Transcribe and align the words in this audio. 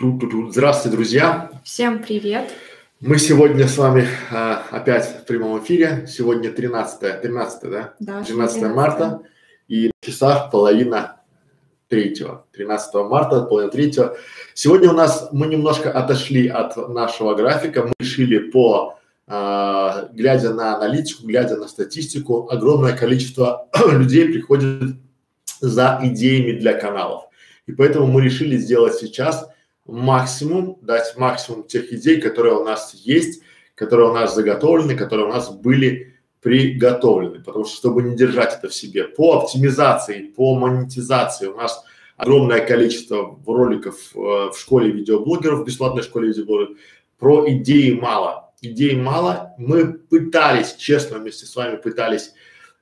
Здравствуйте, 0.00 0.96
друзья! 0.96 1.50
Всем 1.64 2.00
привет! 2.00 2.52
Мы 3.00 3.18
сегодня 3.18 3.66
с 3.66 3.76
вами 3.76 4.06
а, 4.30 4.62
опять 4.70 5.22
в 5.22 5.24
прямом 5.24 5.60
эфире. 5.60 6.06
Сегодня 6.06 6.52
13, 6.52 7.20
13, 7.20 7.62
да? 7.68 7.94
Да, 7.98 8.22
13 8.22 8.62
марта 8.72 9.22
и 9.66 9.86
на 9.88 9.92
часах 10.00 10.52
половина 10.52 11.16
третьего. 11.88 12.46
13 12.52 12.94
марта, 13.10 13.42
половина 13.42 13.72
третьего. 13.72 14.16
Сегодня 14.54 14.90
у 14.90 14.92
нас 14.92 15.30
мы 15.32 15.48
немножко 15.48 15.90
отошли 15.90 16.46
от 16.46 16.76
нашего 16.76 17.34
графика. 17.34 17.82
Мы 17.82 17.92
решили 17.98 18.38
по, 18.38 19.00
а, 19.26 20.10
глядя 20.12 20.54
на 20.54 20.76
аналитику, 20.76 21.26
глядя 21.26 21.56
на 21.56 21.66
статистику, 21.66 22.48
огромное 22.52 22.96
количество 22.96 23.68
людей 23.90 24.28
приходит 24.28 24.94
за 25.60 25.98
идеями 26.04 26.56
для 26.56 26.74
каналов. 26.74 27.24
И 27.66 27.72
поэтому 27.72 28.06
мы 28.06 28.22
решили 28.22 28.56
сделать 28.58 28.94
сейчас 28.94 29.47
максимум, 29.88 30.78
дать 30.82 31.16
максимум 31.16 31.64
тех 31.64 31.92
идей, 31.92 32.20
которые 32.20 32.56
у 32.56 32.64
нас 32.64 32.94
есть, 32.94 33.42
которые 33.74 34.10
у 34.10 34.12
нас 34.12 34.34
заготовлены, 34.34 34.94
которые 34.96 35.26
у 35.26 35.32
нас 35.32 35.50
были 35.50 36.14
приготовлены. 36.40 37.40
Потому 37.40 37.64
что, 37.64 37.76
чтобы 37.76 38.02
не 38.02 38.16
держать 38.16 38.54
это 38.54 38.68
в 38.68 38.74
себе, 38.74 39.04
по 39.04 39.38
оптимизации, 39.38 40.30
по 40.36 40.54
монетизации 40.54 41.46
у 41.46 41.56
нас 41.56 41.82
огромное 42.16 42.64
количество 42.64 43.38
роликов 43.46 43.96
э, 44.14 44.18
в 44.18 44.54
школе 44.58 44.90
видеоблогеров, 44.90 45.60
в 45.60 45.64
бесплатной 45.64 46.02
школе 46.02 46.28
видеоблогеров, 46.28 46.76
про 47.18 47.48
идеи 47.50 47.92
мало. 47.92 48.52
Идей 48.60 48.96
мало. 48.96 49.54
Мы 49.56 49.94
пытались, 49.94 50.74
честно, 50.74 51.18
вместе 51.18 51.46
с 51.46 51.56
вами 51.56 51.76
пытались 51.76 52.32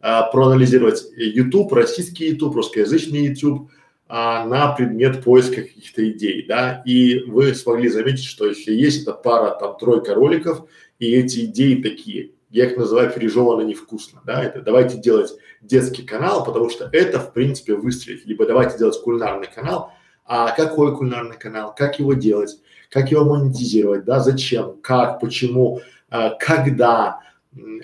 э, 0.01 0.21
проанализировать 0.33 1.05
YouTube, 1.17 1.73
российский 1.73 2.29
YouTube, 2.29 2.57
русскоязычный 2.57 3.27
YouTube, 3.27 3.71
а, 4.09 4.45
на 4.47 4.73
предмет 4.73 5.25
поиска 5.25 5.63
каких-то 5.63 6.09
идей, 6.11 6.47
да, 6.47 6.83
и 6.87 7.21
вы 7.27 7.55
смогли 7.55 7.89
заметить, 7.89 8.25
что 8.25 8.47
если 8.47 8.73
есть 8.73 9.03
эта 9.03 9.13
пара, 9.13 9.57
там, 9.59 9.77
тройка 9.79 10.15
роликов, 10.15 10.69
и 10.99 11.13
эти 11.13 11.47
идеи 11.47 11.83
такие, 11.83 12.31
я 12.51 12.67
их 12.67 12.77
называю 12.77 13.13
пережевано 13.13 13.63
невкусно, 13.63 14.23
да, 14.25 14.43
это 14.45 14.63
давайте 14.63 14.99
делать 14.99 15.33
детский 15.61 16.05
канал, 16.05 16.45
потому 16.45 16.71
что 16.71 16.89
это, 16.93 17.19
в 17.19 17.33
принципе, 17.33 17.75
выстрелит, 17.75 18.27
либо 18.27 18.47
давайте 18.47 18.79
делать 18.79 19.01
кулинарный 19.03 19.49
канал, 19.53 19.93
а 20.25 20.53
какой 20.53 20.97
кулинарный 20.97 21.37
канал, 21.37 21.75
как 21.77 21.99
его 21.99 22.15
делать, 22.15 22.59
как 22.91 23.11
его 23.11 23.25
монетизировать, 23.25 24.05
да, 24.05 24.21
зачем, 24.21 24.77
как, 24.83 25.21
почему, 25.21 25.81
а, 26.09 26.31
когда, 26.31 27.21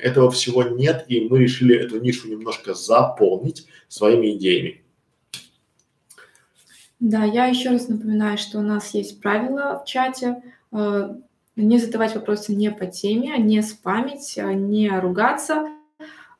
этого 0.00 0.30
всего 0.30 0.62
нет, 0.62 1.04
и 1.08 1.28
мы 1.28 1.38
решили 1.40 1.76
эту 1.76 2.00
нишу 2.00 2.28
немножко 2.28 2.74
заполнить 2.74 3.66
своими 3.88 4.36
идеями. 4.36 4.81
Да, 7.02 7.24
я 7.24 7.46
еще 7.46 7.70
раз 7.70 7.88
напоминаю, 7.88 8.38
что 8.38 8.60
у 8.60 8.62
нас 8.62 8.94
есть 8.94 9.20
правила 9.20 9.82
в 9.82 9.88
чате. 9.88 10.40
Э, 10.70 11.12
не 11.56 11.78
задавать 11.78 12.14
вопросы 12.14 12.54
не 12.54 12.70
по 12.70 12.86
теме, 12.86 13.36
не 13.38 13.60
спамить, 13.62 14.38
э, 14.38 14.52
не 14.52 14.88
ругаться. 15.00 15.66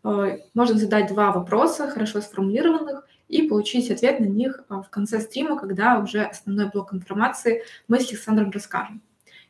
Э, 0.05 0.39
можно 0.55 0.79
задать 0.79 1.09
два 1.09 1.33
вопроса, 1.33 1.89
хорошо 1.89 2.21
сформулированных, 2.21 3.05
и 3.27 3.49
получить 3.49 3.91
ответ 3.91 4.21
на 4.21 4.27
них 4.27 4.63
в 4.69 4.85
конце 4.89 5.19
стрима, 5.19 5.59
когда 5.59 5.99
уже 5.99 6.23
основной 6.23 6.71
блок 6.71 6.95
информации 6.95 7.65
мы 7.89 7.99
с 7.99 8.09
Александром 8.09 8.53
расскажем. 8.53 9.03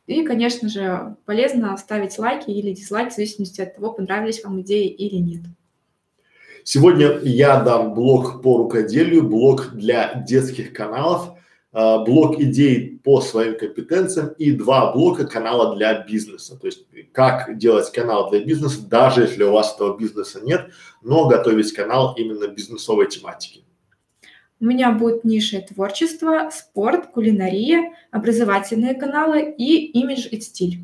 И, 0.07 0.23
конечно 0.23 0.67
же, 0.67 1.15
полезно 1.25 1.77
ставить 1.77 2.17
лайки 2.17 2.49
или 2.49 2.73
дизлайки 2.73 3.11
в 3.11 3.15
зависимости 3.15 3.61
от 3.61 3.75
того, 3.75 3.93
понравились 3.93 4.43
вам 4.43 4.61
идеи 4.61 4.87
или 4.87 5.17
нет. 5.17 5.41
Сегодня 6.65 7.19
я 7.23 7.59
дам 7.61 7.93
блок 7.93 8.41
по 8.41 8.57
рукоделию, 8.57 9.27
блок 9.27 9.71
для 9.73 10.13
детских 10.25 10.71
каналов, 10.71 11.37
э, 11.73 11.97
блок 12.05 12.39
идей 12.39 13.01
по 13.03 13.19
своим 13.19 13.57
компетенциям 13.57 14.29
и 14.37 14.51
два 14.51 14.93
блока 14.93 15.27
канала 15.27 15.75
для 15.75 16.03
бизнеса. 16.03 16.57
То 16.57 16.67
есть 16.67 16.85
как 17.11 17.57
делать 17.57 17.91
канал 17.91 18.29
для 18.29 18.39
бизнеса, 18.45 18.79
даже 18.87 19.23
если 19.23 19.43
у 19.43 19.51
вас 19.51 19.75
этого 19.75 19.97
бизнеса 19.97 20.39
нет, 20.41 20.69
но 21.01 21.27
готовить 21.27 21.73
канал 21.73 22.15
именно 22.17 22.47
бизнесовой 22.47 23.09
тематики. 23.09 23.65
У 24.61 24.65
меня 24.65 24.93
будет 24.93 25.25
ниша 25.25 25.59
творчество, 25.59 26.49
спорт, 26.49 27.07
кулинария, 27.07 27.91
образовательные 28.11 28.93
каналы 28.93 29.53
и 29.57 29.87
имидж 29.99 30.27
и 30.31 30.39
стиль. 30.39 30.79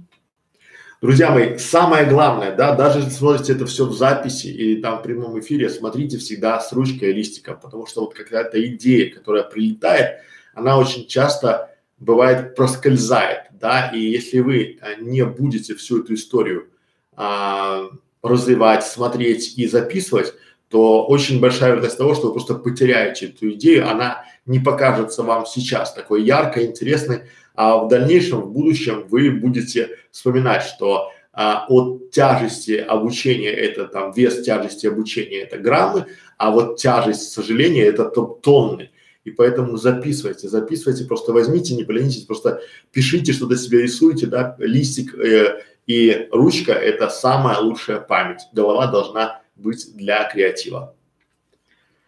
Друзья 1.02 1.32
мои, 1.32 1.58
самое 1.58 2.06
главное, 2.06 2.54
да, 2.54 2.76
даже 2.76 3.00
если 3.00 3.12
смотрите 3.12 3.54
это 3.54 3.66
все 3.66 3.86
в 3.86 3.94
записи 3.94 4.48
или 4.48 4.82
там 4.82 5.00
в 5.00 5.02
прямом 5.02 5.40
эфире, 5.40 5.70
смотрите 5.70 6.18
всегда 6.18 6.60
с 6.60 6.74
ручкой 6.74 7.12
и 7.12 7.14
листиком, 7.14 7.58
потому 7.58 7.86
что 7.86 8.02
вот 8.02 8.14
какая-то 8.14 8.62
идея, 8.66 9.10
которая 9.10 9.44
прилетает, 9.44 10.18
она 10.54 10.78
очень 10.78 11.08
часто 11.08 11.74
бывает 12.00 12.54
проскользает, 12.54 13.44
да, 13.54 13.88
и 13.94 14.02
если 14.02 14.40
вы 14.40 14.78
а, 14.82 14.96
не 15.00 15.24
будете 15.24 15.74
всю 15.74 16.04
эту 16.04 16.16
историю 16.16 16.68
а, 17.16 17.84
развивать, 18.22 18.86
смотреть 18.86 19.58
и 19.58 19.68
записывать, 19.68 20.34
то 20.68 21.06
очень 21.06 21.40
большая 21.40 21.70
вероятность 21.70 21.98
того, 21.98 22.14
что 22.14 22.28
вы 22.28 22.34
просто 22.34 22.56
потеряете 22.56 23.28
эту 23.28 23.52
идею, 23.52 23.90
она 23.90 24.26
не 24.46 24.60
покажется 24.60 25.24
вам 25.24 25.46
сейчас 25.46 25.94
такой 25.94 26.24
яркой, 26.24 26.66
интересной, 26.66 27.24
а 27.60 27.84
в 27.84 27.90
дальнейшем, 27.90 28.40
в 28.40 28.54
будущем 28.54 29.06
вы 29.10 29.32
будете 29.32 29.98
вспоминать, 30.12 30.64
что 30.64 31.12
а, 31.34 31.66
от 31.68 32.10
тяжести 32.10 32.72
обучения 32.72 33.50
это 33.50 33.86
там 33.86 34.14
вес 34.14 34.44
тяжести 34.44 34.88
обучения 34.88 35.42
это 35.42 35.58
граммы, 35.58 36.06
а 36.38 36.52
вот 36.52 36.78
тяжесть 36.78 37.34
сожаления 37.34 37.84
это 37.84 38.06
тонны. 38.06 38.92
И 39.26 39.32
поэтому 39.32 39.76
записывайте, 39.76 40.48
записывайте, 40.48 41.04
просто 41.04 41.34
возьмите, 41.34 41.76
не 41.76 41.84
поленитесь, 41.84 42.24
просто 42.24 42.62
пишите, 42.94 43.34
что-то 43.34 43.58
себе 43.58 43.82
рисуете, 43.82 44.28
да, 44.28 44.56
листик 44.60 45.14
э, 45.16 45.62
и 45.86 46.30
ручка– 46.32 46.72
это 46.72 47.10
самая 47.10 47.60
лучшая 47.60 48.00
память. 48.00 48.44
Голова 48.54 48.88
должна 48.88 49.42
быть 49.58 49.98
для 49.98 50.24
креатива. 50.32 50.96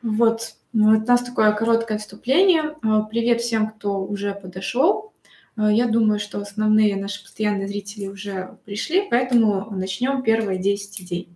Вот, 0.02 0.54
ну, 0.72 0.96
вот 0.96 1.04
у 1.04 1.08
нас 1.12 1.22
такое 1.24 1.52
короткое 1.52 1.98
вступление. 1.98 2.78
А, 2.84 3.02
привет 3.02 3.42
всем, 3.42 3.70
кто 3.72 4.02
уже 4.02 4.34
подошел. 4.34 5.11
Э, 5.58 5.70
я 5.72 5.88
думаю, 5.88 6.20
что 6.20 6.40
основные 6.40 6.96
наши 6.96 7.24
постоянные 7.24 7.68
зрители 7.68 8.08
уже 8.08 8.58
пришли, 8.66 9.08
поэтому 9.10 9.70
начнем 9.72 10.24
первые 10.24 10.60
10 10.60 11.02
идей. 11.02 11.30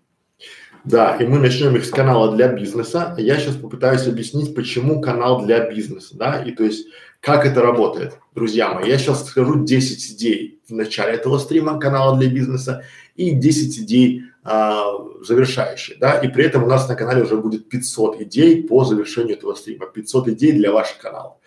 Да, 0.83 1.15
и 1.15 1.25
мы 1.25 1.39
начнем 1.39 1.75
их 1.75 1.83
с 1.83 1.89
канала 1.89 2.35
для 2.35 2.47
бизнеса. 2.49 3.15
Я 3.17 3.37
сейчас 3.37 3.55
попытаюсь 3.55 4.05
объяснить, 4.05 4.53
почему 4.53 5.01
канал 5.01 5.43
для 5.43 5.67
бизнеса, 5.67 6.15
да, 6.15 6.43
и 6.43 6.51
то 6.51 6.63
есть 6.63 6.87
как 7.21 7.43
это 7.43 7.63
работает. 7.63 8.19
Друзья 8.35 8.71
мои, 8.71 8.87
я 8.87 8.99
сейчас 8.99 9.25
скажу 9.27 9.63
10 9.63 10.11
идей 10.11 10.61
в 10.67 10.73
начале 10.73 11.13
этого 11.13 11.39
стрима 11.39 11.79
канала 11.79 12.15
для 12.19 12.29
бизнеса 12.29 12.83
и 13.15 13.31
10 13.31 13.79
идей 13.79 14.25
а, 14.43 14.91
завершающие, 15.21 15.97
да, 15.97 16.19
и 16.19 16.27
при 16.27 16.45
этом 16.45 16.65
у 16.65 16.67
нас 16.67 16.87
на 16.87 16.95
канале 16.95 17.23
уже 17.23 17.37
будет 17.37 17.67
500 17.67 18.21
идей 18.21 18.63
по 18.63 18.85
завершению 18.85 19.37
этого 19.37 19.55
стрима, 19.55 19.87
500 19.87 20.27
идей 20.29 20.51
для 20.51 20.71
ваших 20.71 20.99
каналов. 20.99 21.37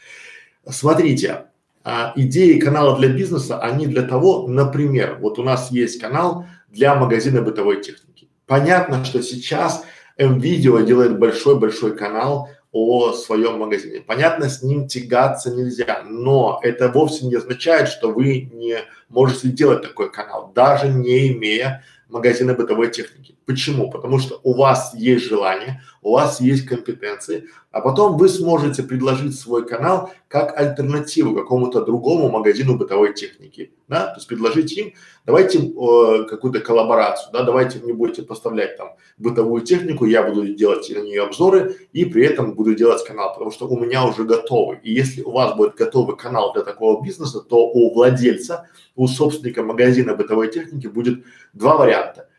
Смотрите, 0.68 1.44
а, 1.90 2.12
идеи 2.16 2.58
канала 2.58 2.98
для 2.98 3.08
бизнеса, 3.08 3.58
они 3.60 3.86
для 3.86 4.02
того, 4.02 4.46
например, 4.46 5.16
вот 5.22 5.38
у 5.38 5.42
нас 5.42 5.70
есть 5.70 5.98
канал 5.98 6.44
для 6.68 6.94
магазина 6.94 7.40
бытовой 7.40 7.80
техники. 7.80 8.28
Понятно, 8.46 9.06
что 9.06 9.22
сейчас 9.22 9.86
МВидео 10.18 10.80
делает 10.80 11.18
большой-большой 11.18 11.96
канал 11.96 12.50
о 12.72 13.14
своем 13.14 13.60
магазине. 13.60 14.02
Понятно, 14.06 14.50
с 14.50 14.62
ним 14.62 14.86
тягаться 14.86 15.50
нельзя, 15.50 16.02
но 16.06 16.60
это 16.62 16.88
вовсе 16.88 17.24
не 17.24 17.36
означает, 17.36 17.88
что 17.88 18.12
вы 18.12 18.50
не 18.52 18.80
можете 19.08 19.48
делать 19.48 19.80
такой 19.80 20.12
канал, 20.12 20.52
даже 20.54 20.88
не 20.88 21.32
имея 21.32 21.82
магазина 22.08 22.54
бытовой 22.54 22.90
техники. 22.90 23.36
Почему? 23.44 23.90
Потому 23.90 24.18
что 24.18 24.40
у 24.42 24.54
вас 24.54 24.94
есть 24.94 25.24
желание, 25.24 25.82
у 26.02 26.12
вас 26.12 26.40
есть 26.40 26.66
компетенции, 26.66 27.48
а 27.70 27.80
потом 27.80 28.16
вы 28.16 28.28
сможете 28.28 28.82
предложить 28.82 29.38
свой 29.38 29.66
канал 29.66 30.10
как 30.28 30.58
альтернативу 30.58 31.34
какому-то 31.34 31.84
другому 31.84 32.30
магазину 32.30 32.76
бытовой 32.76 33.14
техники, 33.14 33.72
да, 33.88 34.06
то 34.06 34.16
есть 34.16 34.26
предложить 34.26 34.72
им, 34.76 34.94
давайте 35.26 35.58
э, 35.58 36.24
какую-то 36.24 36.60
коллаборацию, 36.60 37.30
да, 37.32 37.42
давайте 37.42 37.78
мне 37.78 37.92
будете 37.92 38.22
поставлять 38.22 38.76
там 38.76 38.92
бытовую 39.18 39.62
технику, 39.62 40.06
я 40.06 40.22
буду 40.22 40.54
делать 40.54 40.88
на 40.90 41.00
нее 41.00 41.22
обзоры 41.22 41.76
и 41.92 42.04
при 42.04 42.24
этом 42.24 42.54
буду 42.54 42.74
делать 42.74 43.04
канал, 43.04 43.32
потому 43.32 43.50
что 43.50 43.68
у 43.68 43.78
меня 43.78 44.06
уже 44.06 44.24
готовый. 44.24 44.78
И 44.82 44.92
если 44.92 45.22
у 45.22 45.30
вас 45.30 45.54
будет 45.56 45.74
готовый 45.74 46.16
канал 46.16 46.52
для 46.52 46.62
такого 46.62 47.02
бизнеса, 47.02 47.40
то 47.40 47.66
у 47.66 47.92
владельца, 47.92 48.68
у 48.96 49.06
собственника 49.06 49.62
магазина 49.62 50.14
бытовой 50.14 50.50
техники 50.50 50.86
будет 50.86 51.24
два 51.52 51.76
варианта. 51.76 51.97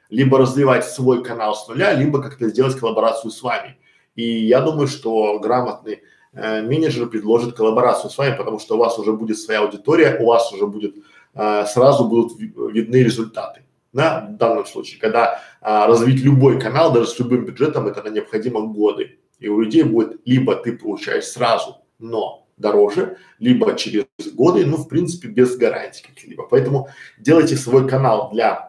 Либо 0.10 0.38
развивать 0.38 0.86
свой 0.86 1.24
канал 1.24 1.56
с 1.56 1.68
нуля, 1.68 1.94
либо 1.94 2.22
как-то 2.22 2.50
сделать 2.50 2.76
коллаборацию 2.76 3.32
с 3.32 3.42
вами. 3.42 3.78
И 4.16 4.46
я 4.46 4.62
думаю, 4.62 4.88
что 4.88 5.40
грамотный 5.40 6.02
э, 6.34 6.62
менеджер 6.62 7.08
предложит 7.08 7.56
коллаборацию 7.56 8.10
с 8.10 8.18
вами, 8.18 8.36
потому 8.36 8.60
что 8.60 8.76
у 8.76 8.80
вас 8.80 8.98
уже 8.98 9.14
будет 9.14 9.38
своя 9.38 9.62
аудитория, 9.62 10.18
у 10.20 10.26
вас 10.26 10.52
уже 10.52 10.66
будет 10.66 10.96
э, 11.36 11.66
сразу 11.68 12.06
будут 12.06 12.40
видны 12.40 12.98
результаты. 12.98 13.64
Да, 13.92 14.28
в 14.30 14.38
данном 14.38 14.66
случае, 14.68 15.00
когда 15.00 15.42
а, 15.62 15.88
развить 15.88 16.24
любой 16.24 16.60
канал, 16.60 16.94
даже 16.94 17.08
с 17.08 17.18
любым 17.18 17.46
бюджетом, 17.46 17.88
это 17.88 18.08
необходимо 18.10 18.62
годы. 18.62 19.18
И 19.40 19.48
у 19.48 19.60
людей 19.60 19.82
будет 19.82 20.22
либо 20.26 20.56
ты 20.56 20.78
получаешь 20.78 21.26
сразу, 21.26 21.78
но 21.98 22.48
дороже, 22.58 23.18
либо 23.40 23.76
через 23.76 24.06
годы, 24.34 24.66
ну, 24.66 24.78
в 24.78 24.88
принципе, 24.88 25.30
без 25.30 25.58
гарантий 25.58 26.04
каких-либо. 26.04 26.44
Поэтому 26.44 26.90
делайте 27.18 27.56
свой 27.56 27.88
канал 27.88 28.30
для 28.32 28.69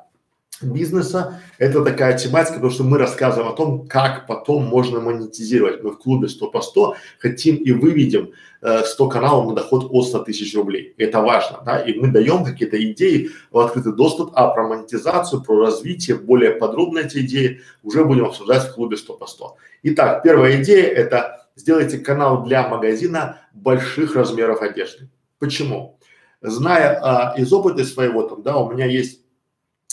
бизнеса. 0.63 1.41
Это 1.59 1.85
такая 1.85 2.17
тематика, 2.17 2.55
потому 2.55 2.73
что 2.73 2.85
мы 2.85 2.99
рассказываем 2.99 3.53
о 3.53 3.57
том, 3.57 3.87
как 3.87 4.27
потом 4.27 4.65
можно 4.65 5.01
монетизировать. 5.01 5.83
Мы 5.83 5.91
в 5.91 5.99
клубе 5.99 6.29
100 6.29 6.51
по 6.51 6.61
100 6.61 6.97
хотим 7.19 7.57
и 7.57 7.73
выведем 7.73 8.31
э, 8.63 8.83
100 8.85 9.09
каналов 9.09 9.49
на 9.49 9.55
доход 9.55 9.89
от 9.91 10.07
100 10.07 10.21
тысяч 10.21 10.55
рублей. 10.55 10.95
Это 10.99 11.21
важно, 11.21 11.61
да, 11.65 11.81
и 11.81 11.99
мы 11.99 12.09
даем 12.09 12.45
какие-то 12.45 12.83
идеи 12.93 13.31
в 13.51 13.59
открытый 13.59 13.95
доступ, 13.95 14.33
а 14.35 14.49
про 14.49 14.69
монетизацию, 14.69 15.43
про 15.43 15.61
развитие, 15.61 16.17
более 16.17 16.53
подробно 16.53 17.01
эти 17.01 17.19
идеи 17.19 17.61
уже 17.83 18.05
будем 18.05 18.27
обсуждать 18.27 18.65
в 18.65 18.75
клубе 18.75 18.97
100 18.97 19.15
по 19.15 19.27
100. 19.27 19.57
Итак, 19.83 20.23
первая 20.23 20.63
идея– 20.63 20.87
это 20.95 21.47
сделайте 21.57 21.99
канал 21.99 22.45
для 22.45 22.69
магазина 22.69 23.39
больших 23.53 24.15
размеров 24.15 24.63
одежды. 24.63 25.09
Почему? 25.39 25.99
Зная 26.43 26.99
а, 27.03 27.35
из 27.37 27.53
опыта 27.53 27.85
своего, 27.85 28.23
там, 28.23 28.43
да, 28.43 28.57
у 28.57 28.73
меня 28.73 28.87
есть 28.87 29.20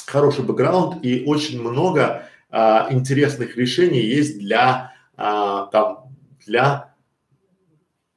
хороший 0.05 0.43
бэкграунд 0.43 1.03
и 1.03 1.23
очень 1.25 1.61
много 1.61 2.27
а, 2.49 2.87
интересных 2.91 3.57
решений 3.57 4.01
есть 4.01 4.39
для 4.39 4.93
а, 5.15 5.65
там 5.67 6.13
для 6.45 6.95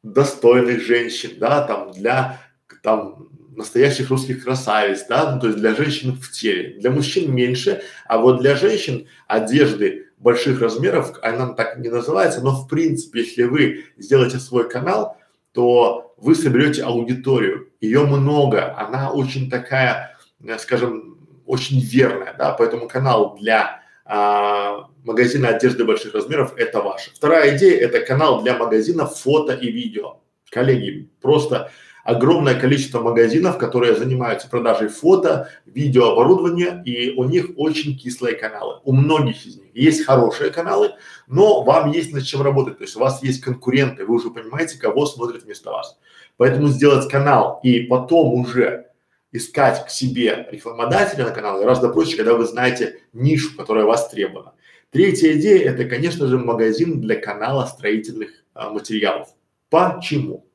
достойных 0.02 0.82
женщин, 0.82 1.32
да, 1.38 1.66
там 1.66 1.92
для 1.92 2.40
там 2.82 3.28
настоящих 3.56 4.10
русских 4.10 4.44
красавиц, 4.44 5.06
да, 5.08 5.34
ну, 5.34 5.40
то 5.40 5.48
есть 5.48 5.58
для 5.58 5.74
женщин 5.74 6.12
в 6.12 6.30
теле, 6.30 6.78
для 6.80 6.90
мужчин 6.90 7.34
меньше, 7.34 7.82
а 8.06 8.18
вот 8.18 8.40
для 8.40 8.56
женщин 8.56 9.06
одежды 9.26 10.06
больших 10.16 10.60
размеров, 10.60 11.18
она 11.22 11.48
так 11.48 11.78
не 11.78 11.88
называется, 11.88 12.40
но 12.40 12.52
в 12.52 12.68
принципе, 12.68 13.20
если 13.20 13.42
вы 13.42 13.84
сделаете 13.98 14.38
свой 14.38 14.68
канал, 14.68 15.16
то 15.52 16.14
вы 16.16 16.34
соберете 16.34 16.84
аудиторию, 16.84 17.68
ее 17.80 18.04
много, 18.04 18.78
она 18.78 19.10
очень 19.10 19.50
такая, 19.50 20.16
скажем, 20.58 21.19
очень 21.50 21.80
верная, 21.80 22.34
да, 22.38 22.52
поэтому 22.52 22.88
канал 22.88 23.36
для 23.40 23.82
а, 24.04 24.88
магазина 25.04 25.48
одежды 25.48 25.84
больших 25.84 26.14
размеров 26.14 26.54
это 26.56 26.80
ваш. 26.80 27.10
Вторая 27.14 27.56
идея 27.56 27.80
это 27.80 28.00
канал 28.00 28.42
для 28.42 28.56
магазина 28.56 29.06
фото 29.06 29.52
и 29.52 29.70
видео. 29.70 30.20
Коллеги, 30.50 31.10
просто 31.20 31.70
огромное 32.04 32.58
количество 32.58 33.00
магазинов, 33.00 33.58
которые 33.58 33.94
занимаются 33.94 34.48
продажей 34.48 34.88
фото, 34.88 35.48
видеооборудования, 35.66 36.82
и 36.84 37.10
у 37.14 37.24
них 37.24 37.50
очень 37.56 37.96
кислые 37.96 38.36
каналы. 38.36 38.80
У 38.84 38.92
многих 38.92 39.46
из 39.46 39.56
них 39.56 39.74
есть 39.74 40.04
хорошие 40.04 40.50
каналы, 40.50 40.92
но 41.26 41.62
вам 41.62 41.90
есть 41.90 42.12
над 42.12 42.24
чем 42.24 42.42
работать. 42.42 42.78
То 42.78 42.84
есть 42.84 42.96
у 42.96 43.00
вас 43.00 43.22
есть 43.22 43.40
конкуренты, 43.40 44.04
вы 44.04 44.14
уже 44.14 44.30
понимаете, 44.30 44.78
кого 44.78 45.06
смотрят 45.06 45.44
вместо 45.44 45.70
вас. 45.70 45.98
Поэтому 46.36 46.68
сделать 46.68 47.08
канал 47.08 47.60
и 47.62 47.80
потом 47.80 48.34
уже 48.34 48.89
искать 49.32 49.86
к 49.86 49.90
себе 49.90 50.48
рекламодателя 50.50 51.26
на 51.26 51.30
канал 51.30 51.60
гораздо 51.60 51.88
проще, 51.88 52.16
когда 52.16 52.34
вы 52.34 52.44
знаете 52.46 53.00
нишу, 53.12 53.56
которая 53.56 53.84
востребована. 53.84 54.54
Третья 54.90 55.32
идея– 55.38 55.70
это, 55.72 55.84
конечно 55.84 56.26
же, 56.26 56.38
магазин 56.38 57.00
для 57.00 57.14
канала 57.14 57.66
строительных 57.66 58.30
а, 58.54 58.70
материалов. 58.70 59.28
Почему? 59.68 60.46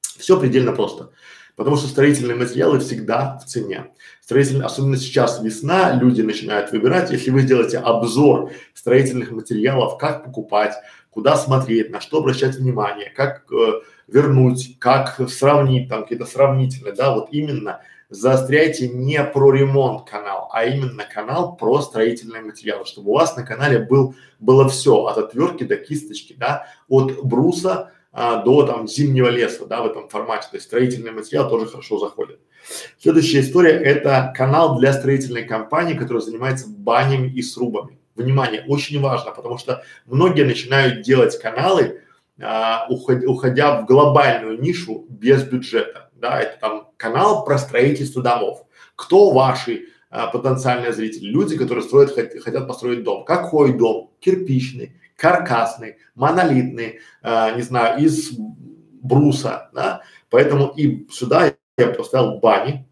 Все 0.00 0.40
предельно 0.40 0.72
просто. 0.72 1.10
Потому 1.56 1.76
что 1.76 1.86
строительные 1.86 2.34
материалы 2.34 2.80
всегда 2.80 3.38
в 3.38 3.44
цене. 3.44 3.92
Строительные, 4.22 4.64
особенно 4.64 4.96
сейчас 4.96 5.40
весна, 5.42 5.92
люди 5.94 6.22
начинают 6.22 6.72
выбирать. 6.72 7.10
Если 7.10 7.30
вы 7.30 7.42
сделаете 7.42 7.78
обзор 7.78 8.52
строительных 8.72 9.30
материалов, 9.30 9.98
как 9.98 10.24
покупать, 10.24 10.74
куда 11.10 11.36
смотреть, 11.36 11.90
на 11.90 12.00
что 12.00 12.18
обращать 12.18 12.56
внимание, 12.56 13.10
как 13.14 13.44
э, 13.52 13.82
вернуть, 14.08 14.78
как 14.80 15.20
сравнить, 15.28 15.88
там 15.88 16.02
какие-то 16.02 16.26
сравнительные, 16.26 16.94
да, 16.94 17.14
вот 17.14 17.28
именно 17.30 17.82
заостряйте 18.10 18.88
не 18.88 19.22
про 19.22 19.52
ремонт 19.52 20.08
канал, 20.08 20.48
а 20.52 20.64
именно 20.64 21.04
канал 21.04 21.56
про 21.56 21.80
строительные 21.80 22.42
материалы, 22.42 22.84
чтобы 22.86 23.10
у 23.10 23.14
вас 23.14 23.36
на 23.36 23.44
канале 23.44 23.78
был, 23.78 24.14
было 24.38 24.68
все, 24.68 25.06
от 25.06 25.18
отвертки 25.18 25.64
до 25.64 25.76
кисточки, 25.76 26.34
да, 26.38 26.66
от 26.88 27.24
бруса 27.24 27.92
а, 28.12 28.42
до 28.42 28.64
там 28.64 28.86
зимнего 28.86 29.28
леса, 29.28 29.66
да, 29.66 29.82
в 29.82 29.86
этом 29.86 30.08
формате. 30.08 30.46
То 30.50 30.56
есть 30.56 30.66
строительный 30.66 31.10
материал 31.10 31.48
тоже 31.48 31.66
хорошо 31.66 31.98
заходит. 31.98 32.38
Следующая 32.98 33.40
история– 33.40 33.72
это 33.84 34.32
канал 34.36 34.78
для 34.78 34.92
строительной 34.92 35.44
компании, 35.44 35.94
которая 35.94 36.22
занимается 36.22 36.66
банями 36.68 37.28
и 37.28 37.42
срубами. 37.42 37.98
Внимание, 38.14 38.64
очень 38.68 39.00
важно, 39.00 39.32
потому 39.32 39.58
что 39.58 39.82
многие 40.06 40.44
начинают 40.44 41.02
делать 41.02 41.36
каналы, 41.40 42.02
а, 42.40 42.86
уходя, 42.88 43.28
уходя 43.28 43.80
в 43.80 43.86
глобальную 43.86 44.60
нишу 44.60 45.06
без 45.08 45.42
бюджета. 45.42 46.03
Да, 46.14 46.40
это 46.40 46.58
там 46.60 46.88
канал 46.96 47.44
про 47.44 47.58
строительство 47.58 48.22
домов. 48.22 48.64
Кто 48.96 49.30
ваши 49.32 49.86
а, 50.10 50.28
потенциальные 50.28 50.92
зрители? 50.92 51.26
Люди, 51.28 51.56
которые 51.56 51.84
строят, 51.84 52.14
хотят 52.14 52.66
построить 52.66 53.02
дом. 53.02 53.24
Какой 53.24 53.72
дом? 53.72 54.12
Кирпичный, 54.20 54.96
каркасный, 55.16 55.96
монолитный, 56.14 57.00
э, 57.22 57.56
не 57.56 57.62
знаю, 57.62 58.02
из 58.02 58.32
бруса, 59.04 59.70
да, 59.72 60.02
поэтому 60.30 60.72
и 60.76 61.06
сюда 61.10 61.54
я 61.76 61.86
поставил 61.88 62.38
бани, 62.38 62.88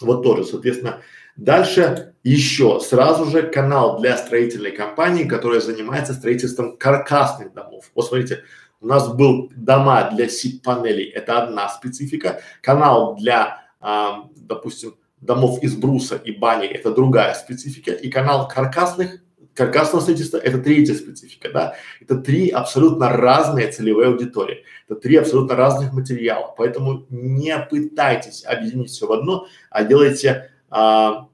вот 0.00 0.22
тоже, 0.22 0.44
соответственно, 0.44 1.02
дальше 1.36 2.14
еще 2.22 2.80
сразу 2.80 3.26
же 3.26 3.42
канал 3.42 4.00
для 4.00 4.16
строительной 4.16 4.70
компании, 4.72 5.24
которая 5.24 5.60
занимается 5.60 6.14
строительством 6.14 6.76
каркасных 6.76 7.52
домов. 7.52 7.90
Вот 7.94 8.06
смотрите, 8.06 8.44
у 8.82 8.86
нас 8.86 9.08
был 9.14 9.50
дома 9.56 10.10
для 10.10 10.28
сип-панелей, 10.28 11.04
это 11.04 11.42
одна 11.42 11.68
специфика, 11.68 12.40
канал 12.60 13.16
для, 13.16 13.62
а, 13.80 14.24
допустим, 14.36 14.96
домов 15.20 15.62
из 15.62 15.76
бруса 15.76 16.16
и 16.16 16.32
бани, 16.32 16.66
это 16.66 16.92
другая 16.92 17.32
специфика, 17.34 17.92
и 17.92 18.10
канал 18.10 18.48
каркасных 18.48 19.22
каркасного 19.54 20.00
строительства– 20.00 20.38
это 20.38 20.58
третья 20.58 20.94
специфика, 20.94 21.50
да. 21.50 21.74
Это 22.00 22.16
три 22.16 22.48
абсолютно 22.48 23.10
разные 23.10 23.70
целевые 23.70 24.08
аудитории, 24.08 24.64
это 24.88 24.98
три 24.98 25.16
абсолютно 25.16 25.54
разных 25.56 25.92
материала. 25.92 26.54
Поэтому 26.56 27.04
не 27.10 27.56
пытайтесь 27.58 28.44
объединить 28.44 28.90
все 28.90 29.06
в 29.06 29.12
одно, 29.12 29.46
а 29.70 29.84
делайте 29.84 30.50
а, 30.70 31.28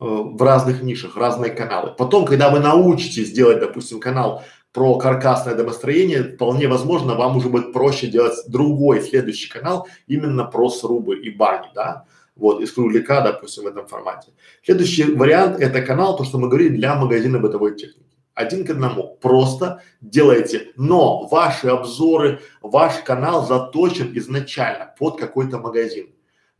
э, 0.00 0.04
в 0.04 0.40
разных 0.40 0.82
нишах, 0.82 1.16
разные 1.16 1.50
каналы. 1.50 1.90
Потом, 1.98 2.24
когда 2.24 2.48
вы 2.48 2.60
научитесь 2.60 3.32
делать, 3.32 3.58
допустим, 3.58 3.98
канал 3.98 4.44
про 4.74 4.98
каркасное 4.98 5.54
домостроение, 5.54 6.34
вполне 6.34 6.68
возможно, 6.68 7.14
вам 7.14 7.38
уже 7.38 7.48
будет 7.48 7.72
проще 7.72 8.08
делать 8.08 8.34
другой, 8.48 9.00
следующий 9.00 9.48
канал 9.48 9.86
именно 10.06 10.44
про 10.44 10.68
срубы 10.68 11.18
и 11.18 11.30
бани, 11.30 11.68
да 11.74 12.04
вот, 12.36 12.60
из 12.60 12.72
кругляка, 12.72 13.20
допустим, 13.20 13.64
в 13.64 13.66
этом 13.68 13.86
формате. 13.86 14.32
Следующий 14.64 15.04
вариант– 15.04 15.58
это 15.60 15.82
канал, 15.82 16.16
то, 16.16 16.24
что 16.24 16.38
мы 16.38 16.48
говорили, 16.48 16.76
для 16.76 16.94
магазина 16.94 17.38
бытовой 17.38 17.76
техники. 17.76 18.00
Один 18.34 18.66
к 18.66 18.70
одному. 18.70 19.16
Просто 19.20 19.80
делайте. 20.00 20.72
Но 20.76 21.28
ваши 21.28 21.68
обзоры, 21.68 22.40
ваш 22.62 22.94
канал 23.04 23.46
заточен 23.46 24.10
изначально 24.18 24.92
под 24.98 25.20
какой-то 25.20 25.58
магазин. 25.58 26.08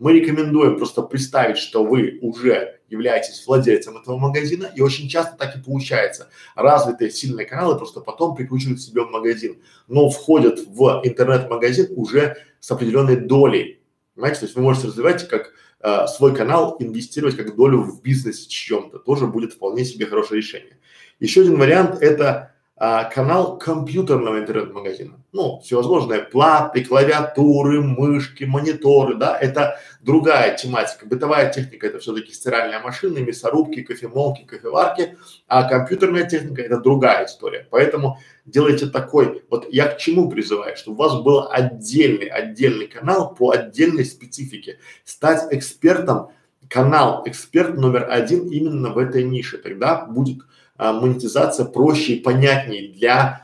Мы 0.05 0.13
рекомендуем 0.13 0.77
просто 0.77 1.01
представить, 1.01 1.57
что 1.57 1.83
вы 1.83 2.19
уже 2.21 2.79
являетесь 2.91 3.43
владельцем 3.47 3.97
этого 3.97 4.19
магазина, 4.19 4.71
и 4.77 4.83
очень 4.83 5.09
часто 5.09 5.35
так 5.39 5.57
и 5.57 5.63
получается. 5.63 6.29
Развитые 6.55 7.11
сильные 7.11 7.47
каналы 7.47 7.79
просто 7.79 8.01
потом 8.01 8.35
прикручивают 8.35 8.83
себе 8.83 9.01
в 9.01 9.11
магазин, 9.11 9.63
но 9.89 10.11
входят 10.11 10.59
в 10.67 11.01
интернет-магазин 11.05 11.87
уже 11.97 12.37
с 12.61 12.71
определенной 12.71 13.17
долей. 13.17 13.81
Понимаете, 14.15 14.41
то 14.41 14.45
есть 14.45 14.57
вы 14.57 14.61
можете 14.61 14.89
развивать 14.89 15.27
как 15.27 15.55
э, 15.81 16.07
свой 16.07 16.35
канал 16.35 16.77
инвестировать 16.81 17.39
как 17.39 17.57
долю 17.57 17.79
в 17.79 18.03
бизнесе 18.03 18.47
чьем-то, 18.47 18.99
тоже 18.99 19.27
будет 19.27 19.55
вполне 19.55 19.87
себе 19.87 20.05
хорошее 20.05 20.43
решение. 20.43 20.77
Еще 21.19 21.41
один 21.41 21.57
вариант– 21.57 21.97
это 22.03 22.54
а, 22.77 23.05
канал 23.05 23.57
компьютерного 23.57 24.41
интернет-магазина. 24.41 25.21
Ну, 25.31 25.61
всевозможные 25.61 26.23
платы, 26.23 26.85
клавиатуры, 26.85 27.81
мышки, 27.81 28.43
мониторы, 28.43 29.15
да, 29.15 29.39
это 29.39 29.79
другая 30.01 30.57
тематика. 30.57 31.07
Бытовая 31.07 31.53
техника– 31.53 31.87
это 31.89 32.01
все-таки 32.01 32.33
стиральная 32.33 32.81
машина, 32.81 33.19
мясорубки, 33.19 33.83
кофемолки, 33.83 34.43
кофеварки, 34.43 35.17
а 35.47 35.69
компьютерная 35.69 36.29
техника– 36.29 36.63
это 36.65 36.81
другая 36.81 37.27
история. 37.27 37.69
Поэтому 37.71 38.19
делайте 38.45 38.87
такой, 38.87 39.45
вот 39.51 39.69
я 39.71 39.87
к 39.87 39.99
чему 39.99 40.29
призываю, 40.29 40.77
чтобы 40.77 40.97
у 40.97 41.09
вас 41.09 41.23
был 41.23 41.49
отдельный, 41.49 42.27
отдельный 42.27 42.89
канал 42.89 43.37
по 43.37 43.53
отдельной 43.53 44.05
специфике. 44.05 44.81
Стать 45.05 45.47
экспертом, 45.53 46.33
канал 46.69 47.23
эксперт 47.25 47.77
номер 47.77 48.09
один 48.11 48.49
именно 48.49 48.91
в 48.91 48.99
этой 48.99 49.23
нише, 49.23 49.59
тогда 49.59 50.07
будет 50.07 50.39
а, 50.77 50.93
монетизация 50.93 51.67
проще 51.67 52.15
и 52.15 52.21
понятнее 52.21 52.93
для 52.93 53.43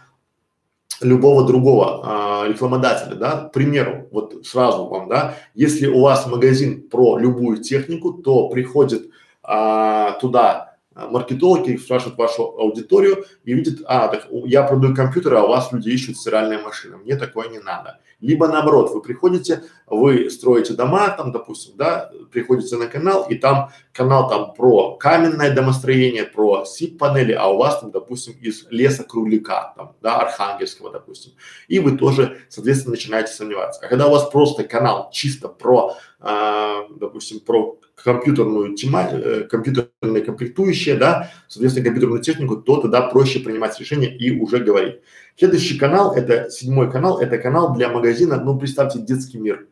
любого 1.01 1.47
другого 1.47 2.01
а, 2.03 2.49
рекламодателя, 2.49 3.15
да, 3.15 3.49
к 3.49 3.53
примеру, 3.53 4.09
вот 4.11 4.47
сразу 4.47 4.87
вам, 4.87 5.09
да, 5.09 5.37
если 5.55 5.87
у 5.87 6.01
вас 6.01 6.27
магазин 6.27 6.89
про 6.89 7.19
любую 7.19 7.59
технику, 7.59 8.13
то 8.13 8.49
приходит 8.49 9.11
а, 9.43 10.13
туда 10.21 10.70
маркетологи 11.09 11.76
спрашивают 11.76 12.19
вашу 12.19 12.42
аудиторию 12.42 13.25
и 13.45 13.54
видят, 13.54 13.80
а, 13.87 14.09
так 14.09 14.28
я 14.30 14.62
продаю 14.62 14.95
компьютеры, 14.95 15.38
а 15.38 15.45
у 15.45 15.49
вас 15.49 15.73
люди 15.73 15.90
ищут 15.90 16.16
стиральные 16.16 16.59
машины, 16.59 16.97
мне 16.99 17.16
такое 17.16 17.49
не 17.49 17.59
надо. 17.59 18.00
Либо 18.21 18.49
наоборот, 18.49 18.90
вы 18.92 19.00
приходите, 19.00 19.62
вы 19.87 20.28
строите 20.28 20.75
дома, 20.75 21.09
там, 21.09 21.33
допустим, 21.33 21.75
да, 21.76 22.11
приходите 22.30 22.76
на 22.76 22.87
канал, 22.87 23.26
и 23.28 23.35
там 23.35 23.71
канал 23.92 24.28
там 24.28 24.52
про 24.52 24.97
каменное 24.97 25.54
домостроение, 25.54 26.25
про 26.25 26.64
СИП-панели, 26.66 27.33
а 27.33 27.47
у 27.47 27.57
вас 27.57 27.80
там, 27.80 27.90
допустим, 27.90 28.35
из 28.40 28.66
леса 28.71 29.04
кругляка, 29.04 29.73
там, 29.76 29.97
да, 30.02 30.19
архангельского, 30.19 30.90
допустим. 30.90 31.33
И 31.69 31.78
вы 31.78 31.97
тоже, 31.97 32.38
соответственно, 32.50 32.92
начинаете 32.92 33.33
сомневаться. 33.33 33.80
А 33.83 33.88
когда 33.88 34.07
у 34.07 34.11
вас 34.11 34.28
просто 34.28 34.64
канал 34.64 35.09
чисто 35.12 35.49
про, 35.49 35.97
э, 36.21 36.83
допустим, 36.97 37.40
про 37.40 37.78
компьютерную 38.04 38.75
тема, 38.75 39.09
э, 39.11 39.45
компьютерные 39.50 40.23
комплектующие, 40.23 40.97
да, 40.97 41.30
соответственно, 41.49 41.85
компьютерную 41.85 42.23
технику, 42.23 42.57
то 42.57 42.80
тогда 42.80 43.02
проще 43.02 43.40
принимать 43.40 43.78
решения 43.80 44.14
и 44.14 44.38
уже 44.38 44.59
говорить. 44.59 45.00
Следующий 45.37 45.78
канал, 45.78 46.14
это 46.14 46.50
седьмой 46.50 46.90
канал, 46.90 47.21
это 47.21 47.38
канал 47.38 47.75
для 47.75 47.88
магазина, 47.88 48.40
ну, 48.42 48.59
представьте, 48.59 49.00
детский 49.00 49.38
мир. 49.38 49.66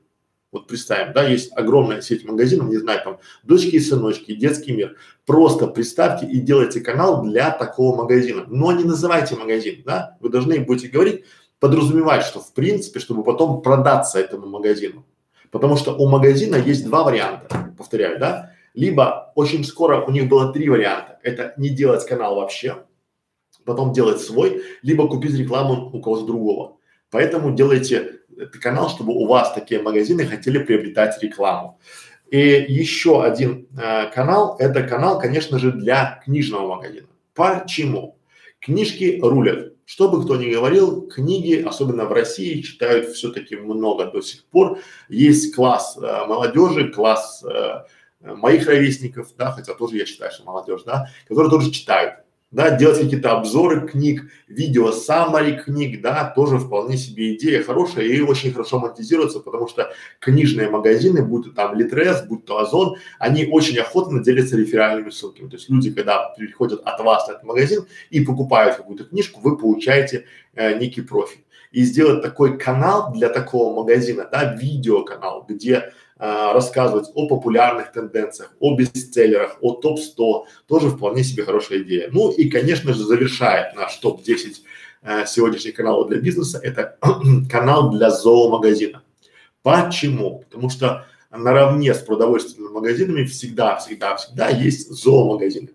Вот 0.50 0.66
представим, 0.66 1.12
да, 1.12 1.28
есть 1.28 1.52
огромная 1.54 2.00
сеть 2.00 2.24
магазинов, 2.24 2.68
не 2.68 2.78
знаю, 2.78 3.00
там, 3.04 3.18
дочки 3.42 3.76
и 3.76 3.80
сыночки, 3.80 4.34
детский 4.34 4.72
мир. 4.72 4.96
Просто 5.26 5.66
представьте 5.66 6.26
и 6.26 6.40
делайте 6.40 6.80
канал 6.80 7.22
для 7.22 7.50
такого 7.50 7.94
магазина. 7.96 8.44
Но 8.48 8.72
не 8.72 8.84
называйте 8.84 9.36
магазин, 9.36 9.82
да, 9.84 10.16
вы 10.20 10.30
должны 10.30 10.58
будете 10.60 10.88
говорить, 10.88 11.24
подразумевать, 11.60 12.24
что 12.24 12.40
в 12.40 12.54
принципе, 12.54 12.98
чтобы 12.98 13.24
потом 13.24 13.60
продаться 13.60 14.18
этому 14.18 14.46
магазину. 14.46 15.04
Потому 15.50 15.76
что 15.76 15.94
у 15.96 16.08
магазина 16.08 16.56
есть 16.56 16.84
два 16.84 17.04
варианта, 17.04 17.74
повторяю, 17.76 18.18
да, 18.18 18.52
либо 18.74 19.32
очень 19.34 19.64
скоро 19.64 20.02
у 20.02 20.10
них 20.10 20.28
было 20.28 20.52
три 20.52 20.68
варианта. 20.68 21.18
Это 21.22 21.54
не 21.56 21.70
делать 21.70 22.06
канал 22.06 22.36
вообще, 22.36 22.84
потом 23.64 23.92
делать 23.92 24.20
свой, 24.20 24.62
либо 24.82 25.08
купить 25.08 25.34
рекламу 25.34 25.90
у 25.92 26.00
кого-то 26.00 26.26
другого. 26.26 26.76
Поэтому 27.10 27.54
делайте 27.54 28.20
канал, 28.60 28.88
чтобы 28.88 29.12
у 29.12 29.26
вас 29.26 29.52
такие 29.52 29.82
магазины 29.82 30.26
хотели 30.26 30.58
приобретать 30.58 31.22
рекламу. 31.22 31.78
И 32.30 32.66
еще 32.68 33.24
один 33.24 33.68
э, 33.76 34.10
канал, 34.10 34.56
это 34.58 34.82
канал, 34.82 35.18
конечно 35.18 35.58
же, 35.58 35.72
для 35.72 36.20
книжного 36.24 36.76
магазина. 36.76 37.08
Почему? 37.34 38.18
Книжки 38.60 39.18
рулят. 39.22 39.72
Что 39.88 40.10
бы 40.10 40.22
кто 40.22 40.36
ни 40.36 40.50
говорил, 40.50 41.08
книги, 41.08 41.62
особенно 41.66 42.04
в 42.04 42.12
России, 42.12 42.60
читают 42.60 43.08
все-таки 43.08 43.56
много 43.56 44.10
до 44.10 44.20
сих 44.20 44.44
пор. 44.44 44.80
Есть 45.08 45.54
класс 45.54 45.96
э, 45.96 46.26
молодежи, 46.26 46.92
класс 46.92 47.42
э, 47.42 47.84
моих 48.20 48.66
ровесников, 48.66 49.34
да, 49.38 49.50
хотя 49.50 49.72
тоже 49.72 49.96
я 49.96 50.04
считаю, 50.04 50.30
что 50.30 50.44
молодежь, 50.44 50.82
да, 50.84 51.08
которые 51.26 51.50
тоже 51.50 51.70
читают 51.70 52.16
да, 52.50 52.70
делать 52.70 52.98
какие-то 52.98 53.32
обзоры 53.32 53.86
книг, 53.86 54.30
видео 54.46 54.90
саммари 54.90 55.56
книг, 55.56 56.00
да, 56.00 56.32
тоже 56.34 56.58
вполне 56.58 56.96
себе 56.96 57.34
идея 57.34 57.62
хорошая 57.62 58.06
и 58.06 58.20
очень 58.22 58.52
хорошо 58.52 58.78
монетизируется, 58.78 59.40
потому 59.40 59.68
что 59.68 59.92
книжные 60.18 60.70
магазины, 60.70 61.22
будь 61.22 61.44
то 61.44 61.50
там 61.50 61.74
Литрес, 61.74 62.22
будь 62.26 62.46
то 62.46 62.58
Озон, 62.58 62.96
они 63.18 63.44
очень 63.46 63.78
охотно 63.78 64.24
делятся 64.24 64.56
реферальными 64.56 65.10
ссылками. 65.10 65.48
То 65.48 65.56
есть 65.56 65.68
люди, 65.68 65.92
когда 65.92 66.30
приходят 66.30 66.80
от 66.84 67.00
вас 67.00 67.28
на 67.28 67.32
этот 67.32 67.44
магазин 67.44 67.84
и 68.08 68.20
покупают 68.20 68.76
какую-то 68.76 69.04
книжку, 69.04 69.40
вы 69.40 69.58
получаете 69.58 70.24
э, 70.54 70.78
некий 70.78 71.02
профит. 71.02 71.40
И 71.70 71.82
сделать 71.82 72.22
такой 72.22 72.56
канал 72.56 73.12
для 73.12 73.28
такого 73.28 73.76
магазина, 73.76 74.26
да, 74.30 74.54
видеоканал, 74.54 75.44
где 75.46 75.92
а, 76.20 76.52
рассказывать 76.52 77.08
о 77.14 77.28
популярных 77.28 77.92
тенденциях, 77.92 78.52
о 78.58 78.74
бестселлерах, 78.74 79.58
о 79.60 79.74
топ-100, 79.74 80.44
тоже 80.66 80.90
вполне 80.90 81.22
себе 81.22 81.44
хорошая 81.44 81.82
идея. 81.82 82.08
Ну 82.10 82.32
и, 82.32 82.48
конечно 82.48 82.92
же, 82.92 83.04
завершает 83.04 83.76
наш 83.76 83.96
топ-10 83.98 84.56
э, 85.02 85.26
сегодняшних 85.26 85.74
каналов 85.74 86.08
для 86.08 86.18
бизнеса, 86.18 86.58
это 86.60 86.98
канал 87.50 87.90
для 87.90 88.10
зоомагазина. 88.10 89.02
Почему? 89.62 90.40
Потому 90.40 90.70
что 90.70 91.06
наравне 91.30 91.94
с 91.94 91.98
продовольственными 91.98 92.72
магазинами 92.72 93.24
всегда, 93.24 93.76
всегда, 93.76 94.16
всегда 94.16 94.48
есть 94.48 94.90
зоомагазины. 94.90 95.70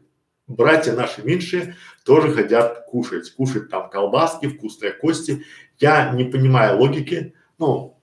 Братья 0.47 0.91
наши 0.91 1.23
меньшие 1.23 1.77
тоже 2.03 2.33
хотят 2.33 2.85
кушать, 2.87 3.31
кушать 3.31 3.69
там 3.69 3.89
колбаски, 3.89 4.47
вкусные 4.47 4.91
кости. 4.91 5.45
Я 5.79 6.11
не 6.11 6.25
понимаю 6.25 6.79
логики, 6.79 7.33
ну, 7.57 7.97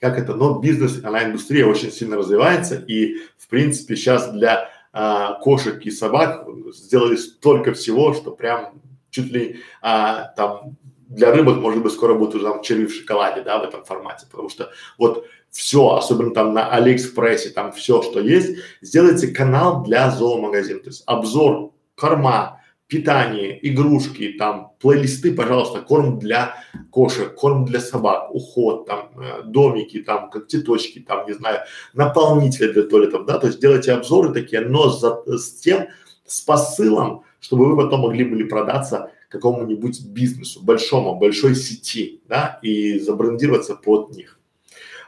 как 0.00 0.18
это, 0.18 0.34
но 0.34 0.58
бизнес, 0.58 1.04
она 1.04 1.24
индустрия 1.24 1.66
очень 1.66 1.92
сильно 1.92 2.16
развивается 2.16 2.76
и 2.76 3.16
в 3.38 3.48
принципе 3.48 3.96
сейчас 3.96 4.32
для 4.32 4.70
а, 4.92 5.34
кошек 5.34 5.80
и 5.84 5.90
собак 5.90 6.46
сделали 6.72 7.16
столько 7.16 7.74
всего, 7.74 8.14
что 8.14 8.32
прям 8.32 8.80
чуть 9.10 9.30
ли 9.30 9.60
а, 9.82 10.32
там 10.36 10.76
для 11.08 11.32
рыбок, 11.32 11.58
может 11.58 11.82
быть, 11.82 11.92
скоро 11.92 12.14
будет 12.14 12.36
уже 12.36 12.44
там 12.44 12.62
черви 12.62 12.86
в 12.86 12.94
шоколаде, 12.94 13.42
да, 13.42 13.58
в 13.58 13.64
этом 13.64 13.84
формате, 13.84 14.26
потому 14.30 14.48
что 14.48 14.70
вот 14.96 15.26
все, 15.50 15.94
особенно 15.96 16.32
там 16.32 16.54
на 16.54 16.70
Алиэкспрессе, 16.70 17.50
там 17.50 17.72
все, 17.72 18.00
что 18.02 18.20
есть, 18.20 18.58
сделайте 18.80 19.28
канал 19.28 19.82
для 19.82 20.10
зоомагазина, 20.10 20.80
то 20.80 20.88
есть 20.88 21.02
обзор 21.06 21.72
корма, 21.96 22.59
питание, 22.90 23.58
игрушки, 23.62 24.34
там, 24.38 24.72
плейлисты, 24.80 25.32
пожалуйста, 25.32 25.80
корм 25.80 26.18
для 26.18 26.56
кошек, 26.90 27.34
корм 27.34 27.64
для 27.64 27.80
собак, 27.80 28.34
уход, 28.34 28.86
там, 28.86 29.10
э, 29.16 29.42
домики, 29.44 30.02
там, 30.02 30.28
как 30.28 30.48
цветочки, 30.48 30.98
там, 30.98 31.26
не 31.26 31.34
знаю, 31.34 31.60
наполнители 31.94 32.72
для 32.72 32.82
туалетов, 32.82 33.24
да, 33.26 33.38
то 33.38 33.46
есть 33.46 33.60
делайте 33.60 33.92
обзоры 33.92 34.32
такие, 34.34 34.60
но 34.62 34.90
за, 34.90 35.22
с 35.26 35.60
тем, 35.60 35.86
с 36.26 36.40
посылом, 36.40 37.22
чтобы 37.40 37.70
вы 37.70 37.76
потом 37.76 38.00
могли 38.00 38.24
были 38.24 38.42
продаться 38.42 39.10
какому-нибудь 39.28 40.04
бизнесу, 40.06 40.60
большому, 40.62 41.14
большой 41.14 41.54
сети, 41.54 42.20
да, 42.28 42.58
и 42.62 42.98
забрендироваться 42.98 43.76
под 43.76 44.10
них. 44.10 44.40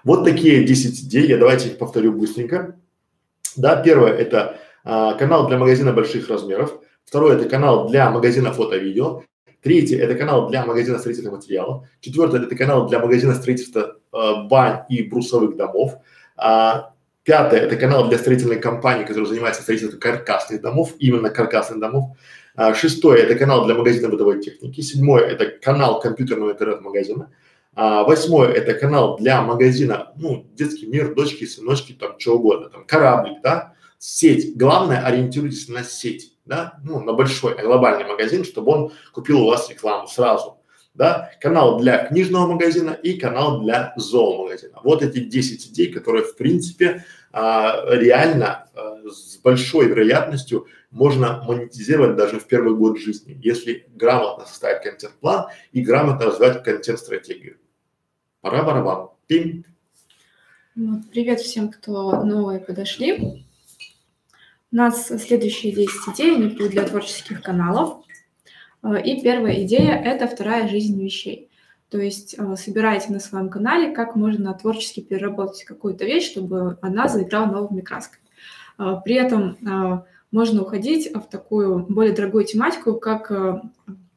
Вот 0.05 0.25
такие 0.25 0.65
10 0.65 1.05
идей, 1.05 1.27
я 1.27 1.37
давайте 1.37 1.69
их 1.69 1.79
повторю 1.79 2.13
быстренько. 2.13 2.77
Да, 3.57 3.77
первое 3.77 4.13
это 4.13 4.59
а, 4.85 5.15
канал 5.15 5.49
для 5.49 5.59
магазина 5.59 5.93
больших 5.93 6.29
размеров. 6.29 6.81
Второе– 7.13 7.37
это 7.39 7.47
канал 7.47 7.91
для 7.91 8.11
магазина 8.11 8.55
фото-видео. 8.55 9.23
Третье– 9.63 9.99
это 10.03 10.15
канал 10.15 10.49
для 10.49 10.65
магазина 10.65 10.99
строительных 10.99 11.33
материалов. 11.33 11.85
Четвертое– 12.01 12.41
это 12.47 12.57
канал 12.57 12.89
для 12.89 13.01
магазина 13.01 13.35
строительства 13.35 13.99
э, 14.15 14.45
бань 14.49 14.85
и 14.89 15.03
брусовых 15.03 15.59
домов. 15.59 15.97
А, 16.39 16.95
пятое– 17.23 17.61
это 17.67 17.77
канал 17.77 18.09
для 18.09 18.17
строительной 18.17 18.59
компании, 18.59 19.05
которая 19.05 19.27
занимается 19.27 19.61
строительством 19.61 20.01
каркасных 20.01 20.63
домов, 20.63 20.95
именно 21.01 21.29
каркасных 21.29 21.81
домов. 21.81 22.17
А, 22.57 22.73
шестое– 22.73 23.23
это 23.25 23.35
канал 23.35 23.67
для 23.67 23.75
магазина 23.75 24.09
бытовой 24.09 24.41
техники. 24.41 24.81
Седьмое– 24.81 25.23
это 25.27 25.49
канал 25.49 26.01
компьютерного 26.01 26.53
интернет-магазина. 26.53 27.29
А, 27.75 28.05
восьмое– 28.05 28.49
это 28.55 28.73
канал 28.73 29.19
для 29.19 29.43
магазина, 29.43 30.15
ну, 30.17 30.47
детский 30.55 30.87
мир, 30.87 31.15
дочки, 31.15 31.45
сыночки, 31.45 31.93
там, 31.93 32.19
что 32.19 32.39
угодно, 32.39 32.71
там, 32.71 32.87
кораблик, 32.87 33.43
да, 33.43 33.75
сеть. 33.99 34.57
Главное, 34.57 35.05
ориентируйтесь 35.05 35.69
на 35.69 35.85
сеть 35.85 36.32
да, 36.45 36.79
ну, 36.85 37.01
на 37.01 37.13
большой, 37.13 37.57
глобальный 37.61 38.07
магазин, 38.07 38.45
чтобы 38.45 38.73
он 38.73 38.93
купил 39.13 39.43
у 39.43 39.47
вас 39.47 39.71
рекламу 39.71 40.09
сразу, 40.09 40.59
да, 40.95 41.31
канал 41.41 41.79
для 41.79 42.07
книжного 42.07 42.53
магазина 42.53 42.91
и 42.91 43.15
канал 43.15 43.63
для 43.63 43.95
зоомагазина. 43.97 44.81
Вот 44.83 45.03
эти 45.03 45.21
10 45.21 45.69
идей, 45.69 45.93
которые, 45.93 46.25
в 46.25 46.37
принципе, 46.37 47.05
а, 47.33 47.85
реально 47.89 48.69
а, 48.75 49.09
с 49.09 49.39
большой 49.39 49.87
вероятностью 49.87 50.67
можно 50.91 51.43
монетизировать 51.47 52.17
даже 52.17 52.39
в 52.39 52.47
первый 52.47 52.75
год 52.75 52.99
жизни, 52.99 53.39
если 53.43 53.87
грамотно 53.95 54.45
составить 54.45 54.83
контент-план 54.83 55.47
и 55.73 55.81
грамотно 55.81 56.27
развивать 56.27 56.63
контент-стратегию. 56.63 57.57
Пора 58.43 58.63
барабан. 58.63 59.09
Пим. 59.27 59.65
Вот, 60.75 61.01
привет 61.11 61.41
всем, 61.41 61.71
кто 61.71 62.23
новые 62.25 62.61
подошли. 62.61 63.47
У 64.73 64.77
нас 64.77 65.09
следующие 65.09 65.71
10 65.75 66.15
идей, 66.15 66.35
они 66.35 66.47
будут 66.47 66.71
для 66.71 66.85
творческих 66.85 67.43
каналов. 67.43 68.03
Э, 68.83 68.99
и 69.03 69.21
первая 69.21 69.63
идея– 69.65 69.93
это 70.05 70.27
вторая 70.27 70.67
жизнь 70.67 70.99
вещей. 70.99 71.51
То 71.91 71.99
есть 71.99 72.35
э, 72.39 72.57
собирайте 72.57 73.13
на 73.13 73.21
своем 73.21 73.51
канале, 73.51 73.93
как 73.93 74.17
можно 74.17 74.55
творчески 74.55 75.01
переработать 75.01 75.65
какую-то 75.65 76.07
вещь, 76.07 76.31
чтобы 76.31 76.79
она 76.81 77.07
заиграла 77.09 77.53
новыми 77.53 77.83
красками. 77.83 78.25
Э, 78.79 78.97
при 79.05 79.17
этом 79.17 79.59
можно 80.31 80.63
уходить 80.63 81.15
в 81.15 81.29
такую 81.31 81.81
более 81.91 82.15
дорогую 82.15 82.47
тематику, 82.47 82.95
как 82.95 83.31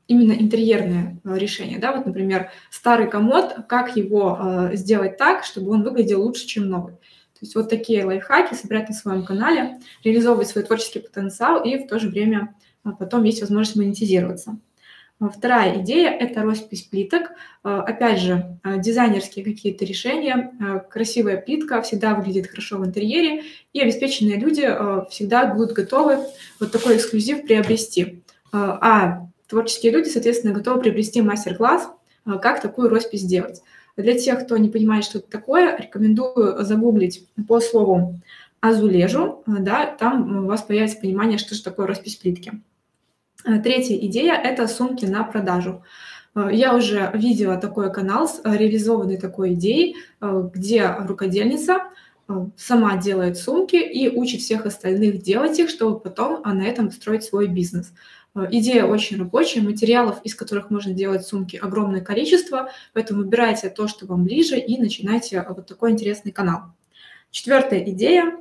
именно 0.08 0.32
интерьерное 0.32 1.20
решение. 1.26 1.78
Да? 1.80 1.92
Вот, 1.92 2.06
например, 2.06 2.50
старый 2.72 3.10
комод, 3.10 3.66
как 3.68 3.98
его 3.98 4.70
сделать 4.72 5.18
так, 5.18 5.44
чтобы 5.44 5.72
он 5.72 5.84
выглядел 5.84 6.24
лучше, 6.24 6.48
чем 6.48 6.70
новый. 6.70 6.94
То 7.36 7.40
есть 7.42 7.54
вот 7.56 7.70
такие 7.70 8.06
лайфхаки 8.06 8.54
собирать 8.54 8.88
на 8.88 8.96
своем 8.96 9.26
канале, 9.26 9.80
реализовывать 10.06 10.48
свой 10.48 10.64
творческий 10.64 11.00
потенциал 11.00 11.62
и 11.66 11.78
в 11.78 11.88
то 11.88 12.00
же 12.00 12.08
время 12.08 12.56
а, 12.86 12.94
потом 12.94 13.26
есть 13.26 13.42
возможность 13.42 13.76
монетизироваться. 13.76 14.58
А, 15.20 15.28
вторая 15.28 15.82
идея– 15.82 16.12
это 16.20 16.44
роспись 16.44 16.84
плиток. 16.84 17.32
А, 17.62 17.82
опять 17.82 18.22
же, 18.22 18.58
дизайнерские 18.78 19.44
какие-то 19.44 19.84
решения. 19.84 20.86
Красивая 20.90 21.36
плитка 21.36 21.82
всегда 21.82 22.16
выглядит 22.16 22.48
хорошо 22.48 22.78
в 22.78 22.86
интерьере, 22.86 23.44
и 23.74 23.82
обеспеченные 23.82 24.40
люди 24.40 24.62
всегда 25.10 25.46
будут 25.54 25.74
готовы 25.74 26.20
вот 26.62 26.72
такой 26.72 26.96
эксклюзив 26.96 27.42
приобрести. 27.44 28.24
А 28.54 29.28
творческие 29.50 29.92
люди, 29.92 30.08
соответственно, 30.08 30.54
готовы 30.54 30.80
приобрести 30.80 31.22
мастер-класс, 31.22 31.90
как 32.42 32.62
такую 32.62 32.88
роспись 32.88 33.22
сделать. 33.22 33.62
Для 33.98 34.18
тех, 34.18 34.44
кто 34.44 34.58
не 34.58 34.70
понимает, 34.70 35.06
что 35.06 35.20
это 35.20 35.30
такое, 35.30 35.78
рекомендую 35.78 36.64
загуглить 36.64 37.28
по 37.48 37.60
слову 37.60 38.20
азулежу, 38.60 39.44
да, 39.46 39.86
там 39.86 40.46
у 40.46 40.48
вас 40.48 40.62
появится 40.64 40.98
понимание, 40.98 41.38
что 41.38 41.56
же 41.56 41.64
такое 41.64 41.88
роспись 41.88 42.16
плитки. 42.16 42.62
Э, 43.46 43.60
третья 43.60 43.96
идея– 43.96 44.34
это 44.44 44.68
сумки 44.68 45.06
на 45.06 45.24
продажу. 45.24 45.84
Э, 46.36 46.50
я 46.52 46.76
уже 46.76 47.12
видела 47.14 47.58
такой 47.58 47.94
канал 47.94 48.28
с 48.28 48.42
э, 48.44 48.58
реализованной 48.58 49.18
такой 49.18 49.54
идеей, 49.54 49.96
где 50.22 50.88
рукодельница 50.88 51.84
сама 52.58 52.98
делает 52.98 53.38
сумки 53.38 53.76
и 53.76 54.10
учит 54.10 54.42
всех 54.42 54.66
остальных 54.66 55.22
делать 55.22 55.60
их, 55.60 55.70
чтобы 55.70 56.00
потом 56.00 56.42
на 56.44 56.64
этом 56.64 56.92
строить 56.92 57.24
свой 57.24 57.48
бизнес. 57.48 57.94
Идея 58.52 58.86
очень 58.86 59.18
рабочая, 59.18 59.62
материалов, 59.62 60.20
из 60.24 60.36
которых 60.36 60.70
можно 60.70 60.94
делать 60.94 61.26
сумки, 61.26 61.56
огромное 61.56 62.02
количество, 62.02 62.70
поэтому 62.94 63.24
выбирайте 63.24 63.70
то, 63.70 63.88
что 63.88 64.06
вам 64.06 64.26
ближе, 64.26 64.58
и 64.60 64.78
начинайте 64.78 65.46
вот 65.48 65.66
такой 65.68 65.92
интересный 65.92 66.34
канал. 66.34 66.64
Четвертая 67.32 67.84
идея 67.90 68.34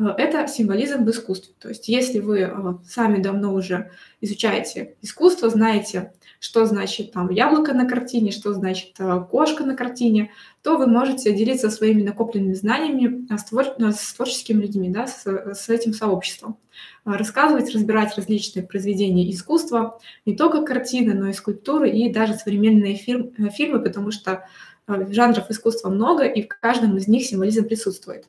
Э, 0.00 0.14
это 0.16 0.46
символизм 0.48 1.04
в 1.04 1.10
искусстве. 1.10 1.54
То 1.58 1.68
есть 1.68 1.88
если 1.88 2.20
вы 2.20 2.40
э, 2.40 2.74
сами 2.86 3.22
давно 3.22 3.52
уже 3.52 3.90
изучаете 4.20 4.94
искусство, 5.02 5.50
знаете, 5.50 6.12
что 6.40 6.64
значит 6.64 7.12
там 7.12 7.30
яблоко 7.30 7.74
на 7.74 7.86
картине, 7.86 8.32
что 8.32 8.52
значит 8.54 8.94
э, 8.98 9.24
кошка 9.30 9.64
на 9.64 9.76
картине, 9.76 10.30
то 10.62 10.76
вы 10.76 10.86
можете 10.86 11.32
делиться 11.32 11.70
своими 11.70 12.02
накопленными 12.02 12.52
знаниями 12.54 13.26
с, 13.34 13.44
твор... 13.44 13.66
с 13.78 14.14
творческими 14.14 14.62
людьми, 14.62 14.90
да, 14.90 15.06
с, 15.06 15.24
с 15.26 15.68
этим 15.68 15.94
сообществом. 15.94 16.58
Рассказывать, 17.04 17.74
разбирать 17.74 18.16
различные 18.16 18.62
произведения 18.62 19.30
искусства, 19.30 19.98
не 20.26 20.36
только 20.36 20.62
картины, 20.62 21.14
но 21.14 21.28
и 21.28 21.32
скульптуры, 21.32 21.90
и 21.90 22.12
даже 22.12 22.34
современные 22.34 22.96
фильм... 22.96 23.32
фильмы, 23.50 23.80
потому 23.80 24.10
что 24.10 24.46
жанров 24.86 25.50
искусства 25.50 25.88
много, 25.88 26.24
и 26.24 26.42
в 26.42 26.48
каждом 26.48 26.96
из 26.96 27.08
них 27.08 27.24
символизм 27.24 27.64
присутствует. 27.64 28.26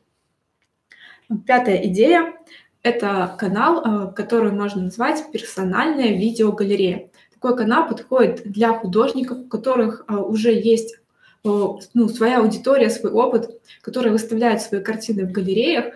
Пятая 1.45 1.88
идея– 1.88 2.33
это 2.83 3.35
канал, 3.38 4.09
э, 4.09 4.13
который 4.13 4.51
можно 4.51 4.83
назвать 4.83 5.31
персональная 5.31 6.09
видеогалерея. 6.09 7.09
Такой 7.33 7.55
канал 7.55 7.88
подходит 7.88 8.43
для 8.43 8.73
художников, 8.73 9.39
у 9.39 9.47
которых 9.47 10.03
э, 10.07 10.15
уже 10.15 10.51
есть 10.51 10.95
э, 10.95 11.00
ну, 11.43 12.10
своя 12.10 12.39
аудитория, 12.39 12.89
свой 12.89 13.12
опыт, 13.12 13.62
которые 13.81 14.12
выставляют 14.12 14.62
свои 14.62 14.81
картины 14.81 15.25
в 15.25 15.31
галереях. 15.31 15.95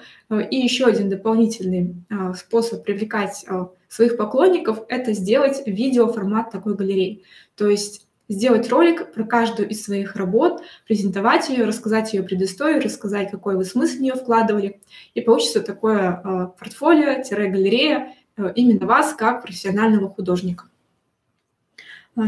И 0.49 0.57
еще 0.57 0.85
один 0.85 1.09
дополнительный 1.09 1.95
способ 2.35 2.83
привлекать 2.83 3.45
своих 3.87 4.17
поклонников– 4.17 4.79
это 4.89 5.13
сделать 5.13 5.61
видеоформат 5.67 6.51
такой 6.51 6.75
галереи. 6.75 7.23
То 7.55 7.69
есть 7.69 8.05
сделать 8.27 8.69
ролик 8.69 9.13
про 9.13 9.23
каждую 9.23 9.69
из 9.69 9.83
своих 9.83 10.15
работ, 10.15 10.63
презентовать 10.87 11.49
ее, 11.49 11.65
рассказать 11.65 12.13
ее 12.13 12.23
предысторию, 12.23 12.81
рассказать, 12.81 13.31
какой 13.31 13.55
вы 13.55 13.65
смысл 13.65 13.97
в 13.97 14.01
нее 14.01 14.15
вкладывали. 14.15 14.81
И 15.13 15.21
получится 15.21 15.61
такое 15.61 16.21
э, 16.23 16.47
портфолио-галерея 16.59 18.13
э, 18.37 18.51
именно 18.55 18.85
вас 18.85 19.13
как 19.13 19.43
профессионального 19.43 20.09
художника. 20.09 20.65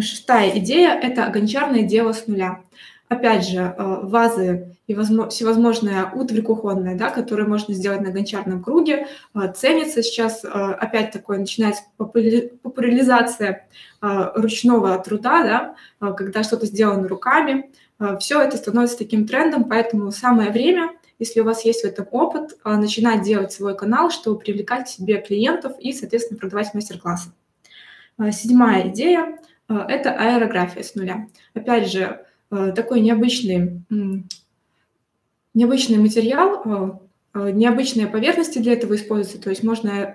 Шестая 0.01 0.57
идея– 0.59 0.99
это 1.01 1.29
гончарное 1.29 1.83
дело 1.83 2.11
с 2.11 2.27
нуля. 2.27 2.61
Опять 3.09 3.47
же, 3.47 3.59
э, 3.59 3.73
вазы 4.03 4.75
и 4.85 4.93
всевозможная 4.93 6.11
утварь 6.11 6.41
кухонная, 6.41 6.97
да, 6.97 7.09
которую 7.09 7.47
можно 7.47 7.73
сделать 7.73 8.01
на 8.01 8.11
гончарном 8.11 8.61
круге, 8.61 9.07
э, 9.33 9.53
ценится 9.55 10.03
сейчас, 10.03 10.43
э, 10.43 10.47
опять 10.47 11.11
такое 11.11 11.39
начинается 11.39 11.83
популяризация 11.97 13.67
ручного 13.99 14.99
труда, 14.99 15.75
да, 15.99 16.13
когда 16.13 16.43
что-то 16.43 16.67
сделано 16.67 17.07
руками. 17.07 17.71
Все 18.19 18.39
это 18.39 18.55
становится 18.57 18.99
таким 18.99 19.25
трендом, 19.25 19.63
поэтому 19.63 20.11
самое 20.11 20.51
время, 20.51 20.91
если 21.17 21.39
у 21.39 21.43
вас 21.43 21.65
есть 21.65 21.81
в 21.81 21.85
этом 21.85 22.07
опыт, 22.11 22.59
начинать 22.63 23.23
делать 23.23 23.51
свой 23.51 23.75
канал, 23.75 24.11
чтобы 24.11 24.37
привлекать 24.37 24.85
к 24.85 24.89
себе 24.89 25.19
клиентов 25.19 25.73
и, 25.79 25.93
соответственно, 25.93 26.39
продавать 26.39 26.75
мастер-классы. 26.75 27.31
Седьмая 28.31 28.89
идея– 28.89 29.39
это 29.67 30.11
аэрография 30.11 30.83
с 30.83 30.93
нуля. 30.93 31.27
Опять 31.55 31.91
же, 31.91 32.23
такой 32.49 33.01
необычный, 33.01 33.81
необычный 35.53 35.97
материал, 35.97 36.61
э, 36.63 36.91
э, 37.33 37.51
необычные 37.51 38.07
поверхности 38.07 38.59
для 38.59 38.73
этого 38.73 38.95
используются, 38.95 39.41
то 39.41 39.49
есть 39.49 39.63
можно 39.63 40.05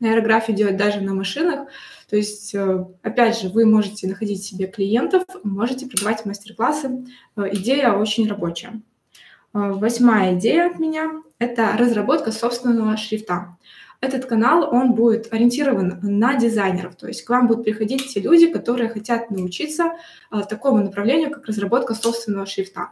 аэрографию 0.00 0.56
делать 0.56 0.76
даже 0.76 1.00
на 1.00 1.14
машинах, 1.14 1.68
то 2.08 2.16
есть, 2.16 2.54
опять 3.02 3.40
же, 3.40 3.48
вы 3.48 3.64
можете 3.64 4.06
находить 4.06 4.44
себе 4.44 4.66
клиентов, 4.66 5.24
можете 5.42 5.86
продавать 5.86 6.26
мастер-классы, 6.26 7.06
идея 7.36 7.92
очень 7.92 8.28
рабочая. 8.28 8.82
Восьмая 9.52 10.38
идея 10.38 10.70
от 10.70 10.78
меня– 10.78 11.22
это 11.38 11.76
разработка 11.78 12.30
собственного 12.30 12.96
шрифта 12.96 13.56
этот 14.04 14.26
канал, 14.26 14.68
он 14.70 14.94
будет 14.94 15.32
ориентирован 15.32 15.98
на 16.02 16.36
дизайнеров, 16.36 16.94
то 16.96 17.08
есть 17.08 17.22
к 17.22 17.30
вам 17.30 17.48
будут 17.48 17.64
приходить 17.64 18.12
те 18.12 18.20
люди, 18.20 18.46
которые 18.46 18.88
хотят 18.88 19.30
научиться 19.30 19.92
а, 20.30 20.42
такому 20.42 20.82
направлению, 20.82 21.30
как 21.30 21.46
разработка 21.46 21.94
собственного 21.94 22.46
шрифта. 22.46 22.90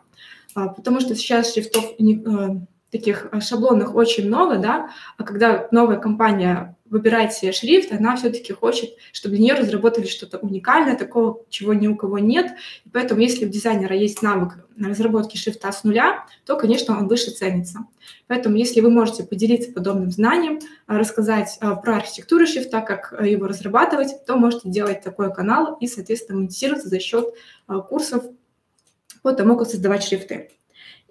А, 0.54 0.68
потому 0.68 1.00
что 1.00 1.14
сейчас 1.14 1.52
шрифтов 1.52 1.84
а, 1.84 2.56
таких 2.92 3.28
шаблонных 3.40 3.94
очень 3.94 4.26
много, 4.26 4.58
да, 4.58 4.90
а 5.16 5.24
когда 5.24 5.66
новая 5.72 5.96
компания 5.96 6.76
выбирать 6.92 7.32
себе 7.32 7.52
шрифт, 7.52 7.90
она 7.90 8.16
все-таки 8.16 8.52
хочет, 8.52 8.90
чтобы 9.12 9.36
для 9.36 9.44
нее 9.44 9.54
разработали 9.54 10.04
что-то 10.04 10.36
уникальное, 10.36 10.94
такого, 10.94 11.42
чего 11.48 11.72
ни 11.72 11.88
у 11.88 11.96
кого 11.96 12.18
нет. 12.18 12.52
И 12.84 12.90
поэтому, 12.90 13.22
если 13.22 13.46
у 13.46 13.48
дизайнера 13.48 13.96
есть 13.96 14.20
навык 14.20 14.66
разработки 14.78 15.38
шрифта 15.38 15.72
с 15.72 15.84
нуля, 15.84 16.26
то, 16.44 16.56
конечно, 16.56 16.98
он 16.98 17.08
выше 17.08 17.30
ценится. 17.30 17.86
Поэтому, 18.26 18.56
если 18.56 18.82
вы 18.82 18.90
можете 18.90 19.24
поделиться 19.24 19.72
подобным 19.72 20.10
знанием, 20.10 20.60
а, 20.86 20.98
рассказать 20.98 21.56
а, 21.60 21.76
про 21.76 21.96
архитектуру 21.96 22.46
шрифта, 22.46 22.82
как 22.82 23.14
его 23.24 23.46
разрабатывать, 23.46 24.26
то 24.26 24.36
можете 24.36 24.68
делать 24.68 25.00
такой 25.00 25.32
канал 25.32 25.78
и, 25.80 25.86
соответственно, 25.86 26.40
монетизироваться 26.40 26.90
за 26.90 27.00
счет 27.00 27.26
курсов 27.88 28.24
по 29.22 29.32
тому, 29.32 29.56
как 29.56 29.68
создавать 29.68 30.04
шрифты. 30.04 30.50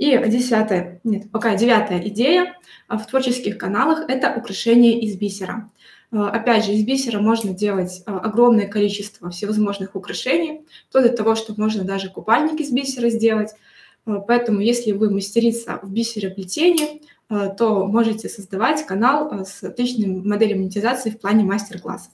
И 0.01 0.17
десятая, 0.29 0.99
нет, 1.03 1.29
пока 1.29 1.55
девятая 1.55 2.01
идея 2.07 2.57
в 2.89 3.05
творческих 3.05 3.59
каналах– 3.59 4.05
это 4.07 4.33
украшение 4.35 4.99
из 4.99 5.15
бисера. 5.15 5.69
Опять 6.09 6.65
же, 6.65 6.71
из 6.71 6.83
бисера 6.83 7.19
можно 7.19 7.53
делать 7.53 8.01
огромное 8.07 8.67
количество 8.67 9.29
всевозможных 9.29 9.95
украшений, 9.95 10.65
то 10.91 11.01
для 11.01 11.11
того, 11.11 11.35
что 11.35 11.53
можно 11.55 11.83
даже 11.83 12.09
купальник 12.09 12.59
из 12.59 12.71
бисера 12.71 13.11
сделать. 13.11 13.51
Поэтому, 14.05 14.61
если 14.61 14.91
вы 14.91 15.11
мастерица 15.11 15.79
в 15.83 15.93
бисероплетении, 15.93 17.03
то 17.29 17.85
можете 17.85 18.27
создавать 18.27 18.83
канал 18.87 19.45
с 19.45 19.63
отличной 19.63 20.07
моделью 20.07 20.57
монетизации 20.57 21.11
в 21.11 21.19
плане 21.19 21.43
мастер-классов. 21.43 22.11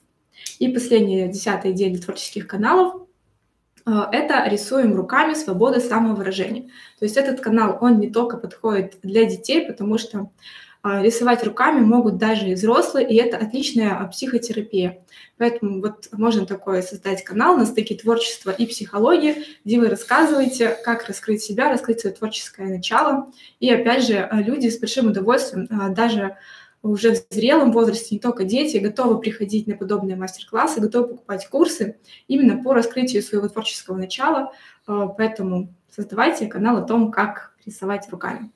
И 0.58 0.68
последняя, 0.68 1.28
десятая 1.28 1.72
идея 1.72 1.88
для 1.88 2.02
творческих 2.02 2.46
каналов 2.46 2.96
а, 2.96 3.07
это 4.12 4.48
рисуем 4.48 4.94
руками 4.94 5.34
свободы 5.34 5.80
самовыражения. 5.80 6.64
То 6.98 7.04
есть 7.04 7.16
этот 7.16 7.40
канал, 7.40 7.78
он 7.80 8.00
не 8.00 8.10
только 8.10 8.36
подходит 8.36 8.96
для 9.02 9.24
детей, 9.24 9.66
потому 9.66 9.98
что 9.98 10.30
а, 10.80 11.02
рисовать 11.02 11.44
руками 11.44 11.80
могут 11.80 12.18
даже 12.18 12.48
и 12.48 12.54
взрослые, 12.54 13.08
и 13.08 13.16
это 13.16 13.36
отличная 13.36 13.98
а, 13.98 14.06
психотерапия. 14.06 15.00
Поэтому 15.36 15.80
вот 15.80 16.08
можно 16.12 16.46
такое 16.46 16.82
создать 16.82 17.24
канал 17.24 17.56
на 17.56 17.66
стыке 17.66 17.96
творчества 17.96 18.50
и 18.50 18.64
психологии, 18.64 19.44
где 19.64 19.80
вы 19.80 19.88
рассказываете, 19.88 20.76
как 20.84 21.06
раскрыть 21.08 21.42
себя, 21.42 21.68
раскрыть 21.68 22.00
свое 22.00 22.14
творческое 22.14 22.68
начало. 22.68 23.32
И 23.58 23.70
опять 23.70 24.06
же, 24.06 24.28
люди 24.32 24.68
с 24.68 24.78
большим 24.78 25.08
удовольствием 25.08 25.68
даже 25.94 26.36
уже 26.82 27.14
в 27.14 27.26
зрелом 27.30 27.72
возрасте, 27.72 28.14
не 28.14 28.20
только 28.20 28.44
дети, 28.44 28.76
готовы 28.76 29.20
приходить 29.20 29.66
на 29.66 29.74
подобные 29.74 30.16
мастер-классы, 30.16 30.80
готовы 30.80 31.08
покупать 31.08 31.48
курсы 31.48 31.98
именно 32.28 32.62
по 32.62 32.72
раскрытию 32.72 33.22
своего 33.22 33.48
творческого 33.48 33.96
начала. 33.96 34.52
А, 34.86 35.08
поэтому 35.08 35.74
создавайте 35.94 36.46
канал 36.46 36.76
о 36.76 36.82
том, 36.82 37.10
как 37.10 37.54
рисовать 37.66 38.08
руками. 38.10 38.50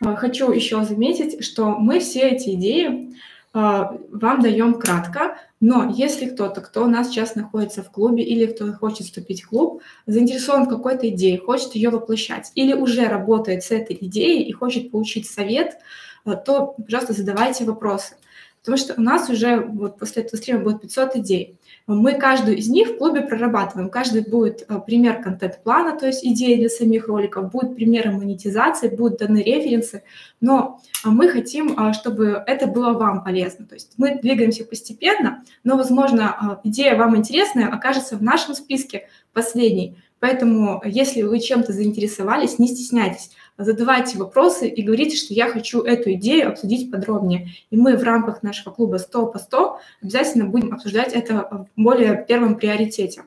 А, 0.00 0.16
хочу 0.16 0.50
еще 0.50 0.82
заметить, 0.84 1.44
что 1.44 1.70
мы 1.70 2.00
все 2.00 2.30
эти 2.30 2.54
идеи 2.54 3.14
а, 3.52 3.98
вам 4.10 4.40
даем 4.40 4.74
кратко, 4.74 5.36
но 5.60 5.92
если 5.94 6.30
кто-то, 6.30 6.62
кто 6.62 6.84
у 6.84 6.88
нас 6.88 7.08
сейчас 7.08 7.34
находится 7.34 7.82
в 7.82 7.90
клубе 7.90 8.24
или 8.24 8.46
кто 8.46 8.72
хочет 8.72 9.06
вступить 9.06 9.42
в 9.42 9.48
клуб, 9.48 9.82
заинтересован 10.06 10.64
в 10.64 10.70
какой-то 10.70 11.10
идее, 11.10 11.38
хочет 11.38 11.74
ее 11.74 11.90
воплощать 11.90 12.52
или 12.54 12.72
уже 12.72 13.06
работает 13.06 13.64
с 13.64 13.70
этой 13.70 13.98
идеей 14.00 14.44
и 14.44 14.52
хочет 14.52 14.90
получить 14.90 15.28
совет– 15.28 15.76
то, 16.24 16.74
пожалуйста, 16.84 17.12
задавайте 17.12 17.64
вопросы. 17.64 18.14
Потому 18.60 18.76
что 18.76 18.94
у 18.98 19.00
нас 19.00 19.30
уже 19.30 19.60
вот 19.60 19.98
после 19.98 20.22
этого 20.22 20.36
стрима 20.36 20.60
будет 20.60 20.82
500 20.82 21.16
идей. 21.16 21.58
Мы 21.86 22.12
каждую 22.12 22.58
из 22.58 22.68
них 22.68 22.90
в 22.90 22.98
клубе 22.98 23.22
прорабатываем. 23.22 23.88
Каждый 23.88 24.22
будет 24.22 24.66
э, 24.68 24.78
пример 24.84 25.22
контент-плана, 25.22 25.98
то 25.98 26.06
есть 26.06 26.24
идеи 26.24 26.56
для 26.56 26.68
самих 26.68 27.08
роликов, 27.08 27.50
будут 27.50 27.74
примеры 27.74 28.12
монетизации, 28.12 28.88
будут 28.88 29.18
даны 29.18 29.42
референсы. 29.42 30.02
Но 30.42 30.80
а, 31.02 31.10
мы 31.10 31.28
хотим, 31.30 31.74
а, 31.78 31.94
чтобы 31.94 32.42
это 32.46 32.66
было 32.66 32.92
вам 32.92 33.24
полезно. 33.24 33.64
То 33.64 33.74
есть 33.74 33.94
мы 33.96 34.18
двигаемся 34.20 34.64
постепенно, 34.64 35.42
но, 35.64 35.78
возможно, 35.78 36.36
а, 36.38 36.60
идея 36.64 36.96
вам 36.96 37.16
интересная 37.16 37.68
окажется 37.68 38.16
в 38.16 38.22
нашем 38.22 38.54
списке 38.54 39.08
последней. 39.32 39.96
Поэтому, 40.20 40.82
если 40.84 41.22
вы 41.22 41.40
чем-то 41.40 41.72
заинтересовались, 41.72 42.58
не 42.58 42.68
стесняйтесь, 42.68 43.30
задавайте 43.58 44.18
вопросы 44.18 44.68
и 44.68 44.82
говорите, 44.82 45.16
что 45.16 45.34
я 45.34 45.48
хочу 45.48 45.82
эту 45.82 46.12
идею 46.14 46.48
обсудить 46.48 46.90
подробнее. 46.90 47.48
И 47.70 47.76
мы 47.76 47.96
в 47.96 48.02
рамках 48.02 48.42
нашего 48.42 48.72
клуба 48.72 48.96
100 48.96 49.26
по 49.26 49.38
100 49.38 49.78
обязательно 50.02 50.46
будем 50.46 50.74
обсуждать 50.74 51.12
это 51.12 51.66
в 51.76 51.82
более 51.82 52.24
первом 52.26 52.56
приоритете. 52.56 53.22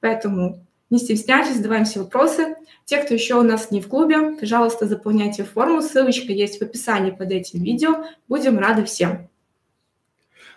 Поэтому 0.00 0.64
не 0.90 0.98
стесняйтесь, 0.98 1.56
задаваем 1.56 1.84
все 1.84 2.00
вопросы. 2.00 2.56
Те, 2.84 2.98
кто 2.98 3.14
еще 3.14 3.36
у 3.36 3.42
нас 3.42 3.70
не 3.70 3.80
в 3.80 3.88
клубе, 3.88 4.36
пожалуйста, 4.38 4.86
заполняйте 4.86 5.44
форму, 5.44 5.82
ссылочка 5.82 6.32
есть 6.32 6.58
в 6.58 6.62
описании 6.62 7.12
под 7.12 7.30
этим 7.30 7.62
видео. 7.62 8.04
Будем 8.28 8.58
рады 8.58 8.84
всем. 8.84 9.28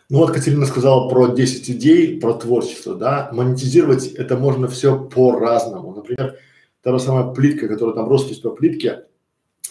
Ну 0.10 0.20
вот 0.20 0.32
Катерина 0.32 0.66
сказала 0.66 1.08
про 1.10 1.28
10 1.28 1.70
идей, 1.72 2.20
про 2.20 2.34
творчество, 2.34 2.96
да, 2.96 3.30
монетизировать 3.32 4.08
это 4.08 4.38
можно 4.38 4.68
все 4.68 5.00
по-разному. 5.00 5.94
Например, 5.94 6.38
та 6.84 6.92
же 6.92 7.00
самая 7.00 7.34
плитка, 7.34 7.68
которая 7.68 7.96
там 7.96 8.10
роспись 8.10 8.40
по 8.40 8.50
плитке, 8.50 9.06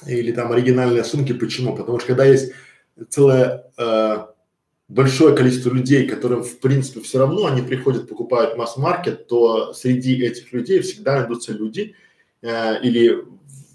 или 0.07 0.33
там 0.33 0.51
оригинальные 0.51 1.05
сумки. 1.05 1.33
Почему? 1.33 1.77
Потому 1.77 1.99
что 1.99 2.09
когда 2.09 2.25
есть 2.25 2.53
целое 3.09 3.65
э, 3.79 4.17
большое 4.89 5.35
количество 5.37 5.71
людей, 5.71 6.09
которым 6.09 6.43
в 6.43 6.59
принципе 6.59 7.01
все 7.01 7.19
равно 7.19 7.47
они 7.47 7.63
приходят, 7.63 8.09
покупают 8.09 8.57
масс-маркет, 8.57 9.27
то 9.29 9.73
среди 9.73 10.23
этих 10.25 10.53
людей 10.53 10.81
всегда 10.81 11.21
найдутся 11.21 11.53
люди 11.53 11.95
э, 12.41 12.81
или 12.83 13.25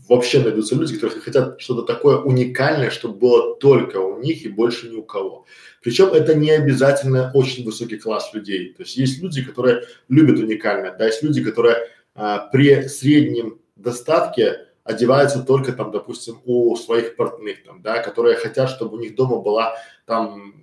вообще 0.09 0.41
найдутся 0.41 0.75
люди, 0.75 0.95
которые 0.95 1.21
хотят 1.21 1.61
что-то 1.61 1.81
такое 1.83 2.17
уникальное, 2.17 2.89
чтобы 2.89 3.19
было 3.19 3.55
только 3.55 3.97
у 3.97 4.19
них 4.19 4.45
и 4.45 4.49
больше 4.49 4.89
ни 4.89 4.95
у 4.95 5.03
кого. 5.03 5.45
Причем 5.83 6.07
это 6.07 6.33
не 6.33 6.51
обязательно 6.51 7.31
очень 7.33 7.63
высокий 7.65 7.97
класс 7.97 8.31
людей. 8.33 8.73
То 8.73 8.83
есть 8.83 8.97
есть 8.97 9.21
люди, 9.21 9.43
которые 9.43 9.83
любят 10.09 10.39
уникальное, 10.39 10.95
да, 10.97 11.05
есть 11.05 11.23
люди, 11.23 11.43
которые 11.43 11.77
а, 12.17 12.49
при 12.51 12.87
среднем 12.87 13.59
достатке 13.75 14.67
одеваются 14.83 15.43
только 15.43 15.71
там, 15.71 15.91
допустим, 15.91 16.41
у 16.45 16.75
своих 16.75 17.15
партнеров, 17.15 17.59
там, 17.65 17.81
да, 17.81 17.99
которые 17.99 18.35
хотят, 18.35 18.69
чтобы 18.69 18.97
у 18.97 18.99
них 18.99 19.15
дома 19.15 19.39
была 19.39 19.75
там 20.05 20.55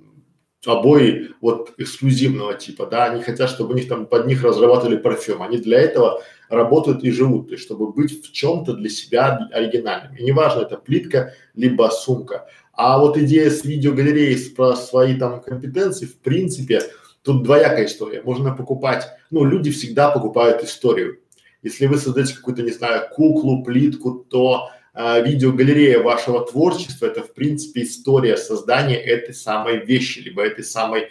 обои 0.67 1.31
вот 1.41 1.75
эксклюзивного 1.79 2.55
типа, 2.55 2.87
да, 2.87 3.05
они 3.05 3.23
хотят, 3.23 3.51
чтобы 3.51 3.73
у 3.73 3.77
них 3.77 3.87
там 3.89 4.07
под 4.07 4.27
них 4.27 4.43
разрабатывали 4.43 4.97
парфюм, 4.97 5.43
они 5.43 5.59
для 5.59 5.79
этого 5.81 6.23
работают 6.49 7.05
и 7.05 7.11
живут, 7.11 7.49
то 7.49 7.53
есть 7.55 7.65
чтобы 7.65 7.93
быть 7.93 8.27
в 8.27 8.33
чем-то 8.33 8.75
для 8.75 8.89
себя 8.89 9.49
оригинальным. 9.53 10.17
И 10.17 10.25
неважно, 10.25 10.63
это 10.63 10.77
плитка 10.77 11.35
либо 11.55 11.89
сумка. 11.91 12.49
А 12.73 12.99
вот 12.99 13.17
идея 13.17 13.51
с 13.51 13.65
видеогалереей 13.65 14.51
про 14.55 14.75
свои 14.75 15.17
там 15.17 15.41
компетенции, 15.41 16.07
в 16.07 16.19
принципе, 16.19 16.81
тут 17.23 17.43
двоякая 17.43 17.87
история. 17.87 18.23
Можно 18.23 18.55
покупать, 18.55 19.07
ну, 19.31 19.45
люди 19.45 19.71
всегда 19.71 20.11
покупают 20.11 20.63
историю. 20.63 21.21
Если 21.65 21.87
вы 21.87 21.99
создаете 21.99 22.37
какую-то, 22.37 22.63
не 22.63 22.71
знаю, 22.71 23.09
куклу, 23.11 23.65
плитку, 23.65 24.25
то 24.31 24.71
э, 24.95 25.25
видеогалерея 25.25 26.01
вашего 26.01 26.47
творчества– 26.47 27.07
это, 27.07 27.23
в 27.23 27.35
принципе, 27.35 27.83
история 27.83 28.37
создания 28.37 28.97
этой 28.97 29.35
самой 29.35 29.85
вещи, 29.85 30.21
либо 30.21 30.43
этой 30.45 30.63
самой, 30.63 31.03
э, 31.03 31.09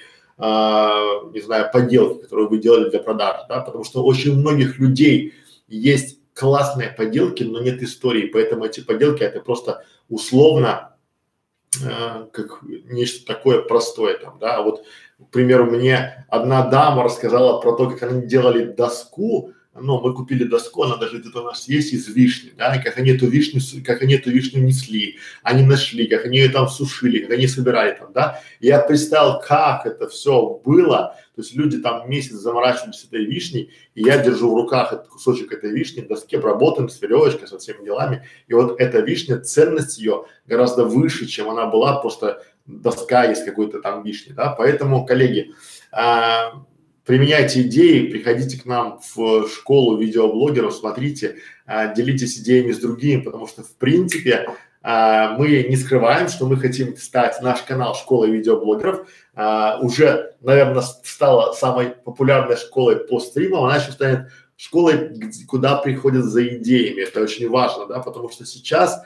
не 1.34 1.42
знаю, 1.42 1.70
поделки, 1.74 2.22
которую 2.22 2.50
вы 2.50 2.60
делали 2.60 2.90
для 2.90 3.00
продажи, 3.00 3.44
да, 3.50 3.60
потому 3.60 3.84
что 3.84 4.06
очень 4.06 4.32
у 4.32 4.36
многих 4.36 4.80
людей 4.80 5.34
есть 5.68 6.20
классные 6.34 6.90
поделки, 6.90 7.44
но 7.44 7.62
нет 7.62 7.84
истории, 7.84 8.28
поэтому 8.28 8.64
эти 8.64 8.80
поделки– 8.80 9.24
это 9.24 9.42
просто 9.42 9.84
условно 10.08 10.94
Э, 11.82 12.28
как 12.32 12.60
нечто 12.64 13.26
такое 13.26 13.62
простое 13.62 14.18
там, 14.18 14.38
да, 14.40 14.62
вот, 14.62 14.84
к 15.20 15.32
примеру, 15.32 15.66
мне 15.66 16.26
одна 16.30 16.68
дама 16.68 17.04
рассказала 17.04 17.60
про 17.62 17.74
то, 17.74 17.90
как 17.90 18.04
они 18.04 18.28
делали 18.28 18.66
доску, 18.66 19.52
ну, 19.76 20.00
мы 20.00 20.14
купили 20.14 20.44
доску, 20.44 20.84
она 20.84 20.98
даже 20.98 21.18
где-то 21.18 21.42
у 21.42 21.46
нас 21.46 21.68
есть 21.68 21.94
из 21.94 22.08
вишни, 22.08 22.52
да, 22.56 22.78
как 22.78 22.98
они 22.98 23.12
эту 23.12 23.28
вишню, 23.28 23.60
как 23.84 24.04
они 24.04 24.16
эту 24.16 24.30
вишню 24.30 24.62
несли, 24.62 25.18
они 25.42 25.64
нашли, 25.64 26.08
как 26.08 26.26
они 26.26 26.40
ее 26.40 26.50
там 26.50 26.68
сушили, 26.68 27.20
как 27.20 27.32
они 27.32 27.48
собирали 27.48 27.96
там, 27.98 28.14
да. 28.14 28.40
Я 28.60 28.80
представил, 28.80 29.40
как 29.40 29.88
это 29.88 30.08
все 30.08 30.62
было, 30.64 31.16
то 31.36 31.42
есть 31.42 31.56
люди 31.56 31.80
там 31.80 32.08
месяц 32.08 32.34
заморачивались 32.34 33.04
этой 33.04 33.26
вишней, 33.26 33.72
и 33.96 34.04
я 34.04 34.20
держу 34.20 34.52
в 34.52 34.56
руках 34.56 34.94
этот 34.94 35.08
кусочек 35.08 35.52
этой 35.52 35.72
вишни, 35.72 36.02
доске 36.02 36.38
обработан 36.38 36.88
с 36.88 37.02
веревочкой, 37.02 37.48
со 37.48 37.58
всеми 37.58 37.84
делами, 37.84 38.28
и 38.48 38.54
вот 38.54 38.80
эта 38.80 39.00
вишня, 39.00 39.40
ценность 39.40 39.98
ее 39.98 40.26
гораздо 40.46 40.86
выше, 40.86 41.26
чем 41.26 41.50
она 41.50 41.66
была 41.66 42.00
просто 42.00 42.44
доска 42.68 43.26
из 43.26 43.44
какой-то 43.44 43.82
там 43.82 44.04
вишни, 44.04 44.34
да, 44.34 44.50
поэтому, 44.50 45.04
коллеги, 45.04 45.54
а, 45.92 46.64
применяйте 47.06 47.62
идеи, 47.62 48.08
приходите 48.08 48.60
к 48.60 48.66
нам 48.66 49.00
в 49.16 49.48
школу 49.48 49.98
видеоблогеров, 49.98 50.74
смотрите, 50.74 51.38
а, 51.66 51.94
делитесь 51.94 52.38
идеями 52.40 52.72
с 52.72 52.80
другими, 52.80 53.22
потому 53.22 53.48
что 53.48 53.64
в 53.64 53.76
принципе 53.76 54.50
а, 54.82 55.38
мы 55.38 55.66
не 55.70 55.76
скрываем, 55.76 56.30
что 56.30 56.46
мы 56.46 56.58
хотим 56.58 56.96
стать 56.98 57.42
наш 57.42 57.62
канал 57.62 57.96
школы 57.96 58.30
видеоблогеров 58.30 59.08
а, 59.36 59.80
уже, 59.82 60.34
наверное, 60.42 60.82
стала 60.82 61.54
самой 61.54 61.88
популярной 61.88 62.58
школой 62.58 62.98
по 62.98 63.20
стримам, 63.20 63.66
она 63.66 63.78
еще 63.78 63.92
станет 63.92 64.30
школой, 64.56 65.12
куда 65.48 65.78
приходят 65.78 66.26
за 66.26 66.48
идеями. 66.48 67.02
Это 67.02 67.22
очень 67.22 67.50
важно, 67.50 67.86
да, 67.88 68.00
потому 68.00 68.30
что 68.30 68.46
сейчас 68.46 69.02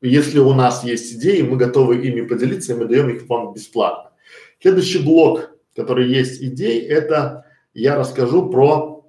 если 0.00 0.38
у 0.38 0.54
нас 0.54 0.84
есть 0.84 1.14
идеи, 1.14 1.42
мы 1.42 1.56
готовы 1.56 1.96
ими 1.96 2.20
поделиться, 2.20 2.72
и 2.72 2.76
мы 2.76 2.84
даем 2.84 3.10
их 3.10 3.28
вам 3.28 3.52
бесплатно. 3.52 4.12
Следующий 4.60 5.00
блок 5.00 5.50
которые 5.78 6.10
есть 6.10 6.42
идей, 6.42 6.80
это 6.80 7.46
я 7.72 7.94
расскажу 7.94 8.50
про, 8.50 9.08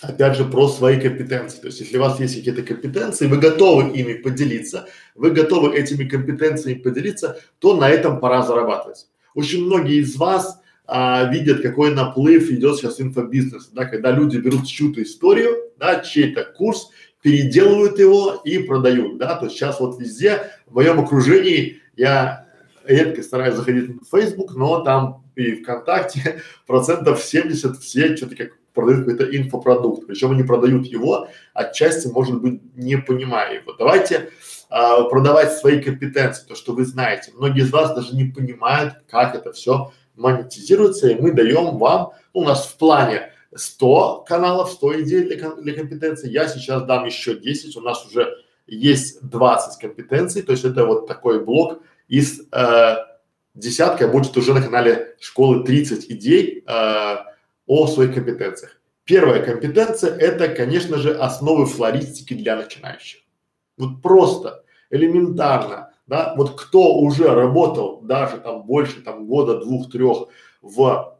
опять 0.00 0.36
же, 0.36 0.44
про 0.44 0.68
свои 0.68 1.00
компетенции. 1.00 1.60
То 1.60 1.66
есть, 1.66 1.80
если 1.80 1.98
у 1.98 2.02
вас 2.02 2.20
есть 2.20 2.36
какие-то 2.36 2.62
компетенции, 2.62 3.26
вы 3.26 3.38
готовы 3.38 3.90
ими 3.90 4.12
поделиться, 4.14 4.86
вы 5.16 5.32
готовы 5.32 5.76
этими 5.76 6.08
компетенциями 6.08 6.78
поделиться, 6.78 7.40
то 7.58 7.76
на 7.76 7.90
этом 7.90 8.20
пора 8.20 8.42
зарабатывать. 8.42 9.08
Очень 9.34 9.64
многие 9.64 9.96
из 9.96 10.14
вас 10.14 10.60
а, 10.86 11.24
видят, 11.24 11.62
какой 11.62 11.92
наплыв 11.92 12.48
идет 12.50 12.76
сейчас 12.76 13.00
инфобизнеса, 13.00 13.70
да, 13.72 13.84
когда 13.84 14.12
люди 14.12 14.36
берут 14.36 14.68
чью-то 14.68 15.02
историю, 15.02 15.72
да, 15.80 15.98
чей-то 15.98 16.44
курс, 16.44 16.90
переделывают 17.22 17.98
его 17.98 18.40
и 18.44 18.58
продают, 18.58 19.18
да, 19.18 19.34
то 19.34 19.46
есть 19.46 19.56
сейчас 19.56 19.80
вот 19.80 19.98
везде 20.00 20.42
в 20.66 20.74
моем 20.74 21.00
окружении 21.00 21.80
я 21.96 22.46
редко 22.84 23.22
стараюсь 23.22 23.56
заходить 23.56 23.90
в 24.00 24.16
Facebook, 24.16 24.54
но 24.54 24.80
там 24.80 25.21
и 25.36 25.56
ВКонтакте 25.56 26.42
процентов 26.66 27.22
70 27.22 27.78
все 27.78 28.16
что-то 28.16 28.36
как 28.36 28.52
продают 28.74 29.00
какой-то 29.00 29.36
инфопродукт, 29.36 30.06
причем 30.06 30.32
они 30.32 30.42
продают 30.42 30.86
его 30.86 31.28
отчасти, 31.52 32.08
может 32.08 32.40
быть, 32.40 32.60
не 32.74 32.96
понимая 32.96 33.60
его. 33.60 33.74
Давайте 33.74 34.30
а, 34.70 35.04
продавать 35.04 35.52
свои 35.52 35.80
компетенции, 35.80 36.46
то, 36.46 36.54
что 36.54 36.72
вы 36.72 36.84
знаете. 36.84 37.32
Многие 37.36 37.62
из 37.62 37.70
вас 37.70 37.94
даже 37.94 38.16
не 38.16 38.24
понимают, 38.24 38.94
как 39.10 39.34
это 39.34 39.52
все 39.52 39.92
монетизируется, 40.16 41.08
и 41.08 41.20
мы 41.20 41.32
даем 41.32 41.78
вам, 41.78 42.12
ну, 42.34 42.40
у 42.40 42.44
нас 42.44 42.66
в 42.66 42.76
плане 42.78 43.32
100 43.54 44.24
каналов, 44.26 44.70
100 44.70 45.02
идей 45.02 45.24
для, 45.24 45.50
для 45.56 45.74
компетенций, 45.74 46.30
я 46.30 46.48
сейчас 46.48 46.84
дам 46.84 47.04
еще 47.04 47.34
10, 47.34 47.76
у 47.76 47.80
нас 47.80 48.06
уже 48.06 48.34
есть 48.66 49.20
20 49.22 49.80
компетенций, 49.80 50.42
то 50.42 50.52
есть 50.52 50.64
это 50.64 50.86
вот 50.86 51.06
такой 51.06 51.44
блок 51.44 51.82
из 52.08 52.40
э, 52.52 52.96
десятка 53.54 54.08
будет 54.08 54.36
уже 54.36 54.54
на 54.54 54.62
канале 54.62 55.16
школы 55.20 55.64
30 55.64 56.10
идей 56.10 56.64
э, 56.66 57.16
о 57.66 57.86
своих 57.86 58.14
компетенциях. 58.14 58.80
Первая 59.04 59.44
компетенция– 59.44 60.16
это, 60.18 60.48
конечно 60.48 60.98
же, 60.98 61.12
основы 61.12 61.66
флористики 61.66 62.34
для 62.34 62.56
начинающих. 62.56 63.20
Вот 63.76 64.00
просто, 64.00 64.64
элементарно, 64.90 65.92
да, 66.06 66.34
вот 66.36 66.60
кто 66.60 66.94
уже 66.98 67.28
работал 67.28 68.00
даже 68.02 68.38
там 68.38 68.62
больше 68.62 69.00
там 69.00 69.26
года, 69.26 69.58
двух, 69.58 69.90
трех 69.90 70.28
в 70.60 71.18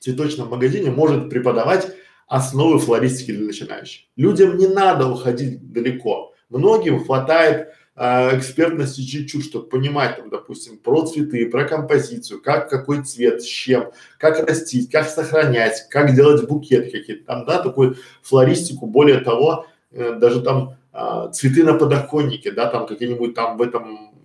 цветочном 0.00 0.48
магазине, 0.48 0.90
может 0.90 1.30
преподавать 1.30 1.88
основы 2.26 2.78
флористики 2.78 3.32
для 3.32 3.46
начинающих. 3.46 4.06
Людям 4.16 4.56
не 4.56 4.66
надо 4.66 5.08
уходить 5.08 5.72
далеко. 5.72 6.34
Многим 6.48 7.04
хватает 7.04 7.72
а, 7.98 8.36
экспертности 8.36 9.00
чуть-чуть, 9.00 9.46
чтобы 9.46 9.68
понимать 9.68 10.18
там, 10.18 10.28
допустим, 10.28 10.76
про 10.76 11.06
цветы, 11.06 11.48
про 11.48 11.64
композицию, 11.64 12.42
как, 12.42 12.68
какой 12.68 13.02
цвет, 13.02 13.42
с 13.42 13.46
чем, 13.46 13.90
как 14.18 14.46
растить, 14.46 14.90
как 14.90 15.08
сохранять, 15.08 15.88
как 15.88 16.14
делать 16.14 16.46
букет 16.46 16.92
какие-то 16.92 17.24
там, 17.24 17.46
да, 17.46 17.62
такую 17.62 17.96
флористику, 18.22 18.86
более 18.86 19.20
того, 19.20 19.66
э, 19.92 20.18
даже 20.20 20.42
там 20.42 20.74
э, 20.92 21.30
цветы 21.32 21.64
на 21.64 21.72
подоконнике, 21.72 22.50
да, 22.50 22.66
там 22.66 22.86
какие-нибудь 22.86 23.34
там 23.34 23.56
в 23.56 23.62
этом 23.62 24.15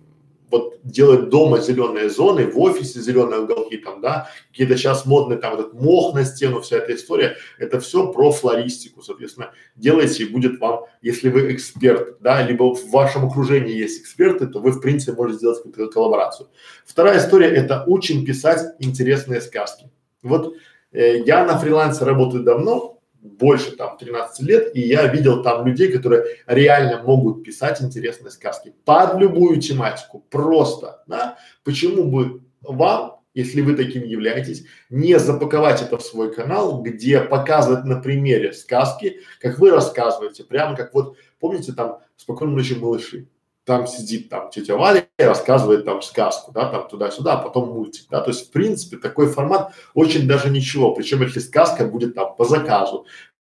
вот 0.52 0.78
делать 0.84 1.30
дома 1.30 1.60
зеленые 1.60 2.10
зоны, 2.10 2.46
в 2.46 2.58
офисе 2.60 3.00
зеленые 3.00 3.40
уголки 3.40 3.78
там, 3.78 4.02
да, 4.02 4.28
какие-то 4.50 4.76
сейчас 4.76 5.06
модные 5.06 5.38
там 5.38 5.54
этот 5.54 5.72
мох 5.72 6.14
на 6.14 6.24
стену, 6.26 6.60
вся 6.60 6.76
эта 6.76 6.94
история, 6.94 7.36
это 7.58 7.80
все 7.80 8.12
про 8.12 8.30
флористику, 8.30 9.00
соответственно, 9.02 9.52
делайте 9.76 10.24
и 10.24 10.28
будет 10.28 10.60
вам, 10.60 10.84
если 11.00 11.30
вы 11.30 11.54
эксперт, 11.54 12.18
да, 12.20 12.42
либо 12.42 12.74
в 12.74 12.90
вашем 12.90 13.24
окружении 13.24 13.74
есть 13.74 14.02
эксперты, 14.02 14.46
то 14.46 14.60
вы 14.60 14.72
в 14.72 14.80
принципе 14.80 15.12
можете 15.12 15.38
сделать 15.38 15.62
какую-то 15.62 15.90
коллаборацию. 15.90 16.48
Вторая 16.84 17.18
история– 17.18 17.46
это 17.48 17.84
учим 17.86 18.24
писать 18.26 18.74
интересные 18.78 19.40
сказки. 19.40 19.90
Вот 20.22 20.54
э, 20.92 21.22
я 21.24 21.46
на 21.46 21.58
фрилансе 21.58 22.04
работаю 22.04 22.44
давно, 22.44 23.01
больше 23.22 23.76
там 23.76 23.96
13 23.96 24.46
лет, 24.46 24.76
и 24.76 24.80
я 24.80 25.06
видел 25.06 25.42
там 25.42 25.64
людей, 25.64 25.92
которые 25.92 26.24
реально 26.46 27.02
могут 27.02 27.44
писать 27.44 27.80
интересные 27.80 28.32
сказки 28.32 28.74
под 28.84 29.18
любую 29.18 29.60
тематику, 29.60 30.24
просто, 30.28 31.02
да. 31.06 31.38
Почему 31.62 32.10
бы 32.10 32.42
вам, 32.60 33.20
если 33.32 33.60
вы 33.60 33.76
таким 33.76 34.02
являетесь, 34.04 34.64
не 34.90 35.18
запаковать 35.18 35.82
это 35.82 35.98
в 35.98 36.02
свой 36.02 36.34
канал, 36.34 36.82
где 36.82 37.20
показывать 37.20 37.84
на 37.84 38.00
примере 38.00 38.52
сказки, 38.52 39.20
как 39.40 39.58
вы 39.58 39.70
рассказываете, 39.70 40.44
прямо 40.44 40.76
как 40.76 40.92
вот, 40.92 41.16
помните 41.38 41.72
там 41.72 42.00
«Спокойной 42.16 42.56
ночи, 42.56 42.74
малыши», 42.74 43.28
там 43.64 43.86
сидит 43.86 44.28
там 44.28 44.50
тетя 44.50 44.76
Валя 44.76 45.06
и 45.18 45.22
рассказывает 45.22 45.84
там 45.84 46.02
сказку, 46.02 46.52
да, 46.52 46.68
там 46.70 46.88
туда-сюда, 46.88 47.34
а 47.34 47.42
потом 47.42 47.68
мультик, 47.70 48.06
да, 48.10 48.20
то 48.20 48.30
есть 48.30 48.48
в 48.48 48.52
принципе 48.52 48.96
такой 48.96 49.28
формат 49.28 49.72
очень 49.94 50.26
даже 50.26 50.50
ничего, 50.50 50.92
причем 50.94 51.22
если 51.22 51.40
сказка 51.40 51.84
будет 51.86 52.14
там 52.14 52.34
по 52.34 52.44
заказу, 52.44 53.06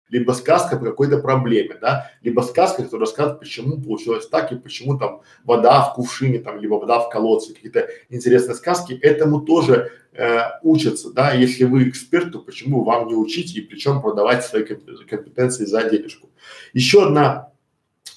либо 0.09 0.33
сказка 0.33 0.77
по 0.77 0.85
какой-то 0.85 1.17
проблеме, 1.17 1.75
да, 1.81 2.11
либо 2.21 2.41
сказка, 2.41 2.83
которая 2.83 3.07
рассказывает, 3.07 3.39
почему 3.39 3.81
получилось 3.81 4.27
так 4.27 4.51
и 4.51 4.55
почему 4.55 4.97
там 4.99 5.21
вода 5.43 5.81
в 5.81 5.95
кувшине, 5.95 6.37
там, 6.37 6.59
либо 6.59 6.75
вода 6.75 6.99
в 6.99 7.09
колодце, 7.09 7.53
какие-то 7.55 7.87
интересные 8.09 8.55
сказки, 8.55 8.93
этому 8.93 9.41
тоже 9.41 9.91
э, 10.11 10.39
учатся, 10.61 11.11
да, 11.11 11.33
если 11.33 11.63
вы 11.63 11.89
эксперт, 11.89 12.31
то 12.31 12.39
почему 12.39 12.83
вам 12.83 13.07
не 13.07 13.15
учить 13.15 13.55
и 13.55 13.61
причем 13.61 14.03
продавать 14.03 14.45
свои 14.45 14.63
компетенции 14.63 15.65
за 15.65 15.89
денежку. 15.89 16.29
Еще 16.73 17.05
одна 17.05 17.52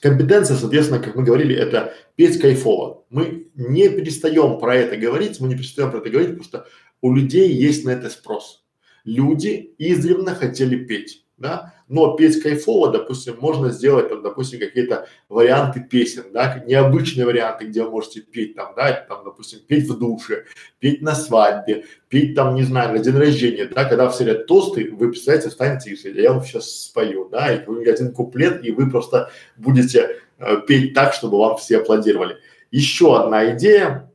Компетенция, 0.00 0.56
соответственно, 0.56 1.00
как 1.00 1.14
мы 1.14 1.24
говорили, 1.24 1.54
это 1.54 1.94
петь 2.16 2.40
кайфово. 2.40 3.04
Мы 3.11 3.48
не 3.54 3.88
перестаем 3.88 4.59
про 4.59 4.74
это 4.74 4.96
говорить, 4.96 5.40
мы 5.40 5.48
не 5.48 5.56
перестаем 5.56 5.90
про 5.90 5.98
это 5.98 6.11
говорить, 6.11 6.30
потому 6.30 6.44
что 6.44 6.66
у 7.00 7.14
людей 7.14 7.52
есть 7.52 7.85
на 7.85 7.90
это 7.90 8.11
спрос. 8.11 8.64
Люди 9.04 9.74
издревно 9.78 10.35
хотели 10.35 10.76
петь 10.76 11.26
да, 11.38 11.75
но 11.88 12.16
петь 12.16 12.42
кайфово, 12.42 12.90
допустим, 12.90 13.37
можно 13.38 13.70
сделать, 13.70 14.09
там, 14.09 14.22
допустим, 14.22 14.59
какие-то 14.59 15.07
варианты 15.29 15.81
песен, 15.81 16.25
да, 16.33 16.62
необычные 16.66 17.27
варианты, 17.27 17.66
где 17.66 17.83
вы 17.83 17.90
можете 17.90 18.20
петь 18.22 18.55
там, 18.55 18.72
да, 18.75 18.92
там, 18.92 19.22
допустим, 19.25 19.61
петь 19.66 19.88
в 19.88 19.99
душе, 19.99 20.46
петь 20.79 21.03
на 21.03 21.14
свадьбе, 21.14 21.85
петь 22.09 22.35
там, 22.35 22.55
не 22.55 22.62
знаю, 22.62 22.92
на 22.92 22.99
день 22.99 23.16
рождения, 23.16 23.66
да, 23.66 23.85
когда 23.85 24.09
все 24.09 24.25
говорят 24.25 24.46
тосты, 24.46 24.90
вы 24.90 25.11
представляете, 25.11 25.51
встанете 25.51 25.90
и 25.90 26.22
я 26.22 26.33
вам 26.33 26.42
сейчас 26.42 26.70
спою, 26.70 27.29
да, 27.31 27.55
и 27.55 27.88
один 27.88 28.12
куплет, 28.12 28.64
и 28.64 28.70
вы 28.70 28.90
просто 28.90 29.31
будете 29.57 30.20
э, 30.38 30.57
петь 30.66 30.94
так, 30.94 31.12
чтобы 31.12 31.38
вам 31.38 31.57
все 31.59 31.79
аплодировали. 31.79 32.38
Еще 32.70 33.16
одна 33.16 33.55
идея, 33.55 34.11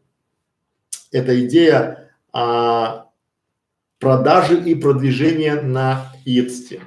это 1.12 1.45
идея 1.45 2.12
а, 2.34 3.07
продажи 3.99 4.60
и 4.60 4.75
продвижения 4.75 5.62
на 5.62 6.12
Etsy. 6.25 6.81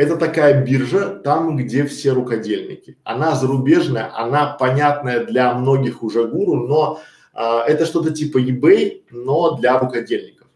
Это 0.00 0.16
такая 0.16 0.64
биржа, 0.64 1.10
там, 1.10 1.58
где 1.58 1.84
все 1.84 2.12
рукодельники. 2.12 2.96
Она 3.04 3.34
зарубежная, 3.34 4.10
она 4.16 4.46
понятная 4.46 5.26
для 5.26 5.52
многих 5.52 6.02
уже 6.02 6.26
гуру, 6.26 6.66
но 6.66 7.00
а, 7.34 7.66
это 7.66 7.84
что-то 7.84 8.10
типа 8.10 8.38
eBay, 8.38 9.02
но 9.10 9.58
для 9.58 9.78
рукодельников. 9.78 10.46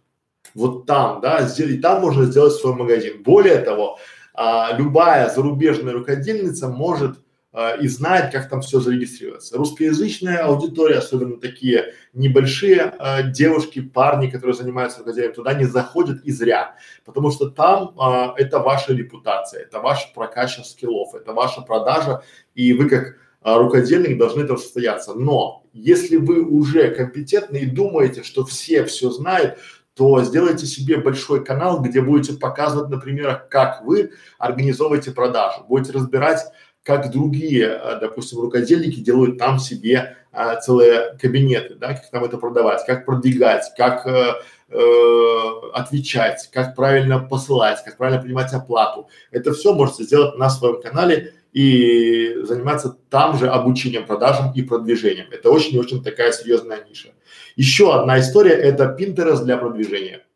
Вот 0.55 0.87
там, 0.87 1.21
да, 1.21 1.47
и 1.59 1.77
там 1.77 2.01
можно 2.01 2.25
сделать 2.25 2.55
свой 2.55 2.75
магазин. 2.75 3.23
Более 3.23 3.59
того, 3.59 3.99
а, 4.33 4.75
любая 4.79 5.29
зарубежная 5.29 5.93
рукодельница 5.93 6.69
может 6.69 7.19
а, 7.57 7.77
и 7.77 7.87
знает, 7.87 8.33
как 8.33 8.49
там 8.49 8.63
все 8.63 8.81
зарегистрироваться. 8.81 9.57
Русскоязычная 9.57 10.39
аудитория, 10.39 10.97
особенно 10.97 11.39
такие 11.39 11.95
небольшие 12.13 12.93
а, 12.99 13.23
девушки, 13.23 13.81
парни, 13.81 14.29
которые 14.29 14.57
занимаются 14.57 14.99
рукоделием, 14.99 15.33
туда 15.33 15.55
не 15.55 15.65
заходят 15.65 16.25
и 16.25 16.33
зря, 16.33 16.75
потому 17.05 17.31
что 17.31 17.49
там 17.49 17.95
а, 17.97 18.35
это 18.37 18.59
ваша 18.59 18.93
репутация, 18.93 19.63
это 19.63 19.79
ваша 19.79 20.09
прокачка 20.13 20.65
скиллов, 20.65 21.15
это 21.15 21.33
ваша 21.33 21.61
продажа, 21.61 22.23
и 22.57 22.73
вы 22.73 22.89
как 22.89 23.19
рукодельник 23.45 24.19
должны 24.19 24.45
там 24.49 24.59
состояться. 24.59 25.15
Но 25.15 25.65
если 25.73 26.17
вы 26.17 26.43
уже 26.43 26.91
компетентны 26.91 27.59
и 27.59 27.67
думаете, 27.67 28.25
что 28.25 28.45
все 28.45 28.85
все 28.85 29.11
знают, 29.11 29.59
то 29.95 30.25
сделайте 30.25 30.67
себе 30.67 30.97
большой 30.97 31.45
канал, 31.45 31.81
где 31.81 32.01
будете 32.01 32.33
показывать 32.33 32.91
на 32.91 32.99
примерах, 32.99 33.49
как 33.49 33.83
вы 33.85 34.11
организовываете 34.39 35.13
продажу, 35.13 35.65
будете 35.69 35.93
разбирать 35.93 36.41
как 36.85 37.11
другие, 37.11 37.67
э, 37.67 37.99
допустим, 38.01 38.41
рукодельники 38.41 39.01
делают 39.01 39.39
там 39.39 39.59
себе 39.59 40.17
а, 40.33 40.57
целые 40.57 41.17
кабинеты, 41.21 41.75
да, 41.77 41.95
как 41.95 42.11
там 42.11 42.25
это 42.25 42.37
продавать, 42.37 42.85
как 42.87 43.07
продвигать, 43.07 43.73
как 43.77 44.07
э, 44.07 44.35
э, 44.69 45.39
отвечать, 45.73 46.51
как 46.53 46.77
правильно 46.77 47.21
посылать, 47.21 47.83
как 47.85 47.97
правильно 47.97 48.21
принимать 48.21 48.53
оплату. 48.53 49.09
Это 49.31 49.55
все 49.55 49.73
можете 49.73 50.05
сделать 50.05 50.37
на 50.37 50.51
своем 50.51 50.83
канале 50.83 51.35
и 51.53 52.35
заниматься 52.43 52.97
там 53.09 53.39
же 53.39 53.49
обучением, 53.49 54.07
продажам 54.07 54.53
и 54.55 54.63
продвижением. 54.63 55.29
Это 55.31 55.51
очень-очень 55.51 56.03
такая 56.03 56.33
серьезная 56.33 56.85
ниша. 56.85 57.15
Еще 57.57 57.95
одна 57.95 58.21
история– 58.21 58.53
это 58.55 58.95
Pinterest 58.99 59.45
для 59.45 59.57
продвижения. 59.57 60.27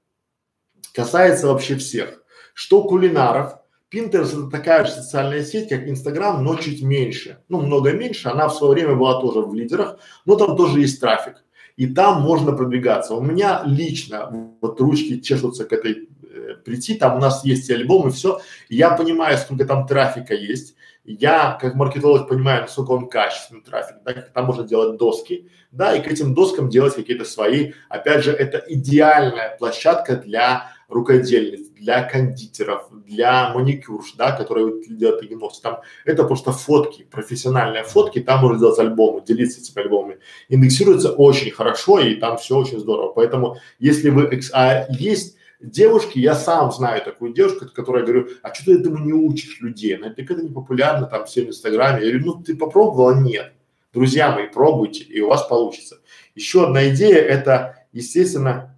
Касается 0.95 1.49
вообще 1.49 1.77
всех. 1.77 2.23
Что 2.55 2.85
кулинаров, 2.85 3.58
Pinterest 3.92 4.33
это 4.33 4.51
такая 4.51 4.85
же 4.85 4.92
социальная 4.92 5.42
сеть, 5.42 5.70
как 5.70 5.87
Instagram, 5.87 6.44
но 6.44 6.57
чуть 6.57 6.83
меньше. 6.83 7.38
Ну, 7.48 7.62
много 7.62 7.92
меньше. 7.92 8.29
Она 8.29 8.48
в 8.48 8.55
свое 8.55 8.74
время 8.74 8.94
была 8.94 9.20
тоже 9.20 9.40
в 9.40 9.55
лидерах, 9.55 9.98
но 10.27 10.37
там 10.37 10.57
тоже 10.57 10.81
есть 10.81 11.01
трафик. 11.01 11.42
И 11.77 11.87
там 11.87 12.20
можно 12.22 12.53
продвигаться. 12.53 13.14
У 13.14 13.22
меня 13.22 13.62
лично 13.64 14.31
вот 14.61 14.81
ручки 14.81 15.20
чешутся 15.20 15.64
к 15.64 15.72
этой 15.72 16.09
э, 16.22 16.55
прийти, 16.64 16.96
там 16.96 17.16
у 17.16 17.20
нас 17.20 17.44
есть 17.44 17.70
и 17.70 17.72
альбом 17.72 18.09
и 18.09 18.11
все. 18.11 18.40
Я 18.68 18.90
понимаю, 18.90 19.38
сколько 19.38 19.64
там 19.64 19.87
трафика 19.87 20.35
есть. 20.35 20.74
Я 21.05 21.57
как 21.59 21.74
маркетолог 21.74 22.29
понимаю, 22.29 22.62
насколько 22.62 22.90
он 22.90 23.09
качественный 23.09 23.62
трафик, 23.62 23.96
да, 24.05 24.12
там 24.12 24.44
можно 24.44 24.64
делать 24.64 24.98
доски, 24.98 25.48
да, 25.70 25.94
и 25.94 26.03
к 26.03 26.07
этим 26.07 26.35
доскам 26.35 26.68
делать 26.68 26.96
какие-то 26.96 27.24
свои. 27.24 27.72
Опять 27.88 28.24
же, 28.24 28.33
это 28.33 28.62
идеальная 28.68 29.57
площадка 29.57 30.16
для 30.16 30.72
рукодельниц, 30.88 31.67
для 31.81 32.03
кондитеров, 32.03 32.88
для 33.07 33.53
маникюрш, 33.55 34.14
да, 34.17 34.33
которые 34.33 34.83
делают 34.88 35.31
ногти. 35.31 35.61
Там 35.62 35.81
это 36.05 36.25
просто 36.25 36.53
фотки, 36.53 37.07
профессиональные 37.11 37.85
фотки, 37.85 38.21
там 38.21 38.41
можно 38.41 38.59
делать 38.59 38.79
альбомы, 38.79 39.23
делиться 39.25 39.61
этими 39.61 39.83
альбомами. 39.83 40.19
Индексируется 40.49 41.12
очень 41.12 41.51
хорошо 41.51 42.01
и 42.01 42.14
там 42.17 42.37
все 42.38 42.57
очень 42.57 42.79
здорово. 42.79 43.12
Поэтому 43.12 43.57
если 43.79 44.11
вы, 44.11 44.41
а 44.53 44.87
есть 44.91 45.37
девушки, 45.61 46.19
я 46.19 46.35
сам 46.35 46.71
знаю 46.73 47.03
такую 47.03 47.33
девушку, 47.33 47.67
которая 47.75 48.05
говорю, 48.05 48.29
а 48.43 48.55
что 48.55 48.67
ты 48.67 48.81
этому 48.81 48.99
не 48.99 49.12
учишь 49.12 49.61
людей? 49.61 49.97
Она 49.97 50.09
говорит, 50.09 50.31
это 50.31 50.43
не 50.43 50.51
популярно, 50.51 51.07
там 51.07 51.27
все 51.27 51.45
в 51.45 51.49
Инстаграме. 51.49 52.05
Я 52.05 52.12
говорю, 52.12 52.27
ну 52.27 52.43
ты 52.43 52.57
попробовала? 52.57 53.21
Нет. 53.21 53.53
Друзья 53.93 54.31
мои, 54.31 54.47
пробуйте, 54.49 55.05
и 55.05 55.21
у 55.21 55.29
вас 55.29 55.47
получится. 55.47 55.99
Еще 56.35 56.64
одна 56.64 56.88
идея– 56.91 57.17
это, 57.17 57.87
естественно, 57.93 58.78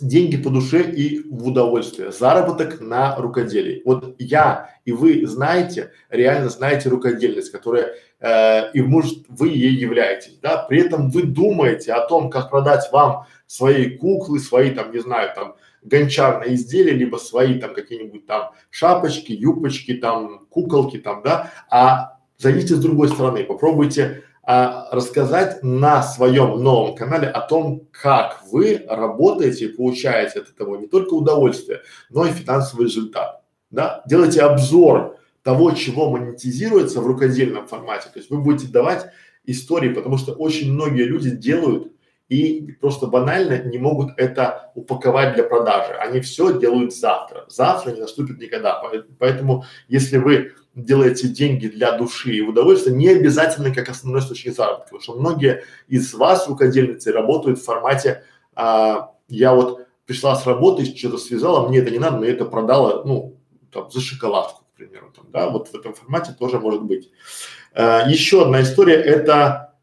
деньги 0.00 0.36
по 0.36 0.50
душе 0.50 0.82
и 0.82 1.20
в 1.28 1.48
удовольствие, 1.48 2.12
заработок 2.12 2.80
на 2.80 3.16
рукоделии. 3.16 3.82
Вот 3.84 4.14
я 4.18 4.70
и 4.84 4.92
вы 4.92 5.26
знаете, 5.26 5.92
реально 6.10 6.48
знаете 6.48 6.88
рукодельность, 6.88 7.50
которая 7.50 7.94
э, 8.20 8.72
и 8.72 8.82
может 8.82 9.24
вы 9.28 9.48
ей 9.48 9.74
являетесь, 9.74 10.38
да, 10.40 10.58
при 10.58 10.80
этом 10.80 11.10
вы 11.10 11.24
думаете 11.24 11.92
о 11.92 12.06
том, 12.06 12.30
как 12.30 12.50
продать 12.50 12.88
вам 12.92 13.26
свои 13.46 13.96
куклы, 13.96 14.38
свои 14.38 14.70
там, 14.70 14.92
не 14.92 15.00
знаю, 15.00 15.32
там 15.34 15.56
гончарные 15.82 16.54
изделия, 16.54 16.92
либо 16.92 17.16
свои 17.16 17.58
там 17.58 17.74
какие-нибудь 17.74 18.26
там 18.26 18.50
шапочки, 18.70 19.32
юбочки, 19.32 19.94
там 19.94 20.46
куколки 20.50 20.98
там, 20.98 21.22
да, 21.22 21.52
а 21.70 22.18
зайдите 22.38 22.74
с 22.74 22.78
другой 22.78 23.08
стороны, 23.08 23.44
попробуйте 23.44 24.22
а, 24.48 24.88
рассказать 24.92 25.64
на 25.64 26.04
своем 26.04 26.62
новом 26.62 26.94
канале 26.94 27.26
о 27.26 27.40
том, 27.40 27.88
как 27.90 28.44
вы 28.52 28.84
работаете 28.88 29.64
и 29.64 29.76
получаете 29.76 30.38
от 30.38 30.50
этого 30.50 30.76
не 30.76 30.86
только 30.86 31.14
удовольствие, 31.14 31.80
но 32.10 32.24
и 32.24 32.30
финансовый 32.30 32.84
результат. 32.84 33.42
Да? 33.70 34.04
Делайте 34.06 34.42
обзор 34.42 35.16
того, 35.42 35.72
чего 35.72 36.10
монетизируется 36.10 37.00
в 37.00 37.06
рукодельном 37.08 37.66
формате. 37.66 38.08
То 38.12 38.20
есть 38.20 38.30
вы 38.30 38.38
будете 38.38 38.70
давать 38.70 39.06
истории, 39.46 39.88
потому 39.88 40.16
что 40.16 40.32
очень 40.32 40.72
многие 40.72 41.02
люди 41.02 41.30
делают 41.30 41.92
и 42.28 42.72
просто 42.80 43.08
банально 43.08 43.64
не 43.64 43.78
могут 43.78 44.12
это 44.16 44.70
упаковать 44.76 45.34
для 45.34 45.42
продажи. 45.42 45.92
Они 45.94 46.20
все 46.20 46.56
делают 46.56 46.94
завтра. 46.94 47.46
Завтра 47.48 47.90
не 47.92 48.00
наступит 48.00 48.38
никогда. 48.38 48.80
Поэтому, 49.18 49.64
если 49.88 50.18
вы 50.18 50.52
делаете 50.76 51.28
деньги 51.28 51.68
для 51.68 51.96
души 51.96 52.34
и 52.34 52.42
удовольствия, 52.42 52.92
не 52.92 53.08
обязательно 53.08 53.74
как 53.74 53.88
основной 53.88 54.20
источник 54.20 54.54
заработка, 54.54 54.84
потому 54.84 55.00
что 55.00 55.14
многие 55.14 55.64
из 55.88 56.12
вас, 56.14 56.46
рукодельницы, 56.46 57.12
работают 57.12 57.58
в 57.58 57.64
формате 57.64 58.22
а, 58.54 59.12
я 59.28 59.54
вот 59.54 59.86
пришла 60.04 60.36
с 60.36 60.46
работы, 60.46 60.84
что-то 60.84 61.18
связала, 61.18 61.66
мне 61.66 61.78
это 61.78 61.90
не 61.90 61.98
надо, 61.98 62.18
но 62.18 62.24
я 62.26 62.32
это 62.32 62.44
продала, 62.44 63.02
ну, 63.04 63.40
там, 63.72 63.90
за 63.90 64.00
шоколадку, 64.00 64.64
к 64.64 64.76
примеру, 64.76 65.12
там, 65.16 65.30
да, 65.30 65.48
вот 65.48 65.68
в 65.68 65.74
этом 65.74 65.94
формате 65.94 66.36
тоже 66.38 66.60
может 66.60 66.82
быть. 66.82 67.10
А, 67.72 68.06
еще 68.08 68.42
одна 68.42 68.62
история– 68.62 68.94
это 68.94 69.74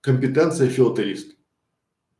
компетенция 0.00 0.68
филателист. 0.68 1.36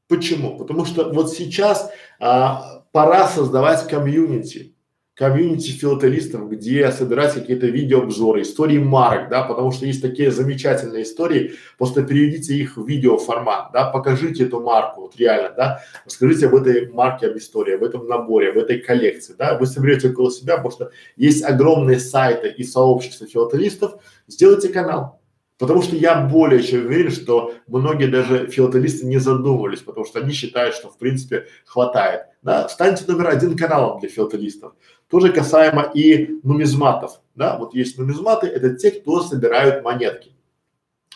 Почему? 0.08 0.56
Потому 0.56 0.84
что 0.84 1.12
вот 1.12 1.32
сейчас 1.32 1.90
а, 2.20 2.84
пора 2.92 3.26
создавать 3.26 3.88
комьюнити 3.88 4.75
комьюнити 5.16 5.70
филателистов, 5.70 6.50
где 6.50 6.92
собирать 6.92 7.32
какие-то 7.32 7.66
видеообзоры, 7.66 8.42
истории 8.42 8.78
марок, 8.78 9.30
да, 9.30 9.44
потому 9.44 9.72
что 9.72 9.86
есть 9.86 10.02
такие 10.02 10.30
замечательные 10.30 11.04
истории, 11.04 11.54
просто 11.78 12.02
переведите 12.02 12.54
их 12.54 12.76
в 12.76 12.86
видеоформат, 12.86 13.70
да, 13.72 13.90
покажите 13.90 14.44
эту 14.44 14.60
марку, 14.60 15.02
вот 15.02 15.16
реально, 15.16 15.54
да, 15.56 15.82
расскажите 16.04 16.48
об 16.48 16.56
этой 16.56 16.90
марке, 16.92 17.28
об 17.28 17.36
истории, 17.38 17.76
об 17.76 17.82
этом 17.82 18.06
наборе, 18.06 18.50
об 18.50 18.58
этой 18.58 18.78
коллекции, 18.78 19.34
да, 19.38 19.56
вы 19.58 19.66
соберете 19.66 20.10
около 20.10 20.30
себя, 20.30 20.56
потому 20.56 20.72
что 20.72 20.90
есть 21.16 21.42
огромные 21.42 21.98
сайты 21.98 22.48
и 22.48 22.62
сообщества 22.62 23.26
филателистов, 23.26 23.94
сделайте 24.28 24.68
канал, 24.68 25.18
Потому 25.58 25.80
что 25.82 25.96
я 25.96 26.20
более 26.20 26.62
чем 26.62 26.84
уверен, 26.84 27.10
что 27.10 27.54
многие 27.66 28.06
даже 28.06 28.48
филателисты 28.48 29.06
не 29.06 29.18
задумывались, 29.18 29.80
потому 29.80 30.04
что 30.04 30.20
они 30.20 30.32
считают, 30.32 30.74
что 30.74 30.90
в 30.90 30.98
принципе 30.98 31.46
хватает. 31.64 32.22
Да? 32.42 32.68
Станьте 32.68 33.04
номер 33.08 33.28
один 33.28 33.56
каналом 33.56 34.00
для 34.00 34.10
филателистов. 34.10 34.74
Тоже 35.08 35.32
касаемо 35.32 35.90
и 35.94 36.40
нумизматов. 36.42 37.20
Да? 37.34 37.56
Вот 37.56 37.74
есть 37.74 37.98
нумизматы, 37.98 38.48
это 38.48 38.74
те, 38.74 38.90
кто 38.90 39.22
собирают 39.22 39.82
монетки. 39.82 40.32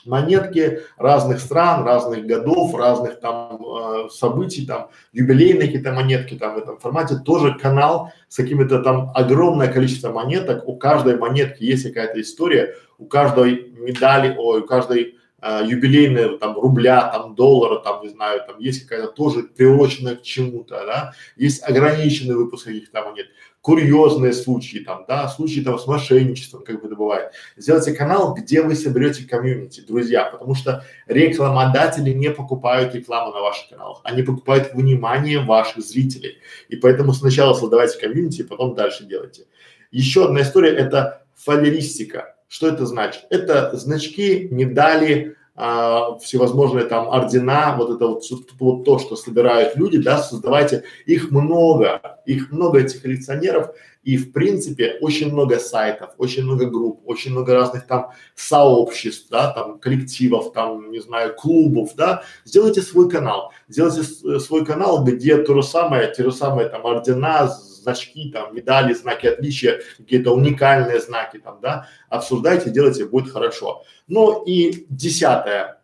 Монетки 0.07 0.81
разных 0.97 1.41
стран, 1.41 1.85
разных 1.85 2.25
годов, 2.25 2.75
разных 2.75 3.21
там 3.21 3.61
э, 3.63 4.09
событий, 4.09 4.65
там 4.65 4.89
юбилейные 5.13 5.67
какие-то 5.67 5.93
монетки 5.93 6.37
там 6.37 6.55
в 6.55 6.59
этом 6.59 6.79
формате. 6.79 7.17
Тоже 7.23 7.59
канал 7.59 8.11
с 8.29 8.37
какими-то 8.37 8.83
там 8.83 9.13
огромное 9.15 9.71
количество 9.71 10.11
монеток. 10.11 10.67
У 10.67 10.79
каждой 10.79 11.19
монетки 11.19 11.65
есть 11.65 11.83
какая-то 11.85 12.19
история, 12.19 12.75
у 13.01 13.07
каждой 13.07 13.71
медали, 13.73 14.37
ой, 14.37 14.61
у 14.61 14.67
каждой 14.67 15.17
э, 15.43 15.61
юбилейной 15.67 16.39
там 16.39 16.55
рубля, 16.55 17.11
там 17.13 17.35
доллара, 17.35 17.81
там 17.81 18.03
не 18.03 18.11
знаю, 18.11 18.43
там 18.47 18.59
есть 18.59 18.87
какая-то 18.87 19.13
тоже 19.13 19.43
приуроченная 19.43 20.17
к 20.17 20.23
чему-то, 20.23 20.85
да, 20.87 21.15
есть 21.37 21.63
ограниченный 21.63 22.37
выпуск 22.37 22.67
каких-то 22.67 23.03
монет 23.03 23.27
курьезные 23.63 24.33
случаи 24.33 24.79
там, 24.79 25.05
да, 25.07 25.29
случаи 25.29 25.61
там 25.61 25.79
с 25.79 25.87
мошенничеством, 25.87 26.65
как 26.65 26.81
бы 26.81 26.87
это 26.87 26.97
бывает. 26.97 27.33
Сделайте 27.57 27.93
канал, 27.93 28.35
где 28.35 28.63
вы 28.63 28.75
соберете 28.75 29.27
комьюнити, 29.29 29.81
друзья, 29.81 30.25
потому 30.25 30.55
что 30.55 30.85
рекламодатели 31.07 32.11
не 32.11 32.31
покупают 32.31 32.95
рекламу 32.95 33.33
на 33.33 33.41
ваших 33.41 33.69
каналах, 33.71 34.01
они 34.05 34.23
покупают 34.23 34.73
внимание 34.73 35.41
ваших 35.41 35.85
зрителей. 35.85 36.39
И 36.69 36.77
поэтому 36.77 37.13
сначала 37.13 37.55
создавайте 37.55 37.99
комьюнити, 37.99 38.43
потом 38.43 38.75
дальше 38.75 39.05
делайте. 39.05 39.47
Еще 39.91 40.25
одна 40.25 40.43
история– 40.43 40.71
это 40.77 41.23
фалеристика. 41.35 42.37
Что 42.51 42.67
это 42.67 42.85
значит? 42.85 43.27
Это 43.31 43.77
значки, 43.77 44.49
медали, 44.51 45.37
а, 45.55 46.19
всевозможные 46.19 46.85
там 46.85 47.09
ордена, 47.09 47.77
вот 47.79 47.95
это 47.95 48.09
вот, 48.09 48.25
вот 48.59 48.85
то, 48.85 48.99
что 48.99 49.15
собирают 49.15 49.77
люди, 49.77 49.99
да, 49.99 50.19
создавайте, 50.19 50.83
их 51.07 51.31
много, 51.31 52.19
их 52.27 52.51
много 52.51 52.81
этих 52.81 53.03
коллекционеров, 53.03 53.71
и 54.03 54.17
в 54.17 54.33
принципе 54.33 54.97
очень 55.01 55.33
много 55.33 55.61
сайтов, 55.61 56.11
очень 56.19 56.43
много 56.43 56.67
групп, 56.67 57.03
очень 57.05 57.31
много 57.31 57.55
разных 57.55 57.87
там 57.87 58.11
сообществ, 58.35 59.29
да, 59.31 59.53
там 59.53 59.79
коллективов, 59.79 60.53
там, 60.53 60.91
не 60.91 60.99
знаю, 60.99 61.37
клубов, 61.37 61.95
да, 61.95 62.25
сделайте 62.45 62.83
свой 62.83 63.09
канал, 63.09 63.53
сделайте 63.69 64.03
свой 64.41 64.67
канал, 64.67 65.05
где 65.05 65.37
то 65.37 65.55
же 65.55 65.63
самое, 65.63 66.13
те 66.13 66.25
же 66.25 66.33
самые 66.33 66.69
там 66.69 66.85
ордена, 66.85 67.49
значки, 67.81 68.31
там, 68.31 68.55
медали, 68.55 68.95
знаки 68.95 69.27
отличия, 69.27 69.81
какие-то 69.99 70.33
уникальные 70.33 71.01
знаки 71.01 71.39
там, 71.39 71.59
да, 71.61 71.89
обсуждайте, 72.09 72.71
делайте, 72.71 73.07
будет 73.07 73.33
хорошо. 73.33 73.85
Ну 74.07 74.45
и 74.45 74.87
десятая 74.89 75.81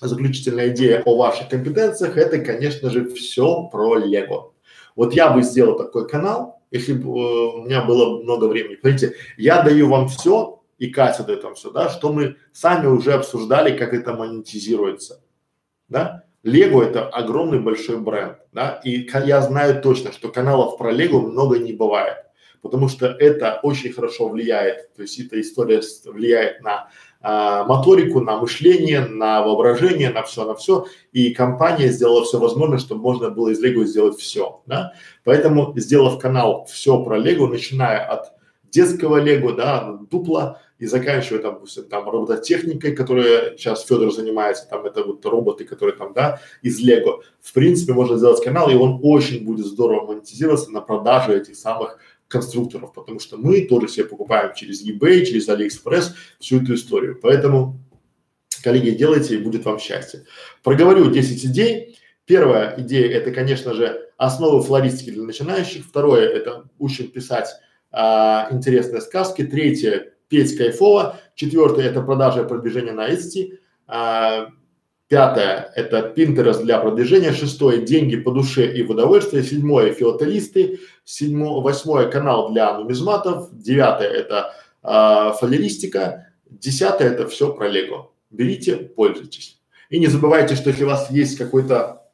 заключительная 0.00 0.68
идея 0.68 1.02
о 1.04 1.16
ваших 1.16 1.48
компетенциях, 1.48 2.16
это, 2.16 2.38
конечно 2.38 2.90
же, 2.90 3.08
все 3.14 3.68
про 3.70 3.96
Лего. 3.96 4.52
Вот 4.96 5.14
я 5.14 5.30
бы 5.30 5.42
сделал 5.42 5.76
такой 5.76 6.08
канал, 6.08 6.60
если 6.70 6.92
бы 6.92 7.08
э, 7.08 7.56
у 7.56 7.64
меня 7.64 7.82
было 7.82 8.22
много 8.22 8.46
времени. 8.46 8.76
Смотрите, 8.80 9.14
я 9.36 9.62
даю 9.62 9.88
вам 9.88 10.08
все, 10.08 10.62
и 10.78 10.90
Катя 10.90 11.22
дает 11.22 11.44
вам 11.44 11.54
все, 11.54 11.70
да, 11.70 11.88
что 11.88 12.12
мы 12.12 12.36
сами 12.52 12.86
уже 12.86 13.12
обсуждали, 13.12 13.76
как 13.76 13.94
это 13.94 14.14
монетизируется, 14.14 15.22
да. 15.88 16.24
Лего 16.42 16.82
это 16.82 17.08
огромный 17.08 17.60
большой 17.60 17.98
бренд, 17.98 18.38
да, 18.52 18.80
и 18.84 19.08
я 19.24 19.40
знаю 19.42 19.80
точно, 19.80 20.12
что 20.12 20.28
каналов 20.28 20.76
про 20.76 20.90
Лего 20.90 21.20
много 21.20 21.58
не 21.58 21.72
бывает, 21.72 22.16
потому 22.62 22.88
что 22.88 23.06
это 23.06 23.60
очень 23.62 23.92
хорошо 23.92 24.28
влияет, 24.28 24.92
то 24.94 25.02
есть 25.02 25.20
эта 25.20 25.40
история 25.40 25.80
влияет 26.04 26.60
на 26.62 26.88
а, 27.20 27.64
моторику, 27.64 28.20
на 28.20 28.38
мышление, 28.38 29.06
на 29.06 29.42
воображение, 29.42 30.10
на 30.10 30.24
все, 30.24 30.44
на 30.44 30.56
все, 30.56 30.86
и 31.12 31.32
компания 31.32 31.88
сделала 31.88 32.24
все 32.24 32.40
возможное, 32.40 32.78
чтобы 32.78 33.02
можно 33.02 33.30
было 33.30 33.50
из 33.50 33.60
Лего 33.60 33.84
сделать 33.84 34.18
все, 34.18 34.62
да, 34.66 34.94
поэтому 35.22 35.72
сделав 35.76 36.18
канал 36.18 36.66
все 36.68 37.00
про 37.04 37.18
Лего, 37.18 37.46
начиная 37.46 38.04
от 38.04 38.32
детского 38.72 39.18
Лего, 39.18 39.52
да, 39.52 39.96
дупла, 40.10 40.60
и 40.82 40.86
заканчивая 40.86 41.40
там, 41.40 41.54
допустим, 41.54 41.84
там 41.84 42.10
робототехникой, 42.10 42.96
которая 42.96 43.56
сейчас 43.56 43.86
Федор 43.86 44.12
занимается, 44.12 44.66
там 44.68 44.84
это 44.84 45.04
вот 45.04 45.24
роботы, 45.24 45.64
которые 45.64 45.96
там, 45.96 46.12
да, 46.12 46.40
из 46.60 46.80
Лего. 46.80 47.22
В 47.40 47.52
принципе, 47.52 47.92
можно 47.92 48.16
сделать 48.16 48.42
канал, 48.42 48.68
и 48.68 48.74
он 48.74 48.98
очень 49.00 49.44
будет 49.44 49.64
здорово 49.64 50.08
монетизироваться 50.08 50.72
на 50.72 50.80
продаже 50.80 51.36
этих 51.36 51.54
самых 51.54 51.98
конструкторов, 52.26 52.92
потому 52.94 53.20
что 53.20 53.36
мы 53.36 53.60
тоже 53.60 53.86
себе 53.86 54.06
покупаем 54.06 54.54
через 54.56 54.84
eBay, 54.84 55.24
через 55.24 55.48
AliExpress 55.48 56.14
всю 56.40 56.60
эту 56.60 56.74
историю. 56.74 57.16
Поэтому, 57.22 57.78
коллеги, 58.64 58.90
делайте, 58.90 59.36
и 59.36 59.38
будет 59.38 59.64
вам 59.64 59.78
счастье. 59.78 60.24
Проговорю 60.64 61.12
10 61.12 61.44
идей. 61.44 61.96
Первая 62.24 62.74
идея– 62.78 63.08
это, 63.18 63.30
конечно 63.30 63.72
же, 63.72 64.10
основы 64.16 64.60
флористики 64.64 65.10
для 65.10 65.22
начинающих. 65.22 65.86
Второе– 65.86 66.28
это 66.34 66.64
учим 66.80 67.06
писать 67.06 67.50
а, 67.92 68.48
интересные 68.50 69.00
сказки. 69.00 69.44
Третье 69.44 70.11
петь 70.32 70.56
кайфово. 70.56 71.20
Четвертое– 71.34 71.86
это 71.90 72.00
продажа 72.00 72.40
и 72.40 72.48
продвижение 72.48 72.94
на 72.94 73.10
Etsy. 73.10 73.58
А, 73.86 74.48
пятое– 75.08 75.70
это 75.76 76.10
Pinterest 76.16 76.62
для 76.62 76.78
продвижения. 76.78 77.32
Шестое– 77.32 77.82
деньги 77.84 78.16
по 78.16 78.32
душе 78.32 78.72
и 78.72 78.82
в 78.82 78.90
удовольствие. 78.90 79.42
Седьмое– 79.42 79.92
филателисты. 79.94 80.80
Седьмое, 81.04 81.60
восьмое– 81.60 82.08
канал 82.10 82.50
для 82.50 82.78
нумизматов. 82.78 83.50
Девятое– 83.52 84.08
это 84.10 84.54
а, 84.82 85.32
фалеристика. 85.32 86.28
Десятое– 86.48 87.10
это 87.12 87.28
все 87.28 87.52
про 87.52 87.68
Лего. 87.68 88.12
Берите, 88.30 88.76
пользуйтесь. 88.76 89.60
И 89.90 89.98
не 89.98 90.06
забывайте, 90.06 90.56
что 90.56 90.70
если 90.70 90.84
у 90.84 90.86
вас 90.86 91.10
есть 91.10 91.36
какой-то 91.36 92.04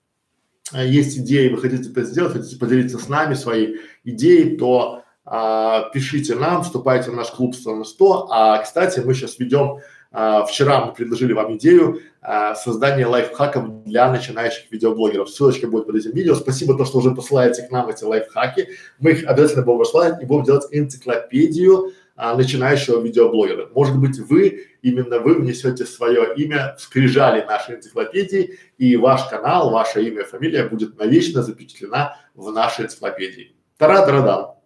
а, 0.73 0.85
есть 0.85 1.19
идеи, 1.19 1.51
вы 1.51 1.59
хотите 1.59 1.89
это 1.89 2.03
сделать, 2.03 2.33
хотите 2.33 2.59
поделиться 2.59 2.99
с 2.99 3.09
нами 3.09 3.35
своей 3.35 3.77
идеей, 4.03 4.57
то 4.57 5.05
а, 5.31 5.91
пишите 5.91 6.35
нам, 6.35 6.63
вступайте 6.63 7.11
в 7.11 7.15
наш 7.15 7.31
клуб 7.31 7.55
100 7.55 7.77
на 7.77 7.85
100. 7.85 8.29
А, 8.31 8.59
кстати, 8.59 9.01
мы 9.01 9.15
сейчас 9.15 9.39
ведем, 9.39 9.79
а, 10.11 10.45
вчера 10.45 10.87
мы 10.87 10.93
предложили 10.93 11.35
вам 11.35 11.57
идею 11.57 12.01
а, 12.23 12.55
создания 12.55 13.07
лайфхаков 13.07 13.85
для 13.85 14.11
начинающих 14.11 14.71
видеоблогеров. 14.73 15.29
Ссылочка 15.29 15.67
будет 15.67 15.87
под 15.87 15.97
этим 15.97 16.13
видео. 16.13 16.35
Спасибо, 16.35 16.77
то, 16.77 16.87
что 16.87 16.99
уже 16.99 17.15
посылаете 17.15 17.63
к 17.63 17.71
нам 17.71 17.89
эти 17.89 18.05
лайфхаки. 18.05 18.71
Мы 18.99 19.13
их 19.13 19.29
обязательно 19.29 19.65
будем 19.65 19.81
рассылать 19.81 20.23
и 20.23 20.25
будем 20.25 20.45
делать 20.45 20.67
энциклопедию 20.71 21.93
а, 22.17 22.35
начинающего 22.35 23.01
видеоблогера. 23.01 23.69
Может 23.75 23.99
быть, 23.99 24.19
вы, 24.19 24.67
именно 24.81 25.21
вы 25.21 25.35
внесете 25.35 25.85
свое 25.85 26.35
имя 26.37 26.75
в 26.79 26.81
скрижали 26.81 27.45
нашей 27.45 27.77
энциклопедии, 27.77 28.59
и 28.79 28.97
ваш 28.97 29.25
канал, 29.29 29.71
ваше 29.71 30.03
имя, 30.03 30.25
фамилия 30.25 30.65
будет 30.65 30.99
навечно 30.99 31.43
запечатлена 31.43 32.17
в 32.35 32.51
нашей 32.51 32.87
энциклопедии. 32.87 33.55
Тара-дара-дан. 33.77 34.58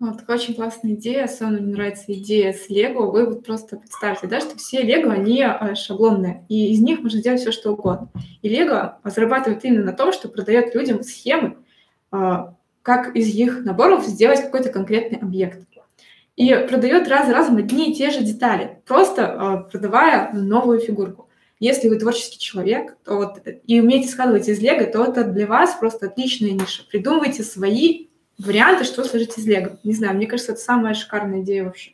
Вот, 0.00 0.18
такая 0.18 0.36
очень 0.36 0.54
классная 0.54 0.92
идея, 0.92 1.24
особенно 1.24 1.60
мне 1.60 1.72
нравится 1.72 2.04
идея 2.12 2.52
с 2.52 2.68
Лего. 2.68 3.10
Вы 3.10 3.26
вот 3.26 3.44
просто 3.44 3.76
представьте, 3.76 4.28
да, 4.28 4.40
что 4.40 4.56
все 4.56 4.82
Лего, 4.82 5.12
они 5.12 5.42
э, 5.42 5.74
шаблонные, 5.74 6.44
и 6.48 6.72
из 6.72 6.80
них 6.80 7.00
можно 7.00 7.18
сделать 7.18 7.40
все, 7.40 7.50
что 7.50 7.72
угодно. 7.72 8.08
И 8.42 8.48
Лего 8.48 9.00
зарабатывает 9.02 9.64
именно 9.64 9.84
на 9.84 9.92
том, 9.92 10.12
что 10.12 10.28
продает 10.28 10.72
людям 10.74 11.02
схемы, 11.02 11.56
э, 12.12 12.16
как 12.82 13.16
из 13.16 13.26
их 13.34 13.64
наборов 13.64 14.06
сделать 14.06 14.40
какой-то 14.40 14.70
конкретный 14.70 15.18
объект. 15.18 15.66
И 16.36 16.54
продает 16.68 17.08
раз 17.08 17.26
за 17.26 17.34
разом 17.34 17.56
одни 17.56 17.90
и 17.90 17.94
те 17.96 18.10
же 18.10 18.20
детали, 18.20 18.80
просто 18.86 19.22
э, 19.66 19.70
продавая 19.72 20.32
новую 20.32 20.78
фигурку. 20.78 21.28
Если 21.58 21.88
вы 21.88 21.98
творческий 21.98 22.38
человек, 22.38 22.96
то 23.04 23.16
вот, 23.16 23.42
и 23.66 23.80
умеете 23.80 24.08
складывать 24.08 24.48
из 24.48 24.60
Лего, 24.60 24.84
то 24.84 25.06
это 25.06 25.24
для 25.24 25.48
вас 25.48 25.74
просто 25.74 26.06
отличная 26.06 26.52
ниша. 26.52 26.84
Придумывайте 26.88 27.42
свои 27.42 28.07
варианты, 28.38 28.84
что 28.84 29.04
сложить 29.04 29.36
из 29.36 29.46
Лего. 29.46 29.78
Не 29.84 29.92
знаю, 29.92 30.16
мне 30.16 30.26
кажется, 30.26 30.52
это 30.52 30.60
самая 30.60 30.94
шикарная 30.94 31.42
идея 31.42 31.64
вообще. 31.64 31.92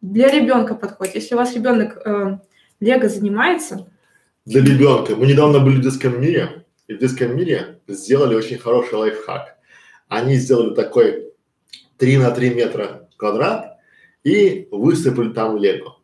для 0.00 0.30
ребенка 0.30 0.74
подходит. 0.74 1.16
Если 1.16 1.34
у 1.34 1.38
вас 1.38 1.54
ребенок 1.54 2.00
э, 2.04 2.38
лего 2.80 3.08
занимается. 3.08 3.86
Для 4.44 4.62
ребенка. 4.62 5.16
Мы 5.16 5.26
недавно 5.26 5.60
были 5.60 5.76
в 5.76 5.82
детском 5.82 6.20
мире, 6.20 6.64
и 6.88 6.94
в 6.94 6.98
детском 6.98 7.36
мире 7.36 7.80
сделали 7.88 8.34
очень 8.34 8.58
хороший 8.58 8.94
лайфхак. 8.94 9.56
Они 10.08 10.34
сделали 10.36 10.74
такой 10.74 11.32
3 11.98 12.18
на 12.18 12.30
3 12.30 12.54
метра 12.54 13.08
квадрат 13.16 13.78
и 14.24 14.68
высыпали 14.70 15.32
там 15.32 15.56
лего. 15.56 15.98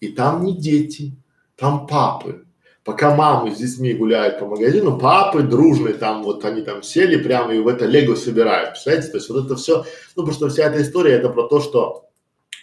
И 0.00 0.08
там 0.08 0.44
не 0.44 0.56
дети, 0.56 1.12
там 1.56 1.86
папы. 1.86 2.46
Пока 2.82 3.14
мамы 3.14 3.54
с 3.54 3.58
детьми 3.58 3.92
гуляют 3.92 4.38
по 4.38 4.46
магазину, 4.46 4.98
папы 4.98 5.42
дружные 5.42 5.94
там, 5.94 6.22
вот 6.22 6.44
они 6.46 6.62
там 6.62 6.82
сели 6.82 7.22
прямо 7.22 7.54
и 7.54 7.58
в 7.58 7.68
это 7.68 7.84
лего 7.84 8.14
собирают. 8.14 8.70
Представляете? 8.70 9.08
То 9.08 9.16
есть 9.18 9.28
вот 9.28 9.44
это 9.44 9.56
все, 9.56 9.84
ну 10.16 10.22
потому 10.22 10.32
что 10.32 10.48
вся 10.48 10.64
эта 10.64 10.80
история 10.80 11.12
это 11.12 11.28
про 11.28 11.46
то, 11.46 11.60
что 11.60 12.06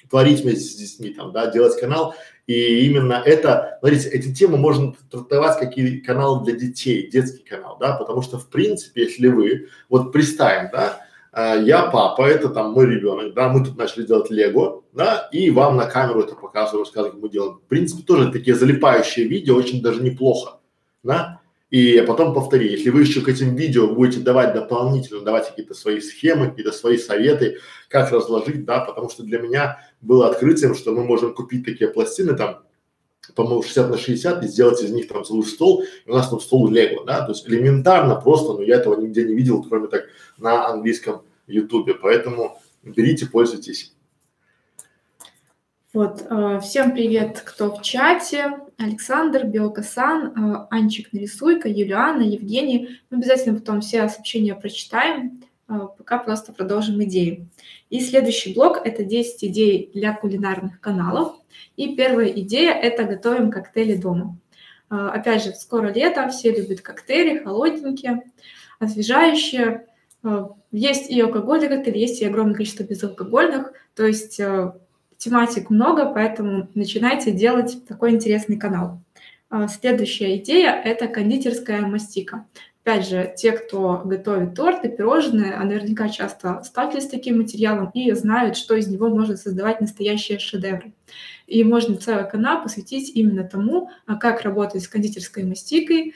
творить 0.09 0.41
вместе 0.41 0.63
с 0.63 0.75
детьми, 0.75 1.13
там, 1.13 1.31
да, 1.31 1.51
делать 1.51 1.79
канал. 1.79 2.15
И 2.47 2.85
именно 2.85 3.21
это, 3.25 3.77
смотрите, 3.79 4.09
эти 4.09 4.33
темы 4.33 4.57
можно 4.57 4.95
трактовать 5.11 5.59
как 5.59 5.77
и 5.77 5.99
канал 5.99 6.43
для 6.43 6.55
детей, 6.55 7.09
детский 7.11 7.43
канал, 7.43 7.77
да, 7.79 7.95
потому 7.95 8.21
что 8.21 8.39
в 8.39 8.49
принципе, 8.49 9.03
если 9.03 9.27
вы, 9.27 9.67
вот 9.89 10.11
представим, 10.13 10.69
да, 10.71 11.06
я 11.37 11.83
папа, 11.91 12.23
это 12.23 12.49
там 12.49 12.71
мой 12.71 12.87
ребенок, 12.87 13.33
да, 13.33 13.49
мы 13.49 13.63
тут 13.63 13.77
начали 13.77 14.05
делать 14.05 14.31
лего, 14.31 14.83
да, 14.93 15.29
и 15.31 15.51
вам 15.51 15.77
на 15.77 15.85
камеру 15.85 16.21
это 16.21 16.35
показываю, 16.35 16.83
рассказываю, 16.83 17.13
как 17.13 17.21
мы 17.21 17.29
делаем. 17.29 17.59
В 17.59 17.69
принципе, 17.69 18.01
тоже 18.03 18.31
такие 18.31 18.55
залипающие 18.55 19.27
видео 19.27 19.55
очень 19.55 19.81
даже 19.81 20.01
неплохо, 20.01 20.59
да, 21.03 21.41
и 21.69 22.01
потом 22.07 22.33
повтори, 22.33 22.71
если 22.71 22.89
вы 22.89 23.01
еще 23.01 23.21
к 23.21 23.27
этим 23.27 23.55
видео 23.55 23.87
будете 23.87 24.21
давать 24.21 24.53
дополнительно, 24.53 25.21
давать 25.21 25.49
какие-то 25.49 25.73
свои 25.73 25.99
схемы, 25.99 26.49
какие-то 26.49 26.71
свои 26.71 26.97
советы, 26.97 27.57
как 27.89 28.11
разложить, 28.11 28.63
да, 28.63 28.79
потому 28.79 29.09
что 29.09 29.23
для 29.23 29.39
меня 29.39 29.77
было 30.01 30.29
открытием, 30.29 30.75
что 30.75 30.93
мы 30.93 31.03
можем 31.03 31.33
купить 31.33 31.65
такие 31.65 31.89
пластины 31.89 32.35
там, 32.35 32.63
по-моему, 33.35 33.63
60 33.63 33.89
на 33.89 33.97
60 33.97 34.43
и 34.43 34.47
сделать 34.47 34.81
из 34.81 34.91
них 34.91 35.09
там 35.09 35.25
целый 35.25 35.43
стол, 35.43 35.83
и 36.05 36.09
у 36.09 36.13
нас 36.13 36.29
там 36.29 36.39
стол 36.39 36.69
Лего, 36.69 37.03
да, 37.05 37.25
то 37.25 37.33
есть 37.33 37.47
элементарно 37.47 38.15
просто, 38.15 38.53
но 38.53 38.61
я 38.61 38.77
этого 38.77 38.99
нигде 38.99 39.25
не 39.25 39.35
видел, 39.35 39.61
кроме 39.61 39.87
так 39.87 40.05
на 40.37 40.67
английском 40.67 41.23
ютубе, 41.47 41.93
поэтому 41.95 42.59
берите, 42.83 43.25
пользуйтесь. 43.25 43.93
Вот, 45.93 46.27
э, 46.29 46.59
всем 46.61 46.91
привет, 46.91 47.41
кто 47.43 47.73
в 47.73 47.81
чате. 47.81 48.59
Александр, 48.77 49.45
Белкасан, 49.45 50.27
э, 50.27 50.67
Анчик 50.69 51.11
Нарисуйка, 51.11 51.69
Юлиана, 51.69 52.21
Евгений. 52.21 52.99
Мы 53.09 53.17
обязательно 53.17 53.57
потом 53.57 53.81
все 53.81 54.07
сообщения 54.07 54.53
прочитаем, 54.53 55.41
э, 55.69 55.73
пока 55.97 56.19
просто 56.19 56.53
продолжим 56.53 57.01
идеи. 57.05 57.47
И 57.89 58.01
следующий 58.01 58.53
блок– 58.53 58.81
это 58.85 59.03
10 59.03 59.45
идей 59.45 59.89
для 59.93 60.13
кулинарных 60.13 60.79
каналов. 60.81 61.35
И 61.77 61.95
первая 61.95 62.27
идея– 62.27 62.73
это 62.73 63.05
готовим 63.05 63.49
коктейли 63.49 63.95
дома. 63.95 64.37
Опять 64.89 65.43
же, 65.43 65.53
скоро 65.53 65.87
лето, 65.91 66.29
все 66.29 66.51
любят 66.51 66.81
коктейли, 66.81 67.39
холодненькие, 67.39 68.23
освежающие. 68.79 69.86
Есть 70.71 71.09
и 71.09 71.21
алкогольные 71.21 71.69
коктейли, 71.69 71.99
есть 71.99 72.21
и 72.21 72.25
огромное 72.25 72.55
количество 72.55 72.83
безалкогольных. 72.83 73.71
То 73.95 74.05
есть 74.05 74.39
тематик 75.17 75.69
много, 75.69 76.11
поэтому 76.11 76.69
начинайте 76.75 77.31
делать 77.31 77.85
такой 77.87 78.11
интересный 78.11 78.57
канал. 78.57 79.01
А, 79.49 79.67
следующая 79.67 80.37
идея– 80.37 80.71
это 80.83 81.07
кондитерская 81.07 81.81
мастика. 81.81 82.45
Опять 82.83 83.07
же, 83.07 83.33
те, 83.35 83.51
кто 83.51 84.01
готовит 84.05 84.55
торты, 84.55 84.89
пирожные, 84.89 85.53
а 85.53 85.63
наверняка 85.63 86.07
часто 86.07 86.63
сталкивались 86.63 87.05
с 87.05 87.09
таким 87.09 87.37
материалом 87.37 87.91
и 87.93 88.11
знают, 88.13 88.55
что 88.55 88.75
из 88.75 88.87
него 88.87 89.09
можно 89.09 89.35
создавать 89.35 89.81
настоящие 89.81 90.39
шедевры. 90.39 90.93
И 91.47 91.63
можно 91.63 91.97
целый 91.97 92.29
канал 92.29 92.61
посвятить 92.63 93.11
именно 93.15 93.43
тому, 93.43 93.89
а, 94.05 94.15
как 94.15 94.41
работать 94.41 94.83
с 94.83 94.87
кондитерской 94.87 95.43
мастикой, 95.43 96.13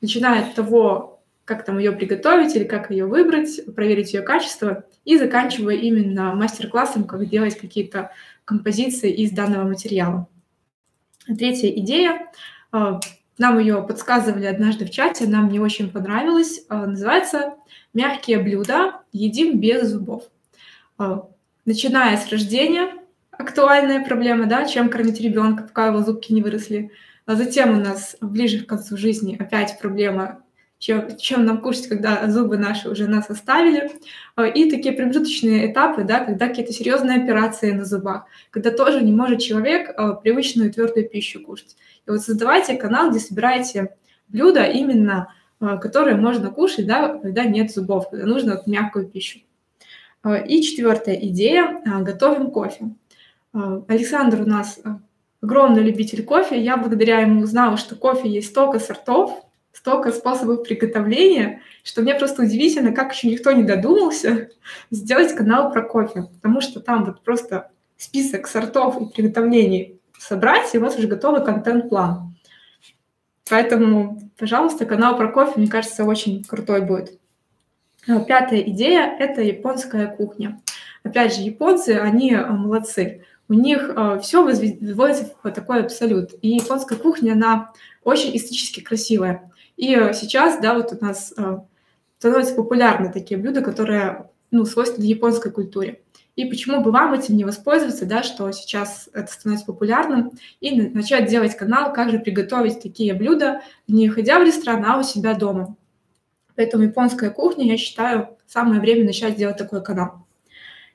начиная 0.00 0.46
от 0.46 0.54
того, 0.54 1.21
как 1.44 1.64
там 1.64 1.78
ее 1.78 1.92
приготовить 1.92 2.54
или 2.54 2.64
как 2.64 2.90
ее 2.90 3.06
выбрать, 3.06 3.60
проверить 3.74 4.14
ее 4.14 4.22
качество 4.22 4.84
и 5.04 5.18
заканчивая 5.18 5.74
именно 5.74 6.34
мастер-классом, 6.34 7.04
как 7.04 7.28
делать 7.28 7.58
какие-то 7.58 8.12
композиции 8.44 9.12
из 9.12 9.32
данного 9.32 9.68
материала. 9.68 10.28
Третья 11.26 11.68
идея. 11.68 12.30
А, 12.70 13.00
нам 13.38 13.58
ее 13.58 13.82
подсказывали 13.82 14.46
однажды 14.46 14.84
в 14.84 14.90
чате, 14.90 15.26
нам 15.26 15.48
не 15.48 15.60
очень 15.60 15.90
понравилось. 15.90 16.64
А, 16.68 16.86
называется 16.86 17.54
«Мягкие 17.94 18.38
блюда 18.38 19.00
едим 19.12 19.58
без 19.58 19.88
зубов». 19.88 20.24
А, 20.98 21.28
начиная 21.64 22.16
с 22.16 22.30
рождения, 22.30 22.94
актуальная 23.30 24.04
проблема, 24.04 24.46
да, 24.46 24.66
чем 24.66 24.88
кормить 24.88 25.20
ребенка, 25.20 25.64
пока 25.64 25.88
его 25.88 26.02
зубки 26.02 26.32
не 26.32 26.42
выросли. 26.42 26.90
А 27.24 27.36
затем 27.36 27.78
у 27.78 27.80
нас 27.80 28.16
ближе 28.20 28.64
к 28.64 28.68
концу 28.68 28.96
жизни 28.96 29.36
опять 29.38 29.78
проблема 29.80 30.41
чем, 30.82 31.16
чем 31.16 31.44
нам 31.44 31.60
кушать, 31.60 31.86
когда 31.86 32.28
зубы 32.28 32.56
наши 32.56 32.90
уже 32.90 33.06
нас 33.06 33.30
оставили. 33.30 33.88
А, 34.34 34.48
и 34.48 34.68
такие 34.68 34.92
промежуточные 34.92 35.70
этапы, 35.70 36.02
да, 36.02 36.24
когда 36.24 36.48
какие-то 36.48 36.72
серьезные 36.72 37.22
операции 37.22 37.70
на 37.70 37.84
зубах, 37.84 38.24
когда 38.50 38.72
тоже 38.72 39.00
не 39.00 39.12
может 39.12 39.38
человек 39.38 39.94
а, 39.96 40.14
привычную 40.14 40.72
твердую 40.72 41.08
пищу 41.08 41.40
кушать. 41.40 41.76
И 42.04 42.10
вот 42.10 42.22
создавайте 42.22 42.74
канал, 42.74 43.10
где 43.10 43.20
собираете 43.20 43.94
блюда 44.26 44.64
именно, 44.64 45.32
а, 45.60 45.76
которые 45.76 46.16
можно 46.16 46.50
кушать, 46.50 46.88
да, 46.88 47.16
когда 47.16 47.44
нет 47.44 47.70
зубов, 47.70 48.10
когда 48.10 48.26
нужно 48.26 48.56
вот 48.56 48.66
мягкую 48.66 49.06
пищу. 49.06 49.38
И 50.48 50.62
четвертая 50.62 51.14
идея– 51.14 51.80
готовим 52.00 52.50
кофе. 52.50 52.92
Александр 53.52 54.42
у 54.42 54.46
нас 54.46 54.80
огромный 55.40 55.82
любитель 55.82 56.24
кофе. 56.24 56.60
Я 56.60 56.76
благодаря 56.76 57.20
ему 57.20 57.42
узнала, 57.42 57.76
что 57.76 57.94
кофе 57.96 58.28
есть 58.28 58.48
столько 58.48 58.78
сортов, 58.78 59.44
столько 59.72 60.12
способов 60.12 60.62
приготовления, 60.62 61.62
что 61.82 62.02
мне 62.02 62.14
просто 62.14 62.42
удивительно, 62.42 62.92
как 62.92 63.12
еще 63.12 63.28
никто 63.28 63.52
не 63.52 63.62
додумался 63.62 64.50
сделать 64.90 65.34
канал 65.34 65.72
про 65.72 65.82
кофе, 65.82 66.24
потому 66.34 66.60
что 66.60 66.80
там 66.80 67.04
вот 67.04 67.22
просто 67.22 67.70
список 67.96 68.46
сортов 68.46 69.00
и 69.00 69.12
приготовлений 69.12 70.00
собрать, 70.18 70.74
и 70.74 70.78
у 70.78 70.82
вас 70.82 70.96
уже 70.96 71.08
готовый 71.08 71.44
контент-план. 71.44 72.36
Поэтому, 73.50 74.20
пожалуйста, 74.38 74.86
канал 74.86 75.16
про 75.16 75.28
кофе, 75.28 75.52
мне 75.56 75.68
кажется, 75.68 76.04
очень 76.04 76.44
крутой 76.44 76.82
будет. 76.82 77.18
А, 78.08 78.20
пятая 78.20 78.60
идея– 78.62 79.14
это 79.18 79.42
японская 79.42 80.06
кухня. 80.08 80.60
Опять 81.02 81.34
же, 81.34 81.42
японцы, 81.42 81.90
они 81.90 82.34
а, 82.34 82.52
молодцы. 82.52 83.24
У 83.48 83.54
них 83.54 83.90
э, 83.94 84.20
все 84.22 84.42
возводится 84.42 85.34
в 85.42 85.50
такой 85.50 85.82
абсолют. 85.82 86.30
И 86.40 86.50
японская 86.50 86.96
кухня, 86.96 87.32
она 87.32 87.72
очень 88.02 88.34
эстетически 88.34 88.80
красивая. 88.80 89.51
И 89.82 89.96
э, 89.96 90.14
сейчас, 90.14 90.60
да, 90.60 90.74
вот 90.74 90.92
у 90.92 91.04
нас 91.04 91.34
э, 91.36 91.58
становятся 92.18 92.54
популярны 92.54 93.12
такие 93.12 93.36
блюда, 93.36 93.62
которые, 93.62 94.30
ну, 94.52 94.64
свойственны 94.64 95.06
японской 95.06 95.50
культуре. 95.50 96.02
И 96.36 96.44
почему 96.44 96.82
бы 96.82 96.92
вам 96.92 97.14
этим 97.14 97.36
не 97.36 97.44
воспользоваться, 97.44 98.06
да, 98.06 98.22
что 98.22 98.52
сейчас 98.52 99.10
это 99.12 99.32
становится 99.32 99.66
популярным, 99.66 100.30
и 100.60 100.80
начать 100.80 101.28
делать 101.28 101.56
канал, 101.56 101.92
как 101.92 102.10
же 102.10 102.20
приготовить 102.20 102.80
такие 102.80 103.12
блюда, 103.12 103.62
не 103.88 104.08
ходя 104.08 104.38
в 104.38 104.44
ресторан, 104.44 104.84
а 104.86 105.00
у 105.00 105.02
себя 105.02 105.34
дома. 105.34 105.74
Поэтому 106.54 106.84
японская 106.84 107.30
кухня, 107.30 107.66
я 107.66 107.76
считаю, 107.76 108.38
самое 108.46 108.80
время 108.80 109.04
начать 109.04 109.34
делать 109.34 109.56
такой 109.56 109.82
канал. 109.82 110.24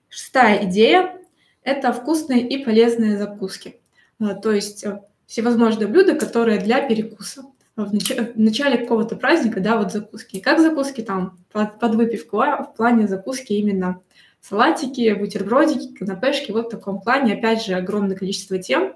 Шестая 0.07 0.63
идея– 0.63 1.17
это 1.61 1.91
вкусные 1.91 2.47
и 2.47 2.63
полезные 2.63 3.17
закуски. 3.17 3.81
Э, 4.21 4.33
то 4.41 4.53
есть 4.53 4.85
всевозможные 5.25 5.89
блюда, 5.89 6.15
которые 6.15 6.61
для 6.61 6.87
перекуса 6.87 7.43
в, 7.77 7.93
нач... 7.93 8.09
в 8.09 8.39
начале 8.39 8.77
какого-то 8.77 9.15
праздника, 9.15 9.61
да, 9.61 9.77
вот 9.77 9.91
закуски. 9.91 10.39
Как 10.39 10.59
закуски 10.59 11.01
там 11.01 11.37
под, 11.51 11.79
под 11.79 11.95
выпивку, 11.95 12.39
а 12.39 12.63
в 12.63 12.75
плане 12.75 13.07
закуски 13.07 13.53
именно 13.53 14.01
салатики, 14.41 15.13
бутербродики, 15.13 15.93
канапешки, 15.93 16.51
вот 16.51 16.67
в 16.67 16.69
таком 16.69 17.01
плане, 17.01 17.33
опять 17.35 17.63
же, 17.63 17.73
огромное 17.75 18.15
количество 18.15 18.57
тем. 18.57 18.93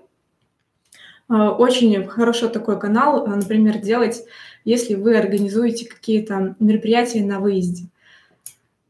А, 1.30 1.52
очень 1.52 2.06
хорошо 2.08 2.50
такой 2.50 2.80
канал, 2.80 3.26
а, 3.26 3.36
например, 3.36 3.80
делать, 3.80 4.24
если 4.66 4.96
вы 4.96 5.18
организуете 5.18 5.88
какие-то 5.88 6.56
мероприятия 6.60 7.24
на 7.24 7.40
выезде, 7.40 7.86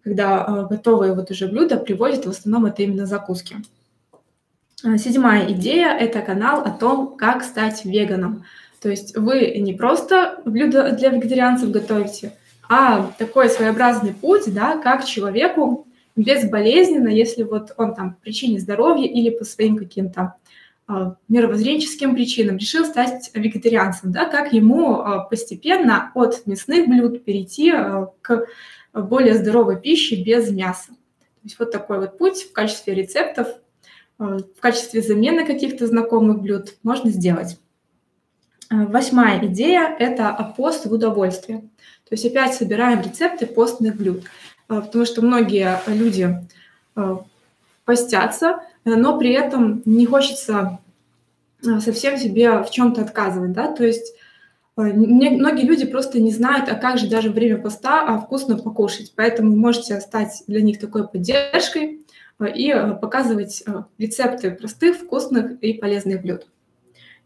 когда 0.04 0.44
а, 0.44 0.64
готовые 0.66 1.14
вот 1.14 1.30
уже 1.32 1.48
блюда 1.48 1.78
привозят, 1.78 2.26
в 2.26 2.30
основном 2.30 2.66
это 2.66 2.82
именно 2.84 3.06
закуски. 3.06 3.58
Седьмая 4.98 5.52
идея– 5.52 5.96
это 6.00 6.22
канал 6.22 6.62
о 6.62 6.72
том, 6.72 7.16
как 7.16 7.44
стать 7.44 7.86
веганом. 7.86 8.46
То 8.82 8.90
есть 8.90 9.16
вы 9.16 9.58
не 9.60 9.74
просто 9.74 10.42
блюдо 10.44 10.92
для 10.92 11.10
вегетарианцев 11.10 11.70
готовите, 11.70 12.34
а 12.68 13.12
такой 13.20 13.50
своеобразный 13.50 14.14
путь, 14.14 14.52
да, 14.52 14.78
как 14.78 15.06
человеку 15.06 15.88
безболезненно, 16.16 17.10
если 17.10 17.44
вот 17.44 17.74
он 17.78 17.94
там 17.94 18.16
по 18.16 18.22
причине 18.22 18.60
здоровья 18.60 19.08
или 19.08 19.30
по 19.30 19.46
своим 19.46 19.78
каким-то 19.78 20.34
э, 20.90 21.12
мировоззренческим 21.30 22.16
причинам 22.16 22.58
решил 22.58 22.86
стать 22.86 23.30
вегетарианцем, 23.36 24.12
да, 24.12 24.26
как 24.26 24.52
ему 24.52 25.00
э, 25.00 25.30
постепенно 25.30 26.12
от 26.16 26.48
мясных 26.48 26.88
блюд 26.88 27.24
перейти 27.24 27.72
э, 27.72 28.08
к 28.22 28.48
более 28.94 29.36
здоровой 29.36 29.80
пище 29.80 30.24
без 30.24 30.50
мяса. 30.50 30.88
То 30.90 31.44
есть 31.44 31.60
вот 31.60 31.72
такой 31.72 32.00
вот 32.00 32.18
путь 32.18 32.44
в 32.44 32.52
качестве 32.52 32.96
рецептов 32.96 33.48
в 34.18 34.60
качестве 34.60 35.02
замены 35.02 35.48
каких-то 35.48 35.88
знакомых 35.88 36.42
блюд 36.42 36.76
можно 36.84 37.10
сделать. 37.10 37.58
Восьмая 38.72 39.46
идея– 39.46 39.96
это 40.00 40.54
пост 40.58 40.86
в 40.86 40.94
удовольствие. 40.94 41.60
То 42.10 42.16
есть 42.16 42.26
опять 42.26 42.56
собираем 42.56 43.02
рецепты 43.02 43.46
постных 43.46 43.98
блюд, 43.98 44.24
потому 44.68 45.06
что 45.06 45.22
многие 45.22 45.80
люди 45.88 46.36
постятся, 47.86 48.62
но 48.86 49.20
при 49.20 49.32
этом 49.34 49.82
не 49.86 50.06
хочется 50.06 50.80
совсем 51.62 52.18
себе 52.18 52.64
в 52.64 52.72
чем-то 52.72 53.02
отказывать, 53.02 53.52
да, 53.52 53.72
то 53.72 53.84
есть 53.84 54.16
многие 54.76 55.66
люди 55.66 55.86
просто 55.86 56.20
не 56.20 56.32
знают, 56.32 56.70
а 56.70 56.76
как 56.76 56.98
же 56.98 57.08
даже 57.08 57.30
время 57.30 57.62
поста 57.62 58.06
а 58.08 58.20
вкусно 58.20 58.58
покушать. 58.58 59.14
Поэтому 59.16 59.56
можете 59.56 60.00
стать 60.00 60.44
для 60.48 60.62
них 60.62 60.80
такой 60.80 61.08
поддержкой 61.08 62.06
э, 62.40 62.52
и 62.54 62.72
э, 62.72 62.94
показывать 62.94 63.64
э, 63.66 63.84
рецепты 63.98 64.52
простых, 64.52 64.98
вкусных 64.98 65.60
и 65.62 65.74
полезных 65.74 66.22
блюд. 66.22 66.48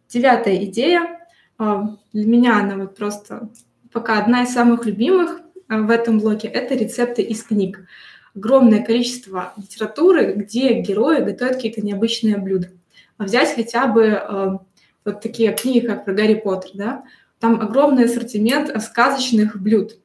Девятая 0.09 0.65
идея. 0.65 1.24
Для 1.57 1.97
меня 2.13 2.59
она 2.59 2.75
вот 2.75 2.95
просто 2.95 3.49
пока 3.91 4.19
одна 4.19 4.43
из 4.43 4.53
самых 4.53 4.85
любимых 4.85 5.41
в 5.67 5.89
этом 5.89 6.19
блоке– 6.19 6.47
это 6.49 6.75
рецепты 6.75 7.21
из 7.21 7.43
книг. 7.43 7.87
Огромное 8.35 8.83
количество 8.83 9.53
литературы, 9.55 10.33
где 10.33 10.73
герои 10.81 11.21
готовят 11.21 11.55
какие-то 11.55 11.81
необычные 11.81 12.37
блюда. 12.37 12.69
А 13.17 13.23
взять 13.23 13.55
хотя 13.55 13.87
бы 13.87 14.59
вот 15.05 15.21
такие 15.21 15.53
книги, 15.53 15.85
как 15.85 16.03
про 16.03 16.13
Гарри 16.13 16.33
Поттер, 16.33 16.71
да, 16.73 17.03
там 17.39 17.61
огромный 17.61 18.05
ассортимент 18.05 18.69
сказочных 18.81 19.61
блюд. 19.61 19.97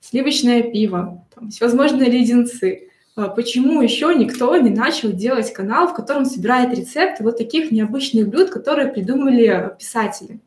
Сливочное 0.00 0.62
пиво, 0.62 1.24
там, 1.34 1.50
всевозможные 1.50 2.10
леденцы. 2.10 2.88
А 3.14 3.28
почему 3.28 3.82
еще 3.82 4.14
никто 4.14 4.56
не 4.56 4.70
начал 4.70 5.12
делать 5.12 5.52
канал, 5.52 5.88
в 5.88 5.94
котором 5.94 6.24
собирает 6.24 6.76
рецепты 6.76 7.24
вот 7.24 7.36
таких 7.36 7.70
необычных 7.70 8.28
блюд, 8.28 8.50
которые 8.50 8.92
придумали 8.92 9.72
писатели? 9.78 10.40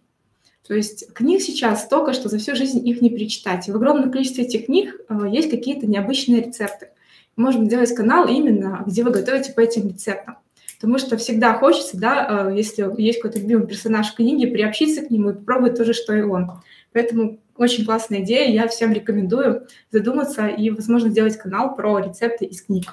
То 0.71 0.75
есть 0.75 1.13
книг 1.13 1.41
сейчас 1.41 1.83
столько, 1.83 2.13
что 2.13 2.29
за 2.29 2.37
всю 2.37 2.55
жизнь 2.55 2.87
их 2.87 3.01
не 3.01 3.09
перечитать. 3.09 3.67
В 3.67 3.75
огромном 3.75 4.09
количестве 4.09 4.45
этих 4.45 4.67
книг 4.67 5.01
э, 5.09 5.25
есть 5.29 5.49
какие-то 5.49 5.85
необычные 5.85 6.41
рецепты. 6.41 6.91
Можно 7.35 7.65
сделать 7.65 7.93
канал 7.93 8.25
именно, 8.29 8.81
где 8.87 9.03
вы 9.03 9.11
готовите 9.11 9.51
по 9.51 9.59
этим 9.59 9.89
рецептам. 9.89 10.37
Потому 10.79 10.97
что 10.97 11.17
всегда 11.17 11.55
хочется, 11.55 11.97
да, 11.97 12.47
э, 12.47 12.55
если 12.55 12.89
есть 12.97 13.19
какой-то 13.19 13.39
любимый 13.39 13.67
персонаж 13.67 14.13
в 14.13 14.15
книге, 14.15 14.47
приобщиться 14.47 15.01
к 15.01 15.09
нему 15.11 15.31
и 15.31 15.33
попробовать 15.33 15.75
то 15.75 15.83
же, 15.83 15.91
что 15.91 16.15
и 16.15 16.21
он. 16.21 16.49
Поэтому 16.93 17.39
очень 17.57 17.83
классная 17.83 18.21
идея, 18.21 18.49
я 18.49 18.65
всем 18.69 18.93
рекомендую 18.93 19.67
задуматься 19.91 20.47
и, 20.47 20.69
возможно, 20.69 21.09
сделать 21.09 21.35
канал 21.35 21.75
про 21.75 21.99
рецепты 21.99 22.45
из 22.45 22.61
книг. 22.61 22.85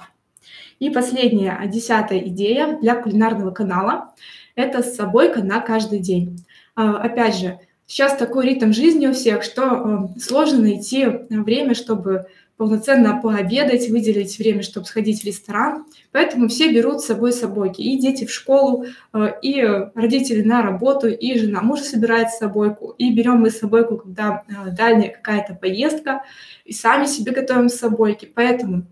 И 0.80 0.90
последняя, 0.90 1.62
десятая 1.72 2.18
идея 2.26 2.76
для 2.80 3.00
кулинарного 3.00 3.52
канала– 3.52 4.14
это 4.56 4.82
с 4.82 4.96
собой 4.96 5.32
на 5.32 5.60
каждый 5.60 6.00
день. 6.00 6.44
А, 6.74 6.96
опять 6.96 7.36
же, 7.36 7.58
сейчас 7.88 8.16
такой 8.16 8.46
ритм 8.46 8.72
жизни 8.72 9.08
у 9.08 9.12
всех, 9.12 9.42
что 9.42 10.12
э, 10.14 10.20
сложно 10.20 10.60
найти 10.60 11.06
время, 11.28 11.74
чтобы 11.74 12.26
полноценно 12.58 13.20
пообедать, 13.22 13.88
выделить 13.88 14.36
время, 14.38 14.62
чтобы 14.62 14.84
сходить 14.84 15.22
в 15.22 15.24
ресторан. 15.24 15.86
Поэтому 16.10 16.48
все 16.48 16.72
берут 16.72 17.00
с 17.00 17.06
собой 17.06 17.32
собойки. 17.32 17.80
И 17.80 17.98
дети 17.98 18.26
в 18.26 18.32
школу, 18.32 18.84
э, 19.14 19.32
и 19.40 19.62
родители 19.94 20.42
на 20.42 20.60
работу, 20.60 21.08
и 21.08 21.38
жена 21.38 21.62
муж 21.62 21.80
собирает 21.80 22.30
собойку. 22.30 22.94
И 22.98 23.14
берем 23.14 23.36
мы 23.36 23.50
собойку, 23.50 23.96
когда 23.96 24.42
э, 24.48 24.70
дальняя 24.72 25.10
какая-то 25.10 25.54
поездка, 25.54 26.24
и 26.64 26.72
сами 26.72 27.06
себе 27.06 27.32
готовим 27.32 27.68
собойки. 27.68 28.30
Поэтому 28.34 28.82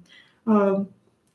э, 0.47 0.85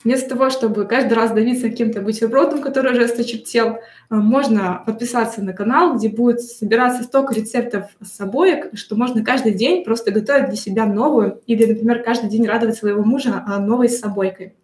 Вместо 0.03 0.29
того, 0.29 0.49
чтобы 0.49 0.85
каждый 0.85 1.13
раз 1.13 1.31
давиться 1.31 1.69
каким-то 1.69 2.01
бутербродом, 2.01 2.61
который 2.61 2.93
уже 2.93 3.03
осточертел, 3.03 3.75
э, 3.75 3.79
можно 4.09 4.81
подписаться 4.85 5.43
на 5.43 5.53
канал, 5.53 5.95
где 5.95 6.09
будет 6.09 6.41
собираться 6.41 7.03
столько 7.03 7.35
рецептов 7.35 7.85
с 8.01 8.09
собой, 8.09 8.71
что 8.73 8.95
можно 8.95 9.23
каждый 9.23 9.53
день 9.53 9.83
просто 9.83 10.11
готовить 10.11 10.47
для 10.47 10.55
себя 10.55 10.85
новую 10.87 11.41
или, 11.45 11.65
например, 11.65 12.01
каждый 12.01 12.29
день 12.29 12.47
радовать 12.47 12.77
своего 12.77 13.03
мужа 13.03 13.43
а, 13.45 13.59
новой 13.59 13.89
собойкой. 13.89 14.55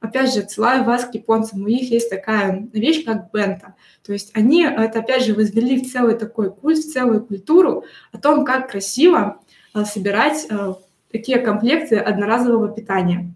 Опять 0.00 0.32
же, 0.32 0.40
отсылаю 0.40 0.84
вас 0.84 1.04
к 1.04 1.14
японцам. 1.14 1.64
У 1.64 1.68
них 1.68 1.90
есть 1.90 2.10
такая 2.10 2.68
вещь, 2.72 3.04
как 3.04 3.30
бента. 3.32 3.74
То 4.04 4.12
есть 4.12 4.30
они 4.34 4.62
это, 4.62 5.00
опять 5.00 5.24
же, 5.24 5.34
возвели 5.34 5.82
в 5.82 5.90
целый 5.90 6.14
такой 6.14 6.52
культ, 6.52 6.78
в 6.78 6.92
целую 6.92 7.24
культуру 7.24 7.84
о 8.12 8.18
том, 8.18 8.44
как 8.44 8.70
красиво 8.70 9.40
э, 9.74 9.84
собирать 9.84 10.46
э, 10.48 10.74
такие 11.10 11.38
комплекты 11.38 11.96
одноразового 11.96 12.68
питания. 12.68 13.35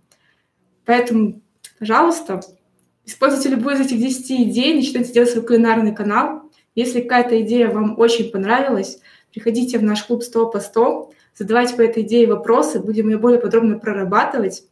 Поэтому, 0.91 1.41
пожалуйста, 1.79 2.41
используйте 3.07 3.51
любую 3.51 3.77
из 3.77 3.87
этих 3.87 4.01
10 4.01 4.29
идей, 4.51 4.75
начинайте 4.75 5.13
делать 5.13 5.31
свой 5.31 5.47
кулинарный 5.47 5.95
канал. 5.95 6.51
Если 6.75 7.01
какая-то 7.01 7.41
идея 7.43 7.71
вам 7.71 7.97
очень 7.97 8.33
понравилась, 8.33 8.99
приходите 9.33 9.79
в 9.79 9.85
наш 9.85 10.03
клуб 10.03 10.25
100 10.25 10.51
по 10.51 10.59
100, 10.59 11.13
задавайте 11.37 11.77
по 11.77 11.83
этой 11.83 12.03
идее 12.03 12.27
вопросы, 12.27 12.81
будем 12.81 13.09
ее 13.09 13.19
более 13.19 13.39
подробно 13.39 13.79
прорабатывать. 13.79 14.65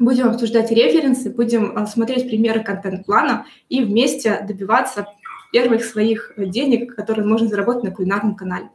Будем 0.00 0.28
обсуждать 0.28 0.72
референсы, 0.72 1.30
будем 1.30 1.78
а, 1.78 1.86
смотреть 1.86 2.26
примеры 2.26 2.64
контент-плана 2.64 3.46
и 3.68 3.84
вместе 3.84 4.44
добиваться 4.44 5.06
первых 5.52 5.84
своих 5.84 6.32
денег, 6.36 6.96
которые 6.96 7.28
можно 7.28 7.46
заработать 7.46 7.84
на 7.84 7.90
кулинарном 7.92 8.34
канале. 8.34 8.70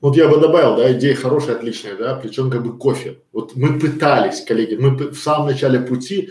Вот 0.00 0.16
я 0.16 0.28
бы 0.28 0.38
добавил, 0.38 0.76
да, 0.76 0.92
идея 0.92 1.14
хорошая, 1.14 1.56
отличная, 1.56 1.96
да, 1.96 2.14
причем 2.14 2.50
как 2.50 2.62
бы 2.62 2.76
кофе. 2.76 3.20
Вот 3.32 3.54
мы 3.56 3.78
пытались, 3.78 4.42
коллеги, 4.42 4.74
мы 4.74 4.96
в 4.96 5.18
самом 5.18 5.46
начале 5.48 5.80
пути, 5.80 6.30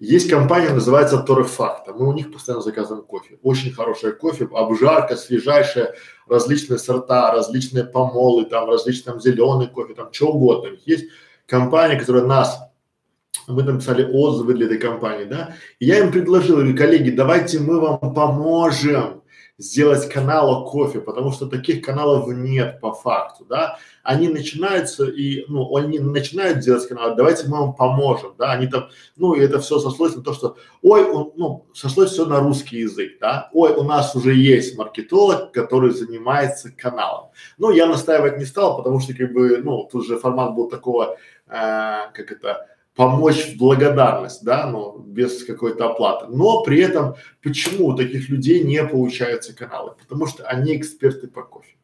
есть 0.00 0.30
компания, 0.30 0.70
называется 0.70 1.18
Торрефакта, 1.18 1.92
мы 1.92 2.08
у 2.08 2.12
них 2.12 2.32
постоянно 2.32 2.62
заказываем 2.62 3.04
кофе. 3.04 3.38
Очень 3.42 3.72
хорошее 3.72 4.14
кофе, 4.14 4.48
обжарка, 4.50 5.14
свежайшая, 5.14 5.94
различные 6.26 6.78
сорта, 6.78 7.30
различные 7.32 7.84
помолы, 7.84 8.46
там 8.46 8.68
различные 8.68 9.12
там 9.12 9.20
зеленый 9.20 9.68
кофе, 9.68 9.94
там 9.94 10.10
что 10.12 10.28
угодно. 10.28 10.70
Есть 10.86 11.10
компания, 11.46 11.98
которая 11.98 12.24
нас 12.24 12.58
мы 13.46 13.62
там 13.62 13.78
писали 13.78 14.04
отзывы 14.04 14.54
для 14.54 14.66
этой 14.66 14.78
компании, 14.78 15.24
да, 15.24 15.54
и 15.78 15.86
я 15.86 15.98
им 15.98 16.12
предложил, 16.12 16.56
говорю, 16.56 16.76
коллеги, 16.76 17.10
давайте 17.10 17.58
мы 17.58 17.80
вам 17.80 18.14
поможем, 18.14 19.19
сделать 19.60 20.08
канал 20.08 20.50
о 20.50 20.70
кофе, 20.70 21.00
потому 21.00 21.32
что 21.32 21.46
таких 21.46 21.84
каналов 21.84 22.26
нет 22.28 22.80
по 22.80 22.94
факту, 22.94 23.44
да. 23.44 23.78
Они 24.02 24.28
начинаются 24.28 25.04
и, 25.04 25.44
ну, 25.48 25.76
они 25.76 25.98
начинают 25.98 26.60
делать 26.60 26.88
канал, 26.88 27.14
давайте 27.14 27.46
мы 27.46 27.58
вам 27.58 27.74
поможем, 27.74 28.34
да. 28.38 28.52
Они 28.52 28.66
там, 28.66 28.88
ну, 29.16 29.34
и 29.34 29.40
это 29.40 29.60
все 29.60 29.78
сошлось 29.78 30.16
на 30.16 30.22
то, 30.22 30.32
что, 30.32 30.56
ой, 30.82 31.04
он, 31.04 31.32
ну, 31.36 31.66
сошлось 31.74 32.12
все 32.12 32.24
на 32.24 32.40
русский 32.40 32.78
язык, 32.78 33.18
да. 33.20 33.50
Ой, 33.52 33.74
у 33.74 33.82
нас 33.82 34.16
уже 34.16 34.34
есть 34.34 34.78
маркетолог, 34.78 35.52
который 35.52 35.90
занимается 35.90 36.72
каналом. 36.72 37.28
Ну, 37.58 37.70
я 37.70 37.86
настаивать 37.86 38.38
не 38.38 38.46
стал, 38.46 38.78
потому 38.78 38.98
что, 39.00 39.14
как 39.14 39.32
бы, 39.34 39.58
ну, 39.58 39.86
тут 39.92 40.06
же 40.06 40.18
формат 40.18 40.54
был 40.54 40.70
такого, 40.70 41.18
э, 41.48 41.52
как 42.14 42.32
это, 42.32 42.66
помочь 43.00 43.54
в 43.54 43.56
благодарность, 43.56 44.44
да, 44.44 44.66
но 44.66 44.98
без 44.98 45.42
какой-то 45.44 45.86
оплаты. 45.86 46.26
Но 46.28 46.62
при 46.62 46.82
этом 46.82 47.14
почему 47.42 47.86
у 47.86 47.96
таких 47.96 48.28
людей 48.28 48.62
не 48.62 48.84
получаются 48.84 49.56
каналы? 49.56 49.92
Потому 49.98 50.26
что 50.26 50.44
они 50.44 50.76
эксперты 50.76 51.26
по 51.26 51.42
кофе, 51.42 51.76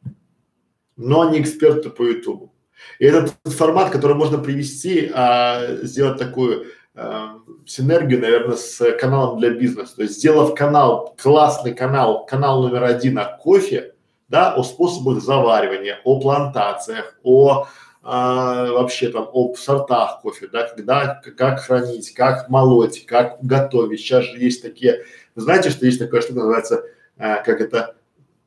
но 0.98 1.22
они 1.22 1.40
эксперты 1.40 1.88
по 1.88 2.02
ютубу. 2.02 2.52
И 2.98 3.06
этот 3.06 3.32
формат, 3.44 3.88
который 3.88 4.14
можно 4.14 4.36
привести, 4.36 5.10
а, 5.14 5.76
сделать 5.84 6.18
такую 6.18 6.66
а, 6.94 7.38
синергию, 7.64 8.20
наверное, 8.20 8.56
с 8.56 8.92
каналом 9.00 9.38
для 9.38 9.48
бизнеса. 9.48 9.96
То 9.96 10.02
есть 10.02 10.18
сделав 10.18 10.54
канал, 10.54 11.14
классный 11.16 11.72
канал, 11.72 12.26
канал 12.26 12.62
номер 12.62 12.84
один 12.84 13.18
о 13.18 13.38
кофе, 13.38 13.94
да, 14.28 14.54
о 14.54 14.62
способах 14.62 15.22
заваривания, 15.22 15.98
о 16.04 16.20
плантациях, 16.20 17.18
о 17.22 17.68
а, 18.08 18.70
вообще 18.70 19.08
там 19.08 19.28
об 19.32 19.56
сортах 19.56 20.20
кофе, 20.22 20.46
да, 20.46 20.68
когда, 20.68 21.20
как 21.36 21.60
хранить, 21.60 22.12
как 22.14 22.48
молоть, 22.48 23.04
как 23.04 23.38
готовить. 23.42 24.00
Сейчас 24.00 24.24
же 24.26 24.38
есть 24.38 24.62
такие, 24.62 25.04
знаете, 25.34 25.70
что 25.70 25.86
есть 25.86 25.98
такая 25.98 26.20
штука, 26.20 26.38
называется, 26.38 26.84
а, 27.18 27.42
как 27.42 27.60
это, 27.60 27.96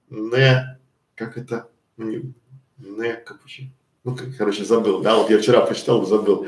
не, 0.09 0.79
как 1.15 1.37
это, 1.37 1.67
не, 1.97 2.33
не, 2.77 3.13
как 3.15 3.41
вообще, 3.41 3.69
ну, 4.05 4.15
короче, 4.37 4.63
забыл, 4.63 5.01
да, 5.01 5.17
вот 5.17 5.29
я 5.29 5.39
вчера 5.39 5.61
прочитал, 5.61 6.05
забыл. 6.05 6.47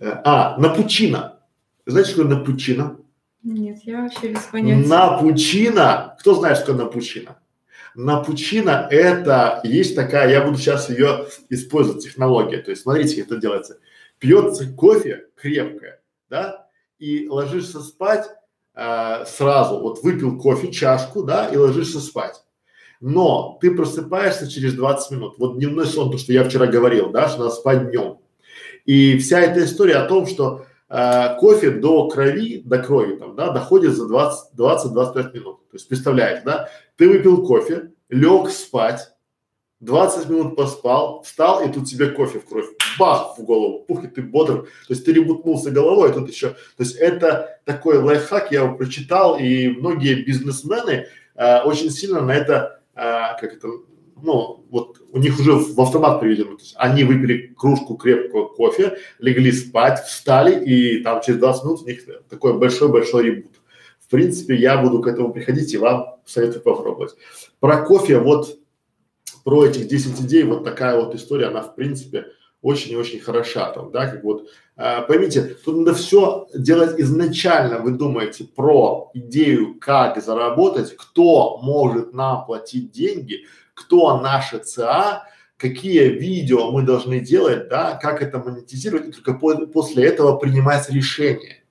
А, 0.00 0.58
напучина. 0.58 1.38
Знаете, 1.86 2.10
что 2.10 2.22
такое 2.22 2.38
напучина? 2.38 2.98
Нет, 3.42 3.78
я 3.84 4.02
вообще 4.02 4.32
без 4.32 4.42
понятия. 4.42 4.86
Напучина. 4.86 6.16
Кто 6.20 6.34
знает, 6.34 6.58
что 6.58 6.66
такое 6.66 6.84
напучина? 6.84 7.36
Напучина 7.94 8.88
это 8.90 9.60
есть 9.64 9.94
такая, 9.94 10.30
я 10.30 10.42
буду 10.42 10.56
сейчас 10.56 10.88
ее 10.88 11.26
использовать 11.50 12.02
технология. 12.02 12.58
То 12.58 12.70
есть 12.70 12.82
смотрите, 12.82 13.22
как 13.22 13.32
это 13.32 13.40
делается. 13.40 13.78
Пьется 14.18 14.66
кофе 14.72 15.26
крепкое, 15.36 16.00
да, 16.30 16.68
и 16.98 17.28
ложишься 17.28 17.80
спать 17.80 18.30
э, 18.74 19.24
сразу. 19.26 19.80
Вот 19.80 20.02
выпил 20.02 20.38
кофе, 20.38 20.70
чашку, 20.70 21.22
да, 21.22 21.48
и 21.48 21.56
ложишься 21.56 22.00
спать. 22.00 22.42
Но 23.00 23.58
ты 23.60 23.74
просыпаешься 23.74 24.48
через 24.48 24.74
20 24.74 25.10
минут. 25.10 25.34
Вот 25.38 25.58
дневной 25.58 25.86
сон, 25.86 26.12
то, 26.12 26.18
что 26.18 26.32
я 26.32 26.44
вчера 26.44 26.66
говорил, 26.66 27.10
да, 27.10 27.28
что 27.28 27.40
надо 27.40 27.50
спать 27.50 27.90
днем. 27.90 28.18
И 28.84 29.18
вся 29.18 29.40
эта 29.40 29.64
история 29.64 29.96
о 29.96 30.06
том, 30.06 30.26
что 30.26 30.66
э, 30.88 31.36
кофе 31.38 31.70
до 31.70 32.08
крови, 32.08 32.62
до 32.64 32.78
крови 32.78 33.16
там, 33.16 33.34
да, 33.34 33.50
доходит 33.50 33.96
за 33.96 34.04
20-25 34.06 35.34
минут. 35.34 35.61
То 35.72 35.76
есть 35.76 35.88
представляешь, 35.88 36.42
да, 36.44 36.68
ты 36.96 37.08
выпил 37.08 37.46
кофе, 37.46 37.92
лег 38.10 38.50
спать, 38.50 39.08
20 39.80 40.28
минут 40.28 40.54
поспал, 40.54 41.22
встал, 41.22 41.64
и 41.64 41.72
тут 41.72 41.86
тебе 41.86 42.10
кофе 42.10 42.40
в 42.40 42.44
кровь, 42.44 42.66
бах, 42.98 43.38
в 43.38 43.42
голову, 43.42 43.82
пух, 43.84 44.04
и 44.04 44.06
ты 44.06 44.20
бодр, 44.20 44.64
то 44.64 44.68
есть 44.90 45.06
ты 45.06 45.14
ребутнулся 45.14 45.70
головой, 45.70 46.10
а 46.10 46.12
тут 46.12 46.28
еще, 46.28 46.50
то 46.50 46.80
есть 46.80 46.96
это 46.96 47.58
такой 47.64 47.96
лайфхак, 47.96 48.52
я 48.52 48.64
его 48.64 48.76
прочитал, 48.76 49.38
и 49.38 49.68
многие 49.68 50.22
бизнесмены 50.22 51.06
э, 51.36 51.62
очень 51.62 51.90
сильно 51.90 52.20
на 52.20 52.32
это, 52.32 52.82
э, 52.94 53.00
как 53.40 53.44
это, 53.44 53.68
ну, 54.22 54.62
вот 54.68 54.98
у 55.10 55.18
них 55.18 55.40
уже 55.40 55.52
в 55.52 55.80
автомат 55.80 56.20
приведено, 56.20 56.56
то 56.56 56.62
есть 56.62 56.74
они 56.76 57.04
выпили 57.04 57.54
кружку 57.56 57.96
крепкого 57.96 58.48
кофе, 58.48 58.98
легли 59.20 59.50
спать, 59.52 60.00
встали, 60.04 60.62
и 60.62 61.02
там 61.02 61.22
через 61.22 61.40
20 61.40 61.64
минут 61.64 61.80
у 61.80 61.86
них 61.86 62.02
такой 62.28 62.58
большой-большой 62.58 63.22
ребут. 63.24 63.61
Принципе, 64.12 64.56
я 64.56 64.76
буду 64.76 65.00
к 65.00 65.06
этому 65.06 65.32
приходить 65.32 65.72
и 65.72 65.78
вам 65.78 66.16
советую 66.26 66.62
попробовать. 66.62 67.14
Про 67.60 67.82
кофе 67.82 68.18
вот 68.18 68.58
про 69.42 69.64
этих 69.64 69.88
10 69.88 70.20
идей 70.20 70.42
вот 70.42 70.64
такая 70.64 71.00
вот 71.00 71.14
история, 71.14 71.46
она 71.46 71.62
в 71.62 71.74
принципе 71.74 72.26
очень 72.60 72.92
и 72.92 72.96
очень 72.96 73.20
хороша 73.20 73.70
там, 73.72 73.90
да, 73.90 74.06
как 74.06 74.22
вот, 74.22 74.50
э, 74.76 75.02
поймите, 75.08 75.56
тут 75.64 75.78
надо 75.78 75.94
все 75.94 76.46
делать 76.54 77.00
изначально, 77.00 77.78
вы 77.78 77.92
думаете 77.92 78.44
про 78.44 79.10
идею, 79.14 79.78
как 79.80 80.22
заработать, 80.22 80.94
кто 80.94 81.56
может 81.62 82.12
нам 82.12 82.44
платить 82.44 82.90
деньги, 82.90 83.46
кто 83.72 84.20
наши 84.20 84.58
ЦА, 84.58 85.26
какие 85.56 86.08
видео 86.08 86.70
мы 86.70 86.82
должны 86.82 87.20
делать, 87.20 87.70
да, 87.70 87.96
как 87.96 88.20
это 88.20 88.40
монетизировать, 88.40 89.08
и 89.08 89.12
только 89.12 89.32
по, 89.32 89.56
после 89.68 90.04
этого 90.04 90.36
принимать 90.36 90.90
решение. 90.90 91.64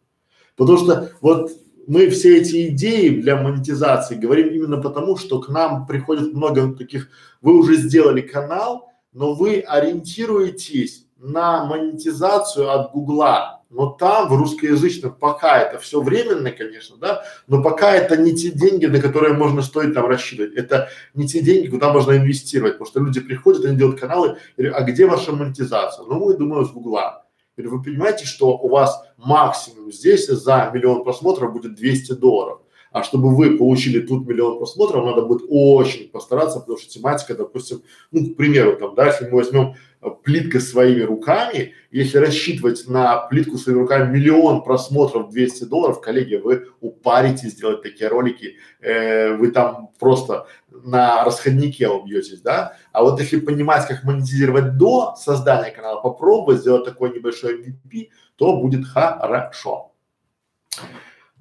Потому 0.56 0.80
что 0.80 1.12
вот 1.22 1.52
мы 1.88 2.10
все 2.10 2.38
эти 2.38 2.70
идеи 2.70 3.10
для 3.10 3.36
монетизации 3.36 4.16
говорим 4.16 4.50
именно 4.50 4.78
потому, 4.78 5.18
что 5.18 5.40
к 5.40 5.50
нам 5.50 5.86
приходит 5.86 6.34
много 6.34 6.74
таких, 6.74 7.10
вы 7.42 7.58
уже 7.58 7.76
сделали 7.76 8.22
канал, 8.22 8.90
но 9.14 9.34
вы 9.34 9.60
ориентируетесь 9.60 11.08
на 11.18 11.66
монетизацию 11.66 12.72
от 12.72 12.92
Гугла, 12.92 13.64
но 13.70 13.88
там 13.88 14.28
в 14.28 14.36
русскоязычном 14.36 15.14
пока 15.14 15.60
это 15.60 15.80
все 15.80 16.02
временно, 16.02 16.52
конечно, 16.52 16.98
да, 16.98 17.24
но 17.48 17.64
пока 17.64 17.94
это 17.94 18.18
не 18.18 18.36
те 18.36 18.52
деньги, 18.52 18.86
на 18.86 19.00
которые 19.00 19.34
можно 19.34 19.62
стоит 19.62 19.94
там 19.94 20.08
рассчитывать, 20.08 20.54
это 20.56 20.90
не 21.14 21.28
те 21.28 21.42
деньги, 21.42 21.68
куда 21.68 21.92
можно 21.94 22.18
инвестировать, 22.18 22.74
потому 22.74 22.90
что 22.90 23.00
люди 23.00 23.22
приходят, 23.22 23.66
они 23.66 23.78
делают 23.78 24.00
каналы, 24.00 24.38
говорят, 24.58 24.78
а 24.78 24.84
где 24.84 25.06
ваша 25.06 25.32
монетизация? 25.32 26.06
Ну, 26.06 26.26
мы 26.26 26.36
думаем 26.36 26.66
с 26.66 26.72
Гугла. 26.72 27.26
Или 27.58 27.68
вы 27.68 27.82
понимаете, 27.82 28.26
что 28.26 28.58
у 28.58 28.70
вас 28.70 29.04
максимум 29.18 29.92
здесь 29.92 30.28
за 30.28 30.72
миллион 30.74 31.04
просмотров 31.04 31.54
будет 31.54 31.76
200 31.76 32.14
долларов. 32.14 32.62
А 32.92 33.04
чтобы 33.04 33.34
вы 33.34 33.58
получили 33.58 34.02
тут 34.02 34.28
миллион 34.28 34.58
просмотров, 34.58 35.06
надо 35.06 35.22
будет 35.22 35.44
очень 35.48 36.10
постараться, 36.10 36.60
потому 36.60 36.78
что 36.78 36.90
тематика, 36.90 37.36
допустим, 37.36 37.84
ну, 38.12 38.26
к 38.26 38.36
примеру, 38.36 38.76
там, 38.76 38.96
да, 38.96 39.08
если 39.08 39.30
мы 39.30 39.38
возьмем 39.38 39.76
э, 40.02 40.10
плитка 40.24 40.60
своими 40.60 41.02
руками, 41.02 41.74
если 41.90 42.18
рассчитывать 42.18 42.86
на 42.88 43.28
плитку 43.28 43.58
своими 43.58 43.80
руками 43.80 44.12
миллион 44.12 44.62
просмотров 44.64 45.30
200 45.30 45.64
долларов, 45.66 46.02
коллеги, 46.02 46.36
вы 46.36 46.68
упаритесь 46.82 47.54
сделать 47.54 47.82
такие 47.82 48.10
ролики, 48.10 48.58
э, 48.82 49.38
вы 49.38 49.52
там 49.52 49.92
просто 49.98 50.48
на 50.70 51.24
расходнике 51.24 51.88
убьетесь, 51.88 52.42
да. 52.42 52.76
А 52.92 53.04
вот 53.04 53.22
если 53.22 53.40
понимать, 53.40 53.88
как 53.88 54.04
монетизировать 54.04 54.78
до 54.78 55.16
создания 55.16 55.72
канала, 55.72 56.02
попробовать 56.02 56.60
сделать 56.60 56.84
такой 56.84 57.14
небольшой 57.16 57.62
MVP, 57.62 58.10
то 58.36 58.58
будет 58.58 58.86
хорошо. 58.86 59.94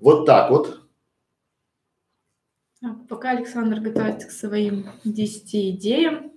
Вот 0.01 0.27
так 0.27 0.51
вот. 0.51 0.80
А, 2.83 2.95
пока 3.09 3.31
Александр 3.31 3.81
готовится 3.81 4.29
к 4.29 4.31
своим 4.31 4.87
10 5.05 5.77
идеям, 5.77 6.33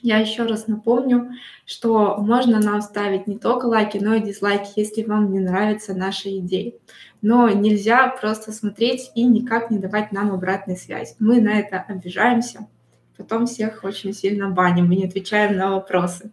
я 0.00 0.18
еще 0.18 0.44
раз 0.44 0.68
напомню, 0.68 1.32
что 1.66 2.16
можно 2.18 2.60
нам 2.60 2.80
ставить 2.82 3.26
не 3.26 3.36
только 3.36 3.66
лайки, 3.66 3.98
но 3.98 4.14
и 4.14 4.20
дизлайки, 4.20 4.70
если 4.76 5.02
вам 5.02 5.32
не 5.32 5.40
нравятся 5.40 5.94
наши 5.94 6.38
идеи. 6.38 6.78
Но 7.20 7.48
нельзя 7.50 8.06
просто 8.08 8.52
смотреть 8.52 9.10
и 9.16 9.24
никак 9.24 9.70
не 9.70 9.78
давать 9.78 10.12
нам 10.12 10.30
обратной 10.30 10.76
связи. 10.76 11.16
Мы 11.18 11.40
на 11.40 11.58
это 11.58 11.80
обижаемся, 11.80 12.68
потом 13.16 13.46
всех 13.46 13.82
очень 13.82 14.12
сильно 14.12 14.50
баним 14.50 14.92
и 14.92 14.96
не 14.96 15.06
отвечаем 15.06 15.56
на 15.56 15.72
вопросы. 15.72 16.30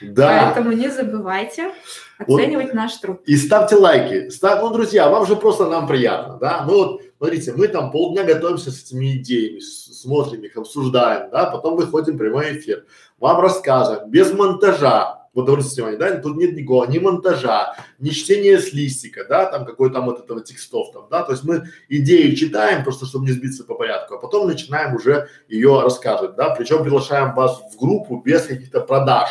Да. 0.00 0.52
Поэтому 0.54 0.70
не 0.70 0.88
забывайте 0.88 1.72
оценивать 2.18 2.66
вот. 2.66 2.74
наш 2.74 2.96
труд. 2.96 3.20
И 3.26 3.36
ставьте 3.36 3.76
лайки. 3.76 4.28
Став... 4.30 4.62
Ну, 4.62 4.70
друзья, 4.70 5.08
вам 5.08 5.26
же 5.26 5.36
просто 5.36 5.68
нам 5.68 5.86
приятно, 5.86 6.38
да? 6.38 6.64
Мы 6.66 6.74
вот 6.74 7.02
Смотрите, 7.18 7.52
мы 7.52 7.66
там 7.66 7.90
полдня 7.90 8.22
готовимся 8.22 8.70
с 8.70 8.84
этими 8.84 9.16
идеями, 9.16 9.58
смотрим 9.58 10.42
их, 10.42 10.56
обсуждаем, 10.56 11.30
да, 11.30 11.50
потом 11.50 11.74
выходим 11.76 12.14
в 12.14 12.18
прямой 12.18 12.56
эфир, 12.56 12.86
вам 13.18 13.40
рассказываем, 13.40 14.08
без 14.08 14.32
монтажа, 14.32 15.26
вот 15.34 15.48
обратите 15.48 15.82
внимание, 15.82 15.98
да, 15.98 16.20
тут 16.20 16.36
нет 16.36 16.54
никакого 16.54 16.86
ни 16.86 17.00
монтажа, 17.00 17.74
ни 17.98 18.10
чтения 18.10 18.60
с 18.60 18.72
листика, 18.72 19.24
да, 19.28 19.46
там 19.46 19.66
какой 19.66 19.92
там 19.92 20.06
вот 20.06 20.20
этого 20.20 20.42
текстов 20.42 20.92
там, 20.92 21.08
да, 21.10 21.24
то 21.24 21.32
есть 21.32 21.42
мы 21.42 21.64
идею 21.88 22.36
читаем 22.36 22.84
просто, 22.84 23.04
чтобы 23.04 23.26
не 23.26 23.32
сбиться 23.32 23.64
по 23.64 23.74
порядку, 23.74 24.14
а 24.14 24.18
потом 24.18 24.46
начинаем 24.46 24.94
уже 24.94 25.28
ее 25.48 25.80
рассказывать, 25.80 26.36
да, 26.36 26.54
причем 26.54 26.84
приглашаем 26.84 27.34
вас 27.34 27.60
в 27.74 27.80
группу 27.80 28.22
без 28.24 28.42
каких-то 28.42 28.80
продаж, 28.80 29.28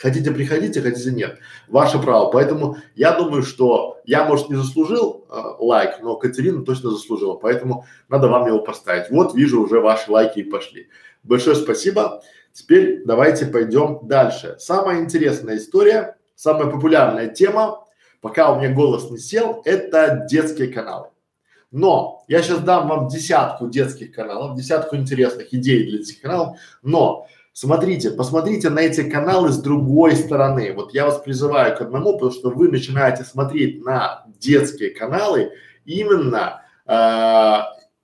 Хотите 0.00 0.30
приходите, 0.30 0.80
хотите 0.80 1.10
нет. 1.10 1.38
Ваше 1.66 1.98
право. 1.98 2.30
Поэтому 2.30 2.76
я 2.94 3.12
думаю, 3.12 3.42
что 3.42 4.00
я, 4.04 4.24
может, 4.24 4.48
не 4.48 4.56
заслужил 4.56 5.26
э, 5.28 5.40
лайк, 5.58 6.00
но 6.00 6.16
Катерина 6.16 6.64
точно 6.64 6.90
заслужила. 6.90 7.34
Поэтому 7.34 7.84
надо 8.08 8.28
вам 8.28 8.46
его 8.46 8.60
поставить. 8.60 9.10
Вот 9.10 9.34
вижу 9.34 9.60
уже 9.60 9.80
ваши 9.80 10.10
лайки 10.10 10.40
и 10.40 10.44
пошли. 10.44 10.88
Большое 11.24 11.56
спасибо. 11.56 12.22
Теперь 12.52 13.02
давайте 13.04 13.46
пойдем 13.46 14.00
дальше. 14.02 14.56
Самая 14.58 15.00
интересная 15.00 15.56
история, 15.56 16.16
самая 16.34 16.68
популярная 16.68 17.28
тема, 17.28 17.84
пока 18.20 18.52
у 18.52 18.58
меня 18.58 18.72
голос 18.72 19.10
не 19.10 19.18
сел, 19.18 19.62
это 19.64 20.26
детские 20.30 20.68
каналы. 20.68 21.08
Но 21.70 22.24
я 22.28 22.42
сейчас 22.42 22.60
дам 22.60 22.88
вам 22.88 23.08
десятку 23.08 23.68
детских 23.68 24.12
каналов, 24.12 24.56
десятку 24.56 24.96
интересных 24.96 25.52
идей 25.52 25.84
для 25.84 25.98
детских 25.98 26.22
каналов, 26.22 26.56
но 26.82 27.26
Смотрите, 27.60 28.12
посмотрите 28.12 28.70
на 28.70 28.78
эти 28.78 29.02
каналы 29.02 29.48
с 29.48 29.58
другой 29.58 30.14
стороны. 30.14 30.72
Вот 30.72 30.94
я 30.94 31.06
вас 31.06 31.18
призываю 31.18 31.76
к 31.76 31.80
одному, 31.80 32.12
потому 32.12 32.30
что 32.30 32.50
вы 32.50 32.68
начинаете 32.68 33.24
смотреть 33.24 33.84
на 33.84 34.26
детские 34.38 34.90
каналы 34.90 35.50
именно 35.84 36.62
э, 36.86 37.56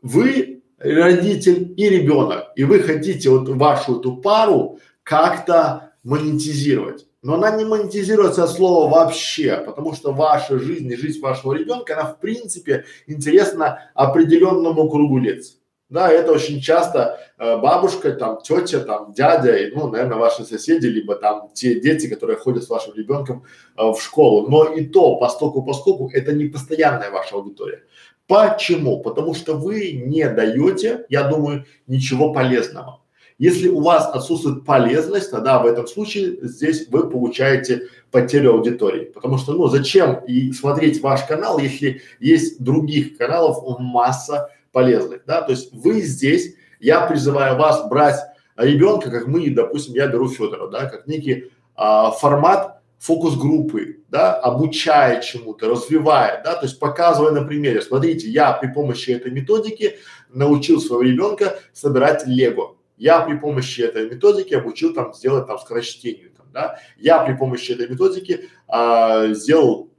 вы 0.02 0.64
родитель 0.80 1.72
и 1.76 1.88
ребенок, 1.88 2.46
и 2.56 2.64
вы 2.64 2.80
хотите 2.80 3.30
вот 3.30 3.48
вашу 3.48 4.00
эту 4.00 4.16
пару 4.16 4.80
как-то 5.04 5.92
монетизировать. 6.02 7.06
Но 7.22 7.34
она 7.34 7.52
не 7.52 7.64
монетизируется 7.64 8.42
от 8.42 8.50
слова 8.50 8.90
вообще, 8.90 9.62
потому 9.64 9.94
что 9.94 10.12
ваша 10.12 10.58
жизнь 10.58 10.90
и 10.90 10.96
жизнь 10.96 11.20
вашего 11.20 11.52
ребенка, 11.52 11.94
она 11.94 12.10
в 12.10 12.18
принципе 12.18 12.86
интересна 13.06 13.88
определенному 13.94 14.90
кругу 14.90 15.18
лиц. 15.18 15.58
Да, 15.94 16.10
это 16.10 16.32
очень 16.32 16.60
часто 16.60 17.20
э, 17.38 17.56
бабушка, 17.56 18.10
там, 18.10 18.40
тетя, 18.42 18.80
там, 18.80 19.12
дядя, 19.12 19.56
и, 19.56 19.72
ну, 19.72 19.86
наверное, 19.86 20.16
ваши 20.16 20.42
соседи, 20.42 20.86
либо 20.86 21.14
там 21.14 21.50
те 21.54 21.78
дети, 21.78 22.08
которые 22.08 22.36
ходят 22.36 22.64
с 22.64 22.68
вашим 22.68 22.94
ребенком 22.96 23.44
э, 23.76 23.82
в 23.84 24.02
школу. 24.02 24.48
Но 24.50 24.64
и 24.64 24.86
то, 24.86 25.14
постоку 25.18 25.62
поскольку, 25.62 26.10
это 26.12 26.32
не 26.32 26.46
постоянная 26.46 27.12
ваша 27.12 27.36
аудитория. 27.36 27.84
Почему? 28.26 29.02
Потому 29.02 29.34
что 29.34 29.54
вы 29.54 29.92
не 29.92 30.28
даете, 30.28 31.06
я 31.10 31.28
думаю, 31.28 31.64
ничего 31.86 32.32
полезного. 32.32 33.00
Если 33.38 33.68
у 33.68 33.80
вас 33.80 34.12
отсутствует 34.12 34.64
полезность, 34.64 35.30
тогда 35.30 35.60
в 35.60 35.66
этом 35.66 35.86
случае 35.86 36.38
здесь 36.42 36.88
вы 36.88 37.08
получаете 37.08 37.82
потерю 38.10 38.54
аудитории. 38.54 39.04
Потому 39.04 39.38
что, 39.38 39.52
ну, 39.52 39.68
зачем 39.68 40.24
и 40.26 40.50
смотреть 40.50 41.00
ваш 41.02 41.22
канал, 41.22 41.60
если 41.60 42.00
есть 42.18 42.60
других 42.60 43.16
каналов 43.16 43.78
масса 43.78 44.50
полезных, 44.74 45.24
да, 45.24 45.40
то 45.40 45.52
есть 45.52 45.72
вы 45.72 46.02
здесь, 46.02 46.54
я 46.80 47.06
призываю 47.06 47.56
вас 47.56 47.88
брать 47.88 48.20
ребенка, 48.56 49.10
как 49.10 49.26
мы, 49.26 49.48
допустим, 49.48 49.94
я 49.94 50.08
беру 50.08 50.28
Федора, 50.28 50.68
да, 50.68 50.86
как 50.86 51.06
некий 51.06 51.50
а, 51.74 52.10
формат 52.10 52.82
фокус-группы, 52.98 54.00
да, 54.08 54.34
обучая 54.34 55.22
чему-то, 55.22 55.68
развивая, 55.68 56.42
да, 56.44 56.54
то 56.56 56.66
есть 56.66 56.78
показывая 56.78 57.32
на 57.32 57.44
примере, 57.44 57.80
смотрите, 57.80 58.28
я 58.28 58.52
при 58.52 58.68
помощи 58.68 59.10
этой 59.10 59.30
методики 59.30 59.98
научил 60.28 60.80
своего 60.80 61.02
ребенка 61.02 61.58
собирать 61.72 62.26
лего, 62.26 62.76
я 62.96 63.20
при 63.20 63.36
помощи 63.36 63.80
этой 63.80 64.10
методики 64.10 64.54
обучил 64.54 64.92
там 64.92 65.14
сделать 65.14 65.46
там 65.46 65.58
скорочтению, 65.58 66.30
там, 66.36 66.46
да, 66.52 66.78
я 66.98 67.22
при 67.22 67.34
помощи 67.34 67.72
этой 67.72 67.88
методики 67.88 68.48
а, 68.66 69.28
сделал 69.28 69.90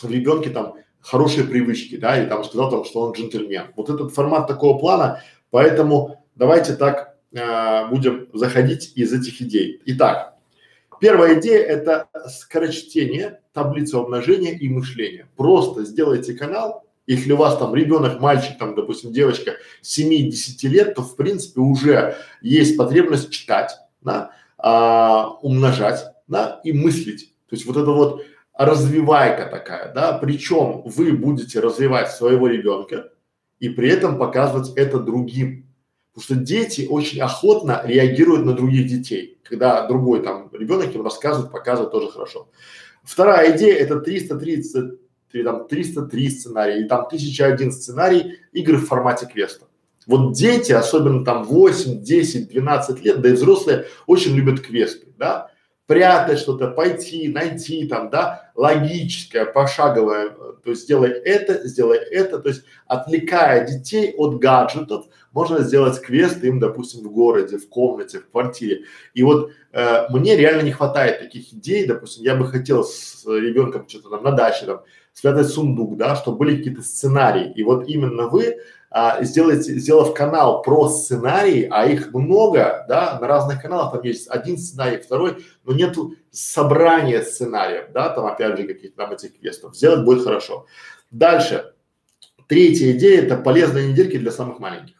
в 0.00 0.10
ребенке 0.10 0.50
там 0.50 0.76
хорошие 1.02 1.44
привычки, 1.44 1.96
да, 1.96 2.22
и 2.22 2.28
там 2.28 2.44
сказал 2.44 2.70
там, 2.70 2.84
что 2.84 3.00
он 3.02 3.12
джентльмен. 3.12 3.68
Вот 3.76 3.90
этот 3.90 4.12
формат 4.12 4.46
такого 4.46 4.78
плана, 4.78 5.22
поэтому 5.50 6.24
давайте 6.34 6.74
так 6.74 7.16
э, 7.32 7.88
будем 7.88 8.28
заходить 8.32 8.92
из 8.94 9.12
этих 9.12 9.42
идей. 9.42 9.82
Итак, 9.84 10.32
Первая 11.02 11.40
идея– 11.40 11.58
это 11.66 12.06
скорочтение, 12.28 13.40
таблица 13.52 13.98
умножения 13.98 14.56
и 14.56 14.68
мышления. 14.68 15.26
Просто 15.36 15.84
сделайте 15.84 16.32
канал, 16.32 16.84
если 17.08 17.32
у 17.32 17.36
вас 17.38 17.58
там 17.58 17.74
ребенок, 17.74 18.20
мальчик, 18.20 18.56
там, 18.56 18.76
допустим, 18.76 19.12
девочка 19.12 19.56
7-10 19.82 20.68
лет, 20.68 20.94
то 20.94 21.02
в 21.02 21.16
принципе 21.16 21.60
уже 21.60 22.18
есть 22.40 22.76
потребность 22.76 23.30
читать, 23.30 23.72
да, 24.00 24.30
а, 24.58 25.30
умножать, 25.42 26.04
да, 26.28 26.60
и 26.62 26.72
мыслить. 26.72 27.34
То 27.50 27.56
есть 27.56 27.66
вот 27.66 27.76
это 27.76 27.90
вот 27.90 28.24
развивайка 28.54 29.46
такая, 29.46 29.92
да, 29.92 30.18
причем 30.18 30.82
вы 30.84 31.12
будете 31.12 31.60
развивать 31.60 32.10
своего 32.10 32.48
ребенка 32.48 33.10
и 33.58 33.68
при 33.68 33.88
этом 33.88 34.18
показывать 34.18 34.72
это 34.76 34.98
другим. 34.98 35.66
Потому 36.12 36.24
что 36.24 36.34
дети 36.34 36.86
очень 36.90 37.20
охотно 37.20 37.82
реагируют 37.84 38.44
на 38.44 38.52
других 38.52 38.86
детей, 38.86 39.38
когда 39.42 39.86
другой 39.86 40.22
там 40.22 40.50
ребенок 40.52 40.94
им 40.94 41.02
рассказывает, 41.02 41.50
показывает 41.50 41.90
тоже 41.90 42.08
хорошо. 42.10 42.50
Вторая 43.02 43.56
идея 43.56 43.76
это 43.76 44.00
330 44.00 44.98
или 45.32 45.42
там 45.42 45.66
303 45.66 46.30
сценарий, 46.30 46.80
или 46.80 46.88
там 46.88 47.06
1001 47.06 47.72
сценарий 47.72 48.38
игр 48.52 48.76
в 48.76 48.86
формате 48.86 49.26
квеста. 49.26 49.66
Вот 50.06 50.34
дети, 50.34 50.72
особенно 50.72 51.24
там 51.24 51.44
8, 51.44 52.02
10, 52.02 52.48
12 52.50 53.04
лет, 53.04 53.20
да 53.20 53.28
и 53.28 53.32
взрослые, 53.32 53.86
очень 54.06 54.34
любят 54.34 54.60
квесты, 54.60 55.06
да, 55.16 55.50
прятать 55.86 56.38
что-то, 56.38 56.68
пойти, 56.68 57.28
найти 57.28 57.86
там, 57.86 58.10
да, 58.10 58.41
логическое, 58.54 59.44
пошаговое, 59.44 60.30
то 60.30 60.70
есть 60.70 60.82
сделай 60.82 61.10
это, 61.10 61.66
сделай 61.66 61.98
это, 61.98 62.38
то 62.38 62.48
есть 62.48 62.64
отвлекая 62.86 63.66
детей 63.66 64.14
от 64.16 64.38
гаджетов, 64.38 65.06
можно 65.32 65.60
сделать 65.60 66.00
квест 66.00 66.42
им, 66.44 66.60
допустим, 66.60 67.00
в 67.00 67.12
городе, 67.12 67.58
в 67.58 67.68
комнате, 67.68 68.18
в 68.18 68.30
квартире. 68.30 68.84
И 69.14 69.22
вот 69.22 69.50
э, 69.72 70.06
мне 70.10 70.36
реально 70.36 70.62
не 70.62 70.72
хватает 70.72 71.20
таких 71.20 71.52
идей, 71.52 71.86
допустим, 71.86 72.24
я 72.24 72.36
бы 72.36 72.46
хотел 72.46 72.84
с 72.84 73.24
ребенком 73.26 73.88
что-то 73.88 74.10
там 74.10 74.22
на 74.22 74.32
даче 74.32 74.66
там 74.66 74.82
спрятать 75.12 75.48
сундук, 75.48 75.96
да, 75.96 76.16
чтобы 76.16 76.38
были 76.38 76.56
какие-то 76.56 76.82
сценарии. 76.82 77.52
И 77.54 77.62
вот 77.62 77.88
именно 77.88 78.28
вы 78.28 78.58
а, 78.94 79.24
сделаете, 79.24 79.78
сделав 79.78 80.12
канал 80.12 80.60
про 80.60 80.88
сценарии, 80.88 81.66
а 81.70 81.86
их 81.86 82.12
много, 82.12 82.84
да, 82.88 83.18
на 83.18 83.26
разных 83.26 83.62
каналах, 83.62 83.92
там 83.92 84.02
есть 84.02 84.28
один 84.28 84.58
сценарий, 84.58 84.98
второй, 84.98 85.46
но 85.64 85.72
нету 85.72 86.14
собрания 86.30 87.22
сценариев, 87.22 87.86
да, 87.92 88.10
там 88.10 88.26
опять 88.26 88.58
же 88.58 88.66
каких-то 88.66 88.98
там 88.98 89.12
этих 89.12 89.38
квестов, 89.38 89.74
сделать 89.74 90.04
будет 90.04 90.24
хорошо. 90.24 90.66
Дальше, 91.10 91.72
третья 92.48 92.92
идея– 92.92 93.22
это 93.24 93.36
полезные 93.36 93.90
недельки 93.90 94.18
для 94.18 94.30
самых 94.30 94.58
маленьких. 94.58 94.96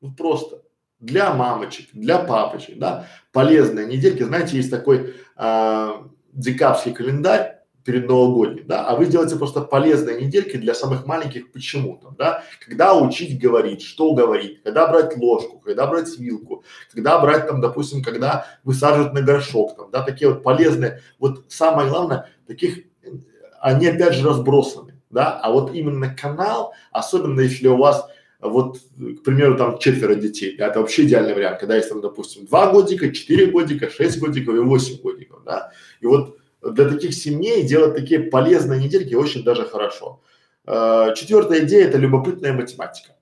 Ну 0.00 0.14
просто 0.14 0.62
для 0.98 1.34
мамочек, 1.34 1.88
для 1.92 2.20
папочек, 2.20 2.78
да, 2.78 3.06
полезные 3.32 3.86
недельки. 3.86 4.22
Знаете, 4.22 4.56
есть 4.56 4.70
такой 4.70 5.14
э, 5.36 5.90
декабрьский 6.32 6.92
календарь, 6.92 7.59
перед 7.84 8.06
новогодним, 8.06 8.66
да, 8.66 8.86
а 8.86 8.96
вы 8.96 9.06
делаете 9.06 9.36
просто 9.36 9.62
полезные 9.62 10.20
недельки 10.20 10.56
для 10.56 10.74
самых 10.74 11.06
маленьких 11.06 11.50
почему-то, 11.50 12.14
да, 12.16 12.44
когда 12.64 12.94
учить 12.94 13.40
говорить, 13.40 13.82
что 13.82 14.14
говорить, 14.14 14.62
когда 14.62 14.86
брать 14.88 15.16
ложку, 15.16 15.58
когда 15.58 15.86
брать 15.86 16.18
вилку, 16.18 16.64
когда 16.92 17.18
брать 17.18 17.46
там, 17.46 17.60
допустим, 17.60 18.02
когда 18.02 18.46
высаживать 18.64 19.12
на 19.12 19.22
горшок, 19.22 19.76
там, 19.76 19.90
да, 19.90 20.02
такие 20.02 20.30
вот 20.30 20.42
полезные, 20.42 21.00
вот 21.18 21.44
самое 21.48 21.88
главное, 21.88 22.28
таких, 22.46 22.80
они 23.60 23.86
опять 23.86 24.14
же 24.14 24.28
разбросаны, 24.28 24.94
да, 25.08 25.38
а 25.38 25.50
вот 25.50 25.74
именно 25.74 26.14
канал, 26.14 26.74
особенно 26.92 27.40
если 27.40 27.68
у 27.68 27.76
вас 27.76 28.06
вот, 28.40 28.78
к 28.78 29.22
примеру, 29.22 29.56
там 29.56 29.78
четверо 29.78 30.14
детей, 30.14 30.56
да, 30.56 30.68
это 30.68 30.80
вообще 30.80 31.04
идеальный 31.04 31.34
вариант, 31.34 31.60
когда 31.60 31.76
есть 31.76 31.88
там, 31.88 32.00
допустим, 32.00 32.46
два 32.46 32.72
годика, 32.72 33.12
четыре 33.12 33.46
годика, 33.46 33.90
шесть 33.90 34.18
годиков 34.18 34.54
и 34.54 34.58
восемь 34.58 35.00
годиков, 35.00 35.42
да, 35.44 35.72
и 36.00 36.06
вот 36.06 36.39
для 36.62 36.88
таких 36.88 37.14
семей 37.14 37.62
делать 37.62 37.94
такие 37.94 38.20
полезные 38.20 38.80
недельки 38.80 39.14
очень 39.14 39.44
даже 39.44 39.64
хорошо. 39.64 40.20
Э, 40.66 41.14
четвертая 41.16 41.64
идея– 41.64 41.86
это 41.88 41.98
любопытная 41.98 42.52
математика. 42.52 43.16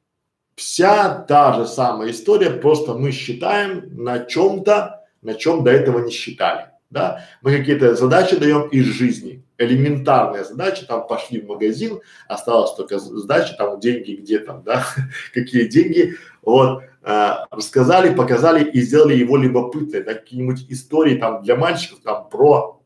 Вся 0.57 1.25
та 1.29 1.53
же 1.53 1.67
самая 1.67 2.11
история, 2.11 2.51
просто 2.51 2.95
мы 2.95 3.13
считаем 3.13 3.91
на 4.03 4.19
чем-то, 4.25 5.05
на 5.23 5.35
чем 5.35 5.63
до 5.63 5.71
этого 5.71 6.05
не 6.05 6.11
считали. 6.11 6.67
Да? 6.91 7.25
Мы 7.43 7.57
какие-то 7.57 7.95
задачи 7.95 8.37
даем 8.37 8.67
из 8.69 8.87
жизни, 8.87 9.45
элементарные 9.57 10.43
задачи, 10.43 10.85
там 10.87 11.07
пошли 11.07 11.41
в 11.41 11.47
магазин, 11.47 12.01
осталось 12.27 12.75
только 12.75 12.99
сдача, 12.99 13.55
там 13.57 13.79
деньги 13.79 14.15
где 14.15 14.41
там, 14.41 14.63
да, 14.65 14.85
какие 15.35 15.69
деньги, 15.69 16.17
вот, 16.43 16.83
э, 17.03 17.31
рассказали, 17.51 18.15
показали 18.15 18.65
и 18.65 18.81
сделали 18.81 19.15
его 19.15 19.37
любопытной, 19.37 20.03
да, 20.03 20.15
какие-нибудь 20.15 20.67
истории 20.71 21.17
там 21.17 21.43
для 21.43 21.55
мальчиков 21.57 22.01
там 22.03 22.29
про 22.29 22.78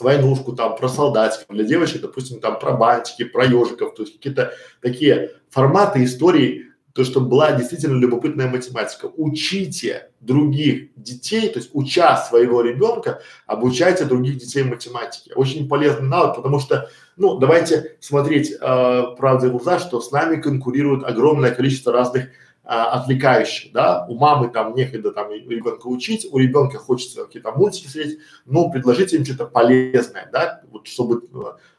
войнушку, 0.00 0.52
там, 0.52 0.76
про 0.76 0.88
солдатиков, 0.88 1.46
для 1.48 1.64
девочек, 1.64 2.02
допустим, 2.02 2.40
там, 2.40 2.58
про 2.58 2.72
бантики, 2.72 3.24
про 3.24 3.44
ежиков, 3.44 3.94
то 3.94 4.02
есть 4.02 4.16
какие-то 4.16 4.52
такие 4.80 5.32
форматы 5.50 6.04
истории, 6.04 6.66
то, 6.96 7.04
чтобы 7.04 7.28
была 7.28 7.52
действительно 7.52 8.00
любопытная 8.00 8.48
математика. 8.48 9.10
Учите 9.16 10.08
других 10.20 10.88
детей, 10.96 11.50
то 11.50 11.58
есть 11.58 11.70
уча 11.74 12.16
своего 12.16 12.62
ребенка, 12.62 13.20
обучайте 13.46 14.06
других 14.06 14.38
детей 14.38 14.62
математике. 14.62 15.34
Очень 15.34 15.68
полезный 15.68 16.08
навык, 16.08 16.36
потому 16.36 16.58
что, 16.58 16.88
ну, 17.18 17.38
давайте 17.38 17.96
смотреть 18.00 18.50
э, 18.50 19.02
правде 19.18 19.48
в 19.48 19.52
глаза, 19.52 19.78
что 19.78 20.00
с 20.00 20.10
нами 20.10 20.40
конкурирует 20.40 21.04
огромное 21.04 21.50
количество 21.50 21.92
разных 21.92 22.28
отвлекающих, 22.66 23.72
да, 23.72 24.04
у 24.08 24.16
мамы 24.16 24.48
там 24.48 24.74
некогда 24.74 25.12
там 25.12 25.30
ребенка 25.30 25.86
учить, 25.86 26.26
у 26.30 26.38
ребенка 26.38 26.78
хочется 26.78 27.24
какие-то 27.24 27.52
мультики 27.52 27.86
смотреть, 27.86 28.18
но 28.44 28.70
предложите 28.70 29.16
им 29.16 29.24
что-то 29.24 29.46
полезное, 29.46 30.28
да, 30.32 30.62
вот 30.70 30.88
чтобы, 30.88 31.22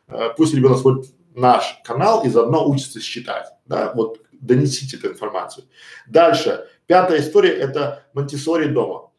э, 0.08 0.30
пусть 0.38 0.54
ребенок 0.54 0.78
смотрит 0.78 1.14
наш 1.36 1.82
канал 1.84 2.24
и 2.24 2.30
заодно 2.30 2.68
учится 2.70 3.02
считать, 3.02 3.48
да, 3.66 3.92
вот 3.96 4.22
донесите 4.32 4.96
эту 4.96 5.10
информацию. 5.10 5.66
Дальше, 6.08 6.68
пятая 6.86 7.20
история– 7.20 7.52
это 7.52 8.06
Монтисори 8.14 8.70
дома. 8.70 9.12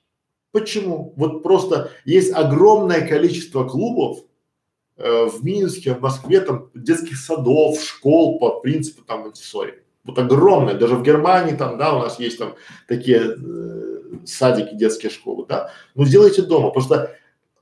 Почему? 0.52 1.12
Вот 1.16 1.42
просто 1.42 1.90
есть 2.06 2.32
огромное 2.32 3.06
количество 3.06 3.68
клубов, 3.68 4.20
э, 4.96 5.26
в 5.26 5.44
Минске, 5.44 5.94
в 5.94 6.00
Москве, 6.00 6.40
там 6.40 6.70
детских 6.74 7.18
садов, 7.18 7.78
школ 7.78 8.38
по 8.38 8.60
принципу 8.60 9.04
там 9.04 9.20
Монтисори 9.20 9.82
вот 10.08 10.18
огромное, 10.18 10.74
даже 10.74 10.96
в 10.96 11.02
Германии 11.02 11.54
там, 11.54 11.76
да, 11.76 11.94
у 11.94 12.00
нас 12.00 12.18
есть 12.18 12.38
там 12.38 12.54
такие 12.88 13.36
э, 13.36 14.24
садики, 14.24 14.74
детские 14.74 15.10
школы, 15.10 15.44
да, 15.46 15.70
ну 15.94 16.04
сделайте 16.06 16.42
дома, 16.42 16.70
потому 16.70 16.86
что 16.86 17.14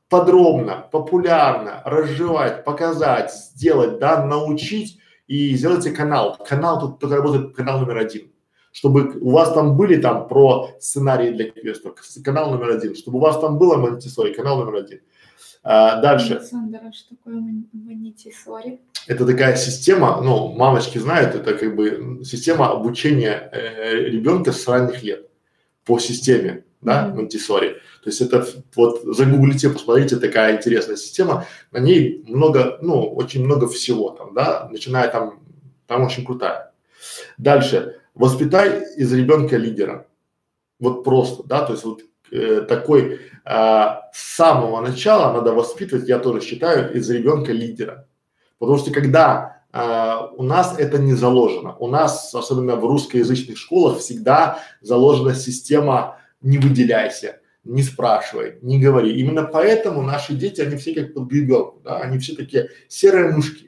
подробно, 0.09 0.87
популярно 0.93 1.83
разжевать, 1.85 2.65
показать, 2.65 3.35
сделать, 3.35 3.99
да, 3.99 4.25
научить 4.25 5.01
и 5.27 5.57
сделайте 5.57 5.91
канал. 5.91 6.39
Канал 6.49 6.81
тут 6.81 7.01
только 7.01 7.17
работает 7.17 7.57
канал 7.57 7.81
номер 7.81 7.99
один. 7.99 8.31
Чтобы 8.71 9.19
у 9.21 9.31
вас 9.31 9.53
там 9.53 9.77
были 9.77 10.01
там 10.01 10.29
про 10.29 10.69
сценарии 10.79 11.31
для 11.31 11.51
квестов, 11.51 11.95
канал 12.23 12.51
номер 12.51 12.77
один. 12.77 12.95
Чтобы 12.95 13.19
у 13.19 13.23
вас 13.23 13.41
там 13.41 13.59
было 13.59 13.77
Монтисори, 13.77 14.35
канал 14.35 14.59
номер 14.59 14.85
один. 14.85 15.01
А, 15.69 16.01
дальше. 16.01 16.35
Александр, 16.35 16.79
а 16.89 16.93
что 16.93 17.17
такое 17.17 17.43
Монтисори? 17.73 18.79
Это 19.09 19.27
такая 19.27 19.57
система, 19.57 20.21
ну, 20.23 20.53
мамочки 20.53 20.99
знают, 20.99 21.35
это 21.35 21.55
как 21.55 21.75
бы 21.75 22.21
система 22.25 22.71
обучения 22.71 23.51
э, 23.51 23.95
ребенка 23.95 24.53
с 24.53 24.69
ранних 24.69 25.03
лет 25.03 25.29
по 25.85 25.99
системе, 25.99 26.63
да, 26.83 27.09
Монтисори. 27.09 27.81
То 28.05 28.11
есть 28.11 28.21
это 28.21 28.47
вот 28.77 29.03
загуглите, 29.03 29.71
посмотрите, 29.71 30.19
такая 30.19 30.57
интересная 30.57 30.95
система, 30.95 31.47
на 31.73 31.79
ней 31.79 32.23
много, 32.29 32.79
ну, 32.81 33.03
очень 33.03 33.45
много 33.45 33.67
всего 33.67 34.11
там, 34.11 34.35
да, 34.35 34.69
начиная 34.71 35.09
там, 35.09 35.41
там 35.89 36.05
очень 36.05 36.25
крутая. 36.25 36.71
Дальше, 37.39 37.97
воспитай 38.15 38.85
из 38.97 39.13
ребенка 39.13 39.57
лидера. 39.57 40.07
Вот 40.79 41.03
просто, 41.03 41.43
да, 41.43 41.67
то 41.67 41.73
есть 41.73 41.85
вот 41.85 42.03
такой 42.69 43.21
а, 43.49 44.11
с 44.13 44.35
самого 44.35 44.81
начала 44.81 45.33
надо 45.33 45.53
воспитывать, 45.53 46.09
я 46.09 46.19
тоже 46.19 46.41
считаю, 46.41 46.93
из 46.93 47.09
ребенка 47.09 47.53
лидера. 47.53 48.09
Потому 48.59 48.79
что 48.79 48.91
когда 48.91 49.63
а, 49.73 50.33
у 50.37 50.43
нас 50.43 50.77
это 50.79 50.99
не 50.99 51.15
заложено, 51.15 51.77
у 51.77 51.87
нас, 51.87 52.35
особенно 52.35 52.75
в 52.75 52.85
русскоязычных 52.85 53.57
школах, 53.57 53.99
всегда 53.99 54.59
заложена 54.81 55.35
система 55.35 56.19
«не 56.41 56.59
выделяйся», 56.59 57.41
не 57.63 57.83
спрашивай, 57.83 58.59
не 58.63 58.81
говори. 58.81 59.17
Именно 59.17 59.45
поэтому 59.45 60.03
наши 60.03 60.35
дети, 60.35 60.61
они 60.61 60.77
все 60.77 60.95
как 60.95 61.15
под 61.15 61.29
гребенку, 61.29 61.81
да, 61.85 61.99
они 61.99 62.19
все 62.19 62.35
такие 62.35 62.71
серые 62.89 63.31
мушки. 63.31 63.66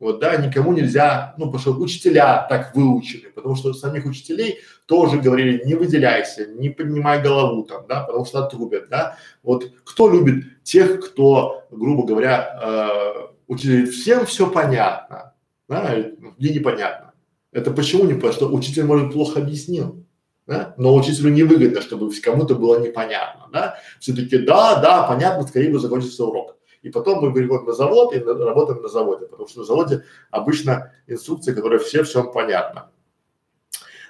Вот, 0.00 0.20
да, 0.20 0.36
никому 0.36 0.72
нельзя, 0.72 1.34
ну, 1.38 1.46
потому 1.46 1.58
что 1.58 1.72
учителя 1.72 2.46
так 2.48 2.74
выучены, 2.76 3.30
потому 3.30 3.56
что 3.56 3.74
самих 3.74 4.06
учителей 4.06 4.60
тоже 4.86 5.18
говорили, 5.18 5.64
не 5.64 5.74
выделяйся, 5.74 6.46
не 6.46 6.70
поднимай 6.70 7.20
голову 7.20 7.64
там, 7.64 7.84
да, 7.88 8.02
потому 8.02 8.24
что 8.24 8.44
отрубят, 8.44 8.88
да. 8.88 9.16
Вот 9.42 9.72
кто 9.84 10.08
любит 10.08 10.62
тех, 10.62 11.04
кто, 11.04 11.64
грубо 11.72 12.06
говоря, 12.06 12.60
э, 12.62 13.26
учитель, 13.48 13.90
всем 13.90 14.24
все 14.24 14.48
понятно, 14.48 15.34
да, 15.68 15.96
мне 16.38 16.50
непонятно. 16.50 17.12
Это 17.50 17.72
почему 17.72 18.04
не 18.04 18.14
потому, 18.14 18.32
что 18.34 18.48
учитель, 18.54 18.84
может, 18.84 19.12
плохо 19.12 19.40
объяснил, 19.40 20.04
да? 20.46 20.74
но 20.76 20.94
учителю 20.94 21.30
невыгодно, 21.30 21.80
чтобы 21.80 22.12
кому-то 22.22 22.54
было 22.54 22.78
непонятно, 22.78 23.48
да, 23.52 23.78
все-таки 23.98 24.38
да, 24.38 24.80
да, 24.80 25.08
понятно, 25.08 25.44
скорее 25.44 25.70
бы 25.70 25.80
закончится 25.80 26.24
урок. 26.24 26.57
И 26.82 26.90
потом 26.90 27.24
мы 27.24 27.32
переходим 27.32 27.66
на 27.66 27.72
завод 27.72 28.14
и 28.14 28.20
на, 28.20 28.34
работаем 28.34 28.82
на 28.82 28.88
заводе, 28.88 29.26
потому 29.26 29.48
что 29.48 29.60
на 29.60 29.64
заводе 29.64 30.04
обычно 30.30 30.92
инструкции, 31.06 31.52
которые 31.52 31.80
все 31.80 32.04
всем 32.04 32.32
понятно. 32.32 32.90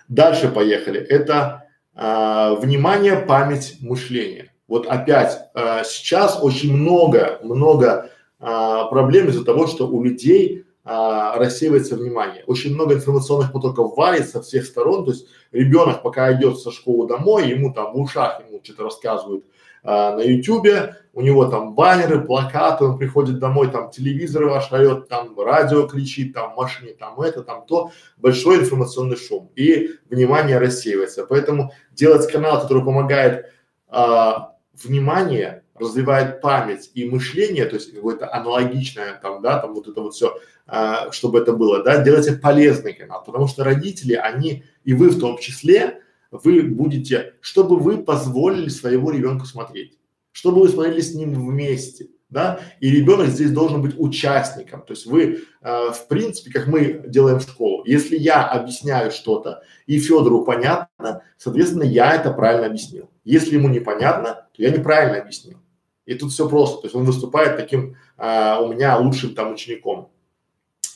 Дальше 0.08 0.48
поехали. 0.48 1.00
Это 1.00 1.68
а, 1.94 2.54
внимание, 2.54 3.16
память, 3.16 3.76
мышление. 3.80 4.52
Вот 4.66 4.86
опять 4.86 5.38
а, 5.54 5.82
сейчас 5.84 6.38
очень 6.42 6.76
много, 6.76 7.38
много 7.42 8.10
а, 8.38 8.84
проблем 8.86 9.28
из-за 9.28 9.44
того, 9.44 9.66
что 9.66 9.88
у 9.88 10.02
людей 10.02 10.64
а, 10.84 11.36
рассеивается 11.36 11.96
внимание. 11.96 12.44
Очень 12.46 12.74
много 12.74 12.94
информационных 12.94 13.52
потоков 13.52 13.96
валит 13.96 14.28
со 14.28 14.40
всех 14.40 14.64
сторон, 14.64 15.04
то 15.04 15.10
есть 15.10 15.26
ребенок, 15.52 16.02
пока 16.02 16.32
идет 16.32 16.58
со 16.58 16.70
школы 16.70 17.06
домой, 17.06 17.48
ему 17.48 17.72
там 17.72 17.92
в 17.92 18.00
ушах 18.00 18.40
ему 18.46 18.60
что-то 18.62 18.84
рассказывают 18.84 19.44
а, 19.82 20.16
на 20.16 20.20
ютюбе, 20.20 20.96
у 21.12 21.20
него 21.20 21.46
там 21.46 21.74
баннеры, 21.74 22.20
плакаты, 22.20 22.84
он 22.84 22.98
приходит 22.98 23.38
домой, 23.38 23.70
там 23.70 23.90
телевизор 23.90 24.44
ваш 24.44 24.70
орет, 24.72 25.08
там 25.08 25.38
радио 25.38 25.86
кричит, 25.86 26.34
там 26.34 26.54
машине, 26.56 26.94
там 26.98 27.20
это, 27.20 27.42
там 27.42 27.66
то, 27.66 27.90
большой 28.16 28.60
информационный 28.60 29.16
шум 29.16 29.50
и 29.56 29.90
внимание 30.08 30.58
рассеивается. 30.58 31.26
Поэтому 31.26 31.72
делать 31.92 32.30
канал, 32.30 32.60
который 32.60 32.84
помогает 32.84 33.46
а, 33.88 34.54
внимание 34.74 35.64
развивает 35.80 36.40
память 36.40 36.90
и 36.94 37.08
мышление, 37.08 37.64
то 37.66 37.76
есть 37.76 37.94
какое-то 37.94 38.32
аналогичное 38.32 39.18
там, 39.22 39.42
да, 39.42 39.58
там 39.58 39.74
вот 39.74 39.88
это 39.88 40.00
вот 40.00 40.14
все, 40.14 40.38
а, 40.66 41.10
чтобы 41.12 41.38
это 41.38 41.52
было, 41.52 41.82
да, 41.82 42.02
делайте 42.02 42.32
полезный 42.32 42.92
канал, 42.92 43.22
потому 43.24 43.46
что 43.46 43.64
родители, 43.64 44.14
они 44.14 44.64
и 44.84 44.94
вы 44.94 45.10
в 45.10 45.20
том 45.20 45.38
числе, 45.38 46.02
вы 46.30 46.62
будете, 46.62 47.34
чтобы 47.40 47.78
вы 47.78 47.98
позволили 47.98 48.68
своего 48.68 49.10
ребенка 49.10 49.46
смотреть, 49.46 49.98
чтобы 50.32 50.60
вы 50.60 50.68
смотрели 50.68 51.00
с 51.00 51.14
ним 51.14 51.34
вместе, 51.34 52.08
да, 52.30 52.60
и 52.80 52.90
ребенок 52.90 53.28
здесь 53.28 53.50
должен 53.50 53.80
быть 53.80 53.94
участником, 53.98 54.82
то 54.82 54.92
есть 54.92 55.06
вы, 55.06 55.44
э, 55.62 55.90
в 55.92 56.08
принципе, 56.08 56.50
как 56.52 56.66
мы 56.66 57.02
делаем 57.06 57.40
школу, 57.40 57.82
если 57.86 58.16
я 58.16 58.46
объясняю 58.46 59.10
что-то 59.10 59.62
и 59.86 59.98
Федору 59.98 60.44
понятно, 60.44 61.22
соответственно, 61.38 61.84
я 61.84 62.14
это 62.14 62.30
правильно 62.30 62.66
объяснил. 62.66 63.08
Если 63.24 63.54
ему 63.54 63.68
непонятно, 63.68 64.46
то 64.54 64.62
я 64.62 64.70
неправильно 64.70 65.22
объяснил. 65.22 65.58
И 66.04 66.14
тут 66.14 66.32
все 66.32 66.48
просто, 66.48 66.82
то 66.82 66.86
есть 66.86 66.94
он 66.94 67.04
выступает 67.04 67.56
таким 67.56 67.96
э, 68.18 68.56
у 68.60 68.72
меня 68.72 68.98
лучшим 68.98 69.34
там 69.34 69.52
учеником. 69.52 70.10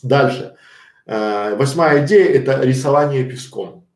Дальше. 0.03 0.57
Э, 1.07 1.57
восьмая 1.57 2.05
идея– 2.05 2.27
это 2.35 2.63
рисование 2.63 3.25
песком. 3.25 3.87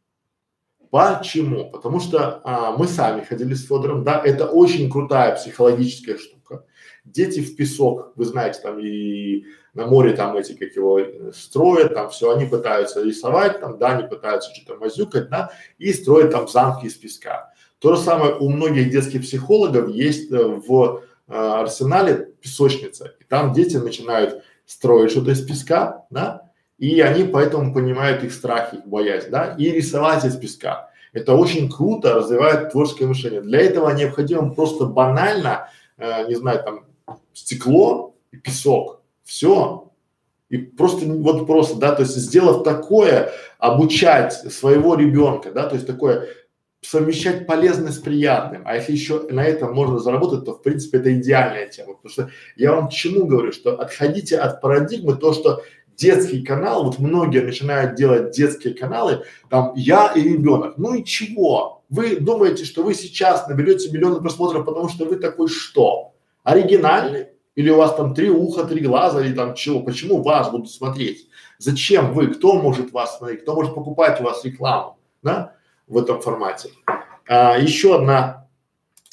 Почему? 0.91 1.71
Потому 1.71 2.01
что 2.01 2.41
а, 2.45 2.77
мы 2.77 2.87
сами 2.87 3.25
ходили 3.25 3.55
с 3.55 3.67
Федором, 3.67 4.05
да, 4.05 4.23
это 4.25 4.47
очень 4.47 4.91
крутая 4.91 5.35
психологическая 5.35 6.19
штука. 6.19 6.65
Дети 7.05 7.41
в 7.41 7.57
песок, 7.57 8.13
вы 8.17 8.25
знаете, 8.25 8.61
там 8.63 8.79
и 8.79 9.45
на 9.77 9.87
море 9.87 10.15
там 10.15 10.37
эти, 10.37 10.55
как 10.55 10.75
его, 10.75 10.99
э, 10.99 11.33
строят, 11.35 11.95
там 11.95 12.09
все, 12.09 12.35
они 12.35 12.47
пытаются 12.47 13.03
рисовать, 13.03 13.61
там, 13.61 13.79
да, 13.79 13.97
они 13.97 14.09
пытаются 14.09 14.53
что-то 14.55 14.81
мазюкать, 14.81 15.29
да, 15.29 15.51
и 15.79 15.93
строят 15.93 16.33
там 16.33 16.49
замки 16.49 16.87
из 16.87 16.95
песка. 16.95 17.53
То 17.79 17.95
же 17.95 18.01
самое 18.01 18.35
у 18.35 18.49
многих 18.49 18.91
детских 18.91 19.21
психологов 19.21 19.91
есть 19.91 20.33
э, 20.33 20.43
в 20.43 21.03
э, 21.29 21.35
арсенале 21.35 22.33
песочница, 22.41 23.15
и 23.21 23.25
там 23.25 23.53
дети 23.53 23.77
начинают 23.77 24.43
строить 24.65 25.11
что-то 25.11 25.33
из 25.33 25.47
песка, 25.47 26.07
да, 26.11 26.46
и 26.79 27.01
они 27.01 27.25
поэтому 27.25 27.73
понимают 27.73 28.23
их 28.23 28.33
страхи, 28.33 28.77
их 28.77 28.87
боязнь, 28.87 29.31
да, 29.31 29.55
и 29.59 29.71
рисовать 29.71 30.25
из 30.25 30.37
песка. 30.37 30.91
Это 31.13 31.35
очень 31.35 31.71
круто, 31.71 32.15
развивает 32.15 32.71
творческое 32.71 33.07
мышление. 33.07 33.41
Для 33.41 33.61
этого 33.61 33.91
необходимо 33.91 34.53
просто 34.53 34.85
банально, 34.85 35.71
э, 35.97 36.29
не 36.29 36.35
знаю, 36.35 36.63
там, 36.63 36.85
стекло 37.33 38.15
и 38.33 38.37
песок. 38.37 39.01
Все. 39.25 39.91
И 40.51 40.59
просто, 40.59 41.07
вот 41.07 41.47
просто, 41.47 41.77
да, 41.79 41.95
то 41.95 42.03
есть 42.03 42.17
сделав 42.17 42.63
такое, 42.65 43.33
обучать 43.59 44.33
своего 44.53 44.95
ребенка, 44.95 45.51
да, 45.53 45.67
то 45.67 45.75
есть 45.75 45.87
такое 45.87 46.29
совмещать 46.83 47.47
полезное 47.47 47.91
с 47.91 47.99
приятным, 47.99 48.63
а 48.65 48.77
если 48.77 48.93
еще 48.93 49.27
на 49.31 49.43
этом 49.45 49.75
можно 49.75 49.99
заработать, 49.99 50.45
то 50.45 50.53
в 50.53 50.63
принципе 50.63 50.99
это 50.99 51.19
идеальная 51.19 51.67
тема, 51.67 51.95
потому 51.95 52.13
что 52.13 52.31
я 52.55 52.73
вам 52.73 52.89
к 52.89 52.93
чему 52.93 53.27
говорю, 53.27 53.51
что 53.51 53.81
отходите 53.81 54.39
от 54.39 54.61
парадигмы 54.61 55.17
то, 55.17 55.33
что 55.33 55.63
детский 55.97 56.43
канал, 56.43 56.85
вот 56.85 56.99
многие 56.99 57.41
начинают 57.43 57.95
делать 57.95 58.33
детские 58.33 58.75
каналы, 58.75 59.25
там 59.49 59.73
я 59.75 60.13
и 60.15 60.21
ребенок, 60.21 60.77
ну 60.77 60.95
и 60.95 61.05
чего? 61.05 61.83
Вы 61.89 62.17
думаете, 62.17 62.65
что 62.65 62.83
вы 62.83 62.95
сейчас 62.95 63.49
наберете 63.49 63.91
миллионы 63.91 64.21
просмотров, 64.21 64.65
потому 64.65 64.89
что 64.89 65.05
вы 65.05 65.17
такой 65.17 65.49
что? 65.49 66.13
Оригинальный? 66.43 67.29
Или 67.55 67.71
у 67.71 67.77
вас 67.77 67.95
там 67.95 68.15
три 68.15 68.29
уха, 68.29 68.65
три 68.65 68.81
глаза, 68.81 69.25
или 69.25 69.33
там 69.33 69.55
чего? 69.55 69.81
Почему 69.81 70.23
вас 70.23 70.51
будут 70.51 70.71
смотреть? 70.71 71.29
Зачем 71.59 72.13
вы? 72.13 72.29
Кто 72.29 72.55
может 72.55 72.93
вас 72.93 73.17
смотреть? 73.17 73.43
Кто 73.43 73.55
может 73.55 73.75
покупать 73.75 74.21
у 74.21 74.25
вас 74.25 74.45
рекламу? 74.45 74.99
Да? 75.23 75.55
В 75.87 75.97
этом 75.97 76.21
формате. 76.21 76.69
А, 77.27 77.57
еще 77.57 77.97
одна 77.97 78.49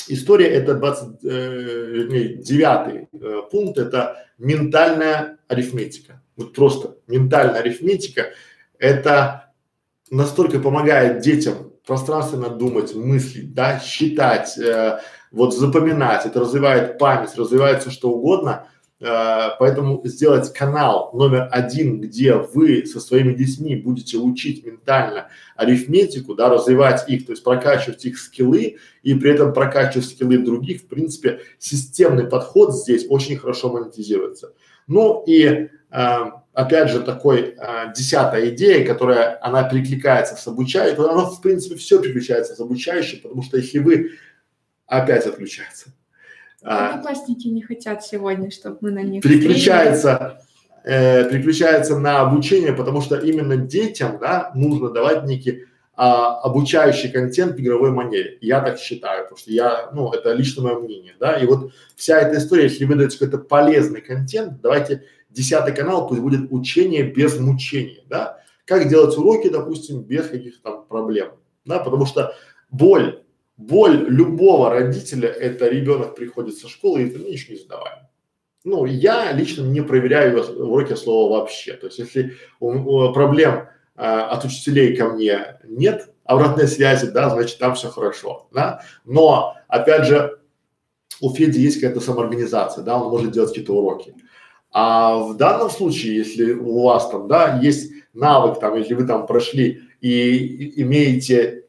история, 0.09 0.47
это 0.47 0.73
20, 0.73 1.23
э, 1.23 2.37
девятый 2.39 3.07
э, 3.13 3.41
пункт, 3.49 3.77
это 3.77 4.27
ментальная 4.37 5.37
арифметика 5.47 6.22
вот 6.35 6.53
просто 6.53 6.97
ментальная 7.07 7.59
арифметика, 7.59 8.31
это 8.79 9.53
настолько 10.09 10.59
помогает 10.59 11.21
детям 11.21 11.73
пространственно 11.85 12.49
думать, 12.49 12.95
мыслить, 12.95 13.53
да, 13.53 13.79
считать, 13.79 14.57
э, 14.57 14.99
вот 15.31 15.55
запоминать, 15.55 16.25
это 16.25 16.39
развивает 16.39 16.97
память, 16.97 17.35
развивается 17.35 17.91
что 17.91 18.11
угодно, 18.11 18.67
э, 18.99 19.49
поэтому 19.59 20.01
сделать 20.05 20.53
канал 20.53 21.09
номер 21.13 21.49
один, 21.51 21.99
где 21.99 22.35
вы 22.35 22.85
со 22.85 22.99
своими 23.01 23.33
детьми 23.33 23.75
будете 23.75 24.17
учить 24.17 24.65
ментально 24.65 25.27
арифметику, 25.57 26.35
да, 26.35 26.49
развивать 26.49 27.09
их, 27.09 27.25
то 27.25 27.33
есть 27.33 27.43
прокачивать 27.43 28.05
их 28.05 28.17
скиллы 28.17 28.77
и 29.01 29.13
при 29.15 29.31
этом 29.31 29.51
прокачивать 29.53 30.05
скиллы 30.05 30.37
других, 30.37 30.83
в 30.83 30.87
принципе, 30.87 31.41
системный 31.59 32.27
подход 32.27 32.73
здесь 32.73 33.05
очень 33.09 33.37
хорошо 33.37 33.71
монетизируется. 33.71 34.53
Ну 34.87 35.23
и 35.25 35.69
э, 35.91 36.17
опять 36.53 36.89
же 36.89 37.01
такой 37.01 37.55
э, 37.57 37.93
десятая 37.95 38.49
идея, 38.49 38.85
которая 38.85 39.37
она 39.41 39.63
перекликается 39.63 40.35
с 40.35 40.47
обучающим, 40.47 41.01
она 41.01 41.25
в 41.25 41.41
принципе 41.41 41.75
все 41.75 42.01
переключается 42.01 42.55
с 42.55 42.59
обучающим, 42.59 43.21
потому 43.21 43.43
что 43.43 43.57
если 43.57 43.79
вы 43.79 44.11
опять 44.85 45.25
отключается. 45.25 45.93
А, 46.63 46.91
Одноклассники 46.91 47.47
не 47.47 47.61
хотят 47.61 48.05
сегодня, 48.05 48.51
чтобы 48.51 48.77
мы 48.81 48.91
на 48.91 49.03
них 49.03 49.23
переключается, 49.23 50.41
э, 50.83 51.29
переключается 51.29 51.97
на 51.97 52.21
обучение, 52.21 52.73
потому 52.73 53.01
что 53.01 53.17
именно 53.17 53.57
детям, 53.57 54.17
да, 54.19 54.51
нужно 54.55 54.89
давать 54.89 55.25
некий 55.25 55.65
а, 55.95 56.39
обучающий 56.39 57.11
контент 57.11 57.55
в 57.55 57.59
игровой 57.59 57.91
манере. 57.91 58.39
Я 58.41 58.61
так 58.61 58.79
считаю, 58.79 59.23
потому 59.23 59.37
что 59.37 59.51
я, 59.51 59.91
ну, 59.93 60.11
это 60.11 60.33
лично 60.33 60.63
мое 60.63 60.79
мнение, 60.79 61.15
да, 61.19 61.37
и 61.37 61.45
вот 61.45 61.71
вся 61.95 62.19
эта 62.19 62.39
история, 62.39 62.63
если 62.63 62.85
вы 62.85 62.95
даете 62.95 63.19
какой-то 63.19 63.37
полезный 63.37 64.01
контент, 64.01 64.59
давайте 64.61 65.03
десятый 65.29 65.75
канал, 65.75 66.07
пусть 66.07 66.21
будет 66.21 66.51
учение 66.51 67.03
без 67.03 67.39
мучения, 67.39 68.03
да, 68.09 68.39
как 68.65 68.89
делать 68.89 69.15
уроки, 69.17 69.49
допустим, 69.49 70.01
без 70.01 70.27
каких-то 70.29 70.61
там 70.63 70.85
проблем, 70.85 71.33
да, 71.63 71.77
потому 71.77 72.07
что 72.07 72.33
боль, 72.71 73.23
боль 73.57 74.05
любого 74.07 74.71
родителя, 74.71 75.29
это 75.29 75.67
ребенок 75.67 76.15
приходит 76.15 76.57
со 76.57 76.69
школы 76.69 77.03
и 77.03 77.07
это 77.07 77.19
ничего 77.19 77.53
не 77.53 77.59
задаваем. 77.59 78.07
Ну, 78.63 78.85
я 78.85 79.31
лично 79.33 79.63
не 79.63 79.81
проверяю 79.81 80.41
уроки 80.41 80.95
слова 80.95 81.39
вообще, 81.39 81.73
то 81.73 81.85
есть 81.85 81.99
если 81.99 82.33
у, 82.59 82.71
у, 82.71 83.13
проблем 83.13 83.67
от 83.95 84.45
учителей 84.45 84.95
ко 84.95 85.09
мне 85.09 85.59
нет 85.63 86.09
обратной 86.25 86.67
связи, 86.67 87.07
да, 87.07 87.29
значит 87.29 87.59
там 87.59 87.75
все 87.75 87.89
хорошо, 87.89 88.47
да. 88.51 88.81
Но 89.05 89.55
опять 89.67 90.05
же 90.05 90.39
у 91.21 91.33
Феди 91.33 91.59
есть 91.59 91.79
какая-то 91.79 92.01
самоорганизация, 92.01 92.83
да, 92.83 92.97
он 92.97 93.09
может 93.09 93.31
делать 93.31 93.49
какие-то 93.49 93.75
уроки. 93.75 94.15
А 94.71 95.17
в 95.17 95.37
данном 95.37 95.69
случае, 95.69 96.17
если 96.17 96.53
у 96.53 96.83
вас 96.83 97.09
там, 97.09 97.27
да, 97.27 97.59
есть 97.61 97.91
навык 98.13 98.59
там, 98.59 98.75
если 98.75 98.95
вы 98.95 99.05
там 99.05 99.27
прошли 99.27 99.81
и 100.01 100.81
имеете 100.81 101.65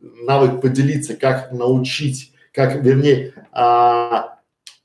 навык 0.00 0.60
поделиться, 0.60 1.16
как 1.16 1.52
научить, 1.52 2.32
как, 2.52 2.76
вернее, 2.82 3.32
а, 3.52 4.35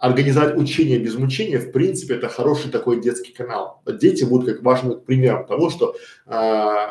организовать 0.01 0.57
учение 0.57 0.97
без 0.97 1.15
мучения, 1.15 1.59
в 1.59 1.71
принципе, 1.71 2.15
это 2.15 2.27
хороший 2.27 2.71
такой 2.71 2.99
детский 2.99 3.31
канал. 3.31 3.81
Дети 3.85 4.23
будут 4.23 4.47
как 4.47 4.63
важным 4.63 4.99
примером 4.99 5.45
того, 5.45 5.69
что 5.69 5.95
э, 6.25 6.85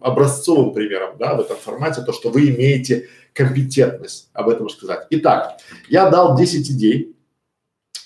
образцовым 0.00 0.74
примером, 0.74 1.16
да, 1.16 1.36
в 1.36 1.40
этом 1.40 1.56
формате, 1.56 2.02
то, 2.02 2.12
что 2.12 2.28
вы 2.30 2.48
имеете 2.48 3.08
компетентность 3.32 4.30
об 4.32 4.48
этом 4.48 4.68
сказать. 4.68 5.06
Итак, 5.10 5.60
я 5.88 6.10
дал 6.10 6.36
10 6.36 6.70
идей 6.72 7.16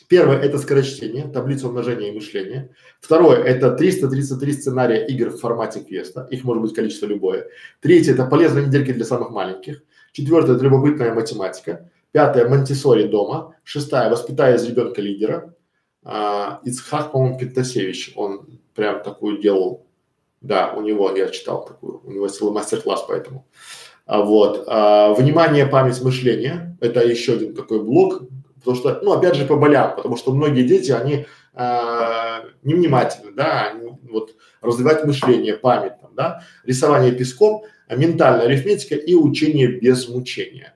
Первое– 0.09 0.39
это 0.43 0.59
скорочтение, 0.59 1.29
таблица 1.29 1.69
умножения 1.69 2.09
и 2.09 2.13
мышления. 2.13 2.71
Второе– 3.01 3.39
это 3.45 3.71
333 3.71 4.53
сценария 4.55 5.07
игр 5.07 5.29
в 5.29 5.39
формате 5.39 5.85
квеста, 5.89 6.27
их 6.33 6.43
может 6.43 6.63
быть 6.65 6.75
количество 6.75 7.07
любое. 7.07 7.47
Третье– 7.81 8.13
это 8.15 8.27
полезные 8.27 8.67
недельки 8.67 8.93
для 8.93 9.05
самых 9.05 9.31
маленьких. 9.31 9.85
Четвертое– 10.11 10.55
это 10.57 10.65
любопытная 10.65 11.15
математика. 11.15 11.90
Пятое– 12.13 12.49
Монтисори 12.49 13.05
дома. 13.05 13.55
Шестая– 13.63 14.09
воспитая 14.11 14.57
из 14.57 14.67
ребенка 14.67 15.01
лидера. 15.01 15.55
А, 16.03 16.61
Ицхак, 16.65 17.13
по-моему, 17.13 17.39
Пентасевич, 17.39 18.13
он 18.17 18.61
прям 18.75 19.03
такую 19.03 19.41
делал. 19.41 19.87
Да, 20.41 20.73
у 20.73 20.81
него, 20.81 21.15
я 21.15 21.29
читал 21.29 21.65
такую, 21.65 22.01
у 22.05 22.11
него 22.11 22.27
целый 22.29 22.53
мастер-класс 22.53 23.03
по 23.03 23.13
этому. 23.13 23.47
А, 24.07 24.23
вот. 24.23 24.65
А, 24.67 25.13
внимание, 25.15 25.67
память, 25.67 26.03
мышление– 26.03 26.77
это 26.81 27.05
еще 27.07 27.35
один 27.35 27.55
такой 27.55 27.83
блок, 27.83 28.23
потому 28.59 28.77
что, 28.77 29.01
ну, 29.03 29.13
опять 29.13 29.37
же, 29.37 29.45
по 29.45 29.57
болям, 29.57 29.95
потому 29.95 30.17
что 30.17 30.33
многие 30.33 30.67
дети, 30.67 30.91
они 30.91 31.27
а, 31.55 32.43
невнимательны, 32.63 33.33
да, 33.33 33.71
они, 33.71 33.93
вот, 34.11 34.35
развивать 34.63 35.05
мышление, 35.05 35.55
память, 35.57 36.01
там, 36.01 36.15
да, 36.15 36.43
рисование 36.65 37.13
песком, 37.13 37.65
ментальная 37.89 38.47
арифметика 38.47 38.95
и 38.95 39.15
учение 39.15 39.69
без 39.69 40.09
мучения. 40.09 40.75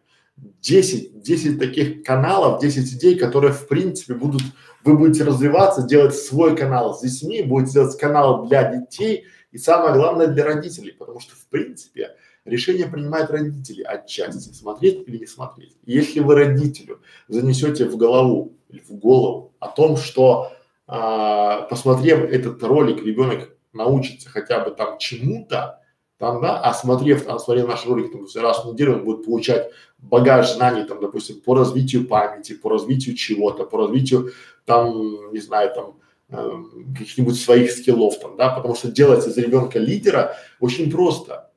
10, 0.65 1.21
10 1.21 1.59
таких 1.59 2.03
каналов, 2.03 2.61
10 2.61 2.95
идей, 2.95 3.17
которые 3.17 3.53
в 3.53 3.69
принципе 3.69 4.15
будут, 4.15 4.43
вы 4.83 4.97
будете 4.97 5.25
развиваться, 5.25 5.83
делать 5.83 6.15
свой 6.15 6.57
канал 6.57 6.95
с 6.95 7.03
детьми, 7.03 7.43
будете 7.43 7.75
делать 7.75 7.99
канал 7.99 8.47
для 8.47 8.75
детей 8.75 9.25
и 9.53 9.59
самое 9.59 9.95
главное 9.95 10.27
для 10.27 10.45
родителей, 10.45 10.93
потому 10.93 11.21
что 11.21 11.37
в 11.37 11.47
принципе 11.49 12.17
решение 12.47 12.87
принимают 12.87 13.31
родители 13.31 13.83
отчасти, 13.83 14.55
смотреть 14.55 15.07
или 15.07 15.19
не 15.19 15.27
смотреть. 15.27 15.77
Если 15.85 16.21
вы 16.21 16.35
родителю 16.35 17.03
занесете 17.29 17.85
в 17.85 17.99
голову 17.99 18.55
или 18.71 18.81
в 18.81 18.93
голову 18.93 19.53
о 19.61 19.69
том, 19.69 19.99
что 19.99 20.51
а, 20.87 21.63
посмотрев 21.63 22.21
этот 22.21 22.63
ролик, 22.63 23.05
ребенок 23.05 23.55
научится 23.75 24.31
хотя 24.31 24.65
бы 24.65 24.71
там 24.71 24.97
чему-то, 24.97 25.81
там, 26.25 26.41
да, 26.41 26.59
а 26.59 26.73
смотрев, 26.73 27.29
а 27.29 27.39
смотрев 27.39 27.69
наш 27.69 27.85
ролик 27.85 28.11
там, 28.13 28.27
раз 28.43 28.65
в 28.65 28.73
неделю, 28.73 28.95
он 28.95 29.05
будет 29.05 29.27
получать 29.27 29.71
багаж 29.99 30.55
знаний, 30.55 30.85
там, 30.85 30.99
допустим, 30.99 31.41
по 31.41 31.55
развитию 31.55 32.07
памяти, 32.07 32.55
по 32.55 32.71
развитию 32.71 33.15
чего-то, 33.15 33.65
по 33.65 33.77
развитию, 33.77 34.33
там, 34.65 35.33
не 35.33 35.41
знаю, 35.41 35.75
там, 35.75 35.97
э, 36.31 36.51
каких-нибудь 36.99 37.39
своих 37.39 37.71
скиллов, 37.73 38.19
там, 38.21 38.39
да, 38.39 38.49
потому 38.49 38.75
что 38.75 38.91
делать 38.91 39.27
из 39.27 39.37
ребенка 39.37 39.79
лидера 39.79 40.35
очень 40.61 40.91
просто. 40.91 41.51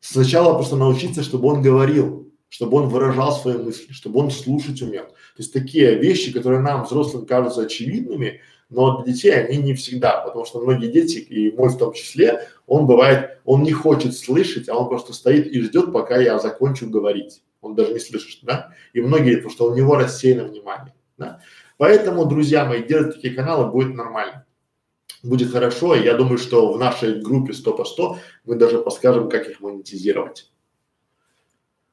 Сначала 0.00 0.52
просто 0.52 0.76
научиться, 0.76 1.22
чтобы 1.22 1.48
он 1.48 1.62
говорил, 1.62 2.30
чтобы 2.50 2.76
он 2.76 2.88
выражал 2.88 3.32
свои 3.32 3.56
мысли, 3.56 3.94
чтобы 3.94 4.20
он 4.20 4.30
слушать 4.30 4.82
умел. 4.82 5.04
То 5.06 5.38
есть 5.38 5.54
такие 5.54 5.94
вещи, 5.94 6.32
которые 6.34 6.60
нам, 6.60 6.84
взрослым, 6.84 7.24
кажутся 7.24 7.62
очевидными, 7.62 8.42
но 8.72 9.02
для 9.02 9.12
детей 9.12 9.32
они 9.32 9.58
не 9.58 9.74
всегда, 9.74 10.20
потому 10.20 10.44
что 10.44 10.60
многие 10.60 10.90
дети, 10.90 11.18
и 11.18 11.54
мой 11.56 11.68
в 11.68 11.78
том 11.78 11.92
числе, 11.92 12.48
он 12.66 12.86
бывает, 12.86 13.38
он 13.44 13.62
не 13.62 13.72
хочет 13.72 14.16
слышать, 14.16 14.68
а 14.68 14.76
он 14.76 14.88
просто 14.88 15.12
стоит 15.12 15.46
и 15.46 15.60
ждет, 15.60 15.92
пока 15.92 16.16
я 16.18 16.38
закончу 16.38 16.88
говорить. 16.88 17.42
Он 17.60 17.74
даже 17.74 17.92
не 17.92 18.00
слышит, 18.00 18.40
да? 18.42 18.72
И 18.92 19.00
многие, 19.00 19.36
потому 19.36 19.52
что 19.52 19.70
у 19.70 19.74
него 19.74 19.94
рассеяно 19.94 20.44
внимание, 20.44 20.94
да? 21.18 21.40
Поэтому, 21.76 22.24
друзья 22.24 22.64
мои, 22.64 22.82
делать 22.82 23.14
такие 23.14 23.34
каналы 23.34 23.70
будет 23.70 23.94
нормально 23.94 24.46
будет 25.22 25.52
хорошо. 25.52 25.94
И 25.94 26.04
я 26.04 26.14
думаю, 26.14 26.38
что 26.38 26.72
в 26.72 26.78
нашей 26.78 27.20
группе 27.20 27.52
100 27.52 27.76
по 27.76 27.84
100 27.84 28.18
мы 28.44 28.56
даже 28.56 28.78
подскажем, 28.78 29.28
как 29.28 29.48
их 29.48 29.60
монетизировать. 29.60 30.50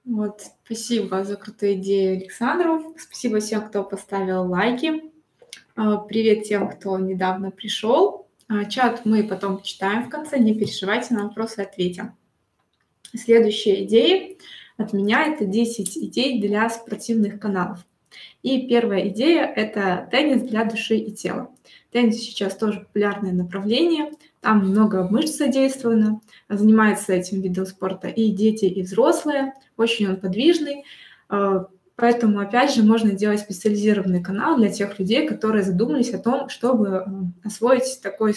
Вот, 0.05 0.41
спасибо 0.65 1.23
за 1.23 1.35
крутую 1.35 1.73
идею 1.73 2.17
Александру. 2.17 2.95
Спасибо 2.97 3.39
всем, 3.39 3.67
кто 3.67 3.83
поставил 3.83 4.49
лайки. 4.49 5.08
А, 5.81 5.95
привет 5.95 6.43
тем, 6.43 6.67
кто 6.67 6.99
недавно 6.99 7.51
пришел. 7.51 8.27
А, 8.49 8.65
чат 8.65 9.05
мы 9.05 9.23
потом 9.23 9.61
читаем 9.61 10.03
в 10.03 10.09
конце, 10.09 10.37
не 10.37 10.53
переживайте, 10.53 11.13
на 11.13 11.23
вопросы 11.23 11.61
ответим. 11.61 12.17
Следующая 13.15 13.85
идея 13.85 14.35
от 14.75 14.91
меня– 14.91 15.25
это 15.27 15.45
10 15.45 15.97
идей 15.99 16.41
для 16.41 16.69
спортивных 16.69 17.39
каналов. 17.39 17.79
И 18.43 18.67
первая 18.67 19.07
идея– 19.07 19.45
это 19.55 20.05
теннис 20.11 20.41
для 20.41 20.65
души 20.65 20.97
и 20.97 21.13
тела. 21.13 21.49
Теннис 21.93 22.17
сейчас 22.17 22.57
тоже 22.57 22.81
популярное 22.81 23.31
направление, 23.31 24.11
там 24.41 24.67
много 24.67 25.07
мышц 25.09 25.37
задействовано, 25.37 26.19
занимаются 26.49 27.13
этим 27.13 27.39
видом 27.39 27.65
спорта 27.65 28.09
и 28.09 28.31
дети, 28.31 28.65
и 28.65 28.81
взрослые, 28.81 29.53
очень 29.77 30.09
он 30.09 30.17
подвижный, 30.17 30.83
а, 31.29 31.67
поэтому, 31.99 32.39
опять 32.39 32.73
же, 32.73 32.83
можно 32.83 33.11
делать 33.11 33.41
специализированный 33.41 34.23
канал 34.23 34.57
для 34.57 34.69
тех 34.69 34.97
людей, 34.99 35.27
которые 35.27 35.63
задумались 35.63 36.13
о 36.13 36.19
том, 36.19 36.49
чтобы 36.49 36.97
а, 36.97 37.09
освоить 37.43 37.99
такой, 38.01 38.35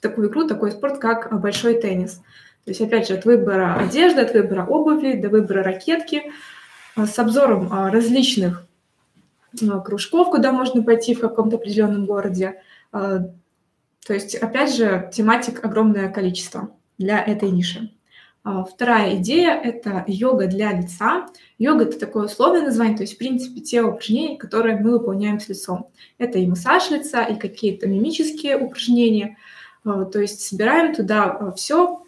такую 0.00 0.28
игру, 0.28 0.46
такой 0.46 0.72
спорт, 0.72 0.98
как 0.98 1.40
большой 1.40 1.80
теннис. 1.80 2.22
То 2.64 2.70
есть, 2.70 2.80
опять 2.80 3.08
же, 3.08 3.14
от 3.14 3.24
выбора 3.24 3.76
одежды, 3.76 4.20
от 4.20 4.32
выбора 4.32 4.66
обуви 4.66 5.12
до 5.12 5.28
выбора 5.28 5.62
ракетки, 5.62 6.22
а, 6.96 7.06
с 7.06 7.18
обзором 7.18 7.72
различных 7.72 8.66
кружков, 9.84 10.30
куда 10.30 10.52
можно 10.52 10.82
пойти 10.82 11.14
в 11.14 11.20
каком-то 11.20 11.56
определенном 11.56 12.06
городе, 12.06 12.60
а, 12.92 13.20
то 14.06 14.14
есть, 14.14 14.36
опять 14.36 14.74
же, 14.74 15.10
тематик 15.12 15.64
огромное 15.64 16.08
количество 16.08 16.70
для 16.96 17.20
этой 17.20 17.50
ниши. 17.50 17.90
А, 18.48 18.62
вторая 18.62 19.16
идея– 19.16 19.60
это 19.64 20.04
йога 20.06 20.46
для 20.46 20.72
лица. 20.72 21.26
Йога– 21.58 21.82
это 21.86 21.98
такое 21.98 22.26
условное 22.26 22.62
название, 22.62 22.96
то 22.96 23.02
есть, 23.02 23.16
в 23.16 23.18
принципе, 23.18 23.60
те 23.60 23.82
упражнения, 23.82 24.38
которые 24.38 24.76
мы 24.76 24.92
выполняем 24.92 25.40
с 25.40 25.48
лицом. 25.48 25.90
Это 26.16 26.38
и 26.38 26.46
массаж 26.46 26.92
лица, 26.92 27.24
и 27.24 27.34
какие-то 27.34 27.88
мимические 27.88 28.56
упражнения. 28.56 29.36
А, 29.84 30.04
то 30.04 30.20
есть, 30.20 30.42
собираем 30.42 30.94
туда 30.94 31.52
все, 31.56 32.04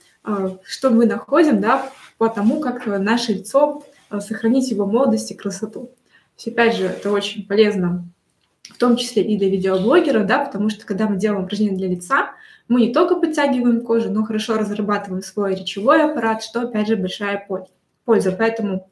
что 0.62 0.90
мы 0.90 1.06
находим, 1.06 1.60
да, 1.60 1.90
по 2.18 2.28
тому, 2.28 2.60
как 2.60 2.86
наше 2.86 3.32
лицо, 3.32 3.82
сохранить 4.20 4.70
его 4.70 4.86
молодость 4.86 5.32
и 5.32 5.34
красоту. 5.34 5.86
То 5.86 5.90
есть, 6.36 6.48
опять 6.48 6.76
же, 6.76 6.84
это 6.84 7.10
очень 7.10 7.48
полезно 7.48 8.04
в 8.70 8.78
том 8.78 8.96
числе 8.96 9.22
и 9.22 9.36
для 9.36 9.48
видеоблогера, 9.48 10.24
да, 10.24 10.38
потому 10.40 10.70
что 10.70 10.86
когда 10.86 11.08
мы 11.08 11.16
делаем 11.16 11.44
упражнения 11.44 11.76
для 11.76 11.88
лица, 11.88 12.32
мы 12.68 12.82
не 12.82 12.92
только 12.92 13.16
подтягиваем 13.16 13.80
кожу, 13.80 14.10
но 14.10 14.24
хорошо 14.24 14.58
разрабатываем 14.58 15.22
свой 15.22 15.54
речевой 15.54 16.04
аппарат, 16.04 16.42
что, 16.42 16.62
опять 16.62 16.86
же, 16.86 16.96
большая 16.96 17.46
польза. 18.04 18.32
Поэтому 18.32 18.88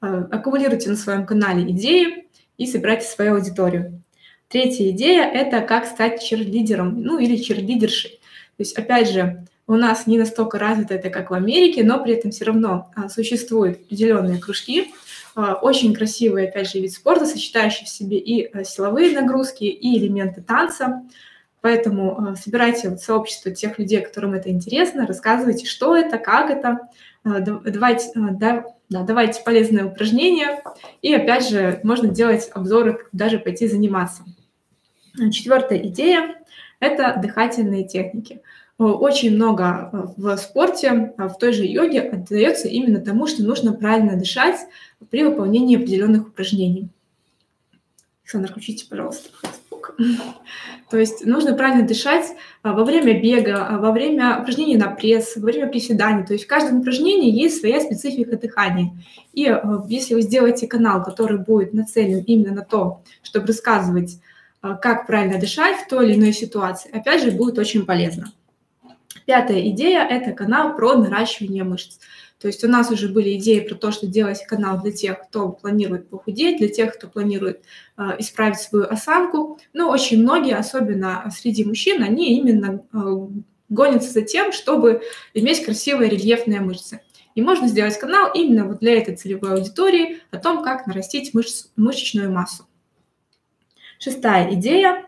э, 0.00 0.26
аккумулируйте 0.30 0.88
на 0.90 0.96
своем 0.96 1.26
канале 1.26 1.70
идеи 1.72 2.28
и 2.56 2.66
собирайте 2.66 3.06
свою 3.06 3.34
аудиторию. 3.34 4.02
Третья 4.48 4.88
идея– 4.90 5.24
это 5.32 5.60
как 5.60 5.86
стать 5.86 6.22
черлидером, 6.22 7.02
ну 7.02 7.18
или 7.18 7.36
черлидершей. 7.36 8.12
То 8.56 8.62
есть, 8.62 8.78
опять 8.78 9.10
же, 9.10 9.44
у 9.66 9.74
нас 9.74 10.06
не 10.06 10.18
настолько 10.18 10.58
развито 10.58 10.94
это, 10.94 11.10
как 11.10 11.30
в 11.30 11.34
Америке, 11.34 11.82
но 11.82 12.02
при 12.02 12.14
этом 12.14 12.30
все 12.30 12.44
равно 12.44 12.90
а, 12.94 13.08
существуют 13.08 13.80
определенные 13.80 14.38
кружки, 14.38 14.92
очень 15.36 15.92
красивый, 15.92 16.48
опять 16.48 16.70
же, 16.70 16.80
вид 16.80 16.92
спорта, 16.92 17.26
сочетающий 17.26 17.84
в 17.84 17.90
себе 17.90 18.18
и 18.18 18.48
э, 18.50 18.64
силовые 18.64 19.12
нагрузки, 19.12 19.64
и 19.64 19.98
элементы 19.98 20.40
танца. 20.40 21.02
Поэтому 21.60 22.32
э, 22.32 22.36
собирайте 22.36 22.88
вот 22.88 23.02
сообщество 23.02 23.50
тех 23.50 23.78
людей, 23.78 24.00
которым 24.00 24.32
это 24.32 24.48
интересно, 24.48 25.06
рассказывайте, 25.06 25.66
что 25.66 25.94
это, 25.94 26.16
как 26.16 26.50
это, 26.50 26.88
э, 27.24 27.40
давайте, 27.40 28.10
да, 28.14 28.64
да, 28.88 29.02
давайте 29.02 29.42
полезные 29.42 29.84
упражнения. 29.84 30.62
И 31.02 31.12
опять 31.14 31.46
же, 31.46 31.80
можно 31.82 32.08
делать 32.08 32.48
обзоры, 32.54 33.06
даже 33.12 33.38
пойти 33.38 33.68
заниматься. 33.68 34.22
Четвертая 35.32 35.80
идея– 35.80 36.36
это 36.80 37.18
дыхательные 37.20 37.86
техники. 37.86 38.40
Очень 38.78 39.34
много 39.34 39.90
в 40.16 40.36
спорте, 40.36 41.14
в 41.16 41.34
той 41.38 41.52
же 41.54 41.64
йоге 41.64 42.02
отдается 42.02 42.68
именно 42.68 43.00
тому, 43.00 43.26
что 43.26 43.42
нужно 43.42 43.72
правильно 43.72 44.16
дышать, 44.16 44.60
при 45.10 45.24
выполнении 45.24 45.76
определенных 45.76 46.28
упражнений. 46.28 46.88
Александр, 48.24 48.50
включите, 48.50 48.86
пожалуйста. 48.88 49.28
То 50.90 50.98
есть 50.98 51.24
нужно 51.24 51.54
правильно 51.54 51.86
дышать 51.86 52.26
а, 52.62 52.72
во 52.72 52.84
время 52.84 53.20
бега, 53.20 53.66
а, 53.66 53.78
во 53.78 53.92
время 53.92 54.40
упражнений 54.40 54.76
на 54.76 54.88
пресс, 54.88 55.36
во 55.36 55.42
время 55.42 55.68
приседаний. 55.68 56.24
То 56.24 56.32
есть 56.32 56.44
в 56.44 56.48
каждом 56.48 56.80
упражнении 56.80 57.30
есть 57.30 57.60
своя 57.60 57.80
специфика 57.80 58.36
дыхания. 58.36 58.92
И 59.32 59.46
а, 59.46 59.84
если 59.88 60.14
вы 60.14 60.22
сделаете 60.22 60.66
канал, 60.66 61.02
который 61.02 61.38
будет 61.38 61.72
нацелен 61.72 62.22
именно 62.26 62.52
на 62.52 62.62
то, 62.62 63.02
чтобы 63.22 63.48
рассказывать, 63.48 64.20
как 64.60 65.06
правильно 65.06 65.38
дышать 65.38 65.76
в 65.76 65.88
той 65.88 66.08
или 66.08 66.16
иной 66.16 66.32
ситуации, 66.32 66.90
опять 66.90 67.22
же, 67.22 67.30
будет 67.30 67.58
очень 67.58 67.86
полезно. 67.86 68.32
Пятая 69.24 69.68
идея– 69.70 70.04
это 70.10 70.32
канал 70.32 70.74
про 70.76 70.94
наращивание 70.94 71.62
мышц. 71.62 71.98
То 72.40 72.48
есть 72.48 72.62
у 72.64 72.68
нас 72.68 72.90
уже 72.90 73.08
были 73.08 73.36
идеи 73.38 73.60
про 73.60 73.74
то, 73.74 73.90
что 73.90 74.06
делать 74.06 74.44
канал 74.46 74.80
для 74.82 74.92
тех, 74.92 75.22
кто 75.22 75.48
планирует 75.48 76.08
похудеть, 76.10 76.58
для 76.58 76.68
тех, 76.68 76.94
кто 76.94 77.08
планирует 77.08 77.62
э, 77.96 78.16
исправить 78.18 78.58
свою 78.58 78.84
осанку. 78.84 79.58
Но 79.72 79.90
очень 79.90 80.22
многие, 80.22 80.54
особенно 80.54 81.30
среди 81.34 81.64
мужчин, 81.64 82.02
они 82.02 82.38
именно 82.38 82.82
э, 82.92 83.28
гонятся 83.70 84.10
за 84.10 84.22
тем, 84.22 84.52
чтобы 84.52 85.02
иметь 85.32 85.64
красивые 85.64 86.10
рельефные 86.10 86.60
мышцы. 86.60 87.00
И 87.34 87.42
можно 87.42 87.68
сделать 87.68 87.98
канал 87.98 88.30
именно 88.34 88.66
вот 88.66 88.80
для 88.80 88.98
этой 88.98 89.16
целевой 89.16 89.54
аудитории 89.54 90.18
о 90.30 90.38
том, 90.38 90.62
как 90.62 90.86
нарастить 90.86 91.32
мышц, 91.32 91.68
мышечную 91.76 92.30
массу. 92.30 92.66
Шестая 93.98 94.52
идея 94.54 95.06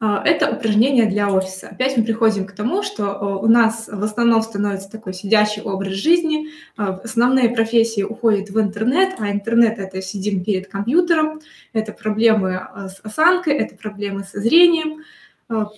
это 0.00 0.50
упражнение 0.50 1.06
для 1.06 1.28
офиса. 1.28 1.70
Опять 1.70 1.96
мы 1.96 2.04
приходим 2.04 2.46
к 2.46 2.52
тому, 2.52 2.84
что 2.84 3.38
у 3.42 3.48
нас 3.48 3.88
в 3.88 4.04
основном 4.04 4.42
становится 4.42 4.88
такой 4.90 5.12
сидящий 5.12 5.60
образ 5.60 5.94
жизни, 5.94 6.48
а, 6.76 7.00
основные 7.02 7.50
профессии 7.50 8.02
уходят 8.02 8.50
в 8.50 8.60
интернет, 8.60 9.16
а 9.18 9.30
интернет– 9.30 9.78
это 9.80 10.00
сидим 10.00 10.44
перед 10.44 10.68
компьютером, 10.68 11.40
это 11.72 11.92
проблемы 11.92 12.56
а, 12.56 12.88
с 12.88 13.00
осанкой, 13.02 13.54
это 13.54 13.74
проблемы 13.74 14.24
со 14.24 14.40
зрением, 14.40 15.02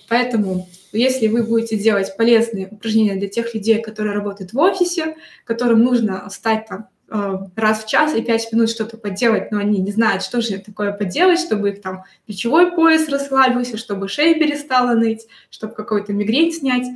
Поэтому, 0.09 0.67
если 0.91 1.29
вы 1.29 1.43
будете 1.43 1.77
делать 1.77 2.17
полезные 2.17 2.67
упражнения 2.67 3.15
для 3.15 3.29
тех 3.29 3.53
людей, 3.55 3.81
которые 3.81 4.13
работают 4.13 4.51
в 4.51 4.59
офисе, 4.59 5.15
которым 5.45 5.81
нужно 5.81 6.27
встать 6.27 6.65
там 6.67 6.89
Э, 7.00 7.00
раз 7.11 7.83
в 7.83 7.87
час 7.87 8.15
и 8.15 8.21
пять 8.21 8.51
минут 8.53 8.69
что-то 8.69 8.97
поделать, 8.97 9.51
но 9.51 9.59
они 9.59 9.79
не 9.79 9.91
знают, 9.91 10.23
что 10.23 10.39
же 10.39 10.59
такое 10.59 10.93
поделать, 10.93 11.39
чтобы 11.39 11.71
их 11.71 11.81
там 11.81 12.05
плечевой 12.25 12.71
пояс 12.71 13.09
расслабился, 13.09 13.75
чтобы 13.75 14.07
шея 14.07 14.33
перестала 14.35 14.93
ныть, 14.93 15.27
чтобы 15.49 15.73
какой-то 15.73 16.13
мигрень 16.13 16.53
снять, 16.53 16.87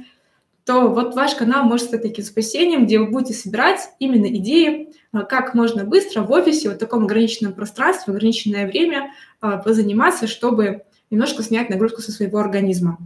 то 0.64 0.88
вот 0.88 1.16
ваш 1.16 1.36
канал 1.36 1.66
может 1.66 1.88
стать 1.88 2.02
таким 2.02 2.24
спасением, 2.24 2.86
где 2.86 2.98
вы 2.98 3.08
будете 3.08 3.34
собирать 3.34 3.90
именно 4.00 4.28
идеи, 4.38 4.94
э, 5.14 5.20
как 5.28 5.54
можно 5.54 5.84
быстро 5.84 6.22
в 6.22 6.32
офисе, 6.32 6.70
в 6.70 6.78
таком 6.78 7.04
ограниченном 7.04 7.54
пространстве, 7.54 8.14
в 8.14 8.16
ограниченное 8.16 8.66
время 8.68 9.12
э, 9.42 9.62
позаниматься, 9.64 10.28
чтобы 10.28 10.84
немножко 11.12 11.44
снять 11.44 11.70
нагрузку 11.70 12.02
со 12.02 12.12
своего 12.12 12.40
организма. 12.40 12.98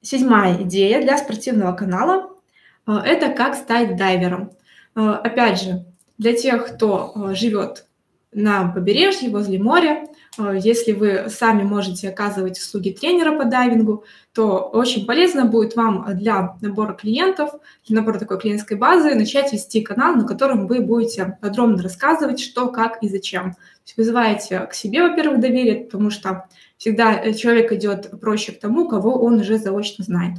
Седьмая 0.00 0.62
идея 0.62 1.02
для 1.02 1.18
спортивного 1.18 1.72
канала– 1.76 2.30
это 2.86 3.28
как 3.28 3.54
стать 3.54 3.96
дайвером. 3.96 4.50
Э, 4.94 5.10
опять 5.22 5.62
же, 5.62 5.84
для 6.18 6.34
тех, 6.34 6.74
кто 6.74 7.12
э, 7.14 7.34
живет 7.34 7.86
на 8.32 8.68
побережье, 8.68 9.30
возле 9.30 9.58
моря, 9.58 10.06
э, 10.38 10.58
если 10.62 10.92
вы 10.92 11.26
сами 11.28 11.62
можете 11.62 12.08
оказывать 12.08 12.58
услуги 12.58 12.90
тренера 12.90 13.36
по 13.38 13.44
дайвингу, 13.44 14.04
то 14.32 14.58
очень 14.58 15.06
полезно 15.06 15.46
будет 15.46 15.76
вам 15.76 16.06
для 16.16 16.56
набора 16.60 16.94
клиентов, 16.94 17.50
для 17.86 18.00
набора 18.00 18.18
такой 18.18 18.38
клиентской 18.40 18.76
базы 18.76 19.14
начать 19.14 19.52
вести 19.52 19.80
канал, 19.80 20.14
на 20.14 20.26
котором 20.26 20.66
вы 20.66 20.80
будете 20.80 21.38
подробно 21.40 21.82
рассказывать, 21.82 22.40
что, 22.40 22.68
как 22.68 23.02
и 23.02 23.08
зачем. 23.08 23.52
То 23.52 23.58
есть 23.86 23.96
вызываете 23.96 24.60
к 24.60 24.74
себе, 24.74 25.02
во-первых, 25.02 25.40
доверие, 25.40 25.84
потому 25.84 26.10
что 26.10 26.46
всегда 26.76 27.32
человек 27.32 27.72
идет 27.72 28.10
проще 28.20 28.52
к 28.52 28.60
тому, 28.60 28.88
кого 28.88 29.20
он 29.22 29.40
уже 29.40 29.58
заочно 29.58 30.04
знает. 30.04 30.38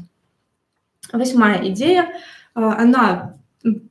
Восьмая 1.12 1.68
идея, 1.70 2.10
она 2.54 3.36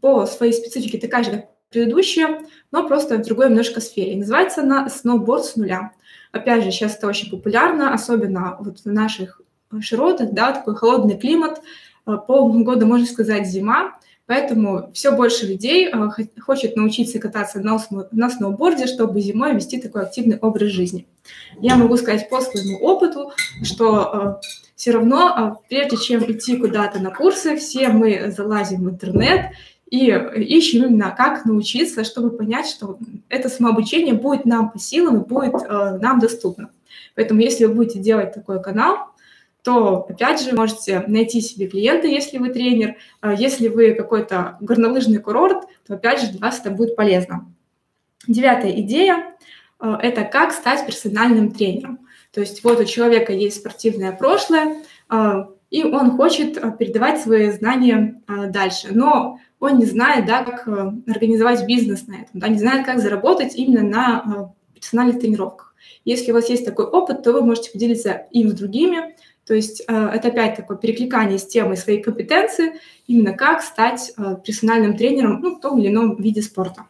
по 0.01 0.27
своей 0.27 0.53
специфике 0.53 0.99
такая 0.99 1.25
же, 1.25 1.31
как 1.31 1.49
предыдущая, 1.71 2.41
но 2.71 2.87
просто 2.87 3.17
в 3.17 3.23
другой 3.25 3.49
немножко 3.49 3.81
сфере. 3.81 4.17
Называется 4.17 4.63
она 4.63 4.89
«Сноуборд 4.89 5.45
с 5.45 5.57
нуля». 5.57 5.93
Опять 6.31 6.65
же, 6.65 6.71
сейчас 6.71 6.97
это 6.97 7.07
очень 7.07 7.31
популярно, 7.31 7.93
особенно 7.93 8.57
вот 8.61 8.81
в 8.81 8.87
наших 8.87 9.41
широтах, 9.81 10.33
да, 10.33 10.53
такой 10.53 10.77
холодный 10.77 11.19
климат, 11.19 11.61
э, 12.07 12.17
полгода, 12.27 12.87
можно 12.87 13.07
сказать, 13.07 13.47
зима, 13.47 13.99
поэтому 14.27 14.91
все 14.93 15.13
больше 15.13 15.47
людей 15.47 15.89
э, 15.89 16.09
хочет 16.41 16.77
научиться 16.77 17.19
кататься 17.19 17.61
на, 17.61 17.79
на 18.11 18.31
сноуборде, 18.31 18.87
чтобы 18.87 19.21
зимой 19.21 19.55
вести 19.55 19.81
такой 19.81 20.03
активный 20.03 20.39
образ 20.39 20.69
жизни. 20.69 21.07
Я 21.61 21.77
могу 21.77 21.97
сказать 21.97 22.29
по 22.29 22.41
своему 22.41 22.79
опыту, 22.79 23.33
что 23.63 24.41
э, 24.41 24.47
все 24.77 24.93
равно, 24.93 25.61
прежде 25.69 25.97
чем 25.97 26.23
идти 26.31 26.57
куда-то 26.57 26.99
на 27.01 27.11
курсы, 27.11 27.57
все 27.57 27.89
мы 27.89 28.33
залазим 28.35 28.85
в 28.85 28.91
интернет 28.91 29.53
и 29.93 30.07
ищем 30.09 30.87
именно, 30.87 31.15
как 31.17 31.45
научиться, 31.45 32.03
чтобы 32.03 32.31
понять, 32.31 32.67
что 32.67 32.99
это 33.29 33.51
самообучение 33.51 34.15
будет 34.15 34.47
нам 34.47 34.71
по 34.71 34.79
силам 34.79 35.21
и 35.21 35.27
будет 35.27 35.55
э, 35.55 35.99
нам 36.01 36.19
доступно. 36.19 36.71
Поэтому 37.15 37.41
если 37.41 37.67
вы 37.67 37.75
будете 37.75 37.99
делать 37.99 38.33
такой 38.33 38.63
канал, 38.63 39.12
то, 39.63 40.07
опять 40.09 40.43
же, 40.43 40.55
можете 40.55 41.05
найти 41.07 41.41
себе 41.41 41.67
клиента, 41.69 42.07
если 42.07 42.39
вы 42.39 42.51
тренер. 42.51 42.97
Э, 43.23 43.35
если 43.37 43.69
вы 43.69 43.95
какой-то 43.95 44.59
горнолыжный 44.61 45.19
курорт, 45.19 45.67
то, 45.87 45.95
опять 45.95 46.21
же, 46.21 46.31
для 46.31 46.41
вас 46.41 46.61
это 46.61 46.71
будет 46.71 46.97
полезно. 46.97 47.53
Девятая 48.27 48.73
идея 48.81 49.37
э,– 49.81 49.97
это 50.03 50.25
как 50.25 50.53
стать 50.53 50.85
персональным 50.87 51.53
тренером. 51.53 52.01
То 52.33 52.41
есть 52.41 52.65
вот 52.65 52.81
у 52.81 52.85
человека 52.85 53.33
есть 53.33 53.59
спортивное 53.59 54.13
прошлое, 54.13 54.83
а, 55.09 55.49
и 55.71 55.85
он 55.85 56.17
хочет 56.17 56.57
а, 56.57 56.71
передавать 56.71 57.21
свои 57.21 57.51
знания 57.51 58.23
а, 58.27 58.47
дальше, 58.47 58.89
но 58.91 59.39
он 59.61 59.79
не 59.79 59.85
знает, 59.85 60.27
да, 60.27 60.43
как 60.43 60.67
организовать 60.67 61.67
бизнес 61.67 62.07
на 62.07 62.15
этом, 62.15 62.41
да, 62.41 62.49
не 62.49 62.59
знает, 62.59 62.87
как 62.87 62.99
заработать 62.99 63.55
именно 63.55 63.83
на 63.83 64.55
персональных 64.75 65.21
тренировках. 65.21 65.75
Если 66.05 66.33
у 66.33 66.35
вас 66.35 66.49
есть 66.49 66.65
такой 66.65 66.87
опыт, 66.87 67.23
то 67.23 67.33
вы 67.33 67.43
можете 67.43 67.71
поделиться 67.71 68.27
им 68.33 68.49
с 68.49 68.55
другими, 68.55 69.15
то 69.47 69.55
есть 69.55 69.81
это 69.81 70.29
опять 70.29 70.57
такое 70.57 70.77
перекликание 70.77 71.39
с 71.39 71.47
темой 71.47 71.77
своей 71.77 72.03
компетенции, 72.03 72.75
именно 73.07 73.33
как 73.33 73.63
стать 73.63 74.13
персональным 74.45 74.97
тренером 74.97 75.41
ну, 75.41 75.57
в 75.57 75.61
том 75.61 75.79
или 75.79 75.89
ином 75.89 76.17
виде 76.17 76.43
спорта. 76.43 76.87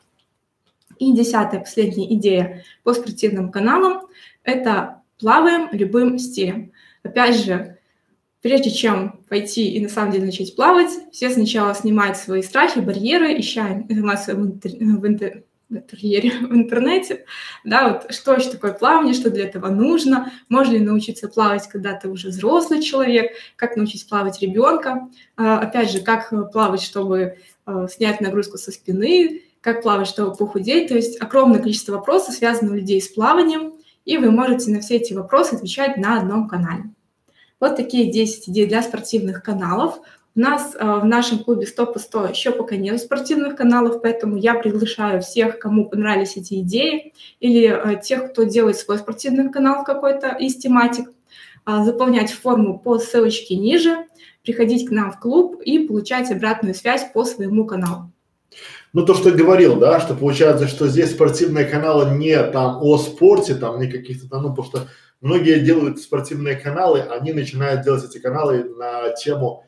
И 0.99 1.13
десятая, 1.13 1.61
последняя 1.61 2.13
идея 2.15 2.63
по 2.85 2.95
спортивным 2.95 3.51
каналам– 3.51 4.03
это 4.45 5.03
плаваем 5.19 5.69
любым 5.73 6.19
стилем. 6.19 6.73
Опять 7.03 7.43
же, 7.43 7.79
прежде 8.41 8.71
чем 8.71 9.21
пойти 9.29 9.73
и 9.73 9.81
на 9.81 9.89
самом 9.89 10.13
деле 10.13 10.27
начать 10.27 10.55
плавать, 10.55 10.91
все 11.11 11.31
сначала 11.31 11.75
снимают 11.75 12.17
свои 12.19 12.43
страхи, 12.43 12.81
барьеры, 12.81 13.39
ища 13.41 13.85
информацию 13.89 14.37
в, 14.37 14.47
интер... 14.47 14.71
в, 14.73 15.07
интер... 15.07 15.45
в, 15.73 15.77
интерьере, 15.77 16.31
в 16.41 16.55
интернете, 16.55 17.25
да, 17.65 17.89
вот 17.89 18.15
что 18.15 18.35
еще 18.35 18.51
такое 18.51 18.73
плавание, 18.73 19.15
что 19.15 19.31
для 19.31 19.45
этого 19.45 19.69
нужно, 19.69 20.33
можно 20.49 20.73
ли 20.73 20.81
научиться 20.81 21.29
плавать, 21.29 21.69
когда 21.69 21.95
ты 21.95 22.09
уже 22.09 22.29
взрослый 22.29 22.83
человек, 22.83 23.33
как 23.57 23.77
научить 23.77 24.09
плавать 24.09 24.41
ребенка, 24.41 25.09
а, 25.37 25.59
опять 25.61 25.91
же, 25.91 26.01
как 26.01 26.33
плавать, 26.53 26.83
чтобы 26.83 27.39
а, 27.65 27.89
снять 27.89 28.21
нагрузку 28.21 28.59
со 28.59 28.71
спины, 28.71 29.43
как 29.61 29.83
плавать, 29.83 30.09
чтобы 30.09 30.37
похудеть, 30.37 30.89
то 30.89 30.95
есть 30.95 31.21
огромное 31.21 31.61
количество 31.61 31.93
вопросов, 31.93 32.35
связанных 32.35 32.73
у 32.73 32.77
людей 32.77 33.01
с 33.01 33.09
плаванием, 33.09 33.75
и 34.05 34.19
вы 34.19 34.31
можете 34.31 34.71
на 34.71 34.81
все 34.81 34.97
эти 34.97 35.13
вопросы 35.13 35.55
отвечать 35.55 35.97
на 35.97 36.19
одном 36.19 36.49
канале. 36.49 36.85
Вот 37.61 37.77
такие 37.77 38.11
10 38.11 38.49
идей 38.49 38.67
для 38.67 38.83
спортивных 38.83 39.41
каналов. 39.45 40.01
У 40.35 40.41
нас 40.41 40.75
э, 40.75 40.79
в 40.83 41.05
нашем 41.05 41.45
клубе 41.45 41.67
100 41.67 41.87
по 41.87 41.99
100 41.99 42.29
еще 42.29 42.53
пока 42.53 42.77
нет 42.77 42.99
спортивных 42.99 43.55
каналов, 43.55 44.01
поэтому 44.01 44.37
я 44.39 44.55
приглашаю 44.55 45.21
всех, 45.21 45.59
кому 45.59 45.91
понравились 45.91 46.37
эти 46.37 46.61
идеи, 46.61 47.13
или 47.39 47.67
э, 47.69 48.01
тех, 48.01 48.33
кто 48.33 48.45
делает 48.45 48.79
свой 48.79 48.97
спортивный 48.97 49.53
канал 49.53 49.85
какой-то 49.85 50.29
из 50.29 50.57
тематик, 50.57 51.11
э, 51.67 51.85
заполнять 51.85 52.33
форму 52.33 52.79
по 52.79 52.99
ссылочке 52.99 53.57
ниже, 53.57 54.07
приходить 54.43 54.89
к 54.89 54.91
нам 54.91 55.13
в 55.13 55.21
клуб 55.21 55.61
и 55.61 55.87
получать 55.87 56.31
обратную 56.31 56.75
связь 56.75 57.05
по 57.13 57.27
своему 57.27 57.67
каналу. 57.67 58.11
Ну, 58.95 59.05
то, 59.05 59.15
что 59.15 59.29
я 59.29 59.35
говорил, 59.35 59.77
да, 59.77 60.01
что 60.01 60.15
получается, 60.15 60.67
что 60.67 60.89
здесь 60.89 61.11
спортивные 61.11 61.67
каналы 61.67 62.17
не 62.17 62.43
там 62.43 62.79
о 62.83 62.97
спорте, 62.97 63.55
там 63.55 63.79
не 63.79 63.87
каких-то 63.87 64.31
там, 64.31 64.45
ну, 64.45 64.49
потому 64.51 64.67
что 64.67 64.89
многие 65.21 65.61
делают 65.61 65.99
спортивные 65.99 66.57
каналы, 66.57 67.01
они 67.01 67.35
начинают 67.35 67.83
делать 67.83 68.05
эти 68.05 68.19
каналы 68.19 68.65
на 68.65 69.11
тему 69.11 69.65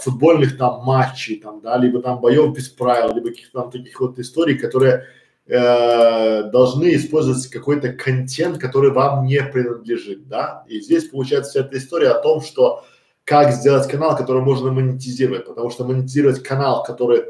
футбольных 0.00 0.56
там 0.56 0.84
матчей, 0.84 1.36
там, 1.36 1.60
да, 1.60 1.76
либо 1.76 2.00
там 2.00 2.20
боев 2.20 2.54
без 2.54 2.68
правил, 2.68 3.14
либо 3.14 3.28
каких-то 3.28 3.62
там 3.62 3.70
таких 3.70 4.00
вот 4.00 4.18
историй, 4.18 4.56
которые 4.56 5.04
э, 5.46 6.44
должны 6.44 6.94
использовать 6.94 7.46
какой-то 7.48 7.92
контент, 7.92 8.58
который 8.58 8.90
вам 8.90 9.26
не 9.26 9.42
принадлежит, 9.42 10.28
да. 10.28 10.64
И 10.68 10.80
здесь 10.80 11.08
получается 11.08 11.50
вся 11.50 11.60
эта 11.60 11.76
история 11.76 12.10
о 12.10 12.22
том, 12.22 12.40
что 12.40 12.84
как 13.24 13.52
сделать 13.52 13.88
канал, 13.88 14.16
который 14.16 14.42
можно 14.42 14.70
монетизировать, 14.70 15.46
потому 15.46 15.70
что 15.70 15.84
монетизировать 15.84 16.42
канал, 16.42 16.82
который 16.82 17.24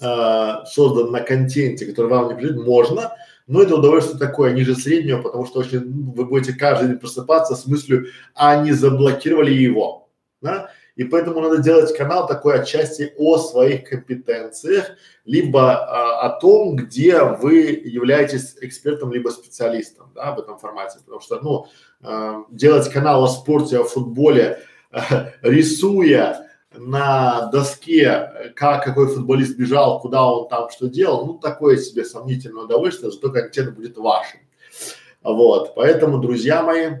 э, 0.00 0.52
создан 0.66 1.10
на 1.10 1.20
контенте, 1.20 1.86
который 1.86 2.10
вам 2.10 2.28
не 2.28 2.34
придет, 2.34 2.64
можно, 2.64 3.12
но 3.46 3.62
это 3.62 3.76
удовольствие 3.76 4.18
такое, 4.18 4.52
ниже 4.52 4.74
среднего, 4.74 5.22
потому 5.22 5.46
что 5.46 5.60
очень, 5.60 5.80
ну, 5.80 6.12
вы 6.12 6.24
будете 6.24 6.52
каждый 6.52 6.88
день 6.88 6.98
просыпаться 6.98 7.54
с 7.54 7.66
мыслью, 7.66 8.06
а 8.34 8.56
не 8.56 8.72
заблокировали 8.72 9.52
его, 9.52 10.08
да? 10.40 10.70
И 10.96 11.04
поэтому 11.04 11.40
надо 11.40 11.58
делать 11.58 11.94
канал 11.94 12.26
такой 12.26 12.58
отчасти 12.58 13.12
о 13.18 13.36
своих 13.36 13.88
компетенциях, 13.88 14.92
либо 15.26 15.74
а, 15.74 16.26
о 16.26 16.40
том, 16.40 16.74
где 16.74 17.22
вы 17.22 17.82
являетесь 17.84 18.56
экспертом, 18.62 19.12
либо 19.12 19.28
специалистом, 19.28 20.10
да, 20.14 20.34
в 20.34 20.38
этом 20.38 20.58
формате. 20.58 20.98
Потому 21.04 21.20
что, 21.20 21.40
ну, 21.40 21.66
э, 22.02 22.44
делать 22.50 22.90
канал 22.90 23.24
о 23.24 23.28
спорте, 23.28 23.78
о 23.78 23.84
футболе, 23.84 24.60
э, 24.90 24.98
рисуя 25.42 26.46
на 26.74 27.50
доске, 27.52 28.52
как 28.56 28.84
какой 28.84 29.08
футболист 29.08 29.56
бежал, 29.56 30.00
куда 30.00 30.26
он 30.26 30.48
там 30.48 30.70
что 30.70 30.88
делал, 30.88 31.26
ну 31.26 31.34
такое 31.34 31.76
себе 31.76 32.04
сомнительное 32.04 32.64
удовольствие, 32.64 33.10
зато 33.10 33.30
контент 33.30 33.74
будет 33.74 33.96
вашим. 33.98 34.40
Вот, 35.22 35.74
поэтому, 35.74 36.18
друзья 36.18 36.62
мои, 36.62 36.98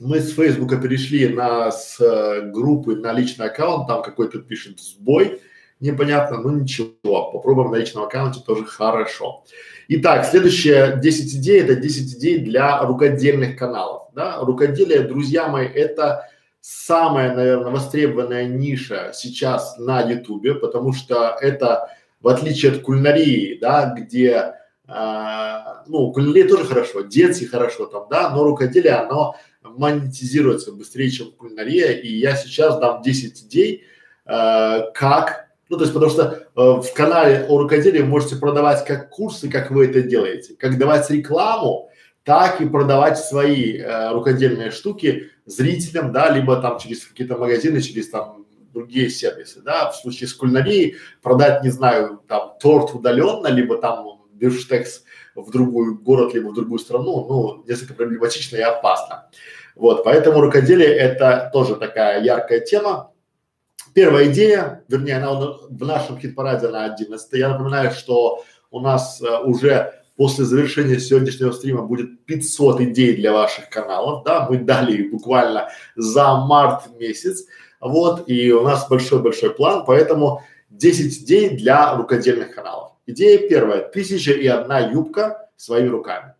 мы 0.00 0.20
с 0.20 0.34
Фейсбука 0.34 0.76
перешли 0.76 1.28
на 1.28 1.70
с 1.70 2.00
э, 2.00 2.50
группы 2.50 2.96
на 2.96 3.12
личный 3.12 3.46
аккаунт, 3.46 3.88
там 3.88 4.02
какой-то 4.02 4.38
пишет 4.40 4.80
сбой, 4.80 5.40
непонятно, 5.80 6.38
ну 6.38 6.50
ничего, 6.50 7.30
попробуем 7.32 7.70
на 7.70 7.76
личном 7.76 8.04
аккаунте 8.04 8.40
тоже 8.40 8.64
хорошо. 8.64 9.44
Итак, 9.88 10.24
следующие 10.24 10.98
10 11.00 11.36
идей– 11.36 11.60
это 11.62 11.76
10 11.76 12.16
идей 12.16 12.38
для 12.38 12.82
рукодельных 12.82 13.56
каналов. 13.56 14.08
Да? 14.14 14.38
Рукоделие, 14.40 15.02
друзья 15.02 15.48
мои, 15.48 15.66
это 15.66 16.28
самая, 16.60 17.34
наверное, 17.34 17.70
востребованная 17.70 18.46
ниша 18.46 19.12
сейчас 19.14 19.78
на 19.78 20.00
Ютубе, 20.00 20.54
потому 20.54 20.92
что 20.92 21.36
это, 21.40 21.90
в 22.20 22.28
отличие 22.28 22.72
от 22.72 22.82
кулинарии, 22.82 23.58
да, 23.60 23.94
где, 23.96 24.54
а, 24.88 25.84
ну, 25.86 26.10
кулинария 26.12 26.48
тоже 26.48 26.64
хорошо, 26.64 27.02
детский 27.02 27.46
хорошо 27.46 27.86
там, 27.86 28.08
да, 28.10 28.30
но 28.30 28.42
рукоделие, 28.42 28.94
оно 28.94 29.36
монетизируется 29.76 30.72
быстрее, 30.72 31.10
чем 31.10 31.32
кулинария, 31.32 31.92
и 31.92 32.08
я 32.08 32.36
сейчас 32.36 32.78
дам 32.78 33.02
10 33.02 33.42
идей, 33.44 33.84
э, 34.24 34.90
как, 34.94 35.48
ну, 35.68 35.76
то 35.76 35.84
есть, 35.84 35.94
потому 35.94 36.10
что 36.10 36.22
э, 36.22 36.60
в 36.60 36.86
канале 36.94 37.46
о 37.48 37.58
рукоделии 37.58 38.00
вы 38.00 38.08
можете 38.08 38.36
продавать 38.36 38.84
как 38.84 39.10
курсы, 39.10 39.48
как 39.48 39.70
вы 39.70 39.86
это 39.86 40.02
делаете, 40.02 40.54
как 40.58 40.78
давать 40.78 41.10
рекламу, 41.10 41.90
так 42.24 42.60
и 42.60 42.68
продавать 42.68 43.18
свои 43.18 43.78
э, 43.78 44.12
рукодельные 44.12 44.70
штуки 44.70 45.30
зрителям, 45.44 46.12
да, 46.12 46.30
либо 46.30 46.56
там 46.56 46.78
через 46.78 47.06
какие-то 47.06 47.36
магазины, 47.38 47.80
через 47.80 48.10
там 48.10 48.46
другие 48.74 49.08
сервисы, 49.08 49.62
да, 49.62 49.90
в 49.90 49.96
случае 49.96 50.28
с 50.28 50.34
кулинарией 50.34 50.96
продать, 51.22 51.62
не 51.62 51.70
знаю, 51.70 52.20
там 52.28 52.52
торт 52.60 52.94
удаленно, 52.94 53.46
либо 53.46 53.78
там 53.78 54.20
бифштекс 54.32 55.04
в 55.34 55.50
другой 55.50 55.94
город, 55.94 56.34
либо 56.34 56.48
в 56.48 56.54
другую 56.54 56.78
страну, 56.78 57.26
ну, 57.28 57.64
несколько 57.66 57.94
проблематично 57.94 58.56
и 58.56 58.60
опасно. 58.60 59.28
Вот, 59.76 60.04
поэтому 60.04 60.40
рукоделие 60.40 60.88
это 60.88 61.50
тоже 61.52 61.76
такая 61.76 62.22
яркая 62.22 62.60
тема. 62.60 63.12
Первая 63.94 64.32
идея, 64.32 64.84
вернее, 64.88 65.18
она 65.18 65.32
в 65.68 65.84
нашем 65.84 66.18
хит-параде 66.18 66.68
на 66.68 66.86
11. 66.86 67.32
Я 67.34 67.50
напоминаю, 67.50 67.90
что 67.92 68.42
у 68.70 68.80
нас 68.80 69.22
э, 69.22 69.38
уже 69.44 69.92
после 70.16 70.46
завершения 70.46 70.98
сегодняшнего 70.98 71.52
стрима 71.52 71.82
будет 71.82 72.24
500 72.24 72.80
идей 72.80 73.16
для 73.16 73.32
ваших 73.32 73.68
каналов, 73.68 74.24
да, 74.24 74.46
мы 74.48 74.58
дали 74.58 74.96
их 74.96 75.12
буквально 75.12 75.68
за 75.94 76.34
март 76.36 76.98
месяц, 76.98 77.44
вот, 77.80 78.28
и 78.28 78.50
у 78.52 78.62
нас 78.62 78.88
большой-большой 78.88 79.50
план, 79.54 79.84
поэтому 79.86 80.42
10 80.70 81.22
идей 81.22 81.50
для 81.50 81.94
рукодельных 81.94 82.54
каналов. 82.54 82.92
Идея 83.06 83.46
первая, 83.46 83.82
тысяча 83.82 84.32
и 84.32 84.46
одна 84.46 84.80
юбка 84.80 85.50
своими 85.56 85.88
руками. 85.88 86.35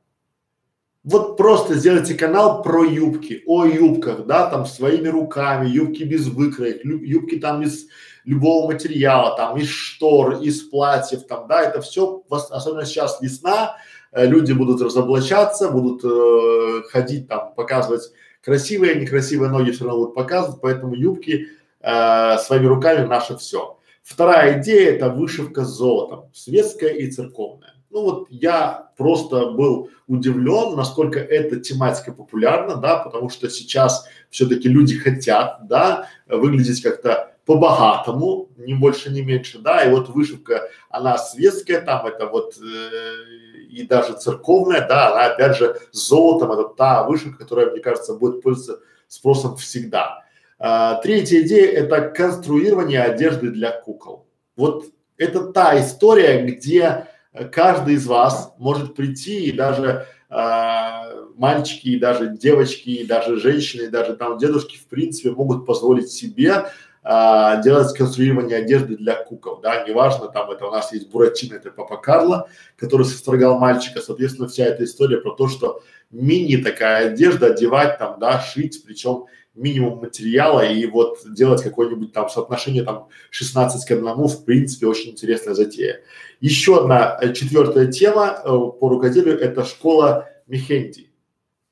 Вот 1.07 1.37
просто 1.37 1.77
сделайте 1.77 2.15
канал 2.15 2.65
про 2.65 2.83
юбки, 2.83 3.45
о 3.47 3.65
юбках, 3.65 4.27
да, 4.27 4.51
там 4.51 4.66
своими 4.66 5.07
руками, 5.07 5.69
юбки 5.69 6.03
без 6.03 6.27
выкроек, 6.27 6.85
юбки 6.85 7.39
там 7.39 7.62
из 7.62 7.87
любого 8.24 8.73
материала, 8.73 9.37
там 9.37 9.57
из 9.57 9.69
штор, 9.69 10.41
из 10.41 10.62
платьев, 10.62 11.24
там, 11.28 11.47
да, 11.47 11.62
это 11.62 11.81
все, 11.81 12.24
особенно 12.28 12.85
сейчас 12.85 13.20
весна, 13.20 13.77
э, 14.11 14.27
люди 14.27 14.51
будут 14.51 14.83
разоблачаться, 14.83 15.70
будут 15.70 16.03
э, 16.05 16.83
ходить 16.89 17.28
там, 17.28 17.55
показывать 17.55 18.11
красивые, 18.43 18.97
некрасивые 18.97 19.49
ноги 19.49 19.70
все 19.70 19.85
равно 19.85 20.01
будут 20.01 20.16
показывать, 20.16 20.61
поэтому 20.61 20.97
юбки 20.97 21.47
э, 21.83 22.39
своими 22.39 22.66
руками 22.66 23.07
наше 23.07 23.37
все. 23.37 23.78
Вторая 24.03 24.61
идея 24.61 24.97
это 24.97 25.09
вышивка 25.11 25.65
золотом, 25.65 26.33
светская 26.35 26.91
и 26.91 27.09
церковная. 27.09 27.76
Ну 27.97 28.02
вот 28.02 28.27
я 28.28 28.90
просто 28.98 29.52
был 29.52 29.89
удивлен, 30.06 30.77
насколько 30.77 31.18
эта 31.18 31.59
тематика 31.59 32.12
популярна, 32.12 32.77
да, 32.77 32.98
потому 32.98 33.31
что 33.31 33.48
сейчас 33.48 34.06
все-таки 34.28 34.68
люди 34.68 34.98
хотят, 34.98 35.66
да, 35.66 36.06
выглядеть 36.27 36.82
как-то 36.82 37.32
по-богатому, 37.47 38.51
ни 38.59 38.74
больше, 38.74 39.10
ни 39.10 39.23
меньше, 39.23 39.60
да, 39.60 39.82
и 39.82 39.90
вот 39.90 40.10
вышивка, 40.10 40.68
она 40.90 41.16
светская, 41.16 41.81
там 41.81 42.05
это 42.05 42.27
вот 42.27 42.59
э, 42.59 43.66
и 43.70 43.86
даже 43.86 44.12
церковная, 44.12 44.86
да, 44.86 45.12
она 45.12 45.32
опять 45.32 45.56
же 45.56 45.81
с 45.90 46.06
золотом, 46.06 46.52
это 46.52 46.64
та 46.64 47.02
вышивка, 47.05 47.44
которая, 47.44 47.70
мне 47.70 47.81
кажется, 47.81 48.12
будет 48.12 48.43
пользоваться 48.43 48.85
спросом 49.09 49.56
всегда. 49.56 50.23
А, 50.59 50.97
третья 50.97 51.40
идея– 51.40 51.70
это 51.73 52.10
конструирование 52.10 53.01
одежды 53.01 53.48
для 53.48 53.73
кукол. 53.73 54.27
Вот 54.55 54.85
это 55.16 55.47
та 55.47 55.81
история, 55.81 56.44
где 56.44 57.06
каждый 57.45 57.95
из 57.95 58.07
вас 58.07 58.55
может 58.59 58.95
прийти 58.95 59.45
и 59.45 59.53
даже 59.53 60.07
э, 60.31 61.25
мальчики, 61.37 61.89
и 61.89 61.99
даже 61.99 62.37
девочки, 62.37 62.91
и 62.91 63.07
даже 63.07 63.39
женщины, 63.39 63.83
и 63.83 63.89
даже 63.89 64.15
там 64.17 64.39
дедушки 64.39 64.77
в 64.77 64.87
принципе 64.87 65.31
могут 65.31 65.67
позволить 65.67 66.11
себе 66.11 66.67
э, 67.05 67.63
делать 67.63 67.97
конструирование 67.97 68.59
одежды 68.59 68.97
для 68.97 69.23
кукол, 69.23 69.61
да, 69.61 69.85
неважно, 69.87 70.29
там 70.29 70.51
это 70.51 70.67
у 70.67 70.71
нас 70.71 70.93
есть 70.93 71.11
Буратино, 71.11 71.57
это 71.57 71.71
Папа 71.71 71.97
Карло, 71.97 72.49
который 72.77 73.07
сострогал 73.07 73.59
мальчика, 73.59 74.01
соответственно, 74.01 74.49
вся 74.49 74.65
эта 74.65 74.85
история 74.85 75.19
про 75.19 75.33
то, 75.33 75.49
что 75.49 75.83
мини 76.11 76.57
такая 76.57 77.09
одежда 77.09 77.49
одевать 77.49 77.99
там, 77.99 78.19
да, 78.19 78.41
шить, 78.41 78.83
причем 78.85 79.27
минимум 79.57 79.99
материала 79.99 80.65
и 80.65 80.87
вот 80.87 81.19
делать 81.27 81.62
какое-нибудь 81.62 82.12
там 82.12 82.28
соотношение 82.28 82.85
там 82.85 83.09
16 83.31 83.85
к 83.85 83.91
одному, 83.91 84.28
в 84.28 84.45
принципе, 84.45 84.87
очень 84.87 85.11
интересная 85.11 85.55
затея. 85.55 86.01
Еще 86.41 86.78
одна 86.78 87.19
э, 87.20 87.33
четвертая 87.33 87.87
тема 87.91 88.39
э, 88.45 88.49
по 88.49 88.89
рукоделию– 88.89 89.39
это 89.41 89.65
школа 89.65 90.28
Мехенди. 90.47 91.11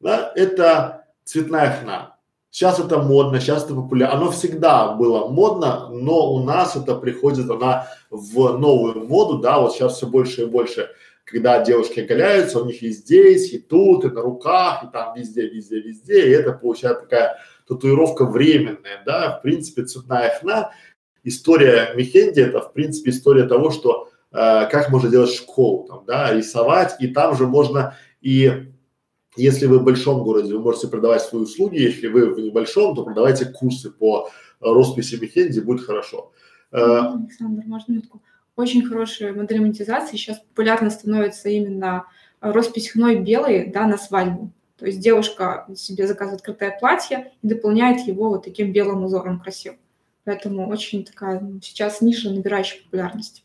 Да, 0.00 0.32
это 0.34 1.06
цветная 1.24 1.78
хна. 1.80 2.16
Сейчас 2.50 2.78
это 2.78 2.98
модно, 2.98 3.40
сейчас 3.40 3.64
это 3.64 3.74
популярно. 3.74 4.16
Оно 4.16 4.30
всегда 4.30 4.92
было 4.92 5.28
модно, 5.28 5.88
но 5.90 6.32
у 6.32 6.44
нас 6.44 6.76
это 6.76 6.94
приходит 6.94 7.50
она 7.50 7.88
в 8.10 8.58
новую 8.58 9.06
моду, 9.06 9.38
да, 9.38 9.58
вот 9.58 9.72
сейчас 9.72 9.96
все 9.96 10.06
больше 10.06 10.42
и 10.42 10.46
больше 10.46 10.88
когда 11.24 11.64
девушки 11.64 12.00
оголяются, 12.00 12.60
у 12.60 12.66
них 12.66 12.82
и 12.82 12.90
здесь, 12.90 13.52
и 13.52 13.58
тут, 13.58 14.04
и 14.04 14.10
на 14.10 14.20
руках, 14.20 14.84
и 14.84 14.92
там 14.92 15.16
везде, 15.16 15.48
везде, 15.48 15.80
везде, 15.80 16.28
и 16.28 16.30
это 16.30 16.52
получается 16.52 17.02
такая 17.02 17.38
татуировка 17.66 18.24
временная, 18.24 19.02
да, 19.04 19.38
в 19.38 19.42
принципе, 19.42 19.84
цветная 19.84 20.38
хна. 20.38 20.72
История 21.22 21.94
Мехенди 21.94 22.40
это, 22.40 22.60
в 22.60 22.72
принципе, 22.72 23.10
история 23.10 23.44
того, 23.44 23.70
что 23.70 24.10
э, 24.30 24.68
как 24.70 24.90
можно 24.90 25.08
делать 25.08 25.32
школу, 25.32 25.86
там, 25.88 26.04
да, 26.06 26.32
рисовать, 26.32 26.96
и 27.00 27.08
там 27.08 27.36
же 27.36 27.46
можно 27.46 27.96
и 28.20 28.70
если 29.36 29.66
вы 29.66 29.80
в 29.80 29.84
большом 29.84 30.22
городе, 30.22 30.54
вы 30.54 30.60
можете 30.60 30.88
продавать 30.88 31.22
свои 31.22 31.42
услуги, 31.42 31.78
если 31.78 32.06
вы 32.06 32.32
в 32.32 32.38
небольшом, 32.38 32.94
то 32.94 33.04
продавайте 33.04 33.46
курсы 33.46 33.90
по 33.90 34.30
росписи 34.60 35.16
Мехенди, 35.16 35.60
будет 35.60 35.84
хорошо. 35.84 36.32
Э, 36.70 37.00
Александр, 37.14 37.62
можно 37.66 37.92
минутку? 37.92 38.22
Очень 38.56 38.86
хорошая 38.86 39.32
модель 39.32 39.60
монетизации. 39.60 40.16
Сейчас 40.16 40.38
популярно 40.38 40.90
становится 40.90 41.48
именно 41.48 42.06
роспись 42.40 42.90
хной 42.90 43.16
белой, 43.16 43.70
да, 43.72 43.86
на 43.86 43.98
свадьбу. 43.98 44.52
То 44.78 44.86
есть 44.86 45.00
девушка 45.00 45.66
себе 45.76 46.06
заказывает 46.06 46.42
крутое 46.42 46.76
платье 46.78 47.32
и 47.42 47.48
дополняет 47.48 48.06
его 48.06 48.30
вот 48.30 48.44
таким 48.44 48.72
белым 48.72 49.04
узором 49.04 49.40
красивым. 49.40 49.78
Поэтому 50.24 50.68
очень 50.68 51.04
такая 51.04 51.40
ну, 51.40 51.60
сейчас 51.62 52.00
ниша, 52.00 52.30
набирающая 52.30 52.82
популярность. 52.82 53.44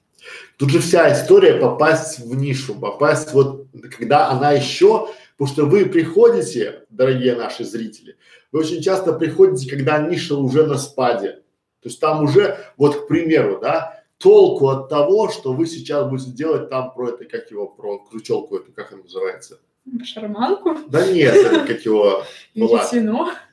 Тут 0.57 0.69
же 0.71 0.79
вся 0.79 1.13
история 1.13 1.55
попасть 1.55 2.19
в 2.19 2.35
нишу, 2.35 2.75
попасть 2.75 3.33
вот, 3.33 3.67
когда 3.97 4.29
она 4.29 4.51
еще, 4.51 5.09
потому 5.37 5.53
что 5.53 5.65
вы 5.65 5.85
приходите, 5.85 6.83
дорогие 6.89 7.35
наши 7.35 7.63
зрители, 7.63 8.17
вы 8.51 8.61
очень 8.61 8.81
часто 8.81 9.13
приходите, 9.13 9.69
когда 9.69 9.99
ниша 9.99 10.35
уже 10.35 10.65
на 10.65 10.77
спаде. 10.77 11.43
То 11.81 11.87
есть 11.87 11.99
там 11.99 12.23
уже, 12.23 12.57
вот 12.75 13.05
к 13.05 13.07
примеру, 13.07 13.59
да, 13.61 14.03
толку 14.17 14.67
от 14.67 14.89
того, 14.89 15.29
что 15.29 15.53
вы 15.53 15.65
сейчас 15.65 16.09
будете 16.09 16.31
делать 16.31 16.69
там 16.69 16.93
про 16.93 17.09
это, 17.09 17.25
как 17.25 17.49
его, 17.51 17.67
про 17.67 17.99
крючелку 17.99 18.57
эту, 18.57 18.73
как 18.73 18.91
она 18.91 19.03
называется? 19.03 19.59
Шарманку? 20.03 20.77
Да 20.87 21.11
нет, 21.11 21.35
это 21.35 21.65
как 21.65 21.81
его 21.81 22.23
была. 22.55 22.87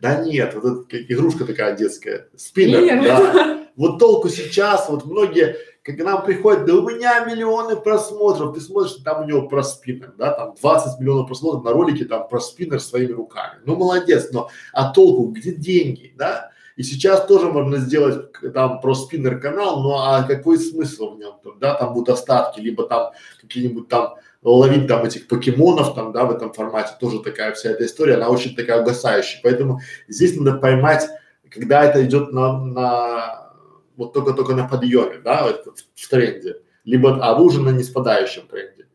Да 0.00 0.24
нет, 0.24 0.54
вот 0.54 0.64
это 0.64 0.82
как 0.82 1.10
игрушка 1.10 1.44
такая 1.44 1.76
детская. 1.76 2.28
Спиннер, 2.36 3.02
да. 3.02 3.62
Вот 3.76 3.98
толку 3.98 4.30
сейчас, 4.30 4.88
вот 4.88 5.04
многие, 5.04 5.56
когда 5.82 6.04
нам 6.04 6.24
приходят, 6.24 6.64
да 6.64 6.76
у 6.76 6.88
меня 6.88 7.26
миллионы 7.26 7.76
просмотров, 7.76 8.54
ты 8.54 8.60
смотришь, 8.62 8.92
там 9.04 9.22
у 9.22 9.28
него 9.28 9.48
про 9.48 9.62
спиннер, 9.62 10.14
да, 10.16 10.30
там 10.30 10.54
20 10.58 10.98
миллионов 10.98 11.26
просмотров 11.26 11.62
на 11.62 11.72
ролике, 11.72 12.06
там 12.06 12.26
про 12.26 12.40
спиннер 12.40 12.80
своими 12.80 13.12
руками. 13.12 13.60
Ну 13.66 13.76
молодец, 13.76 14.30
но 14.32 14.48
а 14.72 14.92
толку, 14.92 15.26
где 15.26 15.52
деньги, 15.52 16.14
да? 16.16 16.52
И 16.76 16.82
сейчас 16.82 17.26
тоже 17.26 17.50
можно 17.50 17.76
сделать 17.76 18.32
там 18.54 18.80
про 18.80 18.94
спиннер 18.94 19.38
канал, 19.40 19.82
но 19.82 20.02
а 20.02 20.22
какой 20.22 20.58
смысл 20.58 21.14
в 21.14 21.18
нем? 21.18 21.34
Да, 21.60 21.74
там 21.74 21.92
будут 21.92 22.10
остатки, 22.10 22.60
либо 22.60 22.84
там 22.84 23.12
какие-нибудь 23.42 23.88
там 23.88 24.14
ловить 24.54 24.86
там 24.86 25.04
этих 25.04 25.26
покемонов 25.28 25.94
там, 25.94 26.12
да, 26.12 26.24
в 26.24 26.30
этом 26.30 26.52
формате, 26.52 26.90
тоже 27.00 27.20
такая 27.20 27.52
вся 27.52 27.70
эта 27.70 27.84
история, 27.84 28.14
она 28.14 28.28
очень 28.28 28.54
такая 28.54 28.80
угасающая. 28.80 29.40
Поэтому 29.42 29.80
здесь 30.08 30.36
надо 30.36 30.58
поймать, 30.58 31.08
когда 31.50 31.84
это 31.84 32.04
идет 32.04 32.32
на, 32.32 32.64
на 32.64 33.52
вот 33.96 34.12
только-только 34.12 34.54
на 34.54 34.68
подъеме, 34.68 35.18
да, 35.24 35.46
в, 35.46 35.74
в 35.94 36.08
тренде, 36.08 36.56
либо, 36.84 37.18
а 37.24 37.34
вы 37.34 37.44
уже 37.44 37.60
на 37.60 37.70
неспадающем 37.70 38.46
тренде. 38.46 38.86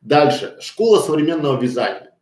Дальше, 0.00 0.56
школа 0.60 1.00
современного 1.00 1.60
вязания. 1.60 2.12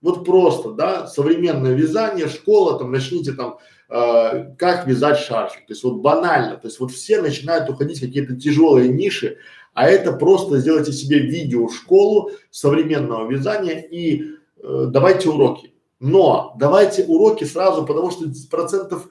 Вот 0.00 0.24
просто, 0.24 0.72
да, 0.72 1.06
современное 1.06 1.74
вязание, 1.74 2.28
школа, 2.28 2.78
там, 2.78 2.90
начните 2.90 3.32
там, 3.32 3.58
э, 3.88 4.54
как 4.58 4.86
вязать 4.86 5.18
шарфик. 5.18 5.66
То 5.66 5.72
есть 5.72 5.84
вот 5.84 6.00
банально, 6.00 6.56
то 6.56 6.68
есть 6.68 6.80
вот 6.80 6.90
все 6.90 7.22
начинают 7.22 7.70
уходить 7.70 7.98
в 7.98 8.00
какие-то 8.06 8.34
тяжелые 8.36 8.88
ниши, 8.88 9.38
а 9.74 9.88
это 9.88 10.12
просто 10.12 10.58
сделайте 10.58 10.92
себе 10.92 11.18
видеошколу 11.18 12.30
современного 12.50 13.30
вязания 13.30 13.80
и 13.80 14.22
э, 14.62 14.86
давайте 14.88 15.28
уроки. 15.28 15.74
Но 16.00 16.54
давайте 16.58 17.04
уроки 17.04 17.44
сразу, 17.44 17.84
потому 17.84 18.10
что 18.10 18.26
процентов, 18.50 19.08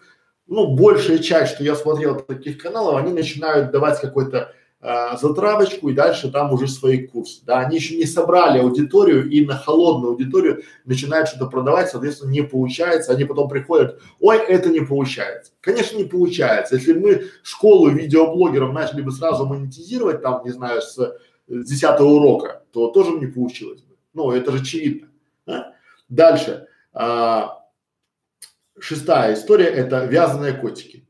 ну, 0.48 0.76
большая 0.76 1.20
часть, 1.20 1.56
что 1.56 1.64
я 1.64 1.76
смотрел 1.76 2.20
таких 2.20 2.58
каналов, 2.58 2.96
они 2.96 3.12
начинают 3.12 3.72
давать 3.72 4.00
какой-то 4.00 4.54
э, 4.84 5.18
затравочку 5.20 5.90
и 5.90 5.94
дальше 5.94 6.30
там 6.30 6.54
уже 6.54 6.68
свои 6.68 7.08
курсы. 7.08 7.42
Да, 7.46 7.60
они 7.60 7.78
еще 7.78 7.96
не 7.98 8.06
собрали 8.06 8.60
аудиторию 8.60 9.30
и 9.30 9.46
на 9.46 9.58
холодную 9.58 10.12
аудиторию 10.12 10.64
начинают 10.86 11.30
что-то 11.30 11.48
продавать, 11.48 11.90
соответственно, 11.90 12.32
не 12.32 12.44
получается. 12.44 13.14
Они 13.14 13.24
потом 13.24 13.50
приходят, 13.50 14.00
ой, 14.20 14.38
это 14.38 14.70
не 14.70 14.82
получается. 14.82 15.54
Конечно, 15.62 15.98
не 15.98 16.04
получается. 16.04 16.76
Если 16.76 16.94
мы 16.94 17.30
школу 17.42 17.90
видеоблогеров 17.90 18.74
начали 18.74 19.02
бы 19.02 19.12
сразу 19.12 19.46
монетизировать, 19.46 20.22
там, 20.22 20.44
не 20.44 20.52
знаю, 20.52 20.82
с, 20.82 21.18
10 21.48 22.00
урока, 22.00 22.64
то 22.72 22.90
тоже 22.90 23.12
не 23.12 23.28
получилось 23.28 23.82
бы. 23.82 23.96
Ну, 24.14 24.32
это 24.32 24.52
же 24.52 24.62
очевидно. 24.62 25.10
Да? 25.46 25.74
Дальше. 26.10 26.68
А, 26.94 27.64
шестая 28.80 29.34
история– 29.34 29.66
это 29.66 30.06
вязаные 30.06 30.54
котики. 30.54 31.08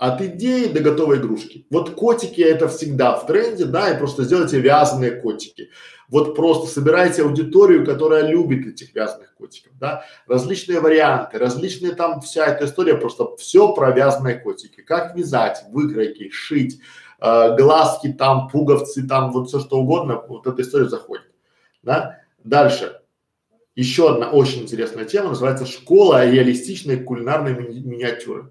От 0.00 0.22
идеи 0.22 0.64
до 0.64 0.80
готовой 0.80 1.18
игрушки. 1.18 1.66
Вот 1.68 1.90
котики 1.90 2.40
это 2.40 2.68
всегда 2.68 3.16
в 3.16 3.26
тренде, 3.26 3.66
да, 3.66 3.90
и 3.90 3.98
просто 3.98 4.24
сделайте 4.24 4.58
вязаные 4.58 5.10
котики. 5.10 5.68
Вот 6.08 6.34
просто 6.34 6.72
собирайте 6.72 7.20
аудиторию, 7.22 7.84
которая 7.84 8.26
любит 8.26 8.66
этих 8.66 8.94
вязаных 8.94 9.34
котиков, 9.34 9.72
да. 9.78 10.06
Различные 10.26 10.80
варианты, 10.80 11.36
различные 11.36 11.92
там 11.92 12.22
вся 12.22 12.46
эта 12.46 12.64
история, 12.64 12.94
просто 12.94 13.36
все 13.36 13.74
про 13.74 13.90
вязаные 13.90 14.36
котики. 14.36 14.80
Как 14.80 15.14
вязать, 15.14 15.64
выкройки, 15.68 16.30
шить, 16.30 16.80
э, 17.20 17.56
глазки 17.58 18.10
там, 18.10 18.48
пуговцы 18.48 19.06
там, 19.06 19.32
вот 19.32 19.48
все 19.48 19.60
что 19.60 19.80
угодно, 19.80 20.24
вот 20.26 20.46
эта 20.46 20.62
история 20.62 20.88
заходит, 20.88 21.30
да. 21.82 22.20
Дальше 22.42 23.02
еще 23.76 24.14
одна 24.14 24.30
очень 24.30 24.62
интересная 24.62 25.04
тема 25.04 25.28
называется 25.28 25.66
«Школа 25.66 26.26
реалистичной 26.26 27.04
кулинарной 27.04 27.52
ми- 27.52 27.80
миниатюры». 27.80 28.50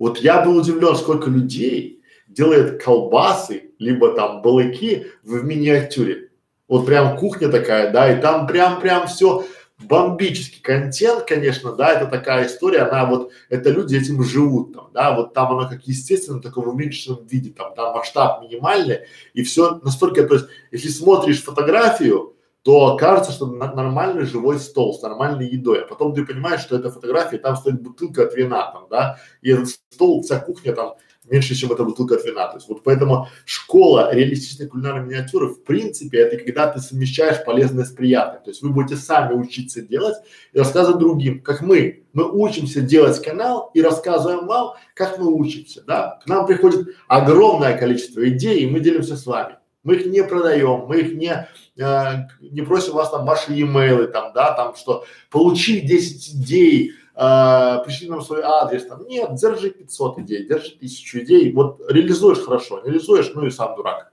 Вот 0.00 0.18
я 0.18 0.42
был 0.42 0.56
удивлен, 0.56 0.96
сколько 0.96 1.28
людей 1.30 2.02
делает 2.26 2.82
колбасы, 2.82 3.70
либо 3.78 4.14
там 4.14 4.40
балыки 4.40 5.08
в 5.22 5.44
миниатюре. 5.44 6.30
Вот 6.68 6.86
прям 6.86 7.18
кухня 7.18 7.50
такая, 7.50 7.92
да, 7.92 8.10
и 8.10 8.20
там 8.20 8.46
прям-прям 8.46 9.08
все 9.08 9.44
бомбический 9.78 10.62
контент, 10.62 11.24
конечно, 11.24 11.72
да, 11.72 11.92
это 11.92 12.06
такая 12.06 12.46
история, 12.46 12.82
она 12.82 13.04
вот, 13.04 13.30
это 13.50 13.70
люди 13.70 13.96
этим 13.96 14.22
живут 14.22 14.72
там, 14.72 14.90
да, 14.94 15.14
вот 15.14 15.34
там 15.34 15.52
оно 15.52 15.68
как 15.68 15.82
естественно, 15.86 16.38
в 16.38 16.42
таком 16.42 16.68
уменьшенном 16.68 17.26
виде, 17.26 17.50
там, 17.50 17.74
там 17.74 17.94
масштаб 17.94 18.42
минимальный, 18.42 19.00
и 19.34 19.42
все 19.42 19.80
настолько, 19.82 20.24
то 20.24 20.34
есть, 20.34 20.46
если 20.70 20.88
смотришь 20.88 21.42
фотографию, 21.42 22.36
то 22.62 22.96
кажется, 22.96 23.32
что 23.32 23.46
нормальный 23.46 24.26
живой 24.26 24.58
стол 24.58 24.94
с 24.94 25.02
нормальной 25.02 25.48
едой, 25.48 25.82
а 25.82 25.86
потом 25.86 26.14
ты 26.14 26.24
понимаешь, 26.26 26.60
что 26.60 26.76
это 26.76 26.90
фотография, 26.90 27.38
там 27.38 27.56
стоит 27.56 27.80
бутылка 27.80 28.24
от 28.24 28.34
вина 28.34 28.70
там, 28.72 28.86
да, 28.90 29.18
и 29.40 29.50
этот 29.50 29.68
стол, 29.90 30.22
вся 30.22 30.38
кухня 30.38 30.74
там 30.74 30.94
меньше, 31.30 31.54
чем 31.54 31.72
эта 31.72 31.84
бутылка 31.84 32.16
от 32.16 32.24
вина. 32.24 32.48
То 32.48 32.56
есть 32.56 32.68
вот 32.68 32.82
поэтому 32.82 33.28
школа 33.44 34.12
реалистичной 34.12 34.66
кулинарной 34.66 35.06
миниатюры 35.06 35.48
в 35.48 35.62
принципе 35.62 36.18
это 36.18 36.36
когда 36.36 36.66
ты 36.66 36.80
совмещаешь 36.80 37.44
полезное 37.44 37.84
с 37.84 37.90
приятным. 37.90 38.42
То 38.42 38.50
есть 38.50 38.62
вы 38.62 38.70
будете 38.70 38.96
сами 38.96 39.34
учиться 39.34 39.80
делать 39.80 40.16
и 40.52 40.58
рассказывать 40.58 40.98
другим, 40.98 41.40
как 41.40 41.62
мы. 41.62 42.04
Мы 42.12 42.30
учимся 42.30 42.80
делать 42.80 43.22
канал 43.22 43.70
и 43.74 43.80
рассказываем 43.80 44.46
вам, 44.46 44.74
как 44.94 45.18
мы 45.18 45.32
учимся, 45.32 45.82
да. 45.86 46.18
К 46.24 46.28
нам 46.28 46.46
приходит 46.46 46.88
огромное 47.06 47.78
количество 47.78 48.28
идей, 48.28 48.60
и 48.60 48.66
мы 48.66 48.80
делимся 48.80 49.16
с 49.16 49.24
вами. 49.24 49.59
Мы 49.82 49.94
их 49.94 50.06
не 50.06 50.22
продаем, 50.22 50.86
мы 50.86 51.00
их 51.00 51.14
не, 51.14 51.48
э, 51.78 52.12
не 52.40 52.62
просим 52.62 52.92
вас 52.92 53.10
там 53.10 53.24
ваши 53.24 53.52
e-mail, 53.52 54.06
там, 54.08 54.32
да, 54.34 54.52
там, 54.52 54.74
что 54.76 55.04
получи 55.30 55.80
10 55.80 56.36
идей, 56.36 56.92
э, 57.14 57.78
пришли 57.84 58.08
нам 58.08 58.20
свой 58.20 58.42
адрес, 58.42 58.86
там, 58.86 59.06
нет, 59.06 59.34
держи 59.34 59.70
500 59.70 60.18
идей, 60.18 60.46
держи 60.46 60.76
1000 60.76 61.24
идей, 61.24 61.52
вот 61.52 61.80
реализуешь 61.88 62.44
хорошо, 62.44 62.82
реализуешь, 62.84 63.32
ну 63.34 63.46
и 63.46 63.50
сам 63.50 63.74
дурак. 63.74 64.12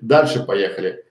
Дальше 0.00 0.44
поехали. 0.44 1.04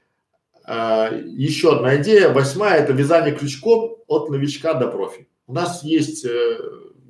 Э, 0.68 1.22
еще 1.26 1.76
одна 1.76 1.98
идея, 1.98 2.30
восьмая, 2.30 2.82
это 2.82 2.94
вязание 2.94 3.36
крючком 3.36 3.98
от 4.08 4.30
новичка 4.30 4.74
до 4.74 4.88
профи. 4.88 5.28
У 5.48 5.54
нас 5.54 5.84
есть 5.84 6.26
э, 6.26 6.58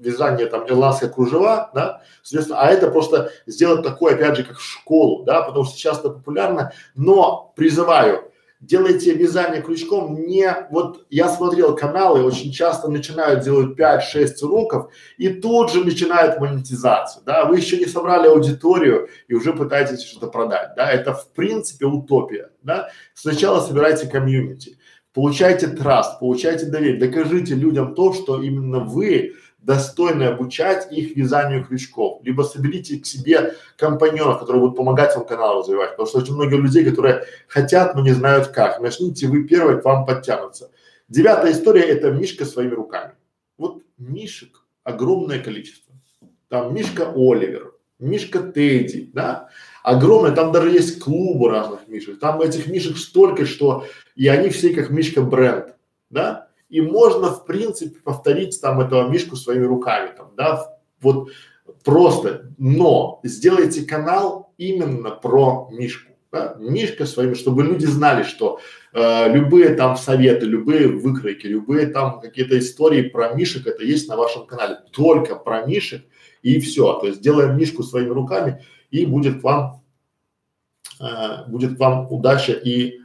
вязание 0.05 0.45
там 0.47 0.67
ирландская 0.67 1.09
кружева, 1.09 1.71
да, 1.73 2.01
соответственно, 2.23 2.61
а 2.61 2.69
это 2.69 2.89
просто 2.89 3.31
сделать 3.45 3.83
такое, 3.83 4.15
опять 4.15 4.37
же, 4.37 4.43
как 4.43 4.59
школу, 4.59 5.23
да, 5.23 5.41
потому 5.41 5.65
что 5.65 5.75
сейчас 5.75 5.99
это 5.99 6.09
популярно, 6.09 6.71
но 6.95 7.53
призываю, 7.55 8.31
делайте 8.59 9.13
вязание 9.13 9.61
крючком 9.61 10.15
не, 10.25 10.67
вот 10.71 11.05
я 11.09 11.29
смотрел 11.29 11.75
каналы, 11.75 12.23
очень 12.23 12.51
часто 12.51 12.89
начинают 12.89 13.43
делать 13.43 13.77
5-6 13.77 14.43
уроков 14.43 14.91
и 15.17 15.29
тут 15.29 15.71
же 15.71 15.83
начинают 15.83 16.39
монетизацию, 16.39 17.23
да, 17.25 17.45
вы 17.45 17.57
еще 17.57 17.77
не 17.77 17.85
собрали 17.85 18.27
аудиторию 18.27 19.09
и 19.27 19.33
уже 19.33 19.53
пытаетесь 19.53 20.03
что-то 20.03 20.27
продать, 20.27 20.69
да, 20.75 20.89
это 20.89 21.13
в 21.13 21.31
принципе 21.31 21.85
утопия, 21.85 22.49
да, 22.63 22.89
сначала 23.13 23.59
собирайте 23.59 24.07
комьюнити, 24.07 24.77
получайте 25.13 25.67
траст, 25.67 26.19
получайте 26.19 26.65
доверие, 26.65 26.99
докажите 26.99 27.55
людям 27.55 27.93
то, 27.93 28.13
что 28.13 28.41
именно 28.41 28.79
вы 28.79 29.35
достойны 29.65 30.23
обучать 30.23 30.91
их 30.91 31.17
вязанию 31.17 31.65
крючков, 31.65 32.21
либо 32.23 32.43
соберите 32.43 32.99
к 32.99 33.05
себе 33.05 33.55
компаньонов, 33.77 34.39
которые 34.39 34.61
будут 34.61 34.77
помогать 34.77 35.15
вам 35.15 35.25
канал 35.25 35.59
развивать, 35.59 35.91
потому 35.91 36.07
что 36.07 36.19
очень 36.19 36.35
много 36.35 36.55
людей, 36.55 36.85
которые 36.85 37.25
хотят, 37.47 37.95
но 37.95 38.01
не 38.01 38.11
знают 38.11 38.49
как. 38.49 38.79
Начните 38.79 39.27
вы 39.27 39.43
первые, 39.43 39.81
к 39.81 39.85
вам 39.85 40.05
подтянутся. 40.05 40.69
Девятая 41.09 41.51
история– 41.51 41.81
это 41.87 42.11
Мишка 42.11 42.45
своими 42.45 42.75
руками. 42.75 43.13
Вот 43.57 43.81
Мишек 43.97 44.61
огромное 44.83 45.39
количество. 45.39 45.95
Там 46.47 46.75
Мишка 46.75 47.11
Оливер, 47.15 47.73
Мишка 47.97 48.41
Тедди, 48.41 49.09
да, 49.13 49.49
огромное, 49.81 50.31
там 50.31 50.51
даже 50.51 50.69
есть 50.69 50.99
клубы 50.99 51.49
разных 51.49 51.87
Мишек, 51.87 52.19
там 52.19 52.39
этих 52.39 52.67
Мишек 52.67 52.97
столько, 52.97 53.45
что 53.45 53.85
и 54.15 54.27
они 54.27 54.49
все 54.49 54.73
как 54.75 54.91
Мишка 54.91 55.23
бренд, 55.23 55.75
да, 56.11 56.44
и 56.75 56.81
можно 56.81 57.29
в 57.29 57.45
принципе 57.45 58.01
повторить 58.01 58.59
там 58.59 58.81
этого 58.81 59.07
мишку 59.07 59.37
своими 59.37 59.63
руками, 59.63 60.11
там, 60.17 60.31
да, 60.35 60.77
вот 60.99 61.29
просто, 61.85 62.51
но 62.57 63.21
сделайте 63.23 63.83
канал 63.83 64.53
именно 64.57 65.11
про 65.11 65.69
мишку, 65.71 66.11
да, 66.33 66.57
мишка 66.59 67.05
своими, 67.05 67.33
чтобы 67.33 67.63
люди 67.63 67.85
знали, 67.85 68.23
что 68.23 68.59
э, 68.91 69.31
любые 69.33 69.69
там 69.75 69.95
советы, 69.95 70.45
любые 70.45 70.89
выкройки, 70.89 71.47
любые 71.47 71.87
там 71.87 72.19
какие-то 72.19 72.59
истории 72.59 73.03
про 73.03 73.33
мишек, 73.33 73.67
это 73.67 73.85
есть 73.85 74.09
на 74.09 74.17
вашем 74.17 74.45
канале, 74.45 74.79
только 74.91 75.37
про 75.37 75.65
мишек 75.65 76.03
и 76.41 76.59
все, 76.59 76.99
то 76.99 77.07
есть 77.07 77.21
делаем 77.21 77.57
мишку 77.57 77.83
своими 77.83 78.09
руками 78.09 78.65
и 78.91 79.05
будет 79.05 79.41
вам, 79.43 79.81
э, 80.99 81.47
будет 81.47 81.79
вам 81.79 82.11
удача 82.11 82.51
и, 82.51 82.99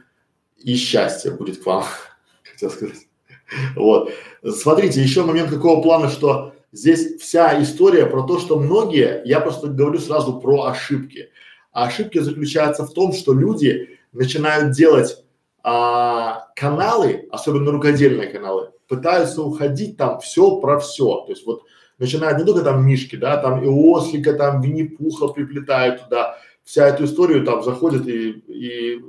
и 0.57 0.75
счастье 0.75 1.31
будет 1.31 1.63
к 1.63 1.65
вам, 1.65 1.85
хотел 2.43 2.69
сказать. 2.69 3.07
Вот. 3.75 4.11
Смотрите, 4.43 5.01
еще 5.01 5.23
момент 5.23 5.49
какого 5.49 5.81
плана, 5.81 6.09
что 6.09 6.53
здесь 6.71 7.19
вся 7.21 7.61
история 7.61 8.05
про 8.05 8.23
то, 8.23 8.39
что 8.39 8.59
многие, 8.59 9.21
я 9.25 9.39
просто 9.39 9.67
говорю 9.67 9.99
сразу 9.99 10.39
про 10.39 10.65
ошибки. 10.65 11.29
Ошибки 11.71 12.19
заключаются 12.19 12.85
в 12.85 12.93
том, 12.93 13.13
что 13.13 13.33
люди 13.33 13.99
начинают 14.11 14.71
делать 14.71 15.23
а, 15.63 16.47
каналы, 16.55 17.27
особенно 17.31 17.71
рукодельные 17.71 18.27
каналы, 18.27 18.71
пытаются 18.87 19.41
уходить 19.41 19.97
там 19.97 20.19
все 20.19 20.59
про 20.59 20.79
все. 20.79 21.23
То 21.25 21.31
есть 21.31 21.45
вот 21.45 21.63
начинают 21.97 22.39
не 22.39 22.45
только 22.45 22.61
там 22.61 22.85
мишки, 22.85 23.15
да, 23.15 23.37
там 23.37 23.63
и 23.63 23.67
ослика, 23.67 24.33
там 24.33 24.61
Винни-Пуха 24.61 25.27
приплетают 25.27 26.03
туда, 26.03 26.37
вся 26.63 26.87
эту 26.87 27.05
историю 27.05 27.45
там 27.45 27.63
заходит 27.63 28.07
и, 28.07 28.31
и 28.31 29.01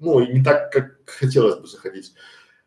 ну, 0.00 0.20
и 0.20 0.32
не 0.32 0.44
так, 0.44 0.70
как 0.70 0.98
хотелось 1.06 1.56
бы 1.56 1.66
заходить. 1.66 2.12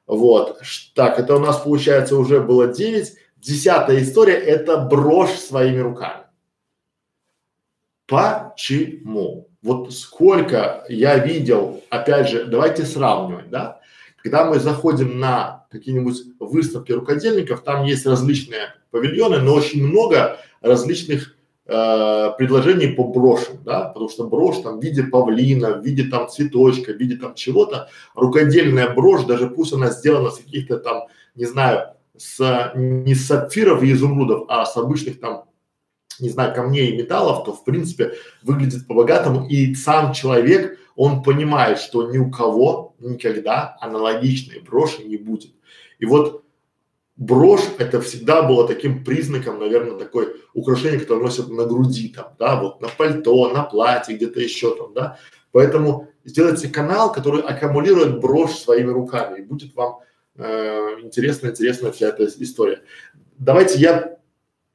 Вот. 0.07 0.61
Так, 0.95 1.19
это 1.19 1.35
у 1.35 1.39
нас 1.39 1.59
получается 1.59 2.15
уже 2.15 2.39
было 2.39 2.67
9. 2.67 3.13
Десятая 3.37 4.01
история– 4.01 4.33
это 4.35 4.77
брошь 4.77 5.33
своими 5.33 5.79
руками. 5.79 6.23
Почему? 8.07 9.49
Вот 9.61 9.93
сколько 9.93 10.85
я 10.87 11.17
видел, 11.17 11.83
опять 11.89 12.29
же, 12.29 12.45
давайте 12.45 12.85
сравнивать, 12.85 13.49
да? 13.49 13.81
Когда 14.23 14.45
мы 14.45 14.59
заходим 14.59 15.19
на 15.19 15.65
какие-нибудь 15.69 16.17
выставки 16.39 16.93
рукодельников, 16.93 17.63
там 17.63 17.83
есть 17.83 18.05
различные 18.05 18.73
павильоны, 18.91 19.39
но 19.39 19.53
очень 19.53 19.85
много 19.85 20.39
различных 20.61 21.36
э, 21.67 22.31
предложений 22.37 22.93
по 22.95 23.03
брошам, 23.03 23.57
да, 23.63 23.85
потому 23.85 24.09
что 24.09 24.27
брошь 24.27 24.57
там 24.57 24.79
в 24.79 24.83
виде 24.83 25.03
павлина, 25.03 25.73
в 25.73 25.85
виде 25.85 26.03
там 26.03 26.29
цветочка, 26.29 26.93
в 26.93 26.97
виде 26.97 27.15
там 27.15 27.35
чего-то, 27.35 27.89
рукодельная 28.15 28.93
брошь, 28.93 29.23
даже 29.23 29.47
пусть 29.47 29.73
она 29.73 29.89
сделана 29.89 30.31
с 30.31 30.37
каких-то 30.37 30.77
там, 30.77 31.03
не 31.35 31.45
знаю, 31.45 31.93
с, 32.17 32.71
не 32.75 33.13
с 33.13 33.27
сапфиров 33.27 33.83
и 33.83 33.91
изумрудов, 33.91 34.45
а 34.47 34.65
с 34.65 34.75
обычных 34.77 35.19
там, 35.19 35.45
не 36.19 36.29
знаю, 36.29 36.53
камней 36.55 36.91
и 36.91 36.97
металлов, 36.97 37.43
то 37.43 37.53
в 37.53 37.63
принципе 37.63 38.13
выглядит 38.41 38.87
по-богатому 38.87 39.47
и 39.47 39.75
сам 39.75 40.13
человек, 40.13 40.79
он 40.95 41.21
понимает, 41.21 41.77
что 41.77 42.11
ни 42.11 42.17
у 42.17 42.31
кого 42.31 42.95
никогда 42.99 43.77
аналогичной 43.79 44.61
броши 44.61 45.03
не 45.03 45.17
будет. 45.17 45.51
И 45.99 46.05
вот 46.05 46.43
брошь 47.17 47.65
это 47.79 47.99
всегда 48.01 48.43
было 48.43 48.67
таким 48.67 49.03
признаком, 49.03 49.59
наверное, 49.59 49.97
такой 49.97 50.35
украшение, 50.53 50.99
которое 50.99 51.23
носят 51.23 51.49
на 51.49 51.65
груди 51.65 52.09
там, 52.09 52.33
да, 52.39 52.61
вот 52.61 52.79
на 52.81 52.87
пальто, 52.87 53.49
на 53.51 53.63
платье, 53.63 54.15
где-то 54.15 54.39
еще 54.39 54.75
там, 54.75 54.93
да. 54.93 55.17
Поэтому 55.51 56.09
сделайте 56.23 56.69
канал, 56.69 57.11
который 57.11 57.41
аккумулирует 57.41 58.19
брошь 58.19 58.55
своими 58.55 58.91
руками, 58.91 59.39
и 59.39 59.43
будет 59.43 59.75
вам 59.75 59.99
э, 60.35 60.99
интересная, 61.01 61.51
интересная 61.51 61.91
вся 61.91 62.09
эта 62.09 62.25
история. 62.25 62.83
Давайте 63.37 63.79
я 63.79 64.17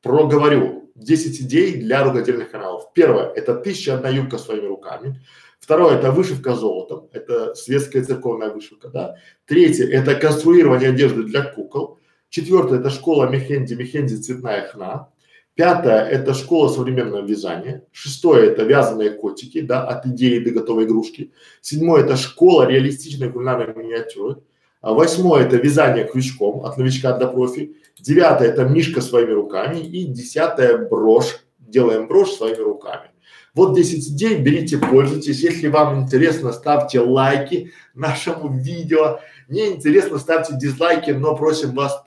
проговорю 0.02 0.90
10 0.96 1.42
идей 1.42 1.80
для 1.80 2.02
рукодельных 2.02 2.50
каналов. 2.50 2.92
Первое– 2.92 3.26
это 3.34 3.54
тысяча 3.54 3.94
одна 3.94 4.08
юбка 4.08 4.38
своими 4.38 4.66
руками. 4.66 5.20
Второе– 5.60 5.96
это 5.98 6.10
вышивка 6.10 6.54
золотом, 6.54 7.08
это 7.12 7.54
светская 7.54 8.02
церковная 8.02 8.50
вышивка, 8.50 8.88
да. 8.88 9.16
Третье– 9.46 9.86
это 9.92 10.16
конструирование 10.16 10.90
одежды 10.90 11.22
для 11.22 11.44
кукол. 11.44 12.00
Четвертое– 12.32 12.78
это 12.80 12.88
школа 12.88 13.28
Мехенди, 13.28 13.74
Мехенди 13.74 14.14
цветная 14.14 14.66
хна. 14.66 15.10
Пятое– 15.54 16.02
это 16.10 16.32
школа 16.32 16.68
современного 16.68 17.26
вязания. 17.26 17.84
Шестое– 17.92 18.46
это 18.52 18.62
вязаные 18.62 19.10
котики, 19.10 19.60
да, 19.60 19.86
от 19.86 20.06
идеи 20.06 20.38
до 20.38 20.50
готовой 20.50 20.84
игрушки. 20.84 21.34
Седьмое– 21.60 22.02
это 22.04 22.16
школа 22.16 22.66
реалистичной 22.66 23.30
кулинарной 23.30 23.74
миниатюры. 23.74 24.36
А 24.80 24.94
восьмое– 24.94 25.42
это 25.46 25.58
вязание 25.58 26.08
крючком 26.08 26.64
от 26.64 26.78
новичка 26.78 27.12
до 27.18 27.28
профи. 27.28 27.76
Девятое– 28.00 28.48
это 28.50 28.64
мишка 28.64 29.02
своими 29.02 29.32
руками. 29.32 29.80
И 29.80 30.06
десятое– 30.06 30.78
брошь. 30.90 31.36
Делаем 31.58 32.08
брошь 32.08 32.30
своими 32.30 32.62
руками. 32.62 33.10
Вот 33.54 33.76
10 33.76 34.08
идей, 34.08 34.38
берите, 34.38 34.78
пользуйтесь. 34.78 35.40
Если 35.40 35.68
вам 35.68 36.00
интересно, 36.00 36.52
ставьте 36.52 37.00
лайки 37.00 37.72
нашему 37.94 38.58
видео. 38.58 39.20
Не 39.52 39.66
интересно, 39.66 40.18
ставьте 40.18 40.54
дизлайки, 40.56 41.10
но 41.10 41.36
просим 41.36 41.72
вас, 41.72 42.02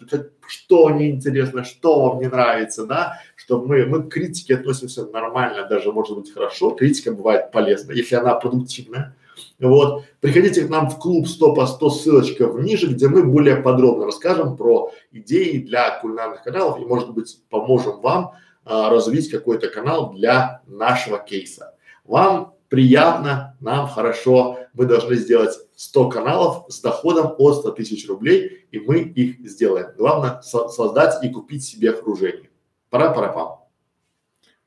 что 0.48 0.90
не 0.90 1.12
интересно, 1.12 1.64
что 1.64 2.10
вам 2.10 2.20
не 2.20 2.28
нравится, 2.28 2.88
да, 2.88 3.20
чтобы 3.36 3.68
мы, 3.68 3.86
мы 3.86 4.02
к 4.02 4.12
критике 4.12 4.56
относимся 4.56 5.06
нормально, 5.06 5.68
даже 5.70 5.92
может 5.92 6.18
быть 6.18 6.34
хорошо. 6.34 6.72
Критика 6.72 7.12
бывает 7.12 7.52
полезна, 7.52 7.92
если 7.92 8.16
она 8.16 8.34
продуктивная. 8.34 9.16
Вот. 9.60 10.06
Приходите 10.22 10.66
к 10.66 10.70
нам 10.70 10.90
в 10.90 10.98
клуб 10.98 11.28
100 11.28 11.54
по 11.54 11.68
100, 11.68 11.90
ссылочка 11.92 12.46
ниже, 12.46 12.88
где 12.88 13.10
мы 13.10 13.24
более 13.24 13.58
подробно 13.58 14.06
расскажем 14.06 14.58
про 14.58 14.90
идеи 15.12 15.60
для 15.60 16.00
кулинарных 16.00 16.42
каналов 16.42 16.80
и, 16.80 16.86
может 16.86 17.12
быть, 17.12 17.38
поможем 17.52 18.02
вам 18.02 18.32
а, 18.64 18.90
развить 18.90 19.30
какой-то 19.30 19.68
канал 19.68 20.14
для 20.14 20.62
нашего 20.66 21.20
кейса. 21.20 21.76
Вам 22.06 22.56
приятно, 22.70 23.56
нам 23.60 23.88
хорошо, 23.88 24.58
мы 24.74 24.86
должны 24.86 25.16
сделать 25.16 25.60
100 25.76 26.10
каналов 26.10 26.66
с 26.70 26.82
доходом 26.82 27.36
от 27.38 27.58
100 27.58 27.72
тысяч 27.72 28.08
рублей, 28.08 28.68
и 28.72 28.80
мы 28.80 29.00
их 29.00 29.40
сделаем. 29.48 29.88
Главное 29.98 30.42
со 30.42 30.70
создать 30.70 31.24
и 31.24 31.30
купить 31.30 31.66
себе 31.66 31.92
окружение. 31.92 32.50
Пора, 32.90 33.12
пора, 33.12 33.30
пам. 33.30 33.60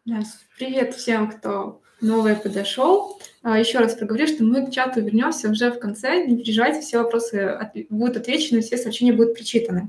Да, 0.05 0.23
привет 0.59 0.95
всем, 0.95 1.31
кто 1.31 1.81
новый 2.01 2.37
подошел. 2.37 3.19
А, 3.43 3.59
еще 3.59 3.79
раз 3.79 3.95
проговорю, 3.95 4.27
что 4.27 4.45
мы 4.45 4.67
к 4.67 4.71
чату 4.71 5.01
вернемся 5.01 5.51
уже 5.51 5.71
в 5.71 5.79
конце. 5.79 6.27
Не 6.27 6.37
переживайте, 6.37 6.81
все 6.81 6.99
вопросы 6.99 7.37
от, 7.37 7.73
будут 7.91 8.17
отвечены, 8.17 8.61
все 8.61 8.77
сообщения 8.77 9.13
будут 9.13 9.35
прочитаны. 9.35 9.89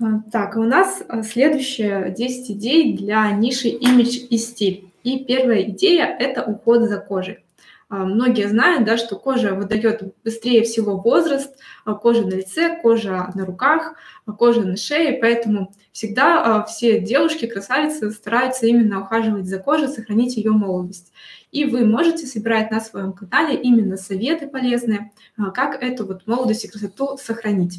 А, 0.00 0.20
так, 0.30 0.56
у 0.56 0.64
нас 0.64 1.02
а, 1.08 1.22
следующее 1.22 2.14
10 2.16 2.50
идей 2.52 2.96
для 2.96 3.30
ниши 3.32 3.68
имидж 3.68 4.18
и 4.28 4.36
стиль. 4.38 4.90
И 5.02 5.24
первая 5.24 5.62
идея– 5.62 6.06
это 6.18 6.42
уход 6.42 6.82
за 6.82 6.98
кожей. 6.98 7.45
А, 7.88 8.04
многие 8.04 8.48
знают, 8.48 8.84
да, 8.84 8.96
что 8.96 9.16
кожа 9.16 9.54
выдает 9.54 10.02
быстрее 10.24 10.64
всего 10.64 10.96
возраст, 10.96 11.56
кожа 11.84 12.22
на 12.22 12.34
лице, 12.34 12.80
кожа 12.82 13.30
на 13.34 13.46
руках, 13.46 13.94
кожа 14.38 14.62
на 14.62 14.76
шее, 14.76 15.18
поэтому 15.20 15.72
всегда 15.92 16.64
все 16.64 16.98
девушки, 17.00 17.46
красавицы 17.46 18.10
стараются 18.10 18.66
именно 18.66 19.02
ухаживать 19.02 19.46
за 19.46 19.60
кожей, 19.60 19.88
сохранить 19.88 20.36
ее 20.36 20.50
молодость. 20.50 21.12
И 21.52 21.64
вы 21.64 21.84
можете 21.84 22.26
собирать 22.26 22.72
на 22.72 22.80
своем 22.80 23.12
канале 23.12 23.56
именно 23.56 23.96
советы 23.96 24.48
полезные, 24.48 25.12
как 25.54 25.80
эту 25.80 26.06
вот 26.06 26.26
молодость 26.26 26.64
и 26.64 26.68
красоту 26.68 27.16
сохранить. 27.16 27.78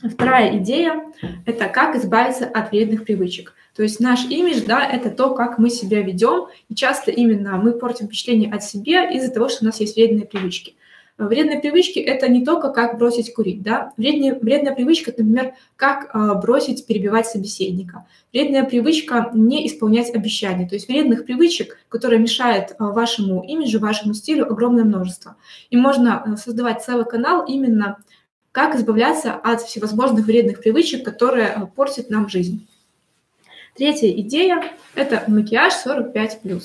Вторая 0.00 0.58
идея– 0.58 1.02
это 1.44 1.68
как 1.68 1.96
избавиться 1.96 2.46
от 2.46 2.70
вредных 2.70 3.04
привычек. 3.04 3.52
То 3.78 3.84
есть 3.84 4.00
наш 4.00 4.24
имидж, 4.24 4.64
да, 4.66 4.84
это 4.84 5.08
то, 5.08 5.34
как 5.34 5.56
мы 5.56 5.70
себя 5.70 6.02
ведем, 6.02 6.48
и 6.68 6.74
часто 6.74 7.12
именно 7.12 7.58
мы 7.58 7.70
портим 7.70 8.06
впечатление 8.08 8.52
от 8.52 8.64
себя 8.64 9.08
из-за 9.08 9.30
того, 9.30 9.48
что 9.48 9.62
у 9.62 9.66
нас 9.66 9.78
есть 9.78 9.94
вредные 9.94 10.26
привычки. 10.26 10.74
Вредные 11.16 11.60
привычки– 11.60 11.98
это 12.00 12.28
не 12.28 12.44
только 12.44 12.70
как 12.70 12.98
бросить 12.98 13.32
курить, 13.32 13.62
да. 13.62 13.92
Вредная, 13.96 14.36
вредная 14.36 14.74
привычка, 14.74 15.12
например, 15.16 15.54
как 15.76 16.10
э, 16.12 16.40
бросить 16.42 16.86
перебивать 16.86 17.28
собеседника. 17.28 18.04
Вредная 18.32 18.64
привычка– 18.64 19.30
не 19.32 19.64
исполнять 19.68 20.12
обещания. 20.12 20.68
То 20.68 20.74
есть 20.74 20.88
вредных 20.88 21.24
привычек, 21.24 21.78
которые 21.88 22.18
мешают 22.18 22.70
э, 22.70 22.74
вашему 22.80 23.44
имиджу, 23.44 23.78
вашему 23.78 24.12
стилю, 24.12 24.50
огромное 24.50 24.82
множество. 24.82 25.36
И 25.70 25.76
можно 25.76 26.24
э, 26.26 26.36
создавать 26.36 26.82
целый 26.82 27.04
канал 27.04 27.46
именно 27.46 27.98
как 28.50 28.74
избавляться 28.74 29.34
от 29.34 29.62
всевозможных 29.62 30.26
вредных 30.26 30.58
привычек, 30.58 31.04
которые 31.04 31.46
э, 31.46 31.66
портят 31.76 32.10
нам 32.10 32.28
жизнь. 32.28 32.66
Третья 33.78 34.10
идея– 34.10 34.64
это 34.96 35.22
макияж 35.28 35.72
45+. 35.86 36.62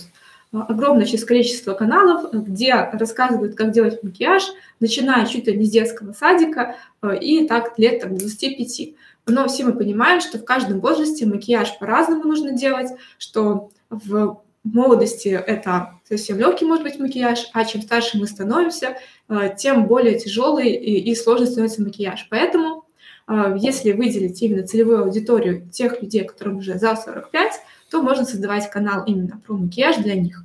Э, 0.52 0.58
огромное 0.68 1.06
количество 1.06 1.76
каналов, 1.76 2.34
где 2.34 2.74
рассказывают, 2.92 3.54
как 3.54 3.70
делать 3.70 4.02
макияж, 4.02 4.42
начиная 4.80 5.28
чуть 5.28 5.46
ли 5.46 5.56
не 5.56 5.66
с 5.66 5.70
детского 5.70 6.14
садика 6.14 6.76
э, 7.04 7.20
и 7.20 7.48
так 7.48 7.78
лет 7.78 8.02
так, 8.02 8.18
25. 8.18 8.96
Но 9.28 9.48
все 9.48 9.64
мы 9.64 9.74
понимаем, 9.74 10.22
что 10.22 10.40
в 10.40 10.44
каждом 10.44 10.80
возрасте 10.80 11.28
макияж 11.28 11.78
по-разному 11.78 12.24
нужно 12.24 12.52
делать, 12.52 12.90
что 13.20 13.70
в 13.92 14.42
молодости 14.64 15.28
это 15.28 16.00
совсем 16.10 16.40
легкий 16.40 16.66
может 16.66 16.84
быть 16.84 16.98
макияж, 16.98 17.50
а 17.54 17.64
чем 17.64 17.84
старше 17.84 18.18
мы 18.18 18.26
становимся, 18.26 18.98
э, 19.30 19.56
тем 19.56 19.86
более 19.86 20.18
тяжелый 20.18 20.72
и, 20.72 21.12
и 21.12 21.14
сложный 21.14 21.46
становится 21.46 21.84
макияж. 21.84 22.26
Поэтому, 22.32 22.80
э, 22.80 22.83
если 23.58 23.94
выделить 23.94 24.42
именно 24.42 24.68
целевую 24.68 25.04
аудиторию 25.04 25.70
тех 25.70 26.02
людей, 26.02 26.26
которым 26.26 26.58
уже 26.58 26.78
за 26.78 26.96
45, 26.96 27.54
то 27.90 28.02
можно 28.02 28.26
создавать 28.26 28.70
канал 28.70 29.06
именно 29.06 29.40
про 29.46 29.56
макияж 29.56 29.98
для 29.98 30.16
них. 30.16 30.44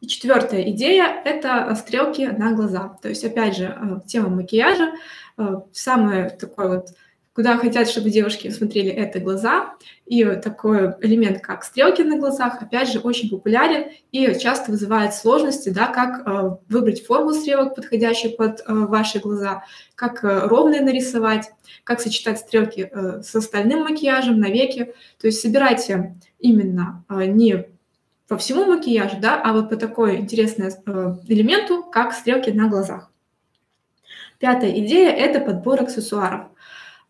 И 0.00 0.06
четвертая 0.06 0.70
идея– 0.70 1.22
это 1.24 1.74
стрелки 1.74 2.26
на 2.26 2.52
глаза. 2.52 2.96
То 3.02 3.08
есть, 3.08 3.24
опять 3.24 3.56
же, 3.56 3.64
э, 3.64 4.00
тема 4.06 4.28
макияжа, 4.28 4.92
самое 5.72 6.30
такое 6.30 6.68
вот 6.68 6.88
куда 7.38 7.56
хотят, 7.56 7.88
чтобы 7.88 8.10
девушки 8.10 8.50
смотрели 8.50 8.90
это 8.90 9.20
глаза. 9.20 9.76
И 10.06 10.24
такой 10.24 10.94
элемент, 11.02 11.40
как 11.40 11.62
стрелки 11.62 12.02
на 12.02 12.18
глазах, 12.18 12.60
опять 12.60 12.90
же, 12.90 12.98
очень 12.98 13.30
популярен 13.30 13.92
и 14.10 14.36
часто 14.40 14.72
вызывает 14.72 15.14
сложности, 15.14 15.68
да, 15.68 15.86
как 15.86 16.26
э, 16.26 16.56
выбрать 16.68 17.06
форму 17.06 17.32
стрелок, 17.32 17.76
подходящую 17.76 18.34
под 18.34 18.58
э, 18.58 18.64
ваши 18.66 19.20
глаза, 19.20 19.62
как 19.94 20.24
э, 20.24 20.48
ровные 20.48 20.80
нарисовать, 20.80 21.48
как 21.84 22.00
сочетать 22.00 22.40
стрелки 22.40 22.90
э, 22.90 23.22
с 23.22 23.32
остальным 23.36 23.84
макияжем 23.84 24.40
на 24.40 24.48
веки. 24.48 24.92
То 25.20 25.28
есть 25.28 25.40
собирайте 25.40 26.16
именно 26.40 27.04
э, 27.08 27.26
не 27.26 27.68
по 28.26 28.36
всему 28.36 28.64
макияжу, 28.64 29.18
да, 29.20 29.40
а 29.40 29.52
вот 29.52 29.70
по 29.70 29.76
такой 29.76 30.16
интересному 30.16 30.70
э, 30.70 31.32
элементу, 31.32 31.84
как 31.84 32.14
стрелки 32.14 32.50
на 32.50 32.68
глазах. 32.68 33.12
Пятая 34.40 34.72
идея– 34.80 35.10
это 35.16 35.38
подбор 35.38 35.82
аксессуаров. 35.82 36.48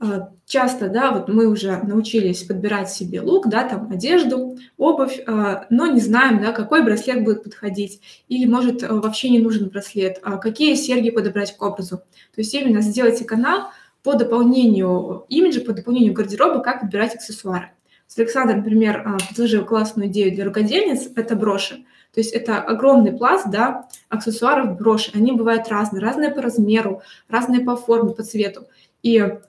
А, 0.00 0.30
часто, 0.46 0.88
да, 0.88 1.10
вот 1.10 1.28
мы 1.28 1.46
уже 1.48 1.76
научились 1.78 2.44
подбирать 2.44 2.88
себе 2.88 3.20
лук, 3.20 3.48
да, 3.48 3.68
там 3.68 3.90
одежду, 3.90 4.56
обувь, 4.76 5.20
а, 5.26 5.66
но 5.70 5.86
не 5.86 6.00
знаем, 6.00 6.40
да, 6.40 6.52
какой 6.52 6.84
браслет 6.84 7.24
будет 7.24 7.42
подходить, 7.42 8.00
или 8.28 8.46
может 8.46 8.84
а, 8.84 8.94
вообще 8.94 9.28
не 9.28 9.40
нужен 9.40 9.68
браслет, 9.68 10.20
какие 10.40 10.74
серьги 10.76 11.10
подобрать 11.10 11.56
к 11.56 11.62
образу. 11.62 11.96
То 11.96 12.04
есть 12.36 12.54
именно 12.54 12.80
сделайте 12.80 13.24
канал 13.24 13.70
по 14.04 14.14
дополнению 14.14 15.24
имиджа, 15.28 15.62
по 15.62 15.72
дополнению 15.72 16.12
гардероба, 16.12 16.60
как 16.60 16.82
подбирать 16.82 17.16
аксессуары. 17.16 17.72
Александр, 18.16 18.56
например, 18.56 19.18
предложил 19.28 19.64
классную 19.66 20.08
идею 20.08 20.32
для 20.32 20.44
рукодельниц– 20.44 21.10
это 21.16 21.34
броши. 21.34 21.84
То 22.14 22.20
есть 22.20 22.32
это 22.32 22.58
огромный 22.62 23.12
пласт, 23.12 23.50
да, 23.50 23.86
аксессуаров 24.08 24.78
броши. 24.78 25.10
Они 25.14 25.32
бывают 25.32 25.68
разные, 25.68 26.02
разные 26.02 26.30
по 26.30 26.40
размеру, 26.40 27.02
разные 27.28 27.60
по 27.60 27.76
форме, 27.76 28.14
по 28.14 28.22
цвету. 28.22 28.66
И 29.02 29.18
Э, 29.18 29.40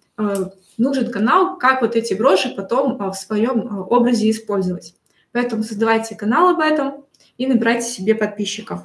нужен 0.79 1.11
канал, 1.11 1.57
как 1.57 1.81
вот 1.81 1.95
эти 1.95 2.13
броши 2.15 2.49
потом 2.55 2.99
э, 2.99 3.11
в 3.11 3.13
своем 3.13 3.61
э, 3.61 3.81
образе 3.81 4.31
использовать. 4.31 4.95
Поэтому 5.31 5.63
создавайте 5.63 6.15
канал 6.15 6.49
об 6.49 6.59
этом 6.59 7.05
и 7.37 7.45
набирайте 7.45 7.87
себе 7.87 8.15
подписчиков. 8.15 8.81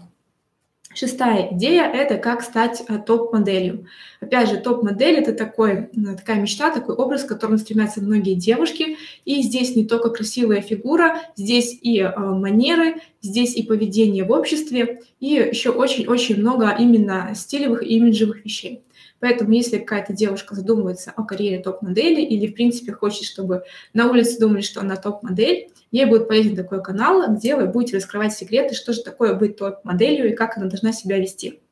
Шестая 0.95 1.49
идея– 1.53 1.91
это 1.93 2.19
как 2.19 2.43
стать 2.43 2.85
топ-моделью. 3.05 3.87
Опять 4.21 4.49
же, 4.49 4.59
топ-модель– 4.59 5.15
это 5.17 5.33
такой, 5.33 5.89
такая 6.17 6.41
мечта, 6.41 6.71
такой 6.71 6.95
образ, 6.95 7.25
к 7.25 7.29
которому 7.29 7.59
стремятся 7.59 8.01
многие 8.01 8.35
девушки. 8.35 8.97
И 9.25 9.43
здесь 9.43 9.75
не 9.75 9.87
только 9.87 10.11
красивая 10.11 10.61
фигура, 10.61 11.21
здесь 11.35 11.77
и 11.83 12.01
манеры, 12.17 13.01
здесь 13.23 13.57
и 13.57 13.65
поведение 13.65 14.23
в 14.23 14.31
обществе, 14.31 15.01
и 15.19 15.31
еще 15.31 15.71
очень-очень 15.71 16.39
много 16.39 16.73
именно 16.79 17.33
стилевых 17.35 17.83
и 17.83 17.97
имиджевых 17.97 18.45
вещей. 18.45 18.85
Поэтому 19.25 19.53
если 19.55 19.79
какая-то 19.79 20.13
девушка 20.13 20.55
задумывается 20.55 21.11
о 21.17 21.23
карьере 21.23 21.63
топ-модели 21.63 22.21
или, 22.21 22.47
в 22.47 22.53
принципе, 22.53 22.93
хочет, 22.93 23.25
чтобы 23.25 23.63
на 23.95 24.11
улице 24.11 24.39
думали, 24.39 24.61
что 24.61 24.81
она 24.81 24.97
топ-модель, 24.97 25.71
ей 25.91 26.05
будет 26.05 26.29
полезен 26.29 26.55
такой 26.55 26.83
канал, 26.83 27.35
где 27.35 27.57
вы 27.57 27.65
будете 27.65 27.97
раскрывать 27.97 28.35
секреты, 28.35 28.75
что 28.75 28.93
же 28.93 29.03
такое 29.03 29.33
быть 29.33 29.57
топ-моделью 29.57 30.31
и 30.31 30.37
как 30.37 30.59
она 30.59 30.67
должна 30.67 30.93
себя 30.93 31.19
вести. 31.19 31.63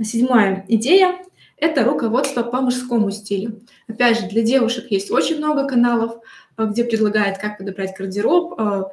Седьмая 0.00 0.64
идея– 0.68 1.16
это 1.56 1.82
руководство 1.82 2.44
по 2.44 2.60
мужскому 2.60 3.10
стилю. 3.10 3.62
Опять 3.88 4.20
же, 4.20 4.28
для 4.28 4.42
девушек 4.42 4.92
есть 4.92 5.10
очень 5.10 5.38
много 5.38 5.66
каналов, 5.66 6.18
э, 6.56 6.64
где 6.66 6.84
предлагают, 6.84 7.38
как 7.38 7.58
подобрать 7.58 7.98
гардероб, 7.98 8.54
э, 8.60 8.84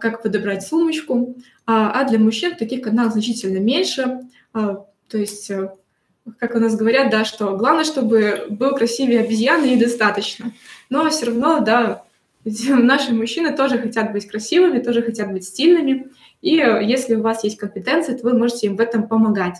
как 0.00 0.22
подобрать 0.22 0.64
сумочку, 0.64 1.34
а, 1.66 1.90
а 1.90 2.08
для 2.08 2.20
мужчин 2.20 2.54
таких 2.54 2.82
каналов 2.82 3.14
значительно 3.14 3.58
меньше. 3.58 4.20
То 4.52 5.18
есть 5.18 5.50
как 6.38 6.54
у 6.54 6.58
нас 6.58 6.76
говорят, 6.76 7.10
да, 7.10 7.24
что 7.24 7.56
главное, 7.56 7.84
чтобы 7.84 8.46
был 8.48 8.74
красивее 8.74 9.20
обезьяны 9.20 9.74
и 9.74 9.80
достаточно. 9.80 10.52
Но 10.90 11.08
все 11.10 11.26
равно, 11.26 11.60
да, 11.60 12.04
наши 12.44 13.12
мужчины 13.12 13.56
тоже 13.56 13.78
хотят 13.78 14.12
быть 14.12 14.28
красивыми, 14.28 14.78
тоже 14.78 15.02
хотят 15.02 15.32
быть 15.32 15.44
стильными. 15.44 16.08
И 16.40 16.54
если 16.54 17.14
у 17.14 17.22
вас 17.22 17.44
есть 17.44 17.58
компетенции, 17.58 18.16
то 18.16 18.24
вы 18.24 18.36
можете 18.36 18.66
им 18.66 18.76
в 18.76 18.80
этом 18.80 19.06
помогать. 19.06 19.58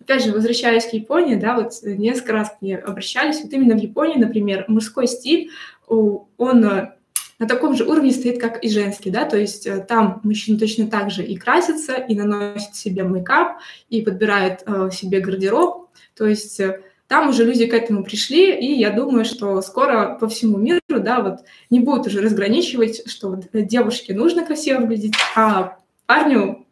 Опять 0.00 0.24
же, 0.24 0.32
возвращаясь 0.32 0.86
к 0.86 0.92
Японии, 0.92 1.34
да, 1.34 1.56
вот 1.56 1.72
несколько 1.82 2.32
раз 2.32 2.50
к 2.50 2.62
ней 2.62 2.76
обращались. 2.76 3.42
Вот 3.42 3.52
именно 3.52 3.74
в 3.74 3.82
Японии, 3.82 4.18
например, 4.18 4.64
мужской 4.68 5.06
стиль, 5.06 5.50
он 5.86 6.94
на 7.38 7.46
таком 7.46 7.76
же 7.76 7.84
уровне 7.84 8.10
стоит, 8.10 8.40
как 8.40 8.62
и 8.64 8.68
женский, 8.68 9.10
да, 9.10 9.24
то 9.24 9.36
есть 9.36 9.66
э, 9.66 9.78
там 9.78 10.20
мужчины 10.24 10.58
точно 10.58 10.88
так 10.88 11.10
же 11.10 11.22
и 11.22 11.36
красятся, 11.36 11.94
и 11.94 12.16
наносят 12.16 12.74
себе 12.74 13.04
мейкап, 13.04 13.58
и 13.88 14.02
подбирают 14.02 14.62
э, 14.66 14.90
себе 14.92 15.20
гардероб, 15.20 15.87
то 16.18 16.26
есть 16.26 16.58
э, 16.58 16.82
там 17.06 17.28
уже 17.28 17.44
люди 17.44 17.66
к 17.66 17.72
этому 17.72 18.02
пришли, 18.02 18.54
и 18.54 18.78
я 18.78 18.90
думаю, 18.90 19.24
что 19.24 19.62
скоро 19.62 20.18
по 20.20 20.28
всему 20.28 20.58
миру, 20.58 20.80
да, 20.88 21.20
вот 21.20 21.38
не 21.70 21.80
будут 21.80 22.08
уже 22.08 22.20
разграничивать, 22.20 23.08
что 23.08 23.30
вот 23.30 23.46
девушке 23.52 24.14
нужно 24.14 24.44
красиво 24.44 24.80
выглядеть, 24.80 25.14
а 25.36 25.78
парню, 26.06 26.66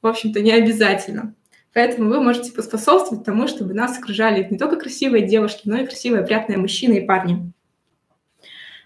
в 0.00 0.06
общем-то, 0.06 0.40
не 0.40 0.52
обязательно. 0.52 1.34
Поэтому 1.74 2.08
вы 2.08 2.22
можете 2.22 2.52
поспособствовать 2.52 3.24
тому, 3.24 3.48
чтобы 3.48 3.74
нас 3.74 3.98
окружали 3.98 4.46
не 4.48 4.56
только 4.56 4.76
красивые 4.76 5.26
девушки, 5.26 5.62
но 5.64 5.78
и 5.78 5.84
красивые, 5.84 6.24
приятные 6.24 6.56
мужчины 6.58 6.98
и 6.98 7.06
парни. 7.06 7.52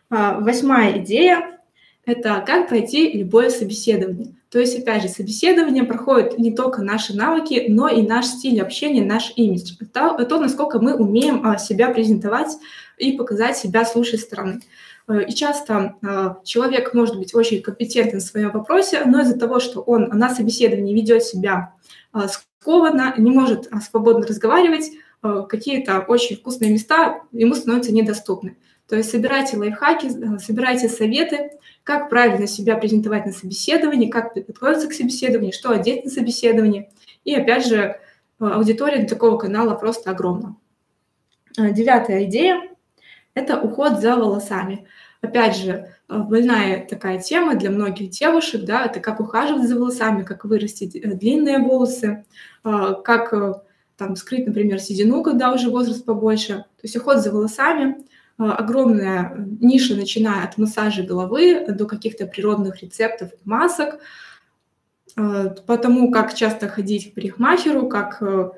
А, 0.09 0.41
восьмая 0.41 0.99
идея– 0.99 1.47
это 2.11 2.43
как 2.47 2.69
пройти 2.69 3.13
любое 3.13 3.51
собеседование. 3.51 4.35
То 4.51 4.59
есть, 4.59 4.77
опять 4.77 5.03
же, 5.03 5.09
собеседование 5.09 5.85
проходит 5.85 6.39
не 6.39 6.53
только 6.53 6.83
наши 6.83 7.15
навыки, 7.15 7.67
но 7.69 7.89
и 7.89 8.03
наш 8.03 8.27
стиль 8.27 8.61
общения, 8.61 9.05
наш 9.05 9.33
имидж. 9.37 9.75
Это 9.81 10.25
то, 10.25 10.41
насколько 10.41 10.81
мы 10.81 10.95
умеем 10.95 11.47
а, 11.47 11.57
себя 11.57 11.91
презентовать 11.91 12.59
и 12.99 13.13
показать 13.13 13.57
себя 13.57 13.85
с 13.85 13.95
лучшей 13.95 14.19
стороны. 14.19 14.61
Э, 15.07 15.25
и 15.25 15.33
часто 15.33 15.95
а, 16.03 16.39
человек 16.43 16.95
может 16.95 17.17
быть 17.17 17.33
очень 17.33 17.63
компетентен 17.63 18.19
в 18.19 18.25
своем 18.25 18.51
вопросе, 18.51 19.03
но 19.07 19.21
из-за 19.21 19.39
того, 19.39 19.61
что 19.61 19.81
он 19.83 20.09
на 20.09 20.35
собеседовании 20.35 20.95
ведет 20.95 21.23
себя 21.23 21.75
а, 22.13 22.27
скованно, 22.27 23.15
не 23.19 23.31
может 23.31 23.71
свободно 23.89 24.27
разговаривать, 24.27 24.91
какие-то 25.23 26.01
очень 26.09 26.37
вкусные 26.37 26.73
места 26.73 27.21
ему 27.31 27.55
становятся 27.55 27.93
недоступны. 27.93 28.57
То 28.91 28.97
есть 28.97 29.13
собирайте 29.13 29.57
лайфхаки, 29.57 30.07
э, 30.07 30.39
собирайте 30.41 30.89
советы, 30.89 31.53
как 31.85 32.11
правильно 32.11 32.49
себя 32.49 32.77
презентовать 32.77 33.25
на 33.25 33.31
собеседовании, 33.31 34.11
как 34.11 34.35
подготовиться 34.35 34.89
к 34.89 34.93
собеседованию, 34.93 35.53
что 35.53 35.71
одеть 35.71 36.05
на 36.05 36.11
собеседовании. 36.11 36.91
И 37.23 37.33
опять 37.33 37.65
же, 37.65 37.77
э, 37.77 37.95
аудитория 38.41 38.97
для 38.97 39.09
такого 39.09 39.39
канала 39.39 39.77
просто 39.77 40.11
огромна. 40.11 40.57
Э, 41.57 41.73
девятая 41.73 42.25
идея– 42.25 42.63
это 43.35 43.61
уход 43.61 44.01
за 44.01 44.17
волосами. 44.17 44.89
Опять 45.21 45.57
же, 45.57 45.95
больная 46.09 46.85
такая 46.85 47.21
тема 47.21 47.55
для 47.55 47.71
многих 47.71 48.11
девушек, 48.11 48.65
да, 48.65 48.87
это 48.87 48.99
как 48.99 49.21
ухаживать 49.21 49.69
за 49.69 49.77
волосами, 49.77 50.25
как 50.25 50.45
вырастить 50.45 51.01
длинные 51.01 51.59
волосы, 51.61 52.25
как 52.65 53.63
там 53.97 54.17
скрыть, 54.17 54.47
например, 54.47 54.81
седину, 54.81 55.23
когда 55.23 55.53
уже 55.53 55.69
возраст 55.71 56.05
побольше. 56.05 56.55
То 56.55 56.83
есть 56.83 56.97
уход 56.97 57.19
за 57.19 57.31
волосами– 57.31 57.99
огромная 58.41 59.35
ниша, 59.61 59.95
начиная 59.95 60.45
от 60.45 60.57
массажа 60.57 61.03
головы 61.03 61.67
до 61.69 61.85
каких-то 61.85 62.27
природных 62.27 62.83
рецептов 62.83 63.33
и 63.33 63.49
масок, 63.49 64.01
по 65.15 65.77
тому, 65.77 66.11
как 66.11 66.35
часто 66.35 66.69
ходить 66.69 67.11
к 67.11 67.15
парикмахеру, 67.15 67.89
как 67.89 68.23
э, 68.23 68.51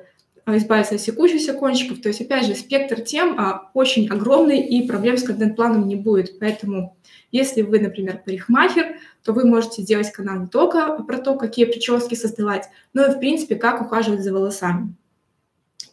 избавиться 0.45 0.95
от 0.95 1.01
секущихся 1.01 1.53
кончиков. 1.53 2.01
То 2.01 2.09
есть, 2.09 2.21
опять 2.21 2.45
же, 2.45 2.55
спектр 2.55 3.01
тем 3.01 3.39
а, 3.39 3.71
очень 3.73 4.07
огромный, 4.09 4.59
и 4.59 4.87
проблем 4.87 5.17
с 5.17 5.23
контент-планом 5.23 5.87
не 5.87 5.95
будет. 5.95 6.39
Поэтому, 6.39 6.95
если 7.31 7.61
вы, 7.61 7.79
например, 7.79 8.21
парикмахер, 8.23 8.97
то 9.23 9.33
вы 9.33 9.45
можете 9.45 9.83
делать 9.83 10.11
канал 10.11 10.41
не 10.41 10.47
только 10.47 11.03
про 11.03 11.17
то, 11.17 11.35
какие 11.35 11.65
прически 11.65 12.15
создавать, 12.15 12.69
но 12.93 13.05
и, 13.05 13.11
в 13.11 13.19
принципе, 13.19 13.55
как 13.55 13.81
ухаживать 13.81 14.21
за 14.21 14.33
волосами. 14.33 14.93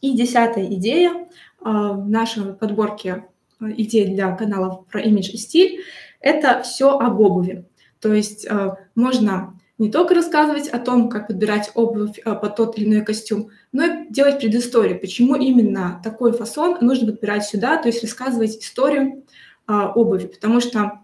И 0.01 0.17
десятая 0.17 0.67
идея 0.75 1.29
в 1.61 2.09
нашей 2.09 2.55
подборке 2.55 3.27
идея 3.61 4.07
для 4.09 4.35
каналов 4.35 4.87
про 4.87 5.01
имидж 5.01 5.31
и 5.31 5.37
стиль, 5.37 5.81
это 6.21 6.63
все 6.63 6.99
об 6.99 7.21
обуви. 7.21 7.65
То 8.01 8.13
есть 8.13 8.47
э, 8.49 8.77
можно 8.95 9.59
не 9.79 9.91
только 9.91 10.15
рассказывать 10.15 10.69
о 10.69 10.79
том, 10.79 11.09
как 11.09 11.29
подбирать 11.29 11.71
обувь 11.75 12.19
э, 12.19 12.35
под 12.35 12.57
тот 12.57 12.79
или 12.79 12.87
иной 12.87 13.05
костюм, 13.05 13.51
но 13.73 13.85
и 13.85 14.09
делать 14.11 14.39
предысторию, 14.39 15.01
почему 15.01 15.35
именно 15.37 16.01
такой 16.03 16.33
фасон 16.33 16.79
нужно 16.81 17.13
подбирать 17.13 17.45
сюда, 17.45 17.77
то 17.77 17.89
есть 17.89 18.03
рассказывать 18.03 18.63
историю 18.63 19.25
э, 19.69 19.73
обуви, 19.73 20.27
потому 20.27 20.61
что 20.61 21.01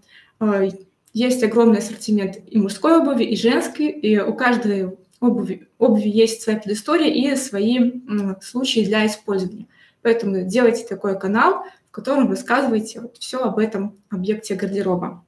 есть 1.14 1.42
огромный 1.42 1.78
ассортимент 1.78 2.36
и 2.46 2.58
мужской 2.58 2.98
обуви, 2.98 3.24
и 3.24 3.36
женской, 3.36 3.88
и 3.88 4.18
у 4.20 4.34
каждой 4.34 4.98
обуви, 5.18 5.66
обуви 5.78 6.10
есть 6.10 6.42
своя 6.42 6.58
предыстория 6.58 7.08
и 7.08 7.34
свои 7.36 8.02
случаи 8.42 8.84
для 8.84 9.06
использования. 9.06 9.66
Поэтому 10.02 10.42
делайте 10.42 10.84
такой 10.84 11.18
канал, 11.18 11.64
котором 11.96 12.28
рассказываете 12.28 13.00
вот 13.00 13.16
все 13.16 13.38
об 13.38 13.58
этом 13.58 13.98
объекте 14.10 14.54
гардероба. 14.54 15.24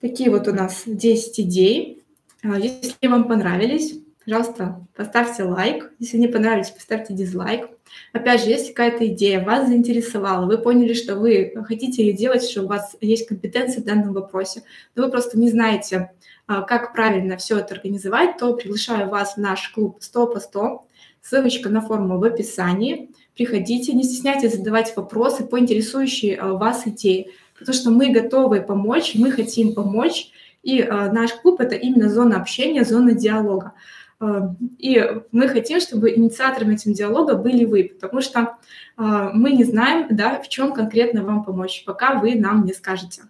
Такие 0.00 0.30
вот 0.30 0.48
у 0.48 0.52
нас 0.52 0.82
10 0.84 1.38
идей. 1.38 2.02
А, 2.42 2.58
если 2.58 3.06
вам 3.06 3.28
понравились, 3.28 4.00
пожалуйста, 4.24 4.84
поставьте 4.96 5.44
лайк. 5.44 5.92
Если 6.00 6.16
не 6.16 6.26
понравились, 6.26 6.70
поставьте 6.70 7.14
дизлайк. 7.14 7.68
Опять 8.12 8.42
же, 8.42 8.50
если 8.50 8.72
какая-то 8.72 9.06
идея 9.06 9.44
вас 9.44 9.68
заинтересовала, 9.68 10.46
вы 10.46 10.58
поняли, 10.58 10.92
что 10.92 11.14
вы 11.14 11.52
хотите 11.68 12.04
ее 12.04 12.12
делать, 12.12 12.42
что 12.42 12.62
у 12.62 12.66
вас 12.66 12.96
есть 13.00 13.28
компетенции 13.28 13.80
в 13.80 13.84
данном 13.84 14.12
вопросе, 14.12 14.64
но 14.96 15.04
вы 15.04 15.10
просто 15.12 15.38
не 15.38 15.50
знаете, 15.50 16.10
а, 16.48 16.62
как 16.62 16.92
правильно 16.92 17.36
все 17.36 17.60
это 17.60 17.76
организовать, 17.76 18.38
то 18.38 18.52
приглашаю 18.54 19.08
вас 19.08 19.34
в 19.34 19.38
наш 19.38 19.68
клуб 19.68 19.98
100 20.00 20.26
по 20.26 20.40
100. 20.40 20.84
Ссылочка 21.22 21.68
на 21.68 21.80
форму 21.80 22.18
в 22.18 22.24
описании 22.24 23.12
приходите, 23.36 23.92
не 23.92 24.04
стесняйтесь 24.04 24.54
задавать 24.54 24.96
вопросы 24.96 25.44
по 25.44 25.58
интересующей 25.58 26.34
а, 26.34 26.52
вас 26.52 26.86
идее, 26.86 27.28
потому 27.58 27.74
что 27.74 27.90
мы 27.90 28.10
готовы 28.10 28.60
помочь, 28.60 29.14
мы 29.14 29.30
хотим 29.30 29.74
помочь, 29.74 30.30
и 30.62 30.80
а, 30.80 31.12
наш 31.12 31.32
клуб– 31.32 31.56
это 31.60 31.74
именно 31.74 32.08
зона 32.08 32.36
общения, 32.36 32.84
зона 32.84 33.12
диалога. 33.12 33.72
А, 34.20 34.54
и 34.78 35.20
мы 35.32 35.48
хотим, 35.48 35.80
чтобы 35.80 36.14
инициаторами 36.14 36.74
этим 36.74 36.92
диалога 36.92 37.34
были 37.34 37.64
вы, 37.64 37.84
потому 37.84 38.22
что 38.22 38.56
мы 38.96 39.50
не 39.50 39.64
знаем, 39.64 40.06
да, 40.10 40.40
в 40.40 40.48
чем 40.48 40.72
конкретно 40.72 41.24
вам 41.24 41.42
помочь, 41.42 41.82
пока 41.84 42.20
вы 42.20 42.36
нам 42.36 42.64
не 42.64 42.72
скажете. 42.72 43.22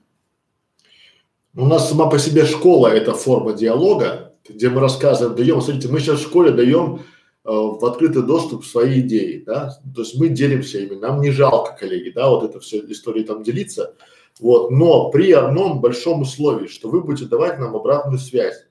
У 1.57 1.65
нас 1.65 1.89
сама 1.89 2.11
по 2.11 2.19
себе 2.19 2.45
школа– 2.45 2.89
это 2.95 3.15
форма 3.15 3.55
диалога, 3.55 4.35
где 4.47 4.69
мы 4.69 4.83
рассказываем, 4.83 5.37
даем, 5.37 5.63
смотрите, 5.63 5.89
мы 5.89 6.01
сейчас 6.01 6.19
в 6.19 6.25
школе 6.25 6.51
даем 6.51 7.01
Э, 7.01 7.14
в 7.45 7.85
открытый 7.85 8.23
доступ 8.23 8.65
свои 8.65 9.01
идеи, 9.01 9.43
да, 9.45 9.79
то 9.95 10.01
есть 10.01 10.19
мы 10.19 10.29
делимся 10.31 10.79
ими, 10.79 10.95
нам 10.95 11.21
не 11.21 11.31
жалко, 11.31 11.77
коллеги, 11.79 12.11
да, 12.11 12.31
вот 12.31 12.43
это 12.43 12.59
все 12.61 12.79
истории 12.89 13.23
там 13.23 13.43
делиться, 13.43 13.95
вот, 14.41 14.71
но 14.71 15.11
при 15.11 15.31
одном 15.33 15.81
большом 15.81 16.23
условии, 16.23 16.67
что 16.67 16.89
вы 16.89 17.03
будете 17.03 17.29
давать 17.29 17.59
нам 17.59 17.77
обратную 17.77 18.19
связь. 18.19 18.67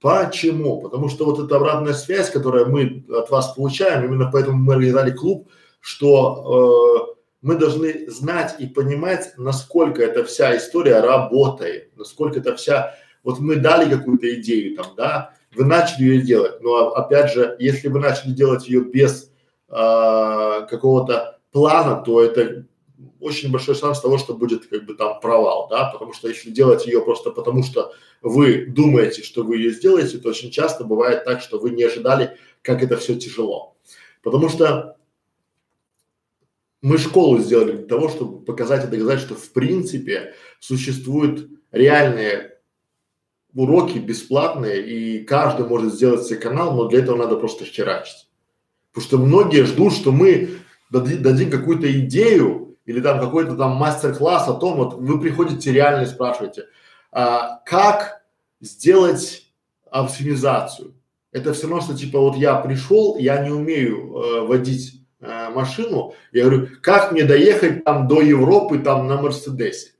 Почему? 0.00 0.80
Потому 0.80 1.08
что 1.08 1.24
вот 1.24 1.44
эта 1.44 1.56
обратная 1.56 1.94
связь, 1.94 2.30
которую 2.30 2.70
мы 2.70 3.04
от 3.08 3.30
вас 3.30 3.54
получаем, 3.54 4.04
именно 4.04 4.30
поэтому 4.30 4.58
мы 4.58 4.74
организовали 4.74 5.10
клуб, 5.10 5.48
что 5.80 7.08
э, 7.10 7.14
мы 7.40 7.56
должны 7.56 8.10
знать 8.10 8.54
и 8.58 8.66
понимать, 8.66 9.32
насколько 9.36 10.02
эта 10.02 10.24
вся 10.24 10.56
история 10.56 11.00
работает, 11.00 11.96
насколько 11.96 12.38
это 12.38 12.54
вся, 12.54 12.94
вот 13.22 13.40
мы 13.40 13.56
дали 13.56 13.90
какую-то 13.90 14.32
идею 14.40 14.76
там, 14.76 14.86
да, 14.96 15.34
вы 15.54 15.64
начали 15.64 16.04
ее 16.04 16.22
делать, 16.22 16.60
но 16.60 16.88
опять 16.94 17.32
же, 17.32 17.56
если 17.58 17.88
вы 17.88 18.00
начали 18.00 18.32
делать 18.32 18.68
ее 18.68 18.80
без 18.82 19.30
э, 19.68 20.66
какого-то 20.68 21.38
плана, 21.52 22.02
то 22.02 22.22
это 22.22 22.66
очень 23.20 23.50
большой 23.50 23.74
шанс 23.74 24.00
того, 24.00 24.18
что 24.18 24.34
будет 24.34 24.66
как 24.66 24.84
бы 24.84 24.94
там 24.94 25.20
провал, 25.20 25.68
да, 25.70 25.90
потому 25.90 26.12
что 26.12 26.28
если 26.28 26.50
делать 26.50 26.86
ее 26.86 27.00
просто 27.00 27.30
потому, 27.30 27.62
что 27.62 27.92
вы 28.22 28.66
думаете, 28.66 29.22
что 29.22 29.42
вы 29.42 29.56
ее 29.56 29.70
сделаете, 29.70 30.18
то 30.18 30.28
очень 30.28 30.50
часто 30.50 30.84
бывает 30.84 31.24
так, 31.24 31.40
что 31.40 31.58
вы 31.58 31.70
не 31.70 31.84
ожидали, 31.84 32.36
как 32.62 32.82
это 32.82 32.96
все 32.96 33.14
тяжело. 33.14 33.76
Потому 34.22 34.48
что 34.48 34.96
мы 36.82 36.98
школу 36.98 37.38
сделали 37.38 37.72
для 37.72 37.86
того, 37.86 38.08
чтобы 38.08 38.44
показать 38.44 38.84
и 38.84 38.88
доказать, 38.88 39.20
что 39.20 39.34
в 39.34 39.52
принципе 39.52 40.34
существуют 40.60 41.48
реальные 41.72 42.53
уроки 43.54 43.98
бесплатные, 43.98 44.84
и 44.84 45.24
каждый 45.24 45.66
может 45.66 45.94
сделать 45.94 46.26
себе 46.26 46.38
канал, 46.38 46.74
но 46.74 46.88
для 46.88 47.00
этого 47.00 47.16
надо 47.16 47.36
просто 47.36 47.64
херачить. 47.64 48.28
Потому 48.92 49.06
что 49.06 49.18
многие 49.18 49.64
ждут, 49.64 49.92
что 49.92 50.12
мы 50.12 50.50
дадим, 50.90 51.22
дадим 51.22 51.50
какую-то 51.50 51.90
идею 52.00 52.76
или 52.84 53.00
там 53.00 53.20
какой-то 53.20 53.56
там 53.56 53.72
мастер-класс 53.72 54.48
о 54.48 54.54
том, 54.54 54.76
вот 54.76 54.94
вы 54.94 55.20
приходите 55.20 55.72
реально 55.72 56.02
и 56.02 56.06
спрашиваете, 56.06 56.66
а, 57.10 57.60
как 57.64 58.22
сделать 58.60 59.52
оптимизацию. 59.90 60.94
Это 61.32 61.52
все 61.52 61.68
равно, 61.68 61.82
что 61.82 61.96
типа 61.96 62.18
вот 62.18 62.36
я 62.36 62.56
пришел, 62.56 63.16
я 63.18 63.44
не 63.44 63.50
умею 63.50 64.14
э, 64.14 64.40
водить 64.46 65.00
э, 65.20 65.48
машину, 65.50 66.14
я 66.30 66.44
говорю, 66.44 66.68
как 66.80 67.10
мне 67.10 67.24
доехать 67.24 67.84
там 67.84 68.06
до 68.06 68.20
Европы 68.20 68.78
там 68.78 69.08
на 69.08 69.20
Мерседесе? 69.20 69.93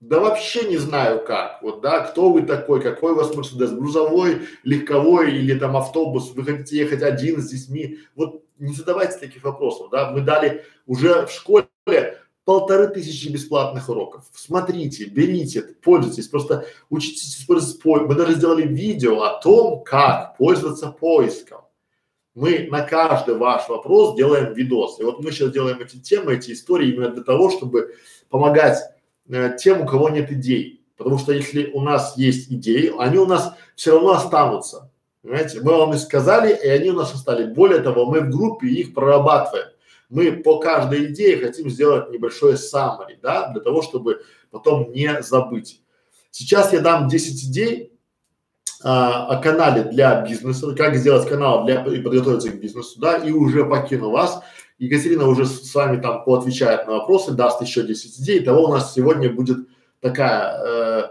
Да 0.00 0.18
вообще 0.18 0.66
не 0.66 0.78
знаю 0.78 1.22
как, 1.24 1.60
вот, 1.60 1.82
да, 1.82 2.00
кто 2.00 2.32
вы 2.32 2.42
такой, 2.42 2.80
какой 2.80 3.12
у 3.12 3.16
вас 3.16 3.34
Мерседес, 3.34 3.70
грузовой, 3.70 4.46
легковой 4.64 5.36
или 5.36 5.58
там 5.58 5.76
автобус, 5.76 6.32
вы 6.34 6.42
хотите 6.42 6.78
ехать 6.78 7.02
один 7.02 7.42
с 7.42 7.50
детьми, 7.50 7.98
вот 8.16 8.42
не 8.58 8.72
задавайте 8.72 9.18
таких 9.18 9.44
вопросов, 9.44 9.90
да, 9.90 10.10
мы 10.10 10.22
дали 10.22 10.64
уже 10.86 11.26
в 11.26 11.30
школе 11.30 11.68
полторы 12.46 12.88
тысячи 12.88 13.28
бесплатных 13.28 13.90
уроков. 13.90 14.24
Смотрите, 14.32 15.04
берите, 15.04 15.60
пользуйтесь, 15.60 16.28
просто 16.28 16.66
учитесь 16.88 17.38
использовать 17.38 17.82
поиск. 17.82 18.06
Мы 18.06 18.14
даже 18.14 18.34
сделали 18.34 18.66
видео 18.66 19.22
о 19.22 19.38
том, 19.38 19.84
как 19.84 20.38
пользоваться 20.38 20.88
поиском 20.88 21.60
мы 22.34 22.68
на 22.70 22.82
каждый 22.82 23.36
ваш 23.36 23.68
вопрос 23.68 24.16
делаем 24.16 24.52
видос. 24.54 25.00
И 25.00 25.02
вот 25.02 25.22
мы 25.22 25.30
сейчас 25.30 25.50
делаем 25.50 25.80
эти 25.80 25.98
темы, 25.98 26.34
эти 26.34 26.52
истории 26.52 26.92
именно 26.92 27.10
для 27.10 27.22
того, 27.22 27.50
чтобы 27.50 27.94
помогать 28.28 28.78
э, 29.30 29.56
тем, 29.58 29.82
у 29.82 29.86
кого 29.86 30.08
нет 30.08 30.30
идей. 30.30 30.84
Потому 30.96 31.18
что 31.18 31.32
если 31.32 31.70
у 31.72 31.80
нас 31.80 32.16
есть 32.16 32.52
идеи, 32.52 32.92
они 32.98 33.18
у 33.18 33.26
нас 33.26 33.54
все 33.74 33.92
равно 33.92 34.12
останутся. 34.12 34.90
Понимаете, 35.22 35.60
мы 35.62 35.76
вам 35.76 35.94
и 35.94 35.98
сказали, 35.98 36.54
и 36.54 36.68
они 36.68 36.90
у 36.90 36.96
нас 36.96 37.14
остались. 37.14 37.54
Более 37.54 37.80
того, 37.80 38.06
мы 38.06 38.20
в 38.20 38.30
группе 38.30 38.68
их 38.68 38.94
прорабатываем. 38.94 39.68
Мы 40.08 40.32
по 40.32 40.58
каждой 40.58 41.06
идее 41.06 41.38
хотим 41.38 41.70
сделать 41.70 42.10
небольшое 42.10 42.54
summary, 42.54 43.16
да, 43.22 43.48
для 43.52 43.60
того, 43.60 43.82
чтобы 43.82 44.22
потом 44.50 44.92
не 44.92 45.22
забыть. 45.22 45.80
Сейчас 46.30 46.72
я 46.72 46.80
дам 46.80 47.08
10 47.08 47.44
идей, 47.44 47.90
а, 48.82 49.26
о 49.26 49.42
канале 49.42 49.82
для 49.84 50.22
бизнеса, 50.22 50.74
как 50.74 50.96
сделать 50.96 51.28
канал 51.28 51.66
для 51.66 51.84
и 51.84 52.00
подготовиться 52.00 52.48
к 52.48 52.60
бизнесу, 52.60 52.98
да, 52.98 53.18
и 53.18 53.30
уже 53.30 53.66
покину 53.66 54.10
вас. 54.10 54.40
Екатерина 54.80 55.28
уже 55.28 55.44
с, 55.44 55.74
вами 55.74 56.00
там 56.00 56.24
поотвечает 56.24 56.86
на 56.86 56.94
вопросы, 56.94 57.32
даст 57.32 57.60
еще 57.60 57.82
10 57.82 58.18
идей. 58.18 58.40
Того 58.40 58.64
у 58.64 58.72
нас 58.72 58.94
сегодня 58.94 59.30
будет 59.30 59.58
такая 60.00 60.56
э, 60.58 61.08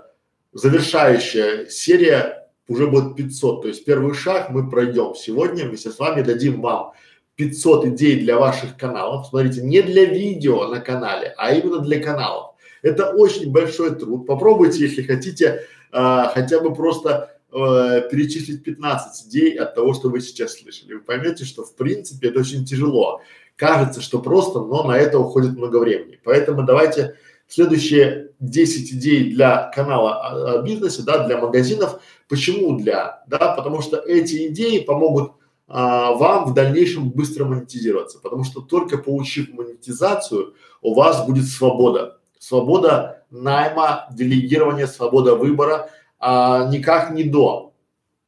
завершающая 0.54 1.68
серия, 1.68 2.50
уже 2.68 2.88
будет 2.88 3.16
500. 3.16 3.62
То 3.62 3.68
есть 3.68 3.86
первый 3.86 4.16
шаг 4.16 4.50
мы 4.50 4.68
пройдем 4.68 5.14
сегодня 5.14 5.66
вместе 5.66 5.92
с 5.92 6.00
вами, 6.00 6.24
дадим 6.24 6.62
вам 6.62 6.94
500 7.36 7.86
идей 7.86 8.20
для 8.20 8.40
ваших 8.40 8.76
каналов. 8.76 9.28
Смотрите, 9.28 9.62
не 9.62 9.84
для 9.84 10.06
видео 10.06 10.68
на 10.68 10.80
канале, 10.80 11.36
а 11.38 11.54
именно 11.54 11.78
для 11.78 12.02
каналов. 12.02 12.56
Это 12.82 13.12
очень 13.12 13.52
большой 13.52 13.96
труд. 13.96 14.26
Попробуйте, 14.26 14.80
если 14.80 15.04
хотите, 15.04 15.64
э, 15.92 16.24
хотя 16.34 16.60
бы 16.60 16.74
просто 16.74 17.38
э, 17.52 18.10
перечислить 18.10 18.64
15 18.64 19.28
идей 19.28 19.60
от 19.60 19.76
того, 19.76 19.94
что 19.94 20.10
вы 20.10 20.22
сейчас 20.22 20.58
слышали. 20.58 20.96
Вы 20.96 21.02
поймете, 21.02 21.46
что 21.46 21.64
в 21.64 21.76
принципе 21.76 22.30
это 22.30 22.40
очень 22.40 22.66
тяжело. 22.66 23.22
Кажется, 23.60 24.00
что 24.02 24.20
просто, 24.20 24.62
но 24.62 24.84
на 24.84 24.98
это 24.98 25.20
уходит 25.20 25.58
много 25.58 25.80
времени. 25.80 26.18
Поэтому 26.24 26.64
давайте 26.64 27.16
следующие 27.50 28.30
10 28.40 28.94
идей 28.94 29.34
для 29.34 29.70
канала 29.76 30.16
о, 30.16 30.60
о 30.60 30.62
бизнесе, 30.62 31.04
да, 31.04 31.28
для 31.28 31.38
магазинов. 31.38 32.00
Почему 32.30 32.78
для? 32.78 33.22
Да, 33.28 33.56
потому 33.56 33.82
что 33.82 33.98
эти 33.98 34.48
идеи 34.48 34.80
помогут 34.80 35.34
а, 35.68 36.14
вам 36.14 36.46
в 36.46 36.54
дальнейшем 36.54 37.10
быстро 37.10 37.44
монетизироваться, 37.44 38.20
потому 38.20 38.46
что 38.46 38.62
только 38.62 38.98
получив 38.98 39.52
монетизацию, 39.52 40.54
у 40.82 40.94
вас 40.94 41.26
будет 41.26 41.46
свобода. 41.46 42.18
Свобода 42.40 43.26
найма, 43.30 44.08
делегирования, 44.14 44.88
свобода 44.88 45.36
выбора, 45.36 45.90
а, 46.18 46.70
никак 46.70 47.12
не 47.12 47.26
до. 47.26 47.74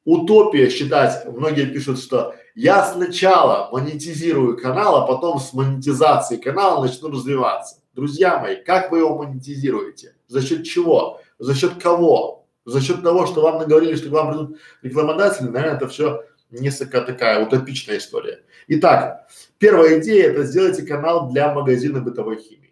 Утопия 0.04 0.70
считать, 0.70 1.26
многие 1.26 1.68
пишут, 1.68 2.00
что 2.00 2.36
я 2.56 2.86
сначала 2.86 3.70
монетизирую 3.72 4.58
канал, 4.58 4.98
а 4.98 5.08
потом 5.08 5.40
с 5.40 5.54
монетизацией 5.54 6.42
канала 6.42 6.84
начну 6.84 7.10
развиваться. 7.10 7.78
Друзья 7.94 8.40
мои, 8.40 8.56
как 8.56 8.92
вы 8.92 9.00
его 9.00 9.18
монетизируете? 9.18 10.16
За 10.28 10.42
счет 10.42 10.64
чего? 10.64 11.22
За 11.40 11.54
счет 11.54 11.82
кого? 11.82 12.46
За 12.66 12.80
счет 12.80 13.04
того, 13.04 13.26
что 13.26 13.42
вам 13.42 13.60
наговорили, 13.60 13.96
что 13.96 14.10
к 14.10 14.12
вам 14.12 14.30
придут 14.30 14.60
рекламодатели, 14.82 15.48
наверное, 15.48 15.78
это 15.78 15.88
все 15.88 16.24
несколько 16.52 17.02
такая 17.02 17.46
утопичная 17.46 17.98
история. 17.98 18.44
Итак, 18.68 19.28
первая 19.58 20.00
идея 20.00 20.30
это 20.30 20.44
сделайте 20.44 20.84
канал 20.84 21.30
для 21.30 21.54
магазина 21.54 22.02
бытовой 22.02 22.38
химии. 22.38 22.71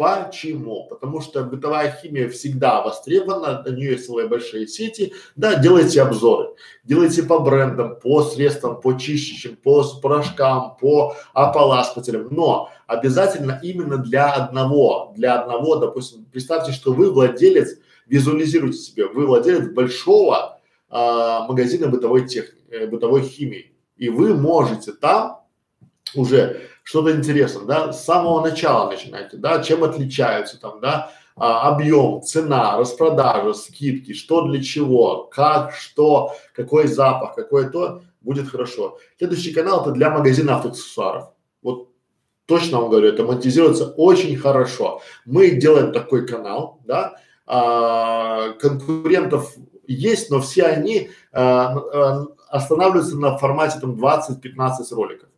Почему? 0.00 0.86
Потому 0.88 1.20
что 1.20 1.44
бытовая 1.44 1.94
химия 2.00 2.30
всегда 2.30 2.80
востребована, 2.80 3.62
на 3.62 3.68
нее 3.68 3.90
есть 3.90 4.06
целые 4.06 4.28
большие 4.28 4.66
сети. 4.66 5.12
Да, 5.36 5.56
делайте 5.56 6.00
обзоры, 6.00 6.54
делайте 6.84 7.22
по 7.22 7.38
брендам, 7.38 8.00
по 8.00 8.22
средствам, 8.22 8.80
по 8.80 8.94
чистящим, 8.94 9.56
по 9.56 9.84
порошкам, 10.00 10.78
по 10.80 11.16
ополаскивателям, 11.34 12.28
но 12.30 12.70
обязательно 12.86 13.60
именно 13.62 13.98
для 13.98 14.32
одного, 14.32 15.12
для 15.14 15.38
одного, 15.38 15.76
допустим, 15.76 16.24
представьте, 16.32 16.72
что 16.72 16.94
вы 16.94 17.12
владелец, 17.12 17.76
визуализируйте 18.06 18.78
себе, 18.78 19.06
вы 19.06 19.26
владелец 19.26 19.68
большого 19.68 20.60
а, 20.88 21.46
магазина 21.46 21.88
бытовой 21.88 22.26
техники, 22.26 22.64
э, 22.70 22.86
бытовой 22.86 23.20
химии, 23.20 23.74
и 23.98 24.08
вы 24.08 24.32
можете 24.32 24.92
там 24.92 25.42
уже 26.14 26.70
что-то 26.90 27.12
интересное, 27.12 27.66
да, 27.66 27.92
с 27.92 28.04
самого 28.04 28.42
начала 28.42 28.90
начинайте, 28.90 29.36
да, 29.36 29.62
чем 29.62 29.84
отличаются 29.84 30.60
там, 30.60 30.80
да, 30.80 31.12
а, 31.36 31.68
объем, 31.68 32.20
цена, 32.20 32.76
распродажа, 32.78 33.54
скидки, 33.54 34.12
что 34.12 34.48
для 34.48 34.60
чего, 34.60 35.30
как, 35.30 35.72
что, 35.72 36.34
какой 36.52 36.88
запах, 36.88 37.36
какое 37.36 37.70
то, 37.70 38.02
будет 38.20 38.48
хорошо. 38.48 38.98
Следующий 39.18 39.52
канал 39.52 39.82
это 39.82 39.92
для 39.92 40.10
магазина 40.10 40.56
автоаксессуаров. 40.56 41.28
Вот 41.62 41.90
точно 42.46 42.80
вам 42.80 42.90
говорю, 42.90 43.06
это 43.06 43.22
монетизируется 43.22 43.94
очень 43.96 44.36
хорошо. 44.36 45.00
Мы 45.24 45.52
делаем 45.52 45.92
такой 45.92 46.26
канал, 46.26 46.80
да, 46.84 47.20
а, 47.46 48.48
конкурентов 48.54 49.54
есть, 49.86 50.28
но 50.28 50.40
все 50.40 50.64
они 50.64 51.10
а, 51.30 51.76
а, 51.76 52.26
останавливаются 52.48 53.16
на 53.16 53.38
формате 53.38 53.78
там 53.78 53.92
20-15 53.92 54.92
роликов. 54.92 55.29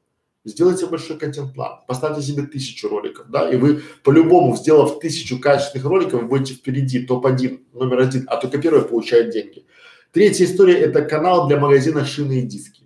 Сделайте 0.45 0.87
большой 0.87 1.19
контент-план, 1.19 1.83
поставьте 1.87 2.21
себе 2.21 2.43
тысячу 2.43 2.89
роликов, 2.89 3.31
да, 3.31 3.49
и 3.49 3.57
вы 3.57 3.83
по-любому, 4.03 4.57
сделав 4.57 4.99
тысячу 4.99 5.39
качественных 5.39 5.87
роликов, 5.87 6.27
будете 6.27 6.55
впереди, 6.55 7.07
топ-1, 7.07 7.61
номер 7.73 8.01
один, 8.01 8.25
а 8.27 8.37
только 8.39 8.59
первый 8.59 8.83
получает 8.83 9.31
деньги. 9.31 9.65
Третья 10.11 10.45
история– 10.45 10.75
это 10.81 11.03
канал 11.03 11.47
для 11.47 11.61
магазина 11.61 12.05
шины 12.05 12.41
и 12.41 12.43
диски. 12.43 12.83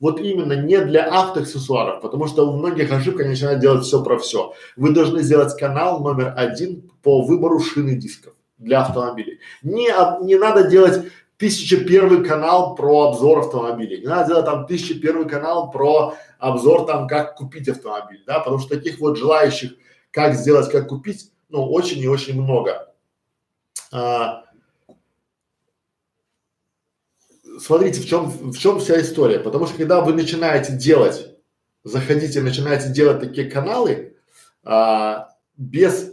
Вот 0.00 0.18
именно 0.18 0.54
не 0.54 0.80
для 0.80 1.06
автоаксессуаров, 1.06 2.00
потому 2.00 2.26
что 2.26 2.48
у 2.48 2.56
многих 2.56 2.90
ошибка 2.90 3.22
они 3.22 3.30
начинают 3.30 3.60
делать 3.60 3.84
все 3.84 4.02
про 4.02 4.18
все. 4.18 4.54
Вы 4.76 4.90
должны 4.90 5.22
сделать 5.22 5.58
канал 5.58 6.00
номер 6.00 6.32
один 6.36 6.90
по 7.02 7.22
выбору 7.22 7.60
шины 7.60 7.96
дисков 7.96 8.32
для 8.58 8.80
автомобилей. 8.80 9.40
Не, 9.62 9.90
не 10.24 10.36
надо 10.36 10.68
делать 10.68 11.10
тысяча 11.38 11.76
первый 11.78 12.24
канал 12.24 12.74
про 12.74 13.10
обзор 13.10 13.40
автомобилей. 13.40 14.00
Не 14.00 14.06
надо 14.06 14.28
делать 14.28 14.44
там 14.46 14.66
тысяча 14.66 14.98
первый 14.98 15.28
канал 15.28 15.70
про 15.70 16.14
обзор 16.38 16.86
там, 16.86 17.06
как 17.06 17.36
купить 17.36 17.68
автомобиль, 17.68 18.22
да, 18.26 18.40
потому 18.40 18.58
что 18.58 18.76
таких 18.76 18.98
вот 19.00 19.18
желающих, 19.18 19.72
как 20.10 20.34
сделать, 20.34 20.70
как 20.70 20.88
купить, 20.88 21.30
ну, 21.48 21.70
очень 21.70 21.98
и 21.98 22.08
очень 22.08 22.40
много. 22.40 22.92
А, 23.92 24.44
смотрите, 27.60 28.00
в 28.00 28.06
чем, 28.06 28.28
в 28.28 28.58
чем 28.58 28.80
вся 28.80 29.00
история, 29.00 29.38
потому 29.38 29.66
что 29.66 29.76
когда 29.76 30.00
вы 30.00 30.12
начинаете 30.12 30.72
делать, 30.72 31.34
заходите, 31.84 32.40
начинаете 32.40 32.90
делать 32.90 33.20
такие 33.20 33.50
каналы, 33.50 34.16
а, 34.64 35.28
без 35.56 36.12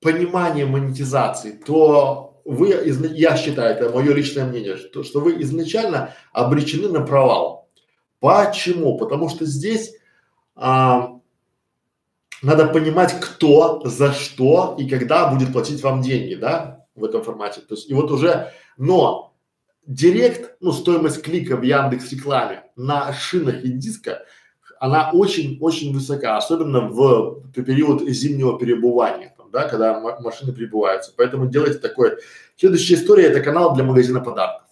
понимания 0.00 0.66
монетизации, 0.66 1.52
то 1.52 2.40
вы, 2.44 2.68
я 3.14 3.36
считаю, 3.36 3.74
это 3.74 3.90
мое 3.90 4.12
личное 4.12 4.44
мнение, 4.44 4.76
что, 4.76 5.02
что 5.02 5.20
вы 5.20 5.40
изначально 5.42 6.14
обречены 6.32 6.88
на 6.88 7.00
провал. 7.00 7.63
Почему? 8.24 8.96
Потому 8.96 9.28
что 9.28 9.44
здесь 9.44 9.94
а, 10.56 11.18
надо 12.40 12.68
понимать, 12.68 13.20
кто, 13.20 13.82
за 13.84 14.14
что 14.14 14.76
и 14.78 14.88
когда 14.88 15.28
будет 15.28 15.52
платить 15.52 15.82
вам 15.82 16.00
деньги, 16.00 16.34
да, 16.34 16.86
в 16.94 17.04
этом 17.04 17.22
формате. 17.22 17.60
То 17.60 17.74
есть, 17.74 17.90
и 17.90 17.92
вот 17.92 18.10
уже, 18.10 18.50
но 18.78 19.34
директ, 19.86 20.56
ну, 20.60 20.72
стоимость 20.72 21.20
клика 21.20 21.54
в 21.58 21.62
Яндекс 21.64 22.12
рекламе 22.12 22.62
на 22.76 23.12
шинах 23.12 23.62
и 23.62 23.68
дисках, 23.68 24.20
она 24.80 25.10
очень-очень 25.12 25.92
высока, 25.92 26.38
особенно 26.38 26.88
в 26.88 27.42
период 27.52 28.08
зимнего 28.08 28.58
перебывания, 28.58 29.34
там, 29.36 29.50
да, 29.50 29.68
когда 29.68 30.00
машины 30.00 30.54
прибываются. 30.54 31.12
Поэтому 31.14 31.44
делайте 31.44 31.76
такое. 31.76 32.16
Следующая 32.56 32.94
история– 32.94 33.24
это 33.26 33.40
канал 33.42 33.74
для 33.74 33.84
магазина 33.84 34.20
подарков. 34.20 34.63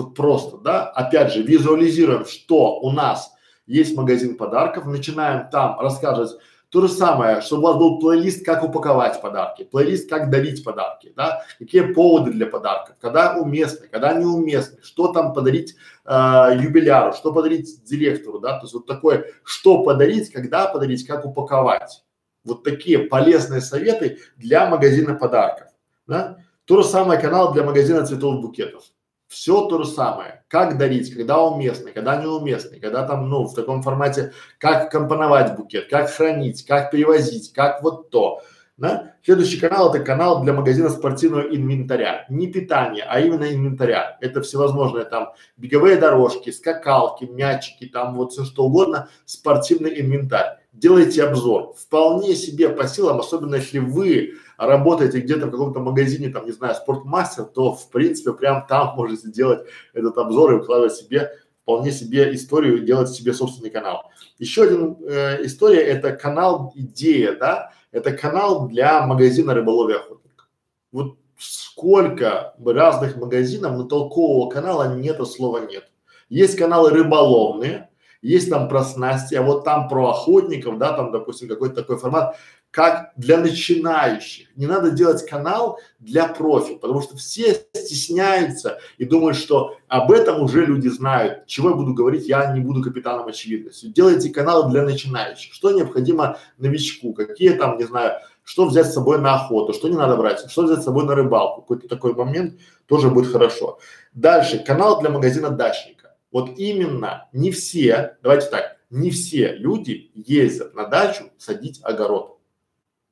Вот 0.00 0.14
просто, 0.14 0.56
да, 0.56 0.84
опять 0.86 1.32
же, 1.32 1.42
визуализируем, 1.42 2.24
что 2.24 2.80
у 2.80 2.90
нас 2.90 3.32
есть 3.66 3.94
магазин 3.94 4.38
подарков, 4.38 4.86
начинаем 4.86 5.50
там 5.50 5.78
рассказывать 5.78 6.40
то 6.70 6.80
же 6.80 6.88
самое, 6.88 7.42
чтобы 7.42 7.62
у 7.62 7.66
вас 7.66 7.76
был 7.76 7.98
плейлист, 7.98 8.46
как 8.46 8.64
упаковать 8.64 9.20
подарки, 9.20 9.64
плейлист, 9.64 10.08
как 10.08 10.30
дарить 10.30 10.64
подарки, 10.64 11.12
да, 11.14 11.42
какие 11.58 11.92
поводы 11.92 12.30
для 12.30 12.46
подарков, 12.46 12.96
когда 12.98 13.36
уместны, 13.36 13.88
когда 13.88 14.14
неуместны, 14.14 14.78
что 14.82 15.12
там 15.12 15.34
подарить 15.34 15.76
э, 16.06 16.12
юбиляру, 16.58 17.12
что 17.12 17.30
подарить 17.32 17.84
директору, 17.84 18.38
да, 18.38 18.58
то 18.58 18.64
есть 18.64 18.72
вот 18.72 18.86
такое, 18.86 19.26
что 19.44 19.82
подарить, 19.82 20.32
когда 20.32 20.66
подарить, 20.66 21.06
как 21.06 21.26
упаковать. 21.26 22.04
Вот 22.42 22.64
такие 22.64 23.00
полезные 23.00 23.60
советы 23.60 24.18
для 24.38 24.66
магазина 24.66 25.14
подарков, 25.14 25.68
да. 26.06 26.38
То 26.64 26.80
же 26.80 26.88
самое 26.88 27.20
канал 27.20 27.52
для 27.52 27.64
магазина 27.64 28.06
цветов 28.06 28.40
букетов. 28.40 28.84
Все 29.30 29.68
то 29.68 29.80
же 29.80 29.88
самое. 29.88 30.42
Как 30.48 30.76
дарить, 30.76 31.14
когда 31.14 31.40
уместно, 31.40 31.92
когда 31.92 32.20
неуместно, 32.20 32.80
когда 32.80 33.06
там, 33.06 33.28
ну, 33.28 33.44
в 33.44 33.54
таком 33.54 33.80
формате, 33.80 34.32
как 34.58 34.90
компоновать 34.90 35.54
букет, 35.56 35.88
как 35.88 36.10
хранить, 36.10 36.66
как 36.66 36.90
перевозить, 36.90 37.52
как 37.52 37.80
вот 37.80 38.10
то. 38.10 38.40
Да? 38.76 39.14
Следующий 39.22 39.60
канал 39.60 39.94
это 39.94 40.02
канал 40.02 40.42
для 40.42 40.52
магазина 40.52 40.88
спортивного 40.88 41.42
инвентаря. 41.42 42.26
Не 42.28 42.48
питания, 42.48 43.04
а 43.08 43.20
именно 43.20 43.44
инвентаря. 43.44 44.18
Это 44.20 44.42
всевозможные 44.42 45.04
там 45.04 45.28
беговые 45.56 45.96
дорожки, 45.96 46.50
скакалки, 46.50 47.24
мячики, 47.24 47.86
там 47.86 48.14
вот 48.14 48.32
все 48.32 48.44
что 48.44 48.64
угодно, 48.64 49.10
спортивный 49.26 50.00
инвентарь. 50.00 50.56
Делайте 50.72 51.22
обзор. 51.22 51.74
Вполне 51.74 52.34
себе 52.34 52.68
по 52.68 52.88
силам, 52.88 53.20
особенно 53.20 53.56
если 53.56 53.78
вы 53.78 54.34
работаете 54.66 55.20
где-то 55.20 55.46
в 55.46 55.50
каком-то 55.50 55.80
магазине, 55.80 56.28
там, 56.28 56.44
не 56.44 56.52
знаю, 56.52 56.74
спортмастер, 56.74 57.44
то 57.44 57.74
в 57.74 57.88
принципе 57.90 58.32
прям 58.34 58.66
там 58.66 58.94
можете 58.94 59.28
сделать 59.28 59.66
этот 59.94 60.18
обзор 60.18 60.52
и 60.52 60.56
укладывать 60.56 60.94
себе 60.94 61.30
вполне 61.62 61.92
себе 61.92 62.34
историю, 62.34 62.84
делать 62.84 63.08
себе 63.08 63.32
собственный 63.32 63.70
канал. 63.70 64.10
Еще 64.38 64.64
один 64.64 64.96
э, 65.06 65.44
история 65.46 65.82
это 65.82 66.12
канал 66.12 66.72
идея, 66.74 67.36
да, 67.36 67.72
это 67.92 68.12
канал 68.12 68.68
для 68.68 69.06
магазина 69.06 69.54
рыболовия 69.54 69.96
охотник. 69.96 70.48
Вот 70.92 71.16
сколько 71.38 72.54
разных 72.64 73.16
магазинов, 73.16 73.72
но 73.72 73.84
толкового 73.84 74.50
канала 74.50 74.94
нет, 74.94 75.26
слова 75.26 75.60
нет. 75.60 75.90
Есть 76.28 76.56
каналы 76.56 76.90
рыболовные, 76.90 77.88
есть 78.22 78.50
там 78.50 78.68
про 78.68 78.84
снасти, 78.84 79.34
а 79.34 79.42
вот 79.42 79.64
там 79.64 79.88
про 79.88 80.10
охотников, 80.10 80.76
да, 80.78 80.92
там, 80.92 81.10
допустим, 81.12 81.48
какой-то 81.48 81.76
такой 81.76 81.96
формат 81.96 82.36
как 82.70 83.12
для 83.16 83.38
начинающих. 83.38 84.48
Не 84.56 84.66
надо 84.66 84.90
делать 84.90 85.26
канал 85.26 85.80
для 85.98 86.28
профи, 86.28 86.76
потому 86.76 87.02
что 87.02 87.16
все 87.16 87.54
стесняются 87.72 88.78
и 88.96 89.04
думают, 89.04 89.36
что 89.36 89.76
об 89.88 90.12
этом 90.12 90.40
уже 90.40 90.64
люди 90.64 90.88
знают. 90.88 91.46
Чего 91.46 91.70
я 91.70 91.74
буду 91.74 91.94
говорить, 91.94 92.28
я 92.28 92.52
не 92.52 92.60
буду 92.60 92.82
капитаном 92.82 93.26
очевидности. 93.26 93.86
Делайте 93.86 94.30
канал 94.30 94.70
для 94.70 94.82
начинающих. 94.82 95.52
Что 95.52 95.72
необходимо 95.72 96.38
новичку, 96.58 97.12
какие 97.12 97.50
там, 97.50 97.76
не 97.76 97.84
знаю, 97.84 98.20
что 98.44 98.66
взять 98.66 98.86
с 98.86 98.94
собой 98.94 99.20
на 99.20 99.34
охоту, 99.34 99.72
что 99.72 99.88
не 99.88 99.96
надо 99.96 100.16
брать, 100.16 100.50
что 100.50 100.62
взять 100.62 100.80
с 100.80 100.84
собой 100.84 101.04
на 101.04 101.14
рыбалку. 101.14 101.62
Какой-то 101.62 101.88
такой 101.88 102.14
момент 102.14 102.60
тоже 102.86 103.10
будет 103.10 103.30
хорошо. 103.30 103.78
Дальше, 104.12 104.58
канал 104.58 105.00
для 105.00 105.10
магазина 105.10 105.50
дачника. 105.50 106.16
Вот 106.30 106.58
именно 106.58 107.28
не 107.32 107.50
все, 107.50 108.16
давайте 108.22 108.46
так, 108.46 108.76
не 108.90 109.10
все 109.10 109.54
люди 109.54 110.10
ездят 110.14 110.74
на 110.74 110.86
дачу 110.86 111.24
садить 111.38 111.80
огород. 111.82 112.39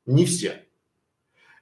Не 0.09 0.25
все. 0.25 0.65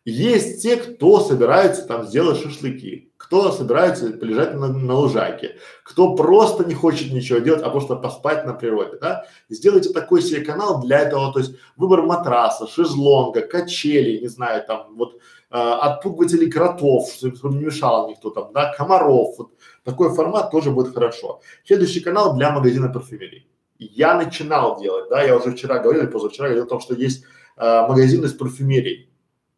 Есть 0.05 0.63
те, 0.63 0.77
кто 0.77 1.19
собирается 1.19 1.85
там 1.85 2.07
сделать 2.07 2.41
шашлыки, 2.41 3.11
кто 3.17 3.51
собирается 3.51 4.13
полежать 4.13 4.55
на, 4.55 4.69
на 4.69 4.95
лужайке, 4.95 5.57
кто 5.83 6.15
просто 6.15 6.65
не 6.65 6.75
хочет 6.75 7.13
ничего 7.13 7.41
делать, 7.41 7.63
а 7.63 7.71
просто 7.71 7.97
поспать 7.97 8.47
на 8.47 8.53
природе, 8.53 8.99
да. 9.01 9.25
Сделайте 9.49 9.89
такой 9.93 10.23
себе 10.23 10.43
канал 10.43 10.81
для 10.81 11.01
этого, 11.01 11.33
то 11.33 11.41
есть 11.41 11.57
выбор 11.77 12.03
матраса, 12.03 12.69
шезлонга, 12.69 13.41
качели, 13.41 14.21
не 14.21 14.29
знаю, 14.29 14.65
там 14.65 14.95
вот 14.97 15.17
э, 15.17 15.19
отпугивателей 15.57 16.49
кротов, 16.49 17.11
чтобы 17.11 17.57
не 17.57 17.65
мешал 17.65 18.09
никто 18.09 18.31
там, 18.31 18.53
да, 18.53 18.73
комаров, 18.75 19.35
вот 19.39 19.51
такой 19.83 20.15
формат 20.15 20.53
тоже 20.53 20.71
будет 20.71 20.95
хорошо. 20.95 21.41
Следующий 21.65 21.99
канал 21.99 22.37
для 22.37 22.53
магазина 22.53 22.89
парфюмерии. 22.89 23.49
Я 23.81 24.15
начинал 24.15 24.81
делать, 24.81 25.11
да, 25.11 25.25
я 25.25 25.37
уже 25.37 25.51
вчера 25.51 25.81
говорил, 25.81 26.09
позавчера 26.09 26.47
говорил 26.47 26.67
о 26.67 26.69
том, 26.69 26.81
что 26.81 26.95
есть 26.95 27.25
э, 27.57 27.87
магазины 27.89 28.29
с 28.29 28.33
парфюмерией. 28.33 29.11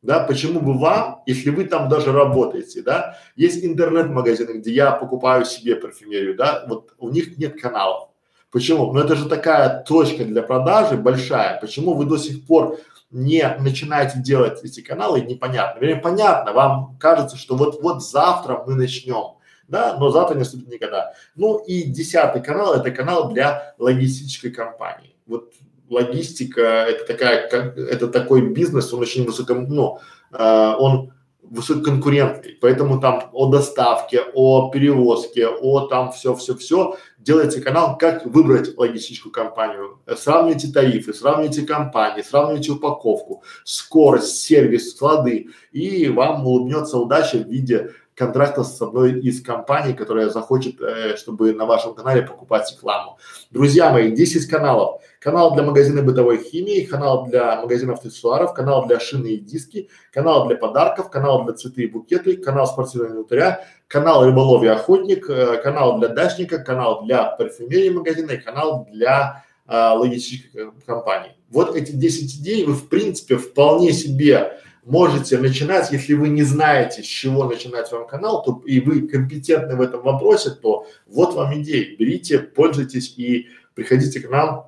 Да, 0.03 0.21
почему 0.21 0.61
бы 0.61 0.79
вам, 0.79 1.23
если 1.27 1.51
вы 1.51 1.65
там 1.65 1.89
даже 1.89 2.13
работаете, 2.13 2.83
да, 2.83 3.19
есть 3.35 3.65
интернет-магазины, 3.65 4.59
где 4.59 4.73
я 4.73 4.93
покупаю 4.93 5.45
себе 5.45 5.75
парфюмерию, 5.75 6.37
да, 6.37 6.65
вот 6.69 6.95
у 6.99 7.11
них 7.11 7.37
нет 7.37 7.61
каналов. 7.61 8.09
Почему? 8.51 8.93
Ну 8.93 9.01
это 9.01 9.17
же 9.17 9.29
такая 9.29 9.83
точка 9.83 10.25
для 10.25 10.43
продажи 10.43 10.97
большая. 10.97 11.61
Почему 11.61 11.95
вы 11.95 12.07
до 12.07 12.17
сих 12.17 12.47
пор 12.47 12.79
не 13.11 13.43
начинаете 13.59 14.21
делать 14.21 14.63
эти 14.63 14.81
каналы, 14.81 15.21
непонятно. 15.21 15.81
Вернее, 15.81 16.01
понятно, 16.01 16.53
вам 16.53 16.97
кажется, 16.99 17.37
что 17.37 17.57
вот-вот 17.57 18.03
завтра 18.03 18.63
мы 18.67 18.75
начнем, 18.75 19.39
да, 19.67 19.97
но 19.99 20.11
завтра 20.11 20.35
не 20.35 20.41
наступит 20.41 20.69
никогда. 20.69 21.15
Ну 21.35 21.59
и 21.59 21.83
десятый 21.85 22.43
канал– 22.43 22.75
это 22.75 22.91
канал 22.91 23.31
для 23.33 23.75
логистической 23.79 24.51
компании. 24.51 25.17
Вот 25.27 25.53
логистика 25.91 26.63
это 26.89 27.07
такая, 27.07 27.49
как, 27.49 27.79
это 27.79 28.09
такой 28.09 28.43
бизнес, 28.43 28.93
он 28.93 29.01
очень 29.01 29.25
высоко, 29.25 29.55
ну, 29.55 29.99
э, 30.33 30.75
он 30.79 31.13
высококонкурентный, 31.51 32.59
поэтому 32.61 33.01
там 33.01 33.31
о 33.33 33.51
доставке, 33.51 34.23
о 34.35 34.71
перевозке, 34.71 35.49
о 35.49 35.87
там 35.87 36.13
все, 36.13 36.35
все, 36.35 36.55
все 36.57 36.97
делается 37.19 37.61
канал, 37.61 37.97
как 37.97 38.27
выбрать 38.27 38.77
логистическую 38.77 39.33
компанию, 39.33 39.99
сравните 40.17 40.69
тарифы, 40.73 41.15
сравните 41.15 41.63
компании, 41.63 42.23
сравните 42.23 42.73
упаковку, 42.73 43.43
скорость, 43.65 44.39
сервис, 44.39 44.91
склады, 44.91 45.49
и 45.73 46.09
вам 46.09 46.47
улыбнется 46.47 46.99
удача 46.99 47.39
в 47.39 47.49
виде 47.49 47.93
контракта 48.15 48.65
с 48.65 48.81
одной 48.83 49.21
из 49.21 49.43
компаний, 49.43 49.95
которая 49.95 50.29
захочет, 50.29 50.81
э, 50.81 51.17
чтобы 51.17 51.53
на 51.53 51.67
вашем 51.67 51.95
канале 51.95 52.23
покупать 52.23 52.71
рекламу. 52.73 53.19
Друзья 53.51 53.91
мои, 53.91 54.11
10 54.11 54.47
каналов. 54.51 55.01
Канал 55.21 55.55
для 55.55 55.65
магазина 55.65 56.03
бытовой 56.03 56.39
химии, 56.39 56.85
канал 56.85 57.27
для 57.27 57.61
магазинов 57.61 57.99
аксессуаров, 57.99 58.55
канал 58.55 58.87
для 58.87 59.01
шины 59.01 59.29
и 59.29 59.39
диски, 59.39 59.89
канал 60.13 60.47
для 60.47 60.57
подарков, 60.57 61.11
канал 61.11 61.45
для 61.45 61.55
цветы 61.55 61.83
и 61.83 61.87
букеты, 61.89 62.37
канал 62.37 62.69
спортивного 62.69 63.13
инвентаря, 63.13 63.67
канал 63.89 64.25
рыболовья 64.25 64.75
охотник, 64.75 65.29
э, 65.29 65.57
канал 65.61 65.99
для 65.99 66.09
дачника, 66.09 66.59
канал 66.59 67.05
для 67.05 67.25
парфюмерии 67.25 67.91
магазина 67.91 68.33
и 68.33 68.37
канал 68.39 68.87
для 68.93 69.45
э, 69.67 69.77
логистических 69.77 70.73
компаний. 70.87 71.33
Вот 71.51 71.75
эти 71.75 71.91
10 71.91 72.37
идей 72.37 72.65
вы 72.65 72.75
в 72.75 72.89
принципе 72.89 73.39
вполне 73.39 73.93
себе 73.93 74.53
можете 74.85 75.37
начинать, 75.39 75.91
если 75.91 76.15
вы 76.15 76.29
не 76.29 76.45
знаете, 76.45 77.03
с 77.03 77.07
чего 77.07 77.45
начинать 77.45 77.91
вам 77.91 78.07
канал, 78.07 78.43
то 78.43 78.63
и 78.65 78.81
вы 78.81 79.09
компетентны 79.09 79.75
в 79.75 79.81
этом 79.81 80.03
вопросе, 80.03 80.51
то 80.51 80.87
вот 81.07 81.35
вам 81.35 81.61
идеи, 81.61 81.97
берите, 81.99 82.39
пользуйтесь 82.39 83.15
и 83.19 83.49
приходите 83.75 84.21
к 84.21 84.31
нам. 84.31 84.68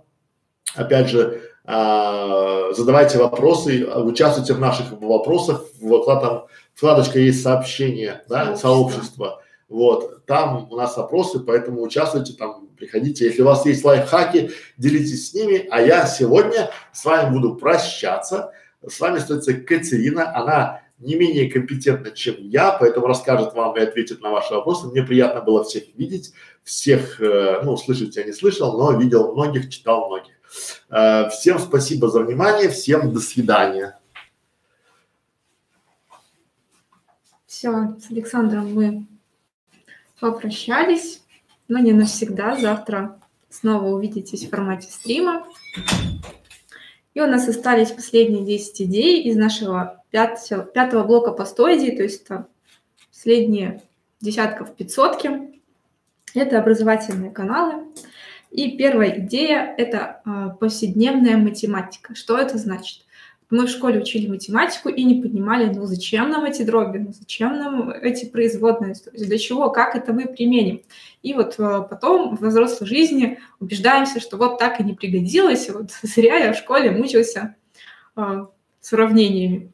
Опять 0.74 1.08
же, 1.08 1.42
а, 1.64 2.72
задавайте 2.72 3.18
вопросы, 3.18 3.86
участвуйте 3.86 4.54
в 4.54 4.60
наших 4.60 4.92
вопросах, 4.92 5.64
вот 5.80 6.06
там 6.06 6.46
вкладочка 6.74 7.18
есть 7.18 7.42
сообщение, 7.42 8.24
да, 8.28 8.56
сообщество. 8.56 9.42
Вот, 9.68 10.26
там 10.26 10.66
у 10.68 10.76
нас 10.76 10.98
опросы, 10.98 11.38
поэтому 11.38 11.82
участвуйте 11.82 12.32
там, 12.32 12.66
приходите. 12.76 13.26
Если 13.26 13.42
у 13.42 13.44
вас 13.44 13.64
есть 13.66 13.84
лайфхаки, 13.84 14.50
делитесь 14.76 15.30
с 15.30 15.34
ними. 15.34 15.68
А 15.70 15.80
я 15.80 16.06
сегодня 16.06 16.70
с 16.92 17.04
вами 17.04 17.32
буду 17.32 17.54
прощаться. 17.54 18.52
С 18.84 18.98
вами 18.98 19.18
остается 19.18 19.54
Катерина, 19.54 20.36
она 20.36 20.82
не 20.98 21.14
менее 21.14 21.50
компетентна, 21.50 22.10
чем 22.10 22.34
я, 22.38 22.72
поэтому 22.72 23.06
расскажет 23.06 23.54
вам 23.54 23.76
и 23.76 23.80
ответит 23.80 24.20
на 24.22 24.30
ваши 24.30 24.52
вопросы. 24.52 24.88
Мне 24.88 25.02
приятно 25.02 25.40
было 25.40 25.62
всех 25.62 25.84
видеть, 25.96 26.32
всех, 26.64 27.20
э, 27.20 27.60
ну, 27.62 27.76
слышать 27.76 28.16
я 28.16 28.24
не 28.24 28.32
слышал, 28.32 28.76
но 28.76 28.98
видел 28.98 29.32
многих, 29.32 29.70
читал 29.70 30.08
многих. 30.08 30.34
Э, 30.88 31.28
всем 31.30 31.58
спасибо 31.58 32.08
за 32.08 32.20
внимание, 32.20 32.68
всем 32.68 33.12
до 33.12 33.20
свидания. 33.20 33.98
Все, 37.46 37.96
с 38.00 38.10
Александром 38.10 38.74
мы 38.74 39.06
попрощались, 40.18 41.22
но 41.68 41.78
не 41.78 41.92
навсегда. 41.92 42.56
Завтра 42.56 43.20
снова 43.48 43.88
увидитесь 43.88 44.44
в 44.44 44.50
формате 44.50 44.90
стрима. 44.90 45.46
И 47.12 47.20
у 47.20 47.26
нас 47.26 47.48
остались 47.48 47.90
последние 47.90 48.44
10 48.44 48.82
идей 48.82 49.22
из 49.24 49.36
нашего 49.36 50.02
пятого, 50.10 50.62
пятого 50.62 51.04
блока 51.04 51.32
по 51.32 51.44
100 51.44 51.76
идей, 51.76 51.96
то 51.96 52.02
есть 52.02 52.22
это 52.22 52.46
последние 53.10 53.82
десятков 54.20 54.74
пятьсотки. 54.74 55.60
Это 56.34 56.60
образовательные 56.60 57.32
каналы. 57.32 57.84
И 58.50 58.76
первая 58.76 59.20
идея– 59.20 59.74
это 59.78 60.22
а, 60.24 60.48
повседневная 60.50 61.36
математика. 61.36 62.16
Что 62.16 62.36
это 62.36 62.58
значит? 62.58 63.04
Мы 63.48 63.66
в 63.66 63.70
школе 63.70 64.00
учили 64.00 64.28
математику 64.28 64.88
и 64.88 65.02
не 65.02 65.20
понимали, 65.20 65.72
ну 65.72 65.84
зачем 65.84 66.30
нам 66.30 66.44
эти 66.44 66.62
дроби, 66.62 66.98
ну 66.98 67.12
зачем 67.12 67.58
нам 67.58 67.90
эти 67.90 68.24
производные, 68.24 68.94
для 69.12 69.38
чего, 69.38 69.70
как 69.70 69.96
это 69.96 70.12
мы 70.12 70.26
применим. 70.26 70.82
И 71.22 71.32
вот 71.34 71.54
а, 71.58 71.82
потом 71.82 72.36
в 72.36 72.44
взрослой 72.44 72.88
жизни 72.88 73.38
убеждаемся, 73.60 74.20
что 74.20 74.36
вот 74.36 74.58
так 74.58 74.80
и 74.80 74.84
не 74.84 74.94
пригодилось, 74.94 75.70
вот 75.70 75.92
зря 76.02 76.36
я 76.36 76.52
в 76.52 76.56
школе 76.56 76.90
мучился 76.90 77.54
а, 78.16 78.48
с 78.80 78.92
уравнениями. 78.92 79.72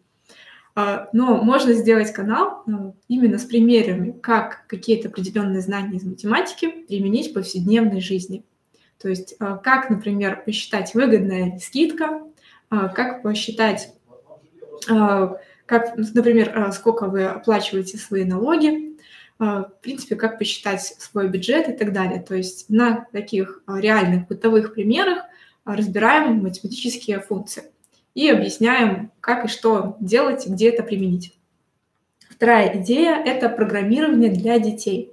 Но 1.15 1.43
можно 1.43 1.73
сделать 1.73 2.13
канал 2.13 2.63
именно 3.09 3.39
с 3.39 3.47
примерами, 3.47 4.11
как 4.11 4.67
какие-то 4.67 5.09
определенные 5.09 5.63
знания 5.63 5.97
из 5.97 6.05
математики 6.05 6.67
применить 6.87 7.31
в 7.31 7.33
повседневной 7.33 8.03
жизни. 8.03 8.45
То 9.01 9.09
есть 9.09 9.37
а, 9.39 9.57
как, 9.57 9.91
например, 9.91 10.43
посчитать 10.45 10.95
выгодная 10.95 11.59
скидка, 11.59 12.23
а, 12.71 12.89
как 12.89 13.23
посчитать, 13.23 13.93
а, 14.89 15.37
как, 15.67 15.97
например, 15.97 16.73
сколько 16.73 17.07
вы 17.07 17.25
оплачиваете 17.25 17.99
свои 17.99 18.25
налоги, 18.25 18.97
в 19.39 19.71
принципе, 19.83 20.17
как 20.17 20.39
посчитать 20.39 20.83
свой 20.83 21.29
бюджет 21.29 21.69
и 21.69 21.73
так 21.73 21.93
далее. 21.93 22.23
То 22.23 22.35
есть 22.35 22.71
на 22.71 23.07
таких 23.13 23.63
реальных 23.67 24.29
бытовых 24.29 24.73
примерах 24.73 25.25
разбираем 25.67 26.43
математические 26.43 27.21
функции 27.21 27.65
и 28.15 28.31
объясняем, 28.31 29.11
как 29.21 29.45
и 29.45 29.49
что 29.49 29.97
делать, 30.01 30.47
где 30.47 30.71
это 30.71 30.83
применить. 30.83 31.37
Вторая 32.31 32.81
идея– 32.81 33.23
это 33.27 33.51
программирование 33.51 34.31
для 34.31 34.59
детей. 34.59 35.13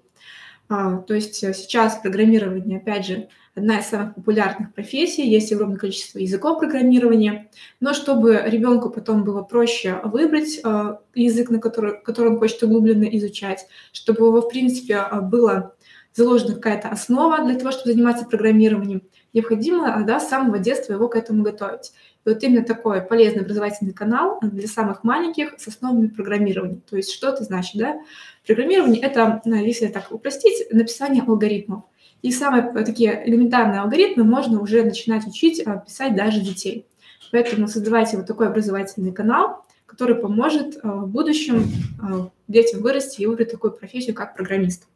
То 0.70 1.04
есть 1.10 1.36
сейчас 1.36 1.98
программирование, 1.98 2.78
опять 2.78 3.06
же, 3.08 3.28
одна 3.56 3.80
из 3.80 3.86
самых 3.86 4.16
популярных 4.16 4.74
профессий, 4.74 5.28
есть 5.30 5.52
огромное 5.52 5.78
количество 5.78 6.20
языков 6.20 6.60
программирования, 6.60 7.50
но 7.80 7.94
чтобы 7.94 8.42
ребенку 8.46 8.90
потом 8.90 9.24
было 9.24 9.44
проще 9.44 10.00
выбрать 10.04 10.60
э, 10.64 10.98
язык, 11.14 11.50
на 11.50 11.60
который, 11.60 12.02
который 12.02 12.32
он 12.32 12.40
хочет 12.40 12.64
углубленно 12.64 13.04
изучать, 13.04 13.68
чтобы 13.92 14.24
у 14.24 14.32
него, 14.32 14.42
в 14.42 14.50
принципе, 14.50 14.94
э, 14.96 15.22
была 15.22 15.74
заложена 16.14 16.56
какая-то 16.56 16.90
основа 16.90 17.44
для 17.46 17.58
того, 17.58 17.72
чтобы 17.72 17.94
заниматься 17.94 18.26
программированием, 18.26 19.04
необходимо 19.34 20.04
да, 20.06 20.20
с 20.20 20.30
самого 20.30 20.60
детства 20.60 20.94
его 20.94 21.08
к 21.08 21.16
этому 21.16 21.44
готовить. 21.44 21.92
И 22.26 22.30
вот 22.30 22.42
именно 22.44 22.64
такой 22.64 23.02
полезный 23.02 23.42
образовательный 23.42 23.94
канал 23.94 24.40
для 24.42 24.68
самых 24.68 25.04
маленьких 25.04 25.60
с 25.60 25.68
основами 25.68 26.08
программирования. 26.08 26.82
То 26.90 26.98
есть 26.98 27.12
что 27.12 27.30
это 27.30 27.44
значит? 27.44 27.76
Да? 27.76 28.00
Программирование– 28.46 29.02
это, 29.04 29.42
если 29.46 29.88
так 29.88 30.12
упростить, 30.12 30.72
написание 30.72 31.24
алгоритмов. 31.24 31.84
И 32.24 32.32
самые 32.32 32.72
такие 32.86 33.22
элементарные 33.30 33.82
алгоритмы 33.82 34.24
можно 34.24 34.62
уже 34.62 34.82
начинать 34.84 35.28
учить 35.28 35.62
а, 35.66 35.78
писать 35.78 36.16
даже 36.16 36.40
детей. 36.40 36.88
Поэтому 37.32 37.68
создавайте 37.68 38.16
вот 38.16 38.26
такой 38.26 38.48
образовательный 38.48 39.12
канал, 39.12 39.66
который 39.86 40.16
поможет 40.16 40.78
а, 40.82 40.88
в 41.02 41.10
будущем 41.10 41.70
а, 42.02 42.30
детям 42.48 42.82
вырасти 42.82 43.22
и 43.22 43.26
выбрать 43.26 43.52
такую 43.52 43.74
профессию, 43.74 44.16
как 44.16 44.38
программист. 44.38 44.88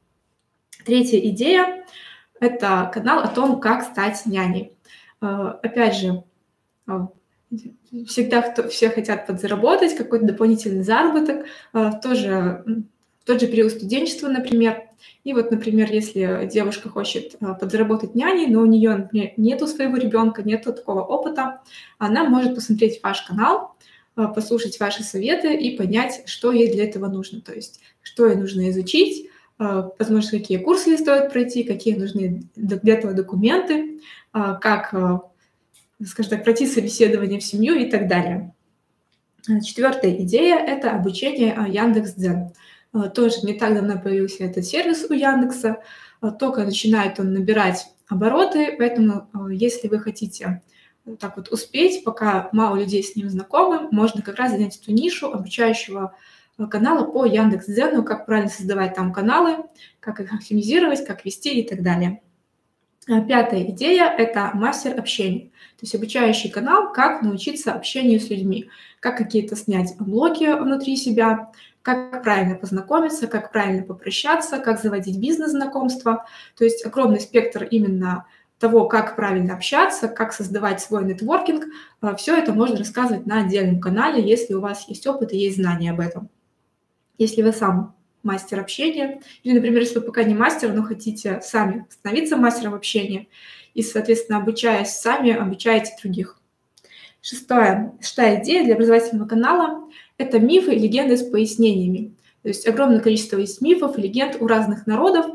Третья 0.85 1.19
идея– 1.19 1.85
это 2.39 2.89
канал 2.93 3.19
о 3.19 3.27
том, 3.27 3.59
как 3.59 3.83
стать 3.83 4.25
няней. 4.25 4.71
Опять 5.19 5.97
же, 5.97 6.23
всегда 8.07 8.41
кто, 8.41 8.69
все 8.69 8.89
хотят 8.89 9.27
подзаработать, 9.27 9.97
какой-то 9.97 10.27
дополнительный 10.27 10.83
заработок, 10.83 11.45
тоже 12.01 12.63
тот 13.25 13.41
же 13.41 13.47
период 13.47 13.71
студенчества, 13.71 14.27
например. 14.29 14.86
И 15.23 15.33
вот, 15.33 15.51
например, 15.51 15.91
если 15.91 16.47
девушка 16.51 16.89
хочет 16.89 17.35
а, 17.41 17.53
подзаработать 17.53 18.15
няней, 18.15 18.47
но 18.47 18.61
у 18.61 18.65
нее, 18.65 18.95
например, 18.95 19.31
нету 19.37 19.67
своего 19.67 19.97
ребенка, 19.97 20.43
нету 20.43 20.73
такого 20.73 21.01
опыта, 21.01 21.61
она 21.97 22.23
может 22.23 22.55
посмотреть 22.55 23.01
ваш 23.03 23.23
канал, 23.23 23.75
а, 24.15 24.27
послушать 24.27 24.79
ваши 24.79 25.03
советы 25.03 25.55
и 25.55 25.77
понять, 25.77 26.23
что 26.25 26.51
ей 26.51 26.71
для 26.71 26.85
этого 26.85 27.07
нужно. 27.07 27.41
То 27.41 27.53
есть, 27.53 27.79
что 28.01 28.27
ей 28.27 28.35
нужно 28.35 28.69
изучить, 28.69 29.29
а, 29.59 29.91
возможно, 29.99 30.39
какие 30.39 30.57
курсы 30.57 30.91
ей 30.91 30.97
стоит 30.97 31.31
пройти, 31.31 31.63
какие 31.63 31.95
нужны 31.95 32.43
для 32.55 32.93
этого 32.93 33.13
документы, 33.13 33.99
как, 34.31 34.93
скажем 36.05 36.29
так, 36.29 36.43
пройти 36.43 36.67
собеседование 36.67 37.39
в 37.39 37.43
семью 37.43 37.75
и 37.75 37.89
так 37.89 38.07
далее. 38.07 38.53
Четвертая 39.65 40.13
идея– 40.23 40.57
это 40.67 40.91
обучение 40.91 41.57
Яндекс.Дзен. 41.69 42.51
А, 42.93 43.09
тоже 43.09 43.41
не 43.43 43.53
так 43.53 43.73
давно 43.73 43.99
появился 43.99 44.43
этот 44.43 44.65
сервис 44.65 45.05
у 45.09 45.13
Яндекса, 45.13 45.81
а, 46.21 46.31
только 46.31 46.63
начинает 46.63 47.19
он 47.19 47.33
набирать 47.33 47.87
обороты, 48.07 48.75
поэтому 48.77 49.29
а, 49.33 49.51
если 49.51 49.87
вы 49.87 49.99
хотите 49.99 50.61
так 51.19 51.37
вот 51.37 51.49
успеть, 51.49 52.03
пока 52.03 52.49
мало 52.51 52.77
людей 52.77 53.01
с 53.01 53.15
ним 53.15 53.29
знакомы, 53.29 53.87
можно 53.91 54.21
как 54.21 54.35
раз 54.35 54.51
занять 54.51 54.77
эту 54.77 54.91
нишу 54.91 55.31
обучающего 55.31 56.13
канала 56.69 57.05
по 57.05 57.25
Яндекс.Дзену, 57.25 58.03
как 58.03 58.25
правильно 58.25 58.49
создавать 58.49 58.95
там 58.95 59.13
каналы, 59.13 59.65
как 60.01 60.19
их 60.19 60.33
оптимизировать, 60.33 61.05
как 61.05 61.23
вести 61.23 61.61
и 61.61 61.67
так 61.67 61.81
далее. 61.81 62.21
Пятая 63.05 63.63
идея– 63.71 64.13
это 64.17 64.51
мастер 64.53 64.99
общения, 64.99 65.51
то 65.77 65.83
есть 65.83 65.95
обучающий 65.95 66.49
канал, 66.49 66.91
как 66.91 67.21
научиться 67.21 67.71
общению 67.71 68.19
с 68.19 68.29
людьми, 68.29 68.69
как 68.99 69.17
какие-то 69.17 69.55
снять 69.55 69.95
блоки 69.97 70.59
внутри 70.59 70.97
себя, 70.97 71.51
как 71.87 72.21
правильно 72.21 72.55
познакомиться, 72.55 73.27
как 73.27 73.49
правильно 73.49 73.81
попрощаться, 73.81 74.59
как 74.59 74.81
заводить 74.81 75.19
бизнес-знакомства. 75.19 76.25
То 76.57 76.65
есть 76.65 76.85
огромный 76.85 77.21
спектр 77.21 77.63
именно 77.63 78.25
того, 78.59 78.89
как 78.89 79.15
правильно 79.15 79.53
общаться, 79.53 80.09
как 80.09 80.33
создавать 80.33 80.81
свой 80.81 81.05
нетворкинг. 81.05 81.63
А, 82.01 82.13
Все 82.15 82.35
это 82.35 82.51
можно 82.51 82.77
рассказывать 82.77 83.25
на 83.25 83.39
отдельном 83.39 83.79
канале, 83.79 84.21
если 84.21 84.53
у 84.53 84.59
вас 84.59 84.89
есть 84.89 85.07
опыт 85.07 85.31
и 85.31 85.37
есть 85.37 85.55
знания 85.55 85.91
об 85.91 86.01
этом. 86.01 86.27
Если 87.17 87.41
вы 87.41 87.53
сам 87.53 87.95
мастер 88.21 88.59
общения, 88.59 89.21
или, 89.43 89.53
например, 89.53 89.79
если 89.79 89.99
вы 89.99 90.01
пока 90.01 90.23
не 90.23 90.35
мастер, 90.35 90.73
но 90.73 90.83
хотите 90.83 91.39
сами 91.41 91.85
становиться 91.89 92.35
мастером 92.35 92.73
общения, 92.73 93.27
и, 93.73 93.81
соответственно, 93.81 94.39
обучаясь 94.39 94.89
сами, 94.89 95.31
обучаете 95.31 95.95
других. 96.01 96.37
Шестое, 97.21 97.93
шестая 98.01 98.43
идея 98.43 98.65
для 98.65 98.75
образовательного 98.75 99.27
канала 99.27 99.87
это 100.17 100.39
мифы 100.39 100.75
и 100.75 100.79
легенды 100.79 101.17
с 101.17 101.23
пояснениями. 101.23 102.13
То 102.43 102.49
есть 102.49 102.67
огромное 102.67 102.99
количество 102.99 103.37
есть 103.37 103.61
мифов 103.61 103.97
легенд 103.97 104.37
у 104.39 104.47
разных 104.47 104.87
народов, 104.87 105.25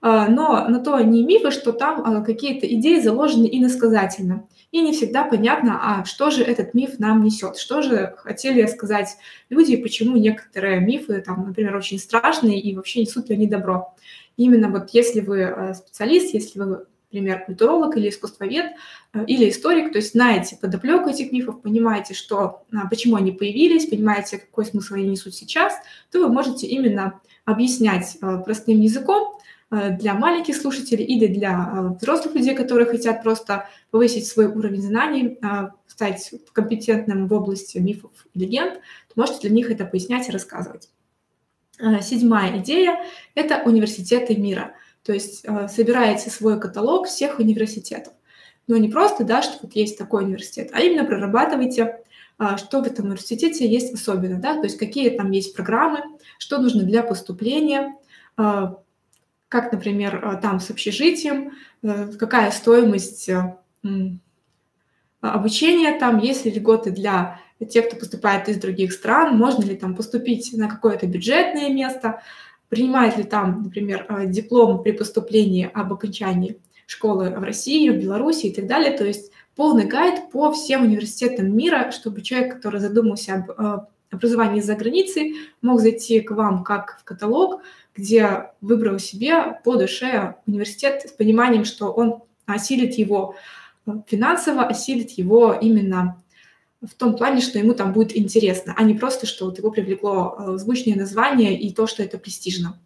а, 0.00 0.28
но 0.28 0.68
на 0.68 0.80
то 0.80 0.98
не 1.00 1.24
мифы, 1.24 1.50
что 1.50 1.72
там 1.72 2.02
а, 2.04 2.22
какие-то 2.22 2.66
идеи 2.66 3.00
заложены 3.00 3.48
иносказательно. 3.50 4.46
И 4.70 4.80
не 4.80 4.92
всегда 4.92 5.24
понятно, 5.24 5.78
а 5.80 6.04
что 6.04 6.30
же 6.30 6.42
этот 6.42 6.74
миф 6.74 6.98
нам 6.98 7.22
несет, 7.22 7.56
что 7.56 7.80
же 7.80 8.14
хотели 8.18 8.66
сказать 8.66 9.16
люди, 9.48 9.76
почему 9.76 10.16
некоторые 10.16 10.80
мифы, 10.80 11.20
там, 11.20 11.46
например, 11.46 11.76
очень 11.76 11.98
страшные 11.98 12.60
и 12.60 12.74
вообще 12.74 13.00
несут 13.00 13.28
ли 13.28 13.36
они 13.36 13.46
добро. 13.46 13.94
Именно 14.36 14.68
вот 14.68 14.90
если 14.90 15.20
вы 15.20 15.44
а, 15.44 15.74
специалист, 15.74 16.34
если 16.34 16.58
вы 16.58 16.86
например, 17.14 17.44
культуролог 17.44 17.96
или 17.96 18.08
искусствовед, 18.08 18.72
э, 19.12 19.24
или 19.26 19.48
историк, 19.48 19.92
то 19.92 19.98
есть 19.98 20.12
знаете 20.12 20.56
подоплеку 20.60 21.08
этих 21.08 21.32
мифов, 21.32 21.62
понимаете, 21.62 22.14
что, 22.14 22.64
а, 22.72 22.88
почему 22.88 23.16
они 23.16 23.32
появились, 23.32 23.86
понимаете, 23.86 24.38
какой 24.38 24.66
смысл 24.66 24.94
они 24.94 25.08
несут 25.08 25.34
сейчас, 25.34 25.74
то 26.10 26.20
вы 26.20 26.28
можете 26.28 26.66
именно 26.66 27.20
объяснять 27.44 28.16
э, 28.20 28.38
простым 28.44 28.80
языком 28.80 29.38
э, 29.70 29.90
для 29.96 30.14
маленьких 30.14 30.56
слушателей 30.56 31.04
или 31.04 31.26
для 31.26 31.94
взрослых 32.00 32.34
людей, 32.34 32.54
которые 32.54 32.86
хотят 32.86 33.22
просто 33.22 33.68
повысить 33.90 34.26
свой 34.26 34.46
уровень 34.46 34.82
знаний, 34.82 35.38
стать 35.86 36.34
компетентным 36.52 37.28
в 37.28 37.32
области 37.32 37.78
мифов 37.78 38.10
и 38.34 38.40
легенд, 38.40 38.74
то 38.74 39.20
можете 39.20 39.40
для 39.42 39.50
них 39.50 39.70
это 39.70 39.84
пояснять 39.84 40.28
и 40.28 40.32
рассказывать. 40.32 40.90
Седьмая 42.02 42.58
идея– 42.58 42.98
это 43.34 43.62
университеты 43.64 44.36
мира– 44.36 44.74
то 45.04 45.12
есть 45.12 45.44
э, 45.44 45.68
собираете 45.68 46.30
свой 46.30 46.58
каталог 46.58 47.06
всех 47.06 47.38
университетов. 47.38 48.14
Но 48.66 48.76
не 48.78 48.88
просто, 48.88 49.24
да, 49.24 49.42
что 49.42 49.58
вот 49.62 49.76
есть 49.76 49.98
такой 49.98 50.24
университет, 50.24 50.70
а 50.72 50.80
именно 50.80 51.04
прорабатывайте, 51.04 52.00
а, 52.38 52.56
что 52.56 52.82
в 52.82 52.86
этом 52.86 53.06
университете 53.06 53.68
есть 53.68 53.92
особенно, 53.92 54.40
да, 54.40 54.54
то 54.54 54.64
есть 54.64 54.78
какие 54.78 55.10
там 55.10 55.30
есть 55.30 55.54
программы, 55.54 56.00
что 56.38 56.58
нужно 56.58 56.82
для 56.82 57.02
поступления, 57.02 57.94
а, 58.36 58.78
как, 59.48 59.70
например, 59.70 60.20
а, 60.24 60.36
там 60.36 60.58
с 60.58 60.70
общежитием, 60.70 61.52
э, 61.82 62.12
какая 62.18 62.50
стоимость 62.50 63.30
обучения 65.20 65.98
там, 65.98 66.18
есть 66.18 66.44
ли 66.44 66.50
льготы 66.50 66.90
для 66.90 67.40
тех, 67.70 67.86
кто 67.86 67.96
поступает 67.96 68.48
из 68.48 68.58
других 68.58 68.92
стран, 68.92 69.36
можно 69.36 69.62
ли 69.62 69.76
там 69.76 69.94
поступить 69.94 70.52
на 70.54 70.68
какое-то 70.68 71.06
бюджетное 71.06 71.70
место, 71.70 72.22
принимает 72.68 73.16
ли 73.16 73.24
там, 73.24 73.62
например, 73.64 74.06
э, 74.08 74.26
диплом 74.26 74.82
при 74.82 74.92
поступлении 74.92 75.70
об 75.72 75.92
окончании 75.92 76.58
школы 76.86 77.30
в 77.30 77.42
России, 77.42 77.88
в 77.88 78.00
Беларуси 78.00 78.46
и 78.46 78.54
так 78.54 78.66
далее. 78.66 78.96
То 78.96 79.04
есть 79.04 79.32
полный 79.56 79.86
гайд 79.86 80.30
по 80.30 80.52
всем 80.52 80.82
университетам 80.82 81.56
мира, 81.56 81.90
чтобы 81.92 82.22
человек, 82.22 82.54
который 82.54 82.80
задумался 82.80 83.34
об 83.34 83.50
э, 83.50 83.86
образовании 84.10 84.60
за 84.60 84.74
границей, 84.74 85.34
мог 85.62 85.80
зайти 85.80 86.20
к 86.20 86.30
вам 86.30 86.64
как 86.64 86.98
в 87.00 87.04
каталог, 87.04 87.62
где 87.96 88.50
выбрал 88.60 88.98
себе 88.98 89.58
по 89.64 89.76
душе 89.76 90.36
университет 90.46 91.08
с 91.08 91.12
пониманием, 91.12 91.64
что 91.64 91.92
он 91.92 92.22
осилит 92.46 92.94
его 92.94 93.36
э, 93.86 93.92
финансово, 94.06 94.64
осилит 94.64 95.10
его 95.12 95.52
именно 95.52 96.22
в 96.86 96.94
том 96.94 97.16
плане, 97.16 97.40
что 97.40 97.58
ему 97.58 97.74
там 97.74 97.92
будет 97.92 98.16
интересно, 98.16 98.74
а 98.76 98.82
не 98.82 98.94
просто, 98.94 99.26
что 99.26 99.46
вот 99.46 99.58
его 99.58 99.70
привлекло 99.70 100.36
э, 100.38 100.56
звучное 100.58 100.96
название 100.96 101.58
и 101.58 101.72
то, 101.72 101.86
что 101.86 102.02
это 102.02 102.18
престижно. 102.18 102.78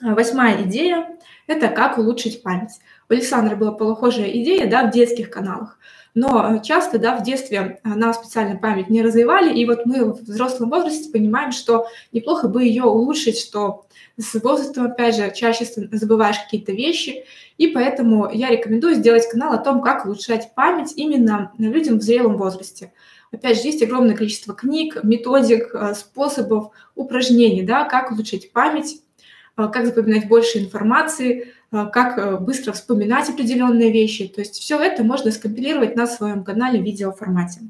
Восьмая 0.00 0.62
идея– 0.64 1.18
это 1.46 1.68
как 1.68 1.98
улучшить 1.98 2.42
память. 2.42 2.80
У 3.08 3.12
Александра 3.12 3.56
была 3.56 3.72
похожая 3.72 4.30
идея 4.30 4.68
да, 4.68 4.88
в 4.88 4.92
детских 4.92 5.30
каналах. 5.30 5.78
Но 6.14 6.54
э, 6.56 6.62
часто 6.62 6.98
да, 6.98 7.16
в 7.16 7.22
детстве 7.22 7.80
нам 7.84 8.12
специально 8.14 8.56
память 8.56 8.90
не 8.90 9.02
развивали, 9.02 9.56
и 9.56 9.64
вот 9.66 9.86
мы 9.86 10.12
в 10.12 10.22
взрослом 10.22 10.70
возрасте 10.70 11.10
понимаем, 11.10 11.52
что 11.52 11.86
неплохо 12.12 12.48
бы 12.48 12.64
ее 12.64 12.84
улучшить, 12.84 13.38
что 13.38 13.86
с 14.20 14.40
возрастом, 14.40 14.84
опять 14.84 15.16
же, 15.16 15.32
чаще 15.34 15.64
забываешь 15.92 16.38
какие-то 16.38 16.72
вещи, 16.72 17.24
и 17.58 17.68
поэтому 17.68 18.30
я 18.32 18.50
рекомендую 18.50 18.94
сделать 18.94 19.28
канал 19.28 19.52
о 19.52 19.58
том, 19.58 19.82
как 19.82 20.04
улучшать 20.04 20.54
память 20.54 20.92
именно 20.96 21.52
людям 21.58 21.98
в 21.98 22.02
зрелом 22.02 22.36
возрасте. 22.36 22.92
Опять 23.32 23.60
же, 23.60 23.68
есть 23.68 23.82
огромное 23.82 24.16
количество 24.16 24.54
книг, 24.54 24.98
методик, 25.04 25.74
э, 25.74 25.94
способов, 25.94 26.72
упражнений, 26.96 27.62
да, 27.62 27.84
как 27.84 28.10
улучшить 28.10 28.52
память, 28.52 29.02
э, 29.56 29.68
как 29.72 29.86
запоминать 29.86 30.28
больше 30.28 30.58
информации, 30.58 31.52
э, 31.70 31.86
как 31.92 32.42
быстро 32.42 32.72
вспоминать 32.72 33.28
определенные 33.30 33.92
вещи. 33.92 34.26
То 34.26 34.40
есть 34.40 34.54
все 34.54 34.80
это 34.80 35.04
можно 35.04 35.30
скомпилировать 35.30 35.94
на 35.94 36.06
своем 36.06 36.42
канале 36.42 36.80
в 36.80 36.84
видеоформате. 36.84 37.60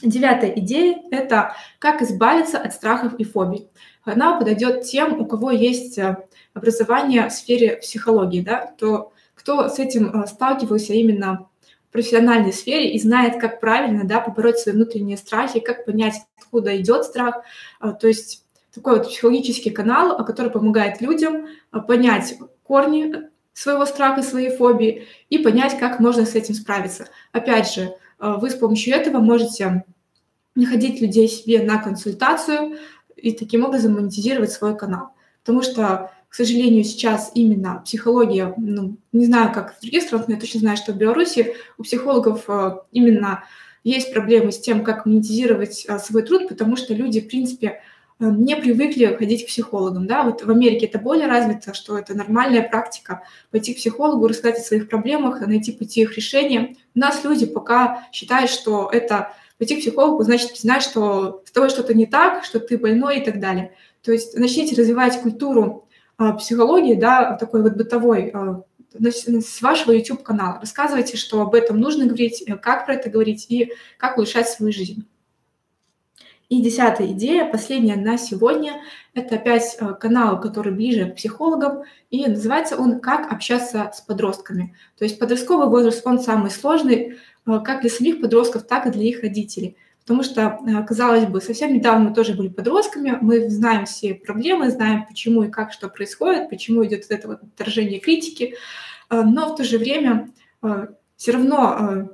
Девятая 0.00 0.50
идея– 0.50 1.02
это 1.10 1.56
как 1.80 2.02
избавиться 2.02 2.58
от 2.58 2.72
страхов 2.72 3.14
и 3.14 3.24
фобий. 3.24 3.66
Она 4.08 4.38
подойдет 4.38 4.82
тем, 4.84 5.20
у 5.20 5.26
кого 5.26 5.50
есть 5.50 5.98
образование 6.54 7.28
в 7.28 7.32
сфере 7.32 7.76
психологии, 7.76 8.40
да, 8.40 8.72
то 8.78 9.12
кто 9.34 9.68
с 9.68 9.78
этим 9.78 10.26
сталкивался 10.26 10.94
именно 10.94 11.48
в 11.88 11.92
профессиональной 11.92 12.52
сфере 12.52 12.92
и 12.92 12.98
знает, 12.98 13.40
как 13.40 13.60
правильно 13.60 14.04
да, 14.04 14.20
побороть 14.20 14.58
свои 14.58 14.74
внутренние 14.74 15.16
страхи, 15.16 15.60
как 15.60 15.84
понять, 15.84 16.16
откуда 16.38 16.76
идет 16.80 17.04
страх. 17.04 17.42
То 17.80 18.08
есть 18.08 18.44
такой 18.74 18.98
вот 18.98 19.08
психологический 19.08 19.70
канал, 19.70 20.24
который 20.24 20.50
помогает 20.50 21.00
людям 21.00 21.46
понять 21.86 22.34
корни 22.64 23.14
своего 23.52 23.86
страха, 23.86 24.22
своей 24.22 24.56
фобии 24.56 25.06
и 25.30 25.38
понять, 25.38 25.78
как 25.78 26.00
можно 26.00 26.26
с 26.26 26.34
этим 26.34 26.54
справиться. 26.54 27.08
Опять 27.32 27.72
же, 27.72 27.94
вы 28.18 28.50
с 28.50 28.54
помощью 28.54 28.94
этого 28.94 29.20
можете 29.20 29.84
находить 30.54 31.00
людей 31.00 31.28
себе 31.28 31.62
на 31.62 31.78
консультацию 31.78 32.78
и 33.22 33.32
таким 33.32 33.64
образом 33.64 33.94
монетизировать 33.94 34.52
свой 34.52 34.76
канал. 34.76 35.10
Потому 35.42 35.62
что, 35.62 36.10
к 36.28 36.34
сожалению, 36.34 36.84
сейчас 36.84 37.30
именно 37.34 37.82
психология, 37.84 38.52
ну, 38.56 38.96
не 39.12 39.26
знаю, 39.26 39.52
как 39.52 39.76
в 39.76 39.80
других 39.80 40.02
странах, 40.02 40.28
но 40.28 40.34
я 40.34 40.40
точно 40.40 40.60
знаю, 40.60 40.76
что 40.76 40.92
в 40.92 40.96
Беларуси 40.96 41.54
у 41.78 41.82
психологов 41.82 42.44
э, 42.48 42.76
именно 42.92 43.44
есть 43.82 44.12
проблемы 44.12 44.52
с 44.52 44.60
тем, 44.60 44.84
как 44.84 45.06
монетизировать 45.06 45.86
э, 45.88 45.98
свой 45.98 46.22
труд, 46.22 46.48
потому 46.48 46.76
что 46.76 46.92
люди, 46.92 47.20
в 47.20 47.28
принципе, 47.28 47.80
э, 48.20 48.24
не 48.30 48.56
привыкли 48.56 49.06
ходить 49.06 49.44
к 49.44 49.48
психологам. 49.48 50.06
Да? 50.06 50.22
Вот 50.22 50.42
в 50.44 50.50
Америке 50.50 50.86
это 50.86 50.98
более 50.98 51.28
развито, 51.28 51.72
что 51.72 51.96
это 51.96 52.14
нормальная 52.14 52.68
практика 52.68 53.22
пойти 53.50 53.72
к 53.72 53.78
психологу, 53.78 54.28
рассказать 54.28 54.58
о 54.58 54.62
своих 54.62 54.88
проблемах, 54.88 55.40
найти 55.40 55.72
пути 55.72 56.02
их 56.02 56.14
решения. 56.16 56.76
У 56.94 56.98
нас 56.98 57.24
люди 57.24 57.46
пока 57.46 58.06
считают, 58.12 58.50
что 58.50 58.90
это 58.92 59.32
пойти 59.58 59.76
к 59.76 59.80
психологу, 59.80 60.22
значит 60.22 60.50
признать, 60.50 60.82
что 60.82 61.42
с 61.44 61.50
тобой 61.50 61.70
что-то 61.70 61.94
не 61.94 62.06
так, 62.06 62.44
что 62.44 62.60
ты 62.60 62.78
больной 62.78 63.20
и 63.20 63.24
так 63.24 63.40
далее. 63.40 63.74
То 64.02 64.12
есть 64.12 64.36
начните 64.36 64.80
развивать 64.80 65.20
культуру 65.20 65.88
а, 66.16 66.32
психологии, 66.32 66.94
да, 66.94 67.36
такой 67.36 67.62
вот 67.62 67.74
бытовой, 67.74 68.30
а, 68.32 68.62
с 68.94 69.62
вашего 69.62 69.92
YouTube-канала. 69.92 70.60
Рассказывайте, 70.60 71.16
что 71.16 71.42
об 71.42 71.54
этом 71.54 71.78
нужно 71.78 72.06
говорить, 72.06 72.42
э, 72.46 72.56
как 72.56 72.86
про 72.86 72.94
это 72.94 73.10
говорить 73.10 73.46
и 73.48 73.72
как 73.98 74.16
улучшать 74.16 74.48
свою 74.48 74.72
жизнь. 74.72 75.06
И 76.48 76.62
десятая 76.62 77.08
идея, 77.08 77.44
последняя 77.44 77.96
на 77.96 78.16
сегодня, 78.16 78.80
это 79.12 79.34
опять 79.34 79.76
э, 79.78 79.92
канал, 80.00 80.40
который 80.40 80.72
ближе 80.72 81.10
к 81.10 81.16
психологам, 81.16 81.82
и 82.10 82.26
называется 82.26 82.78
он 82.78 83.00
«Как 83.00 83.30
общаться 83.30 83.90
с 83.94 84.00
подростками». 84.00 84.74
То 84.96 85.04
есть 85.04 85.18
подростковый 85.18 85.68
возраст, 85.68 86.00
он 86.06 86.18
самый 86.18 86.50
сложный, 86.50 87.18
как 87.64 87.80
для 87.80 87.90
самих 87.90 88.20
подростков, 88.20 88.66
так 88.66 88.86
и 88.86 88.90
для 88.90 89.04
их 89.04 89.22
родителей. 89.22 89.76
Потому 90.00 90.22
что, 90.22 90.58
э, 90.66 90.82
казалось 90.84 91.26
бы, 91.26 91.40
совсем 91.40 91.74
недавно 91.74 92.08
мы 92.08 92.14
тоже 92.14 92.34
были 92.34 92.48
подростками, 92.48 93.18
мы 93.20 93.48
знаем 93.50 93.86
все 93.86 94.14
проблемы, 94.14 94.70
знаем, 94.70 95.06
почему 95.06 95.42
и 95.44 95.50
как 95.50 95.72
что 95.72 95.88
происходит, 95.88 96.50
почему 96.50 96.84
идет 96.84 97.06
это 97.08 97.28
вот 97.28 97.42
отторжение 97.42 98.00
критики, 98.00 98.54
но 99.10 99.52
в 99.52 99.56
то 99.56 99.64
же 99.64 99.78
время 99.78 100.28
все 101.16 101.32
равно 101.32 102.10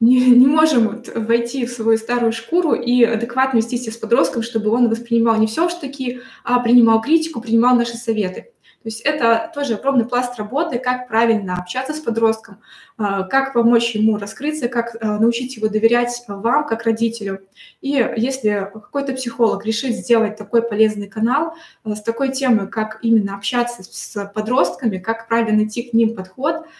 не, 0.00 0.20
не 0.30 0.46
можем 0.46 0.88
вот 0.88 1.08
войти 1.14 1.64
в 1.64 1.70
свою 1.70 1.96
старую 1.96 2.32
шкуру 2.32 2.74
и 2.74 3.02
адекватно 3.02 3.58
вести 3.58 3.78
себя 3.78 3.92
с 3.92 3.96
подростком, 3.96 4.42
чтобы 4.42 4.70
он 4.70 4.88
воспринимал 4.88 5.38
не 5.38 5.46
все 5.46 5.68
в 5.68 5.70
штыки, 5.70 6.20
а 6.44 6.60
принимал 6.60 7.00
критику, 7.00 7.40
принимал 7.40 7.76
наши 7.76 7.96
советы. 7.96 8.52
То 8.86 8.90
есть 8.90 9.00
это 9.00 9.50
тоже 9.52 9.74
огромный 9.74 10.04
пласт 10.04 10.38
работы, 10.38 10.78
как 10.78 11.08
правильно 11.08 11.56
общаться 11.56 11.92
с 11.92 11.98
подростком, 11.98 12.60
а, 12.96 13.24
как 13.24 13.52
помочь 13.52 13.96
ему 13.96 14.16
раскрыться, 14.16 14.68
как 14.68 14.96
а, 15.00 15.18
научить 15.18 15.56
его 15.56 15.66
доверять 15.66 16.22
вам, 16.28 16.68
как 16.68 16.84
родителю. 16.84 17.40
И 17.80 17.88
если 18.16 18.70
какой-то 18.72 19.14
психолог 19.14 19.66
решит 19.66 19.96
сделать 19.96 20.36
такой 20.36 20.62
полезный 20.62 21.08
канал 21.08 21.54
а, 21.82 21.96
с 21.96 22.02
такой 22.02 22.30
темой, 22.30 22.68
как 22.68 23.00
именно 23.02 23.34
общаться 23.34 23.82
с 23.82 24.30
подростками, 24.32 24.98
как 24.98 25.26
правильно 25.26 25.56
найти 25.56 25.82
к 25.82 25.92
ним 25.92 26.14
подход– 26.14 26.66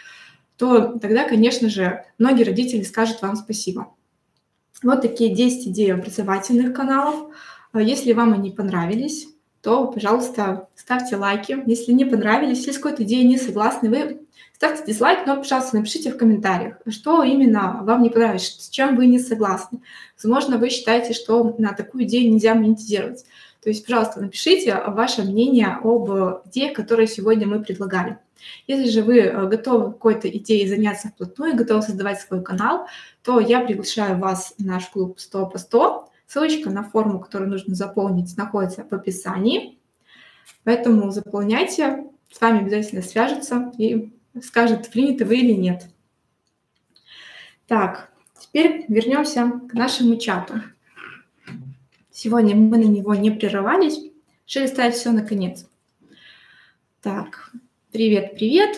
то 0.57 0.99
тогда, 0.99 1.29
конечно 1.29 1.69
же, 1.69 2.05
многие 2.19 2.45
родители 2.45 2.83
скажут 2.83 3.21
вам 3.23 3.37
спасибо. 3.37 3.95
Вот 4.83 5.03
такие 5.03 5.35
10 5.35 5.69
идей 5.69 5.93
образовательных 5.93 6.75
каналов. 6.75 7.35
А 7.73 7.83
если 7.83 8.13
вам 8.13 8.33
они 8.33 8.51
понравились, 8.51 9.29
то, 9.67 9.89
пожалуйста, 9.89 10.69
ставьте 10.77 11.17
лайки. 11.17 11.61
Если 11.67 11.91
не 11.91 12.05
понравились, 12.05 12.59
если 12.59 12.71
с 12.71 12.77
какой-то 12.77 13.03
идеей 13.03 13.27
не 13.27 13.37
согласны, 13.37 13.91
вы 13.91 14.21
ставьте 14.55 14.85
дизлайк, 14.87 15.27
но, 15.27 15.39
пожалуйста, 15.39 15.75
напишите 15.77 16.13
в 16.13 16.17
комментариях, 16.17 16.77
что 16.87 17.25
именно 17.25 17.81
вам 17.83 18.05
не 18.05 18.11
понравилось, 18.11 18.59
с 18.61 18.69
чем 18.69 18.95
вы 18.95 19.07
не 19.07 19.19
согласны. 19.19 19.81
Возможно, 20.23 20.59
вы 20.59 20.71
считаете, 20.71 21.15
что 21.15 21.57
на 21.59 21.73
такую 21.73 22.05
идею 22.05 22.33
нельзя 22.33 22.55
монетизировать. 22.55 23.25
То 23.61 23.71
есть, 23.71 23.85
пожалуйста, 23.85 24.21
напишите 24.21 24.81
ваше 24.87 25.23
мнение 25.23 25.81
об 25.83 26.13
идеях, 26.47 26.75
которые 26.75 27.09
сегодня 27.09 27.49
мы 27.49 27.61
предлагали. 27.61 28.19
Если 28.69 28.89
же 28.89 29.03
вы 29.03 29.19
э, 29.19 29.49
готовы 29.49 29.95
какой-то 29.95 30.29
идеей 30.31 30.69
заняться 30.69 31.09
вплотную, 31.09 31.57
готовы 31.57 31.83
создавать 31.83 32.21
свой 32.21 32.41
канал, 32.41 32.87
то 33.25 33.41
я 33.41 33.63
приглашаю 33.63 34.17
вас 34.19 34.55
в 34.59 34.65
наш 34.65 34.87
клуб 34.91 35.19
100 35.19 35.47
по 35.47 35.59
100. 35.59 36.06
Ссылочка 36.27 36.71
на 36.71 36.83
форму, 36.83 37.21
которую 37.21 37.51
нужно 37.51 37.75
заполнить, 37.75 38.37
находится 38.37 38.85
в 38.85 38.93
описании. 38.93 39.79
Поэтому 40.65 41.11
заполняйте, 41.11 42.05
с 42.31 42.41
вами 42.41 42.61
обязательно 42.61 43.03
свяжутся 43.03 43.73
и 43.79 44.13
скажут, 44.43 44.91
приняты 44.91 45.25
вы 45.25 45.39
или 45.39 45.53
нет. 45.53 45.87
Так, 47.67 48.11
теперь 48.39 48.85
вернемся 48.89 49.53
к 49.69 49.75
нашему 49.75 50.17
чату. 50.17 50.63
Сегодня 52.11 52.57
мы 52.57 52.79
на 52.79 52.85
него 52.85 53.15
не 53.15 53.31
прерывались, 53.31 54.01
решили 54.47 54.67
ставить 54.67 54.95
все 54.95 55.13
наконец. 55.13 55.69
Так, 57.03 57.53
Привет, 57.97 58.35
привет. 58.35 58.77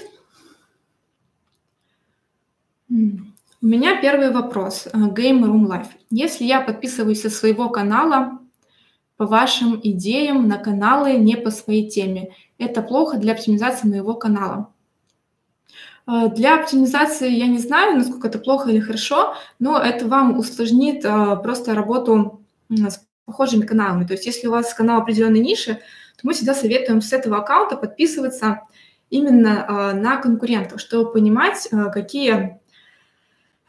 У 3.61 3.67
меня 3.67 4.01
первый 4.01 4.31
вопрос. 4.31 4.87
Э, 4.87 4.97
Game 4.97 5.43
Room 5.43 5.67
Life. 5.67 5.89
Если 6.11 6.45
я 6.45 6.61
подписываюсь 6.61 7.23
со 7.23 7.29
своего 7.29 7.71
канала 7.71 8.39
по 9.17 9.27
вашим 9.27 9.81
идеям 9.83 10.47
на 10.47 10.59
каналы 10.59 11.15
не 11.15 11.37
по 11.37 11.51
своей 11.51 11.91
теме, 11.91 12.37
это 12.59 12.83
плохо 12.83 13.17
для 13.19 13.33
оптимизации 13.33 13.89
моего 13.89 14.15
канала? 14.15 14.73
Э, 16.07 16.29
для 16.29 16.61
оптимизации 16.61 17.29
я 17.31 17.49
не 17.49 17.59
знаю, 17.59 17.97
насколько 17.97 18.29
это 18.29 18.39
плохо 18.39 18.71
или 18.71 18.79
хорошо, 18.79 19.35
но 19.59 19.77
это 19.77 20.07
вам 20.07 20.39
усложнит 20.39 21.05
э, 21.05 21.37
просто 21.43 21.75
работу 21.75 22.41
с 22.71 23.05
похожими 23.25 23.67
каналами. 23.67 24.07
То 24.07 24.13
есть 24.13 24.25
если 24.25 24.47
у 24.47 24.53
вас 24.53 24.73
канал 24.73 25.01
определенной 25.01 25.41
ниши, 25.41 25.75
то 25.75 26.21
мы 26.23 26.33
всегда 26.33 26.55
советуем 26.55 27.01
с 27.01 27.13
этого 27.13 27.39
аккаунта 27.39 27.77
подписываться 27.77 28.63
именно 29.11 29.95
на 29.95 30.17
конкурентов, 30.19 30.81
чтобы 30.81 31.13
понимать, 31.13 31.69
какие 31.93 32.61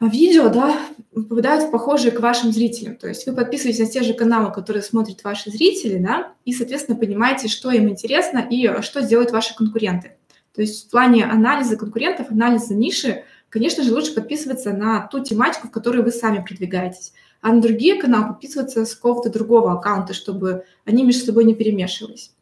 видео 0.06 0.48
да, 0.48 0.78
попадают 1.14 1.64
в 1.64 1.70
похожие 1.70 2.10
к 2.10 2.20
вашим 2.20 2.52
зрителям. 2.52 2.96
То 2.96 3.08
есть 3.08 3.26
вы 3.26 3.34
подписываетесь 3.34 3.80
на 3.80 3.86
те 3.86 4.02
же 4.02 4.14
каналы, 4.14 4.52
которые 4.52 4.82
смотрят 4.82 5.22
ваши 5.22 5.50
зрители, 5.50 5.98
да, 5.98 6.32
и, 6.44 6.52
соответственно, 6.52 6.98
понимаете, 6.98 7.48
что 7.48 7.70
им 7.70 7.88
интересно 7.88 8.38
и 8.38 8.80
что 8.82 9.02
делают 9.02 9.30
ваши 9.30 9.54
конкуренты. 9.54 10.16
То 10.54 10.62
есть 10.62 10.86
в 10.86 10.90
плане 10.90 11.24
анализа 11.24 11.76
конкурентов, 11.76 12.30
анализа 12.30 12.74
ниши, 12.74 13.24
конечно 13.50 13.82
же, 13.82 13.94
лучше 13.94 14.14
подписываться 14.14 14.72
на 14.72 15.06
ту 15.06 15.22
тематику, 15.22 15.68
в 15.68 15.70
которой 15.70 16.02
вы 16.02 16.10
сами 16.10 16.44
продвигаетесь. 16.46 17.12
А 17.42 17.52
на 17.52 17.60
другие 17.60 18.00
каналы 18.00 18.28
подписываться 18.28 18.84
с 18.84 18.94
какого-то 18.94 19.30
другого 19.30 19.72
аккаунта, 19.72 20.12
чтобы 20.12 20.64
они 20.84 21.04
между 21.04 21.24
собой 21.26 21.44
не 21.44 21.54
перемешивались. 21.54 22.32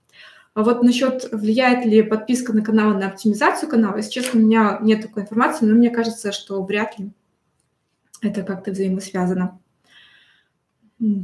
А 0.54 0.64
вот 0.64 0.82
насчет, 0.82 1.28
влияет 1.30 1.84
ли 1.84 2.02
подписка 2.02 2.52
на 2.52 2.62
канал 2.62 2.90
на 2.94 3.06
оптимизацию 3.06 3.68
канала, 3.68 3.98
если 3.98 4.10
честно, 4.10 4.40
у 4.40 4.42
меня 4.42 4.78
нет 4.82 5.02
такой 5.02 5.22
информации, 5.22 5.66
но 5.66 5.74
мне 5.74 5.90
кажется, 5.90 6.32
что 6.32 6.60
вряд 6.64 6.98
ли 6.98 7.10
это 8.22 8.42
как-то 8.42 8.70
взаимосвязано. 8.72 9.58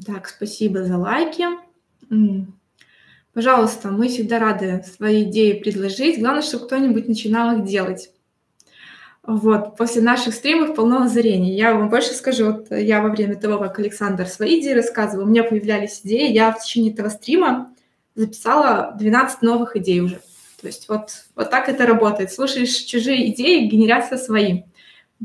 Так, 0.06 0.28
спасибо 0.28 0.84
за 0.84 0.96
лайки. 0.96 1.44
Пожалуйста, 3.32 3.90
мы 3.90 4.08
всегда 4.08 4.38
рады 4.38 4.84
свои 4.84 5.24
идеи 5.24 5.58
предложить. 5.58 6.20
Главное, 6.20 6.42
чтобы 6.42 6.66
кто-нибудь 6.66 7.08
начинал 7.08 7.58
их 7.58 7.64
делать. 7.64 8.10
Вот, 9.26 9.76
после 9.76 10.02
наших 10.02 10.34
стримов 10.34 10.76
полно 10.76 11.04
озарений. 11.04 11.56
Я 11.56 11.74
вам 11.74 11.88
больше 11.88 12.12
скажу, 12.12 12.52
вот 12.52 12.70
я 12.70 13.00
во 13.00 13.08
время 13.08 13.36
того, 13.36 13.58
как 13.58 13.78
Александр 13.78 14.26
свои 14.26 14.60
идеи 14.60 14.74
рассказывал, 14.74 15.24
у 15.24 15.28
меня 15.28 15.42
появлялись 15.42 16.02
идеи, 16.04 16.30
я 16.30 16.52
в 16.52 16.62
течение 16.62 16.92
этого 16.92 17.08
стрима 17.08 17.74
записала 18.14 18.94
12 18.98 19.40
новых 19.40 19.76
идей 19.76 20.00
уже. 20.00 20.20
То 20.60 20.66
есть 20.66 20.88
вот, 20.88 21.24
вот 21.34 21.50
так 21.50 21.70
это 21.70 21.86
работает. 21.86 22.32
Слушаешь 22.32 22.74
чужие 22.74 23.32
идеи, 23.32 23.66
генерация 23.66 24.18
свои. 24.18 24.62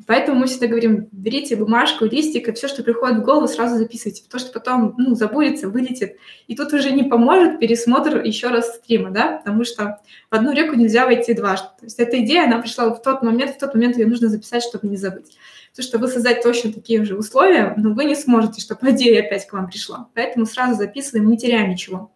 Поэтому 0.07 0.39
мы 0.39 0.47
всегда 0.47 0.67
говорим, 0.67 1.07
берите 1.11 1.55
бумажку, 1.55 2.05
листик, 2.05 2.47
и 2.47 2.51
все, 2.53 2.67
что 2.67 2.83
приходит 2.83 3.17
в 3.17 3.23
голову, 3.23 3.47
сразу 3.47 3.75
записывайте, 3.75 4.23
потому 4.23 4.39
что 4.39 4.53
потом, 4.53 4.95
ну, 4.97 5.15
забудется, 5.15 5.67
вылетит. 5.67 6.17
И 6.47 6.55
тут 6.55 6.71
уже 6.73 6.91
не 6.91 7.03
поможет 7.03 7.59
пересмотр 7.59 8.23
еще 8.23 8.47
раз 8.49 8.75
стрима, 8.75 9.09
да, 9.09 9.37
потому 9.37 9.63
что 9.63 9.99
в 10.29 10.35
одну 10.35 10.53
реку 10.53 10.75
нельзя 10.75 11.05
войти 11.05 11.33
дважды. 11.33 11.67
То 11.79 11.85
есть 11.85 11.99
эта 11.99 12.23
идея, 12.23 12.45
она 12.45 12.59
пришла 12.59 12.89
в 12.89 13.01
тот 13.01 13.23
момент, 13.23 13.55
в 13.55 13.59
тот 13.59 13.73
момент 13.73 13.97
ее 13.97 14.07
нужно 14.07 14.29
записать, 14.29 14.63
чтобы 14.63 14.87
не 14.87 14.97
забыть. 14.97 15.37
Потому 15.71 15.87
что 15.87 15.97
вы 15.97 16.07
создать 16.07 16.43
точно 16.43 16.71
такие 16.71 17.03
же 17.03 17.17
условия, 17.17 17.73
но 17.77 17.93
вы 17.93 18.05
не 18.05 18.15
сможете, 18.15 18.61
чтобы 18.61 18.91
идея 18.91 19.25
опять 19.25 19.47
к 19.47 19.53
вам 19.53 19.67
пришла. 19.67 20.07
Поэтому 20.13 20.45
сразу 20.45 20.75
записываем, 20.75 21.29
не 21.29 21.37
теряем 21.37 21.69
ничего. 21.69 22.11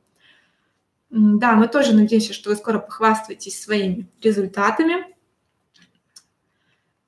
Да, 1.10 1.54
мы 1.54 1.68
тоже 1.68 1.94
надеемся, 1.94 2.34
что 2.34 2.50
вы 2.50 2.56
скоро 2.56 2.80
похвастаетесь 2.80 3.62
своими 3.62 4.08
результатами. 4.22 5.13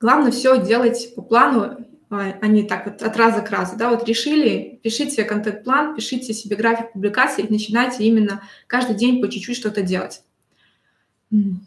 Главное 0.06 0.30
все 0.30 0.64
делать 0.64 1.16
по 1.16 1.22
плану, 1.22 1.84
а, 2.10 2.38
а 2.40 2.46
не 2.46 2.62
так 2.62 2.86
вот 2.86 3.02
от 3.02 3.16
раза 3.16 3.40
к 3.40 3.50
разу. 3.50 3.76
Да, 3.76 3.90
вот 3.90 4.06
решили, 4.06 4.78
пишите 4.80 5.24
контент-план, 5.24 5.96
пишите 5.96 6.32
себе 6.32 6.54
график 6.54 6.92
публикации 6.92 7.42
и 7.42 7.52
начинайте 7.52 8.04
именно 8.04 8.40
каждый 8.68 8.94
день 8.94 9.20
по 9.20 9.28
чуть-чуть 9.28 9.56
что-то 9.56 9.82
делать. 9.82 10.22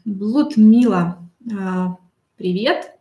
Блуд 0.05 0.55
Мила, 0.55 1.17
а, 1.53 1.97
привет. 2.37 2.93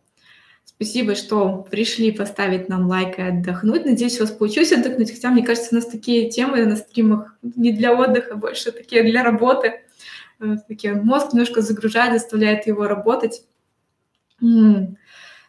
Спасибо, 0.64 1.14
что 1.14 1.64
пришли 1.70 2.10
поставить 2.10 2.68
нам 2.68 2.88
лайк 2.88 3.20
и 3.20 3.22
отдохнуть. 3.22 3.84
Надеюсь, 3.84 4.18
у 4.18 4.24
вас 4.24 4.32
получилось 4.32 4.72
отдохнуть. 4.72 5.12
Хотя, 5.12 5.30
мне 5.30 5.44
кажется, 5.44 5.68
у 5.70 5.76
нас 5.76 5.86
такие 5.86 6.30
темы 6.30 6.66
на 6.66 6.74
стримах 6.74 7.38
не 7.42 7.70
для 7.70 7.94
отдыха, 7.94 8.34
больше 8.34 8.72
такие 8.72 9.04
для 9.04 9.22
работы. 9.22 9.82
Э, 10.40 10.56
такие 10.66 10.94
мозг 10.94 11.32
немножко 11.32 11.62
загружает, 11.62 12.20
заставляет 12.20 12.66
его 12.66 12.88
работать. 12.88 13.44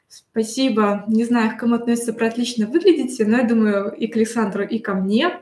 Спасибо. 0.10 1.06
Не 1.08 1.24
знаю, 1.24 1.56
к 1.56 1.60
кому 1.60 1.76
относится 1.76 2.14
про 2.14 2.28
отлично 2.28 2.66
выглядите, 2.66 3.26
но 3.26 3.38
я 3.38 3.44
думаю 3.44 3.92
и 3.92 4.08
к 4.08 4.16
Александру, 4.16 4.64
и 4.64 4.80
ко 4.80 4.96
мне. 4.96 5.40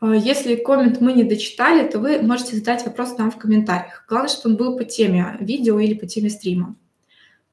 А, 0.00 0.16
если 0.16 0.56
коммент 0.56 1.02
мы 1.02 1.12
не 1.12 1.22
дочитали, 1.22 1.86
то 1.86 1.98
вы 1.98 2.22
можете 2.22 2.56
задать 2.56 2.86
вопрос 2.86 3.18
нам 3.18 3.30
в 3.30 3.36
комментариях. 3.36 4.06
Главное, 4.08 4.30
чтобы 4.30 4.54
он 4.54 4.56
был 4.56 4.76
по 4.78 4.84
теме 4.84 5.36
видео 5.38 5.78
или 5.78 5.92
по 5.92 6.06
теме 6.06 6.30
стрима. 6.30 6.76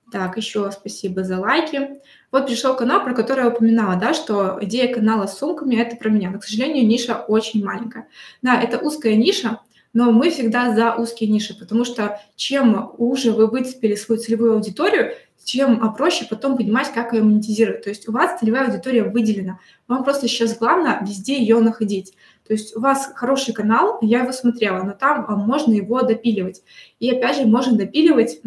Так, 0.09 0.37
еще 0.37 0.71
спасибо 0.71 1.23
за 1.25 1.39
лайки. 1.39 2.01
Вот 2.31 2.47
пришел 2.47 2.75
канал, 2.75 3.03
про 3.03 3.13
который 3.13 3.43
я 3.43 3.49
упоминала, 3.49 3.97
да, 3.97 4.13
что 4.13 4.57
идея 4.61 4.93
канала 4.93 5.27
с 5.27 5.37
сумками– 5.37 5.75
это 5.77 5.97
про 5.97 6.09
меня. 6.09 6.29
Но, 6.29 6.39
к 6.39 6.45
сожалению, 6.45 6.87
ниша 6.87 7.15
очень 7.27 7.63
маленькая. 7.63 8.07
Да, 8.41 8.61
это 8.61 8.77
узкая 8.77 9.15
ниша, 9.15 9.59
но 9.93 10.11
мы 10.11 10.29
всегда 10.29 10.73
за 10.73 10.95
узкие 10.95 11.29
ниши, 11.29 11.57
потому 11.57 11.85
что 11.85 12.21
чем 12.35 12.91
уже 12.97 13.31
вы 13.31 13.47
выцепили 13.47 13.95
свою 13.95 14.21
целевую 14.21 14.53
аудиторию, 14.53 15.13
чем 15.43 15.83
а, 15.83 15.89
проще 15.91 16.25
потом 16.29 16.55
понимать, 16.55 16.91
как 16.93 17.13
ее 17.13 17.23
монетизировать. 17.23 17.83
То 17.83 17.89
есть 17.89 18.07
у 18.07 18.11
вас 18.11 18.39
целевая 18.39 18.67
аудитория 18.67 19.03
выделена. 19.03 19.59
Вам 19.87 20.03
просто 20.03 20.27
сейчас 20.27 20.57
главное 20.57 20.99
везде 21.01 21.39
ее 21.39 21.59
находить. 21.59 22.13
То 22.47 22.53
есть 22.53 22.75
у 22.75 22.79
вас 22.79 23.11
хороший 23.15 23.53
канал, 23.53 23.97
я 24.01 24.21
его 24.21 24.31
смотрела, 24.31 24.83
но 24.83 24.91
там 24.91 25.25
а, 25.27 25.35
можно 25.35 25.73
его 25.73 26.01
допиливать. 26.03 26.61
И 26.99 27.09
опять 27.09 27.37
же, 27.37 27.45
можно 27.45 27.77
допиливать 27.77 28.41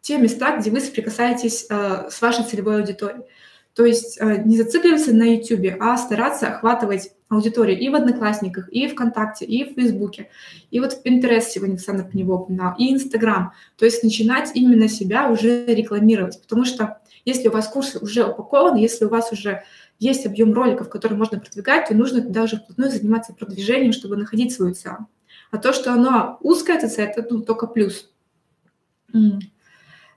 те 0.00 0.18
места, 0.18 0.56
где 0.56 0.70
вы 0.70 0.80
соприкасаетесь 0.80 1.66
а, 1.70 2.10
с 2.10 2.20
вашей 2.20 2.44
целевой 2.44 2.80
аудиторией. 2.80 3.24
То 3.74 3.86
есть 3.86 4.20
не 4.20 4.56
зацикливаться 4.56 5.14
на 5.14 5.34
YouTube, 5.34 5.76
а 5.80 5.96
стараться 5.96 6.48
охватывать 6.48 7.12
аудиторию 7.28 7.78
и 7.78 7.88
в 7.88 7.94
Одноклассниках, 7.94 8.68
и 8.70 8.86
ВКонтакте, 8.88 9.46
и 9.46 9.64
в 9.64 9.74
Фейсбуке, 9.74 10.28
и 10.70 10.78
вот 10.80 10.92
в 10.92 11.02
Pinterest 11.02 11.46
сегодня 11.48 11.74
Александр 11.74 12.04
по 12.04 12.14
него 12.14 12.34
упоминал, 12.34 12.74
и 12.76 12.92
Инстаграм. 12.92 13.52
То 13.78 13.86
есть 13.86 14.04
начинать 14.04 14.50
именно 14.54 14.88
себя 14.88 15.30
уже 15.30 15.64
рекламировать, 15.64 16.40
потому 16.42 16.66
что 16.66 16.98
если 17.24 17.48
у 17.48 17.52
вас 17.52 17.68
курс 17.68 17.96
уже 17.96 18.26
упакован, 18.26 18.76
если 18.76 19.06
у 19.06 19.08
вас 19.08 19.32
уже 19.32 19.62
есть 19.98 20.26
объем 20.26 20.52
роликов, 20.52 20.90
которые 20.90 21.16
можно 21.16 21.40
продвигать, 21.40 21.88
то 21.88 21.94
нужно 21.94 22.20
туда 22.20 22.42
уже 22.42 22.56
вплотную 22.56 22.90
заниматься 22.90 23.32
продвижением, 23.32 23.92
чтобы 23.92 24.16
находить 24.16 24.52
свою 24.52 24.74
цель. 24.74 24.92
А 25.50 25.58
то, 25.58 25.72
что 25.72 25.92
оно 25.92 26.36
узкое, 26.40 26.76
это, 26.78 27.00
это 27.00 27.26
ну, 27.30 27.42
только 27.42 27.66
плюс. 27.66 28.10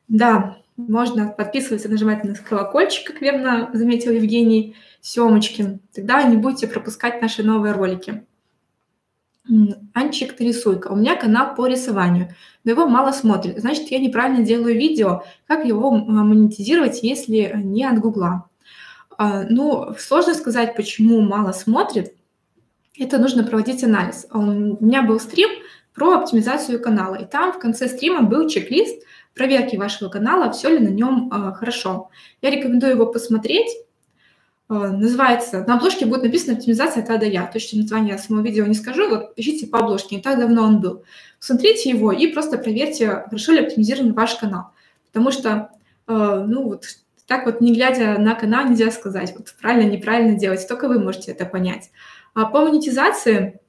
Да, 0.07 0.57
можно 0.77 1.29
подписываться, 1.29 1.89
нажимать 1.89 2.23
на 2.23 2.35
колокольчик, 2.35 3.07
как 3.07 3.21
верно 3.21 3.69
заметил 3.73 4.11
Евгений 4.11 4.75
Семочкин. 5.01 5.79
Тогда 5.93 6.23
не 6.23 6.37
будете 6.37 6.67
пропускать 6.67 7.21
наши 7.21 7.43
новые 7.43 7.73
ролики. 7.73 8.25
Анчик 9.93 10.35
Трясуйка. 10.35 10.87
У 10.87 10.95
меня 10.95 11.15
канал 11.15 11.55
по 11.55 11.67
рисованию, 11.67 12.35
но 12.63 12.71
его 12.71 12.87
мало 12.87 13.11
смотрят. 13.11 13.59
Значит, 13.59 13.91
я 13.91 13.99
неправильно 13.99 14.43
делаю 14.43 14.75
видео. 14.75 15.23
Как 15.47 15.65
его 15.65 15.91
монетизировать, 15.91 17.03
если 17.03 17.51
не 17.55 17.85
от 17.85 17.99
Гугла? 17.99 18.49
А, 19.17 19.43
ну, 19.43 19.93
сложно 19.99 20.33
сказать, 20.33 20.75
почему 20.75 21.21
мало 21.21 21.51
смотрит. 21.51 22.15
Это 22.97 23.17
нужно 23.17 23.43
проводить 23.43 23.83
анализ. 23.83 24.25
У 24.31 24.41
меня 24.41 25.03
был 25.03 25.19
стрим 25.19 25.49
про 25.93 26.19
оптимизацию 26.19 26.81
канала, 26.81 27.15
и 27.15 27.25
там 27.25 27.53
в 27.53 27.59
конце 27.59 27.87
стрима 27.87 28.23
был 28.23 28.49
чек-лист 28.49 29.03
проверки 29.35 29.75
вашего 29.75 30.09
канала, 30.09 30.51
все 30.51 30.69
ли 30.69 30.79
на 30.79 30.89
нем 30.89 31.31
э, 31.31 31.53
хорошо. 31.53 32.09
Я 32.41 32.49
рекомендую 32.49 32.93
его 32.93 33.05
посмотреть. 33.05 33.69
Э, 34.69 34.73
называется, 34.73 35.63
на 35.67 35.75
обложке 35.75 36.05
будет 36.05 36.23
написано 36.23 36.53
«Оптимизация 36.53 37.03
от 37.03 37.09
А 37.09 37.17
до 37.17 37.25
Я». 37.25 37.45
Точно 37.45 37.81
название 37.81 38.17
самого 38.17 38.43
видео 38.43 38.65
не 38.65 38.73
скажу, 38.73 39.09
вот 39.09 39.33
ищите 39.35 39.67
по 39.67 39.79
обложке, 39.79 40.15
не 40.15 40.21
так 40.21 40.39
давно 40.39 40.63
он 40.63 40.79
был. 40.79 41.03
Посмотрите 41.39 41.89
его 41.89 42.11
и 42.13 42.27
просто 42.27 42.57
проверьте, 42.57 43.25
хорошо 43.25 43.51
ли 43.51 43.59
оптимизирован 43.59 44.13
ваш 44.13 44.35
канал. 44.35 44.71
Потому 45.07 45.31
что, 45.31 45.69
э, 46.07 46.45
ну 46.47 46.63
вот, 46.63 46.85
так 47.27 47.45
вот, 47.45 47.59
не 47.59 47.73
глядя 47.73 48.17
на 48.17 48.35
канал, 48.35 48.69
нельзя 48.69 48.89
сказать, 48.89 49.33
вот 49.37 49.53
правильно, 49.61 49.89
неправильно 49.89 50.39
делать, 50.39 50.65
только 50.67 50.87
вы 50.87 50.99
можете 50.99 51.31
это 51.31 51.45
понять. 51.45 51.91
А 52.33 52.45
по 52.45 52.61
монетизации 52.61 53.59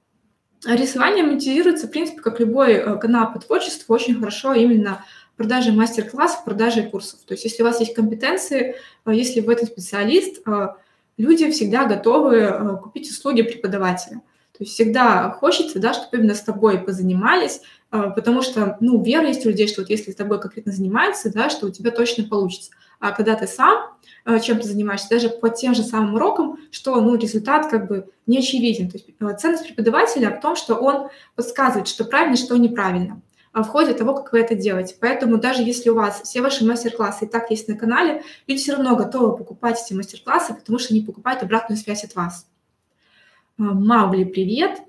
рисование 0.64 1.24
монетизируется, 1.24 1.88
в 1.88 1.90
принципе, 1.90 2.20
как 2.20 2.38
любой 2.38 2.98
канал 3.00 3.32
по 3.32 3.40
творчеству, 3.40 3.94
очень 3.94 4.18
хорошо 4.18 4.54
именно 4.54 5.04
продажи 5.36 5.72
мастер-классов, 5.72 6.44
продажи 6.44 6.82
курсов. 6.82 7.20
То 7.26 7.34
есть 7.34 7.44
если 7.44 7.62
у 7.62 7.66
вас 7.66 7.80
есть 7.80 7.94
компетенции, 7.94 8.76
э, 9.04 9.14
если 9.14 9.40
вы 9.40 9.52
этот 9.52 9.68
специалист, 9.68 10.46
э, 10.46 10.68
люди 11.16 11.50
всегда 11.50 11.86
готовы 11.86 12.78
купить 12.82 13.10
услуги 13.10 13.42
преподавателя. 13.42 14.22
То 14.52 14.64
есть 14.64 14.72
всегда 14.72 15.30
хочется, 15.30 15.78
да, 15.78 15.92
чтобы 15.92 16.16
именно 16.18 16.34
с 16.34 16.40
тобой 16.40 16.78
позанимались, 16.78 17.60
потому 17.90 18.40
что, 18.40 18.78
ну, 18.80 19.02
вера 19.02 19.26
есть 19.26 19.44
у 19.44 19.50
людей, 19.50 19.68
что 19.68 19.82
вот 19.82 19.90
если 19.90 20.10
с 20.10 20.16
тобой 20.16 20.40
конкретно 20.40 20.72
занимаются, 20.72 21.30
да, 21.30 21.50
что 21.50 21.66
у 21.66 21.70
тебя 21.70 21.90
точно 21.90 22.24
получится. 22.24 22.70
А 22.98 23.12
когда 23.12 23.34
ты 23.34 23.46
сам 23.46 23.94
э, 24.24 24.40
чем-то 24.40 24.66
занимаешься, 24.66 25.08
даже 25.10 25.28
по 25.28 25.50
тем 25.50 25.74
же 25.74 25.82
самым 25.82 26.14
урокам, 26.14 26.58
что 26.70 27.00
ну, 27.00 27.16
результат 27.16 27.70
как 27.70 27.88
бы 27.88 28.08
не 28.26 28.38
очевиден. 28.38 28.90
То 28.90 28.96
есть 28.96 29.08
э, 29.18 29.36
ценность 29.38 29.66
преподавателя 29.66 30.30
в 30.30 30.40
том, 30.40 30.56
что 30.56 30.76
он 30.76 31.08
подсказывает, 31.34 31.88
что 31.88 32.04
правильно, 32.04 32.36
что 32.36 32.56
неправильно 32.56 33.20
в 33.62 33.68
ходе 33.68 33.94
того, 33.94 34.14
как 34.14 34.32
вы 34.32 34.40
это 34.40 34.54
делаете. 34.54 34.96
Поэтому 35.00 35.38
даже 35.38 35.62
если 35.62 35.88
у 35.88 35.94
вас 35.94 36.22
все 36.22 36.42
ваши 36.42 36.64
мастер-классы 36.66 37.24
и 37.24 37.28
так 37.28 37.50
есть 37.50 37.68
на 37.68 37.76
канале, 37.76 38.22
люди 38.46 38.60
все 38.60 38.72
равно 38.72 38.96
готовы 38.96 39.36
покупать 39.36 39.82
эти 39.82 39.94
мастер-классы, 39.94 40.54
потому 40.54 40.78
что 40.78 40.92
они 40.92 41.02
покупают 41.02 41.42
обратную 41.42 41.78
связь 41.78 42.04
от 42.04 42.14
вас. 42.14 42.46
А, 43.58 43.62
Маугли, 43.62 44.24
привет. 44.24 44.82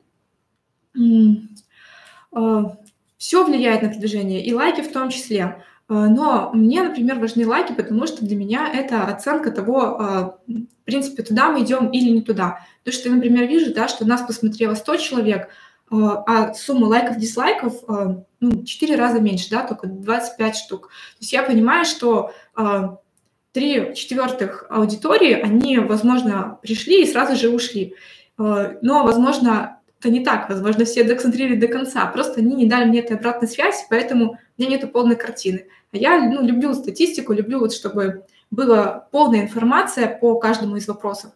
Все 3.17 3.45
влияет 3.45 3.81
на 3.81 3.89
продвижение, 3.89 4.45
и 4.45 4.53
лайки 4.53 4.81
в 4.81 4.91
том 4.91 5.09
числе. 5.09 5.63
А, 5.87 6.07
но 6.07 6.51
мне, 6.53 6.83
например, 6.83 7.19
важны 7.19 7.47
лайки, 7.47 7.71
потому 7.71 8.05
что 8.05 8.25
для 8.25 8.35
меня 8.35 8.69
это 8.71 9.05
оценка 9.05 9.51
того, 9.51 9.99
а, 9.99 10.39
в 10.47 10.83
принципе, 10.83 11.23
туда 11.23 11.49
мы 11.49 11.63
идем 11.63 11.89
или 11.89 12.09
не 12.09 12.21
туда. 12.21 12.59
То, 12.83 12.91
что 12.91 13.09
я, 13.09 13.15
например, 13.15 13.47
вижу, 13.47 13.73
да, 13.73 13.87
что 13.87 14.05
нас 14.05 14.21
посмотрело 14.21 14.75
100 14.75 14.97
человек, 14.97 15.49
а 15.89 16.53
сумма 16.53 16.85
лайков, 16.85 17.17
дизлайков 17.17 17.83
ну, 17.87 18.65
4 18.65 18.95
раза 18.95 19.19
меньше, 19.19 19.49
да, 19.49 19.65
только 19.65 19.87
25 19.87 20.55
штук. 20.55 20.87
То 20.87 21.21
есть 21.21 21.33
я 21.33 21.43
понимаю, 21.43 21.85
что 21.85 22.31
три 23.53 23.95
четвертых 23.95 24.65
аудитории, 24.69 25.33
они, 25.33 25.79
возможно, 25.79 26.59
пришли 26.61 27.03
и 27.03 27.11
сразу 27.11 27.35
же 27.35 27.49
ушли. 27.49 27.95
Но, 28.37 29.03
возможно, 29.03 29.79
это 29.99 30.09
не 30.09 30.23
так. 30.23 30.49
Возможно, 30.49 30.85
все 30.85 31.03
доконцентрировали 31.03 31.59
до 31.59 31.67
конца. 31.67 32.05
Просто 32.05 32.41
они 32.41 32.55
не 32.55 32.67
дали 32.67 32.85
мне 32.85 32.99
этой 32.99 33.17
обратной 33.17 33.47
связи, 33.47 33.79
поэтому 33.89 34.33
у 34.33 34.61
меня 34.61 34.71
нет 34.71 34.91
полной 34.91 35.15
картины. 35.15 35.67
А 35.91 35.97
я 35.97 36.19
ну, 36.19 36.45
люблю 36.45 36.73
статистику, 36.73 37.33
люблю, 37.33 37.59
вот, 37.59 37.73
чтобы 37.73 38.25
была 38.51 39.07
полная 39.11 39.41
информация 39.41 40.07
по 40.07 40.39
каждому 40.39 40.75
из 40.75 40.87
вопросов. 40.87 41.31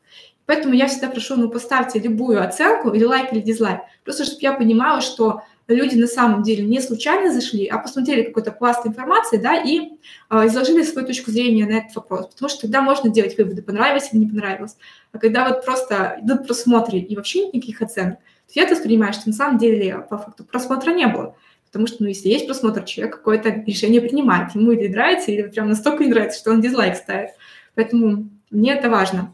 Поэтому 0.45 0.73
я 0.73 0.87
всегда 0.87 1.09
прошу, 1.09 1.35
ну, 1.35 1.49
поставьте 1.49 1.99
любую 1.99 2.43
оценку, 2.43 2.89
или 2.91 3.03
лайк, 3.03 3.31
или 3.31 3.39
дизлайк, 3.39 3.81
просто 4.03 4.25
чтобы 4.25 4.39
я 4.41 4.53
понимала, 4.53 5.01
что 5.01 5.43
люди 5.67 5.95
на 5.95 6.07
самом 6.07 6.43
деле 6.43 6.63
не 6.63 6.81
случайно 6.81 7.31
зашли, 7.33 7.65
а 7.67 7.77
посмотрели 7.77 8.23
какой-то 8.23 8.51
пласт 8.51 8.85
информации, 8.85 9.37
да, 9.37 9.55
и 9.55 9.91
э, 10.29 10.47
изложили 10.47 10.83
свою 10.83 11.07
точку 11.07 11.31
зрения 11.31 11.65
на 11.65 11.79
этот 11.79 11.95
вопрос. 11.95 12.27
Потому 12.27 12.49
что 12.49 12.61
тогда 12.61 12.81
можно 12.81 13.09
делать 13.09 13.37
выводы, 13.37 13.61
понравилось 13.61 14.09
или 14.11 14.21
не 14.21 14.27
понравилось. 14.27 14.75
А 15.11 15.17
когда 15.17 15.47
вот 15.47 15.63
просто 15.65 16.19
идут 16.21 16.45
просмотры 16.45 16.99
и 16.99 17.15
вообще 17.15 17.47
никаких 17.47 17.81
оценок, 17.81 18.15
то 18.17 18.53
я 18.53 18.63
это 18.63 18.75
воспринимаю, 18.75 19.13
что 19.13 19.29
на 19.29 19.33
самом 19.33 19.57
деле 19.57 20.05
по 20.09 20.17
факту 20.17 20.43
просмотра 20.43 20.91
не 20.91 21.07
было. 21.07 21.35
Потому 21.67 21.87
что, 21.87 22.03
ну, 22.03 22.09
если 22.09 22.27
есть 22.27 22.47
просмотр, 22.47 22.83
человек 22.83 23.15
какое-то 23.15 23.49
решение 23.65 24.01
принимает. 24.01 24.53
Ему 24.55 24.71
или 24.71 24.89
нравится, 24.89 25.31
или 25.31 25.43
прям 25.43 25.69
настолько 25.69 26.03
не 26.03 26.09
нравится, 26.09 26.39
что 26.39 26.51
он 26.51 26.59
дизлайк 26.59 26.97
ставит. 26.97 27.29
Поэтому 27.75 28.29
мне 28.49 28.73
это 28.73 28.89
важно. 28.89 29.33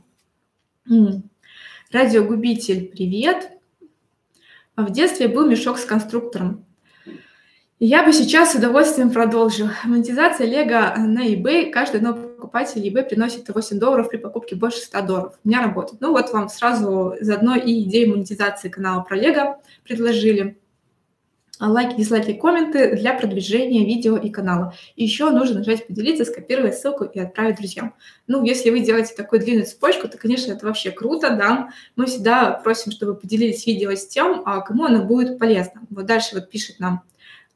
Радиогубитель, 1.92 2.88
привет. 2.88 3.52
В 4.78 4.90
детстве 4.90 5.28
был 5.28 5.46
мешок 5.46 5.80
с 5.80 5.86
конструктором. 5.86 6.66
Я 7.80 8.06
бы 8.06 8.14
сейчас 8.14 8.54
с 8.54 8.56
удовольствием 8.56 9.12
продолжил. 9.12 9.68
Монетизация 9.84 10.48
Лего 10.48 10.96
на 10.98 11.28
eBay. 11.28 11.72
Каждый 11.72 12.00
новый 12.02 12.30
покупатель 12.30 12.88
eBay 12.88 13.04
приносит 13.04 13.50
8 13.50 13.80
долларов 13.80 14.10
при 14.10 14.18
покупке 14.18 14.56
больше 14.56 14.80
100 14.80 15.02
долларов. 15.02 15.40
У 15.44 15.48
меня 15.50 15.62
работает. 15.62 16.00
Ну 16.00 16.12
вот 16.12 16.32
вам 16.32 16.48
сразу 16.48 17.16
заодно 17.20 17.56
и 17.56 17.84
идею 17.84 18.12
монетизации 18.12 18.70
канала 18.70 19.02
про 19.02 19.18
Лего 19.18 19.62
предложили 19.84 20.58
лайки, 21.60 21.98
дизлайки, 21.98 22.34
комменты 22.34 22.96
для 22.96 23.14
продвижения 23.14 23.86
видео 23.86 24.18
и 24.18 24.30
канала. 24.30 24.74
Еще 24.96 25.30
нужно 25.30 25.60
нажать 25.60 25.88
«Поделиться», 25.88 26.26
скопировать 26.26 26.78
ссылку 26.78 27.06
и 27.06 27.20
отправить 27.20 27.58
друзьям. 27.58 27.96
Ну, 28.28 28.44
если 28.44 28.70
вы 28.70 28.82
делаете 28.82 29.16
такую 29.16 29.42
длинную 29.42 29.66
цепочку, 29.66 30.08
то, 30.08 30.18
конечно, 30.18 30.52
это 30.52 30.66
вообще 30.66 30.92
круто, 30.92 31.32
да. 31.32 31.70
Мы 31.96 32.06
всегда 32.06 32.52
просим, 32.52 32.92
чтобы 32.92 33.16
поделились 33.16 33.66
видео 33.66 33.92
с 33.92 34.08
тем, 34.08 34.44
а 34.46 34.62
кому 34.62 34.86
оно 34.86 35.04
будет 35.04 35.40
полезно. 35.40 35.82
Вот 35.90 36.06
дальше 36.06 36.36
вот 36.36 36.50
пишет 36.50 36.80
нам 36.80 37.04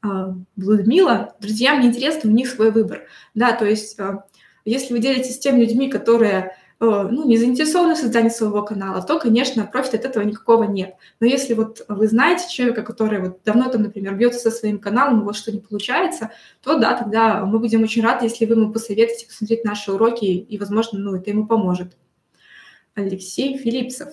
а, 0.02 0.34
Людмила, 0.56 1.34
друзьям 1.40 1.80
не 1.80 1.88
интересно, 1.88 2.30
у 2.30 2.32
них 2.32 2.48
свой 2.48 2.70
выбор. 2.70 3.02
Да, 3.34 3.52
то 3.52 3.64
есть 3.64 3.98
а, 4.00 4.24
если 4.64 4.92
вы 4.92 5.00
делитесь 5.00 5.36
с 5.36 5.38
теми 5.38 5.60
людьми, 5.60 5.88
которые 5.88 6.56
ну, 6.84 7.28
не 7.28 7.38
заинтересованы 7.38 7.94
в 7.94 7.98
создании 7.98 8.28
своего 8.28 8.62
канала, 8.62 9.02
то, 9.02 9.20
конечно, 9.20 9.64
профита 9.64 9.98
от 9.98 10.04
этого 10.04 10.24
никакого 10.24 10.64
нет. 10.64 10.96
Но 11.20 11.26
если 11.28 11.54
вот 11.54 11.84
вы 11.86 12.08
знаете 12.08 12.52
человека, 12.52 12.82
который 12.82 13.20
вот 13.20 13.40
давно 13.44 13.68
там, 13.68 13.82
например, 13.82 14.16
бьется 14.16 14.40
со 14.40 14.50
своим 14.50 14.80
каналом, 14.80 15.22
у 15.22 15.24
вас 15.26 15.36
что 15.36 15.52
не 15.52 15.60
получается, 15.60 16.30
то 16.60 16.76
да, 16.78 16.96
тогда 16.98 17.44
мы 17.44 17.60
будем 17.60 17.84
очень 17.84 18.02
рады, 18.02 18.24
если 18.24 18.46
вы 18.46 18.56
ему 18.56 18.72
посоветуете 18.72 19.26
посмотреть 19.26 19.64
наши 19.64 19.92
уроки, 19.92 20.24
и, 20.24 20.58
возможно, 20.58 20.98
ну, 20.98 21.14
это 21.14 21.30
ему 21.30 21.46
поможет. 21.46 21.96
Алексей 22.94 23.56
Филипсов. 23.56 24.08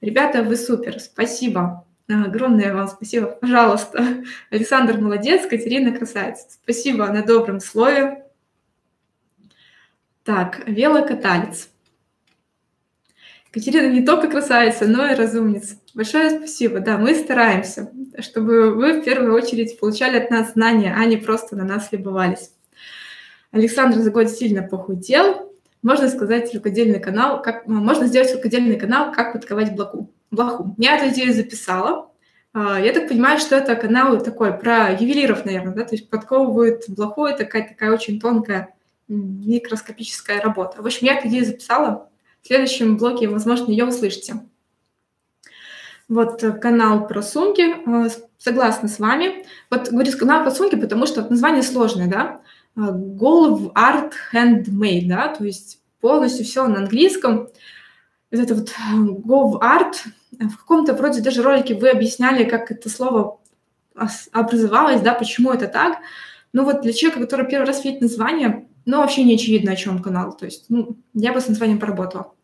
Ребята, 0.00 0.44
вы 0.44 0.56
супер, 0.56 1.00
спасибо. 1.00 1.84
Огромное 2.08 2.72
вам 2.72 2.86
спасибо, 2.86 3.26
пожалуйста. 3.26 4.22
Александр 4.50 5.00
молодец, 5.00 5.44
Катерина 5.48 5.90
красавица. 5.90 6.46
Спасибо 6.62 7.08
на 7.08 7.24
добром 7.24 7.58
слове. 7.58 8.26
Так, 10.22 10.62
велокаталец. 10.68 11.68
Катерина 13.52 13.90
не 13.90 14.04
только 14.04 14.28
красавица, 14.28 14.86
но 14.86 15.06
и 15.06 15.14
разумница. 15.14 15.76
Большое 15.94 16.30
спасибо. 16.30 16.80
Да, 16.80 16.98
мы 16.98 17.14
стараемся, 17.14 17.90
чтобы 18.18 18.74
вы 18.74 19.00
в 19.00 19.04
первую 19.04 19.34
очередь 19.34 19.78
получали 19.80 20.18
от 20.18 20.30
нас 20.30 20.52
знания, 20.52 20.94
а 20.96 21.04
не 21.06 21.16
просто 21.16 21.56
на 21.56 21.64
нас 21.64 21.90
любовались. 21.92 22.50
Александр 23.50 23.98
за 23.98 24.10
год 24.10 24.30
сильно 24.30 24.62
похудел. 24.62 25.52
Можно 25.82 26.08
сказать, 26.08 26.52
рукодельный 26.54 27.00
канал, 27.00 27.40
как, 27.40 27.66
можно 27.66 28.06
сделать 28.06 28.34
рукодельный 28.34 28.76
канал 28.76 29.12
«Как 29.12 29.32
подковать 29.32 29.74
блоку». 29.74 30.12
блоху. 30.30 30.74
Я 30.78 30.96
эту 30.96 31.14
идею 31.14 31.32
записала. 31.32 32.10
А, 32.52 32.80
я 32.80 32.92
так 32.92 33.08
понимаю, 33.08 33.38
что 33.38 33.56
это 33.56 33.76
канал 33.76 34.20
такой 34.22 34.52
про 34.56 34.92
ювелиров, 34.92 35.44
наверное, 35.44 35.74
да, 35.74 35.84
то 35.84 35.94
есть 35.94 36.10
подковывают 36.10 36.84
блоху, 36.88 37.26
это 37.26 37.44
такая, 37.44 37.68
такая 37.68 37.92
очень 37.92 38.20
тонкая 38.20 38.74
микроскопическая 39.08 40.40
работа. 40.40 40.82
В 40.82 40.86
общем, 40.86 41.06
я 41.06 41.16
эту 41.16 41.28
идею 41.28 41.44
записала, 41.44 42.08
в 42.46 42.48
следующем 42.48 42.96
блоке, 42.96 43.26
возможно, 43.26 43.72
ее 43.72 43.86
услышите. 43.86 44.40
Вот 46.08 46.44
э, 46.44 46.52
канал 46.52 47.08
про 47.08 47.20
сумки. 47.20 47.74
Э, 47.84 48.08
согласна 48.38 48.88
с 48.88 49.00
вами. 49.00 49.44
Вот 49.68 49.88
говорю 49.88 50.16
канал 50.16 50.44
про 50.44 50.52
сумки, 50.52 50.76
потому 50.76 51.06
что 51.06 51.28
название 51.28 51.64
сложное, 51.64 52.06
да? 52.06 52.40
Э, 52.76 52.92
Golf 52.92 53.72
Art 53.72 54.12
Handmade, 54.32 55.08
да, 55.08 55.34
то 55.34 55.44
есть 55.44 55.80
полностью 56.00 56.44
все 56.44 56.68
на 56.68 56.78
английском. 56.78 57.48
Это 58.30 58.54
вот 58.54 58.72
Golf 58.94 59.60
Art. 59.60 59.96
В 60.30 60.56
каком-то 60.56 60.94
вроде 60.94 61.22
даже 61.22 61.42
ролике 61.42 61.74
вы 61.74 61.88
объясняли, 61.88 62.44
как 62.44 62.70
это 62.70 62.88
слово 62.88 63.40
образовалось, 64.30 65.00
да, 65.00 65.14
почему 65.14 65.50
это 65.50 65.66
так. 65.66 65.98
Но 66.52 66.64
вот 66.64 66.82
для 66.82 66.92
человека, 66.92 67.22
который 67.22 67.48
первый 67.48 67.66
раз 67.66 67.84
видит 67.84 68.02
название, 68.02 68.68
ну, 68.84 68.98
вообще 68.98 69.24
не 69.24 69.34
очевидно, 69.34 69.72
о 69.72 69.76
чем 69.76 70.00
канал. 70.00 70.36
То 70.36 70.44
есть, 70.44 70.66
ну, 70.68 70.96
я 71.12 71.32
бы 71.32 71.40
с 71.40 71.48
названием 71.48 71.80
поработала. 71.80 72.35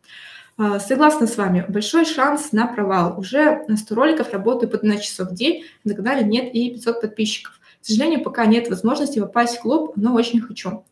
А, 0.55 0.79
согласна 0.79 1.25
с 1.25 1.37
вами. 1.37 1.65
Большой 1.67 2.05
шанс 2.05 2.51
на 2.51 2.67
провал. 2.67 3.19
Уже 3.19 3.63
на 3.67 3.75
100 3.75 3.95
роликов 3.95 4.33
работаю 4.33 4.69
по 4.69 4.77
12 4.77 5.03
часов 5.03 5.29
в 5.29 5.33
день. 5.33 5.65
На 5.83 5.95
канале 5.95 6.23
нет 6.23 6.53
и 6.53 6.71
500 6.71 7.01
подписчиков. 7.01 7.59
К 7.81 7.85
сожалению, 7.85 8.23
пока 8.23 8.45
нет 8.45 8.69
возможности 8.69 9.19
попасть 9.19 9.57
в 9.57 9.61
клуб, 9.61 9.93
но 9.95 10.13
очень 10.13 10.41
хочу. 10.41 10.85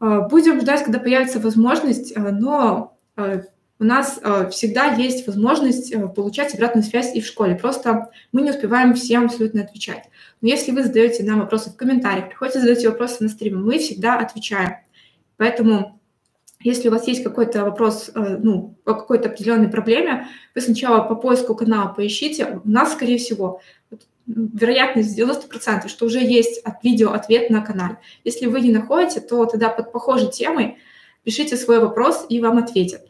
А, 0.00 0.20
будем 0.20 0.60
ждать, 0.60 0.84
когда 0.84 0.98
появится 0.98 1.38
возможность, 1.38 2.16
а, 2.16 2.30
но 2.32 2.96
у 3.16 3.84
нас 3.84 4.20
всегда 4.50 4.94
есть 4.94 5.26
возможность 5.26 5.94
получать 6.14 6.54
обратную 6.54 6.82
связь 6.82 7.14
и 7.14 7.20
в 7.20 7.26
школе. 7.26 7.54
Просто 7.54 8.10
мы 8.32 8.42
не 8.42 8.50
успеваем 8.50 8.94
всем 8.94 9.26
абсолютно 9.26 9.62
отвечать. 9.62 10.04
Но 10.40 10.48
если 10.48 10.72
вы 10.72 10.82
задаете 10.82 11.22
нам 11.22 11.40
вопросы 11.40 11.70
в 11.70 11.76
комментариях, 11.76 12.28
приходите 12.28 12.60
задать 12.60 12.84
вопросы 12.84 13.22
на 13.22 13.28
стриме, 13.28 13.58
мы 13.58 13.78
всегда 13.78 14.18
отвечаем. 14.18 14.76
Поэтому 15.36 16.00
если 16.64 16.88
у 16.88 16.90
вас 16.90 17.06
есть 17.06 17.22
какой-то 17.22 17.64
вопрос, 17.64 18.10
э, 18.14 18.38
ну, 18.42 18.74
по 18.84 18.94
какой-то 18.94 19.28
определенной 19.28 19.68
проблеме, 19.68 20.26
вы 20.54 20.60
сначала 20.62 21.02
по 21.02 21.14
поиску 21.14 21.54
канала 21.54 21.92
поищите. 21.92 22.60
У 22.64 22.68
нас, 22.68 22.94
скорее 22.94 23.18
всего, 23.18 23.60
вероятность 24.26 25.18
90%, 25.18 25.88
что 25.88 26.06
уже 26.06 26.20
есть 26.20 26.58
от 26.64 26.82
видео 26.82 27.12
ответ 27.12 27.50
на 27.50 27.60
канале. 27.60 27.98
Если 28.24 28.46
вы 28.46 28.62
не 28.62 28.72
находите, 28.72 29.20
то 29.20 29.44
тогда 29.44 29.68
под 29.68 29.92
похожей 29.92 30.30
темой 30.30 30.78
пишите 31.22 31.56
свой 31.56 31.80
вопрос, 31.80 32.24
и 32.30 32.40
вам 32.40 32.58
ответят. 32.58 33.02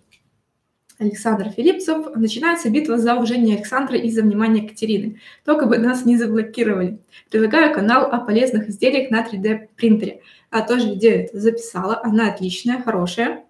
Александр 0.98 1.50
Филиппцев. 1.50 2.14
Начинается 2.14 2.70
битва 2.70 2.98
за 2.98 3.14
уважение 3.14 3.56
Александра 3.56 3.96
и 3.96 4.10
за 4.10 4.22
внимание 4.22 4.68
Катерины. 4.68 5.20
Только 5.44 5.66
бы 5.66 5.78
нас 5.78 6.04
не 6.04 6.16
заблокировали. 6.16 6.98
Предлагаю 7.30 7.74
канал 7.74 8.04
о 8.10 8.20
полезных 8.20 8.68
изделиях 8.68 9.10
на 9.10 9.26
3D 9.26 9.68
принтере 9.76 10.20
а 10.54 10.62
тоже 10.62 10.94
идею 10.94 11.28
записала. 11.32 12.00
Она 12.04 12.28
отличная, 12.28 12.80
хорошая. 12.80 13.44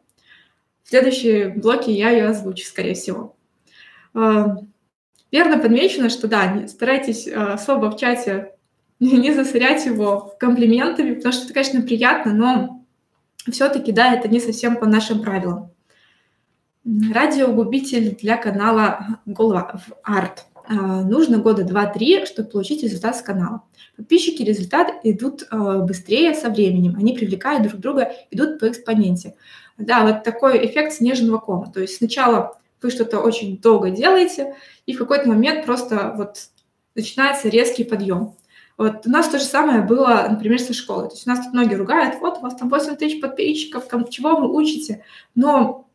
В 0.84 0.88
следующем 0.88 1.60
блоке 1.60 1.92
я 1.92 2.08
ее 2.08 2.28
озвучу, 2.28 2.64
скорее 2.64 2.94
всего. 2.94 3.36
А, 4.14 4.56
верно 5.30 5.58
подмечено, 5.58 6.08
что 6.08 6.28
да, 6.28 6.66
старайтесь 6.66 7.28
а, 7.28 7.52
особо 7.54 7.90
в 7.90 7.98
чате 7.98 8.52
не 9.00 9.34
засорять 9.34 9.84
его 9.84 10.34
комплиментами, 10.40 11.12
потому 11.12 11.34
что 11.34 11.44
это, 11.44 11.52
конечно, 11.52 11.82
приятно, 11.82 12.32
но 12.32 12.86
все-таки, 13.52 13.92
да, 13.92 14.14
это 14.14 14.28
не 14.28 14.40
совсем 14.40 14.76
по 14.76 14.86
нашим 14.86 15.20
правилам. 15.20 15.73
Радиогубитель 16.84 18.14
для 18.16 18.36
канала 18.36 19.20
Голова 19.24 19.80
в 19.86 19.94
Арт. 20.02 20.44
А, 20.66 21.02
нужно 21.02 21.38
года 21.38 21.62
2-3, 21.62 22.26
чтобы 22.26 22.48
получить 22.48 22.82
результат 22.82 23.16
с 23.16 23.22
канала. 23.22 23.62
Подписчики 23.96 24.42
результат 24.42 24.88
идут 25.02 25.46
а, 25.50 25.78
быстрее 25.78 26.34
со 26.34 26.50
временем, 26.50 26.96
они 26.96 27.14
привлекают 27.14 27.66
друг 27.66 27.80
друга, 27.80 28.12
идут 28.30 28.58
по 28.58 28.68
экспоненте. 28.68 29.34
Да, 29.78 30.04
вот 30.04 30.24
такой 30.24 30.64
эффект 30.66 30.92
снежного 30.92 31.38
кома. 31.38 31.70
То 31.72 31.80
есть 31.80 31.96
сначала 31.96 32.58
вы 32.82 32.90
что-то 32.90 33.20
очень 33.20 33.58
долго 33.58 33.90
делаете, 33.90 34.54
и 34.84 34.92
в 34.92 34.98
какой-то 34.98 35.26
момент 35.26 35.64
просто 35.64 36.14
вот 36.16 36.48
начинается 36.94 37.48
резкий 37.48 37.84
подъем. 37.84 38.34
Вот 38.76 39.06
у 39.06 39.10
нас 39.10 39.28
то 39.28 39.38
же 39.38 39.44
самое 39.44 39.82
было, 39.82 40.26
например, 40.28 40.60
со 40.60 40.74
школой. 40.74 41.08
То 41.08 41.14
есть 41.14 41.26
у 41.26 41.30
нас 41.30 41.44
тут 41.44 41.54
многие 41.54 41.76
ругают, 41.76 42.16
вот 42.20 42.38
у 42.38 42.40
вас 42.40 42.56
там 42.56 42.68
8 42.68 42.96
тысяч 42.96 43.20
подписчиков, 43.20 43.88
там, 43.88 44.06
чего 44.08 44.36
вы 44.36 44.52
учите. 44.52 45.04
Но 45.34 45.86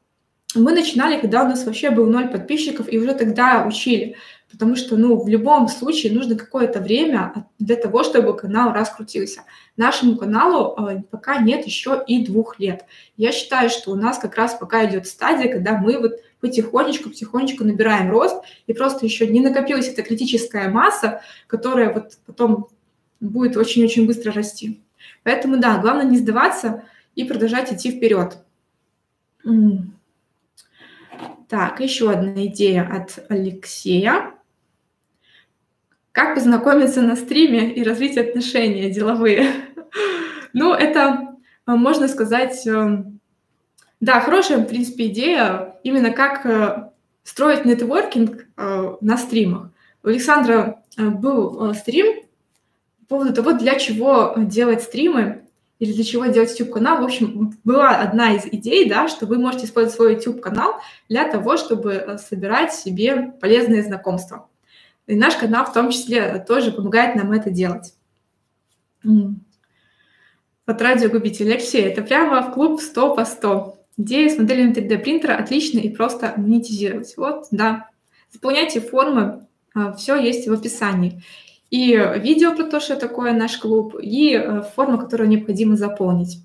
мы 0.55 0.71
начинали, 0.71 1.19
когда 1.19 1.43
у 1.43 1.47
нас 1.47 1.65
вообще 1.65 1.91
был 1.91 2.07
ноль 2.07 2.29
подписчиков, 2.29 2.91
и 2.91 2.97
уже 2.97 3.13
тогда 3.13 3.65
учили. 3.67 4.15
потому 4.51 4.75
что, 4.75 4.97
ну, 4.97 5.15
в 5.21 5.27
любом 5.27 5.67
случае 5.67 6.11
нужно 6.11 6.35
какое-то 6.35 6.79
время 6.79 7.45
для 7.59 7.75
того, 7.75 8.03
чтобы 8.03 8.35
канал 8.35 8.73
раскрутился. 8.73 9.41
Нашему 9.77 10.17
каналу 10.17 10.75
э, 10.75 11.03
пока 11.11 11.37
нет 11.37 11.67
еще 11.67 12.03
и 12.07 12.25
двух 12.25 12.59
лет. 12.59 12.85
Я 13.15 13.31
считаю, 13.31 13.69
что 13.69 13.91
у 13.91 13.95
нас 13.95 14.17
как 14.17 14.35
раз 14.35 14.55
пока 14.55 14.89
идет 14.89 15.05
стадия, 15.05 15.51
когда 15.51 15.77
мы 15.77 15.99
вот 15.99 16.13
потихонечку, 16.39 17.09
потихонечку 17.09 17.63
набираем 17.63 18.09
рост, 18.09 18.43
и 18.65 18.73
просто 18.73 19.05
еще 19.05 19.27
не 19.27 19.39
накопилась 19.39 19.87
эта 19.87 20.01
критическая 20.01 20.67
масса, 20.69 21.21
которая 21.45 21.93
вот 21.93 22.17
потом 22.25 22.69
будет 23.19 23.55
очень-очень 23.55 24.07
быстро 24.07 24.31
расти. 24.31 24.81
Поэтому, 25.23 25.57
да, 25.57 25.77
главное 25.77 26.05
не 26.05 26.17
сдаваться 26.17 26.83
и 27.13 27.23
продолжать 27.23 27.71
идти 27.71 27.91
вперед. 27.91 28.37
Так, 31.49 31.79
еще 31.79 32.11
одна 32.11 32.45
идея 32.45 32.87
от 32.87 33.25
Алексея. 33.27 34.35
Как 36.11 36.35
познакомиться 36.35 37.01
на 37.01 37.15
стриме 37.15 37.73
и 37.73 37.83
развить 37.83 38.17
отношения 38.17 38.89
деловые? 38.89 39.49
Ну, 40.51 40.73
это, 40.73 41.37
а, 41.67 41.75
можно 41.75 42.07
сказать, 42.07 42.65
э, 42.65 43.03
да, 43.99 44.19
хорошая, 44.19 44.57
в 44.57 44.65
принципе, 44.65 45.05
идея, 45.05 45.75
именно 45.83 46.09
как 46.09 46.43
э, 46.43 46.89
строить 47.23 47.65
нетворкинг 47.65 48.47
э, 48.57 48.95
на 48.99 49.17
стримах. 49.17 49.69
У 50.01 50.07
Александра 50.07 50.83
был 50.97 51.71
стрим 51.75 52.23
по 53.01 53.17
поводу 53.17 53.31
того, 53.31 53.51
для 53.51 53.77
чего 53.77 54.33
делать 54.37 54.81
стримы 54.81 55.47
или 55.79 55.93
для 55.93 56.03
чего 56.03 56.25
делать 56.25 56.51
YouTube-канал. 56.51 57.01
В 57.01 57.05
общем, 57.05 57.57
была 57.63 57.97
одна 57.97 58.35
из 58.35 58.45
идей, 58.45 58.87
да, 58.87 59.07
что 59.07 59.25
вы 59.25 59.37
можете 59.39 59.65
использовать 59.65 59.95
свой 59.95 60.13
YouTube-канал 60.15 60.75
для 61.07 61.29
того, 61.29 61.57
чтобы 61.57 61.93
э, 61.93 62.17
собирать 62.17 62.73
себе 62.73 63.33
полезные 63.39 63.81
знакомства. 63.81 64.49
И 65.07 65.15
наш 65.15 65.35
канал 65.37 65.65
в 65.65 65.73
том 65.73 65.89
числе 65.89 66.43
тоже 66.47 66.71
помогает 66.71 67.15
нам 67.15 67.31
это 67.31 67.49
делать. 67.49 67.95
От 70.65 70.81
радио 70.81 71.09
Губитель 71.09 71.51
Алексей, 71.51 71.81
это 71.81 72.03
прямо 72.03 72.41
в 72.43 72.53
клуб 72.53 72.79
100 72.81 73.15
по 73.15 73.25
100. 73.25 73.75
Идея 73.97 74.29
с 74.29 74.37
моделью 74.37 74.71
3D 74.71 74.97
принтера 74.99 75.35
отлично 75.35 75.79
и 75.79 75.89
просто 75.89 76.33
монетизировать. 76.37 77.15
Вот, 77.17 77.47
да. 77.51 77.89
Заполняйте 78.31 78.81
формы, 78.81 79.47
а, 79.73 79.93
все 79.93 80.15
есть 80.15 80.47
в 80.47 80.53
описании 80.53 81.23
и 81.69 81.95
видео 82.17 82.55
про 82.55 82.63
то, 82.63 82.79
что 82.79 82.95
такое 82.95 83.33
наш 83.33 83.57
клуб, 83.57 83.95
и 84.01 84.33
э, 84.33 84.63
форма, 84.75 84.97
которую 84.97 85.29
необходимо 85.29 85.75
заполнить. 85.75 86.39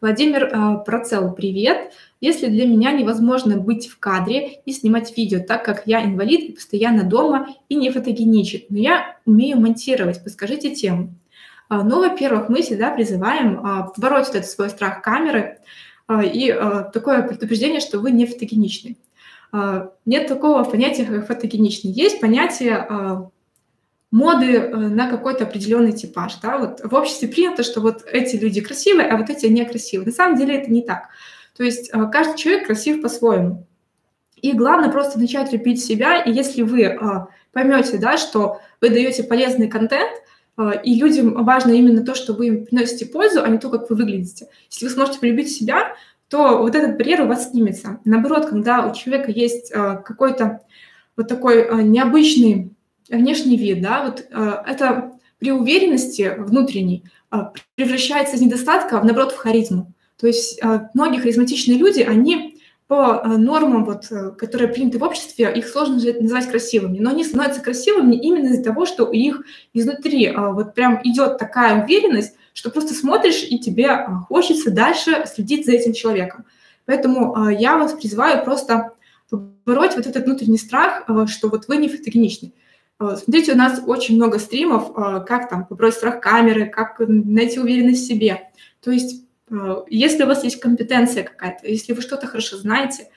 Владимир 0.00 0.44
э, 0.44 0.84
Процел, 0.84 1.32
привет. 1.32 1.92
Если 2.20 2.46
для 2.46 2.66
меня 2.66 2.92
невозможно 2.92 3.56
быть 3.56 3.88
в 3.88 3.98
кадре 3.98 4.60
и 4.64 4.72
снимать 4.72 5.16
видео, 5.16 5.40
так 5.40 5.64
как 5.64 5.82
я 5.86 6.04
инвалид 6.04 6.50
и 6.50 6.52
постоянно 6.52 7.02
дома 7.02 7.48
и 7.68 7.74
не 7.74 7.90
фотогеничен, 7.90 8.60
но 8.68 8.78
я 8.78 9.16
умею 9.26 9.60
монтировать, 9.60 10.22
подскажите 10.22 10.74
тему. 10.74 11.14
А, 11.68 11.82
ну, 11.82 12.00
во-первых, 12.00 12.48
мы 12.48 12.62
всегда 12.62 12.90
призываем 12.90 13.56
побороть 13.94 14.28
этот 14.28 14.46
свой 14.46 14.70
страх 14.70 15.02
камеры 15.02 15.58
и 16.10 16.54
такое 16.92 17.22
предупреждение, 17.22 17.80
что 17.80 17.98
вы 17.98 18.10
не 18.10 18.26
фотогеничны. 18.26 18.96
Нет 20.04 20.26
такого 20.28 20.62
понятия, 20.64 21.06
как 21.06 21.26
фотогеничный. 21.26 21.90
Есть 21.90 22.20
понятие 22.20 23.30
моды 24.14 24.52
э, 24.58 24.76
на 24.76 25.10
какой-то 25.10 25.42
определенный 25.42 25.90
типаж. 25.90 26.36
Да? 26.40 26.58
Вот 26.58 26.80
в 26.84 26.94
обществе 26.94 27.26
принято, 27.26 27.64
что 27.64 27.80
вот 27.80 28.04
эти 28.06 28.36
люди 28.36 28.60
красивые, 28.60 29.08
а 29.08 29.16
вот 29.16 29.28
эти 29.28 29.46
некрасивые. 29.46 30.06
На 30.06 30.12
самом 30.12 30.38
деле 30.38 30.56
это 30.56 30.70
не 30.70 30.82
так. 30.82 31.08
То 31.56 31.64
есть 31.64 31.90
э, 31.92 32.10
каждый 32.12 32.38
человек 32.38 32.66
красив 32.66 33.02
по-своему. 33.02 33.66
И 34.36 34.52
главное 34.52 34.90
просто 34.90 35.18
начать 35.18 35.52
любить 35.52 35.84
себя. 35.84 36.22
И 36.22 36.30
если 36.32 36.62
вы 36.62 36.82
э, 36.82 36.96
поймете, 37.52 37.98
да, 37.98 38.16
что 38.16 38.60
вы 38.80 38.90
даете 38.90 39.24
полезный 39.24 39.68
контент, 39.68 40.12
и 40.84 40.94
людям 40.94 41.44
важно 41.44 41.72
именно 41.72 42.04
то, 42.04 42.14
что 42.14 42.32
вы 42.32 42.46
им 42.46 42.66
приносите 42.66 43.06
пользу, 43.06 43.42
а 43.42 43.48
не 43.48 43.58
то, 43.58 43.70
как 43.70 43.90
вы 43.90 43.96
выглядите. 43.96 44.46
Если 44.70 44.86
вы 44.86 44.92
сможете 44.92 45.18
полюбить 45.18 45.50
себя, 45.50 45.96
то 46.28 46.58
вот 46.58 46.76
этот 46.76 46.96
барьер 46.96 47.22
у 47.22 47.26
вас 47.26 47.50
снимется. 47.50 47.98
Наоборот, 48.04 48.46
когда 48.46 48.86
у 48.86 48.94
человека 48.94 49.32
есть 49.32 49.72
какой-то 49.72 50.60
вот 51.16 51.26
такой 51.26 51.82
необычный 51.82 52.73
внешний 53.08 53.56
вид, 53.56 53.82
да, 53.82 54.04
вот 54.04 54.26
э, 54.30 54.62
это 54.66 55.12
при 55.38 55.52
уверенности 55.52 56.34
внутренней 56.38 57.04
э, 57.30 57.36
превращается 57.74 58.36
из 58.36 58.40
недостатка, 58.40 59.00
в, 59.00 59.04
наоборот, 59.04 59.32
в 59.32 59.36
харизму. 59.36 59.92
То 60.18 60.26
есть 60.26 60.58
э, 60.62 60.88
многие 60.94 61.18
харизматичные 61.18 61.78
люди, 61.78 62.00
они 62.00 62.60
по 62.86 63.22
нормам, 63.24 63.86
вот, 63.86 64.08
которые 64.36 64.68
приняты 64.68 64.98
в 64.98 65.02
обществе, 65.02 65.50
их 65.56 65.66
сложно 65.66 65.94
назвать 66.20 66.50
красивыми, 66.50 66.98
но 66.98 67.10
они 67.10 67.24
становятся 67.24 67.62
красивыми 67.62 68.14
именно 68.14 68.48
из-за 68.48 68.62
того, 68.62 68.84
что 68.84 69.06
у 69.06 69.12
них 69.14 69.42
изнутри 69.72 70.30
вот 70.36 70.74
прям 70.74 71.00
идет 71.02 71.38
такая 71.38 71.82
уверенность, 71.82 72.34
что 72.52 72.70
просто 72.70 72.92
смотришь, 72.92 73.42
и 73.42 73.58
тебе 73.58 74.06
хочется 74.28 74.70
дальше 74.70 75.24
следить 75.32 75.64
за 75.64 75.72
этим 75.72 75.94
человеком. 75.94 76.44
Поэтому 76.84 77.48
я 77.48 77.78
вас 77.78 77.94
призываю 77.94 78.44
просто 78.44 78.92
побороть 79.30 79.96
вот 79.96 80.06
этот 80.06 80.26
внутренний 80.26 80.58
страх, 80.58 81.08
что 81.26 81.48
вот 81.48 81.68
вы 81.68 81.78
не 81.78 81.88
фотогеничны. 81.88 82.52
Э, 83.00 83.16
смотрите, 83.16 83.52
у 83.52 83.56
нас 83.56 83.80
очень 83.86 84.16
много 84.16 84.38
стримов, 84.38 84.90
э, 84.96 85.24
как 85.26 85.48
там 85.48 85.66
побросить 85.66 85.98
страх 85.98 86.20
камеры, 86.20 86.66
как 86.66 86.96
найти 86.98 87.58
уверенность 87.58 88.04
в 88.04 88.06
себе. 88.06 88.50
То 88.82 88.90
есть, 88.90 89.24
э, 89.50 89.82
если 89.88 90.24
у 90.24 90.26
вас 90.26 90.44
есть 90.44 90.60
компетенция 90.60 91.24
какая-то, 91.24 91.66
если 91.66 91.92
вы 91.92 92.02
что-то 92.02 92.26
хорошо 92.26 92.56
знаете, 92.56 93.08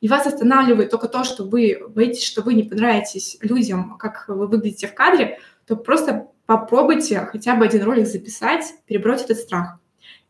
и 0.00 0.08
вас 0.08 0.26
останавливает 0.26 0.90
только 0.90 1.08
то, 1.08 1.24
что 1.24 1.44
вы 1.44 1.78
боитесь, 1.88 2.24
что 2.24 2.42
вы 2.42 2.54
не 2.54 2.62
понравитесь 2.62 3.38
людям, 3.40 3.96
как 3.98 4.26
вы 4.28 4.46
выглядите 4.46 4.88
в 4.88 4.94
кадре, 4.94 5.38
то 5.66 5.76
просто 5.76 6.28
попробуйте 6.46 7.20
хотя 7.20 7.56
бы 7.56 7.64
один 7.64 7.82
ролик 7.82 8.06
записать, 8.06 8.74
перебрать 8.86 9.24
этот 9.24 9.38
страх. 9.38 9.78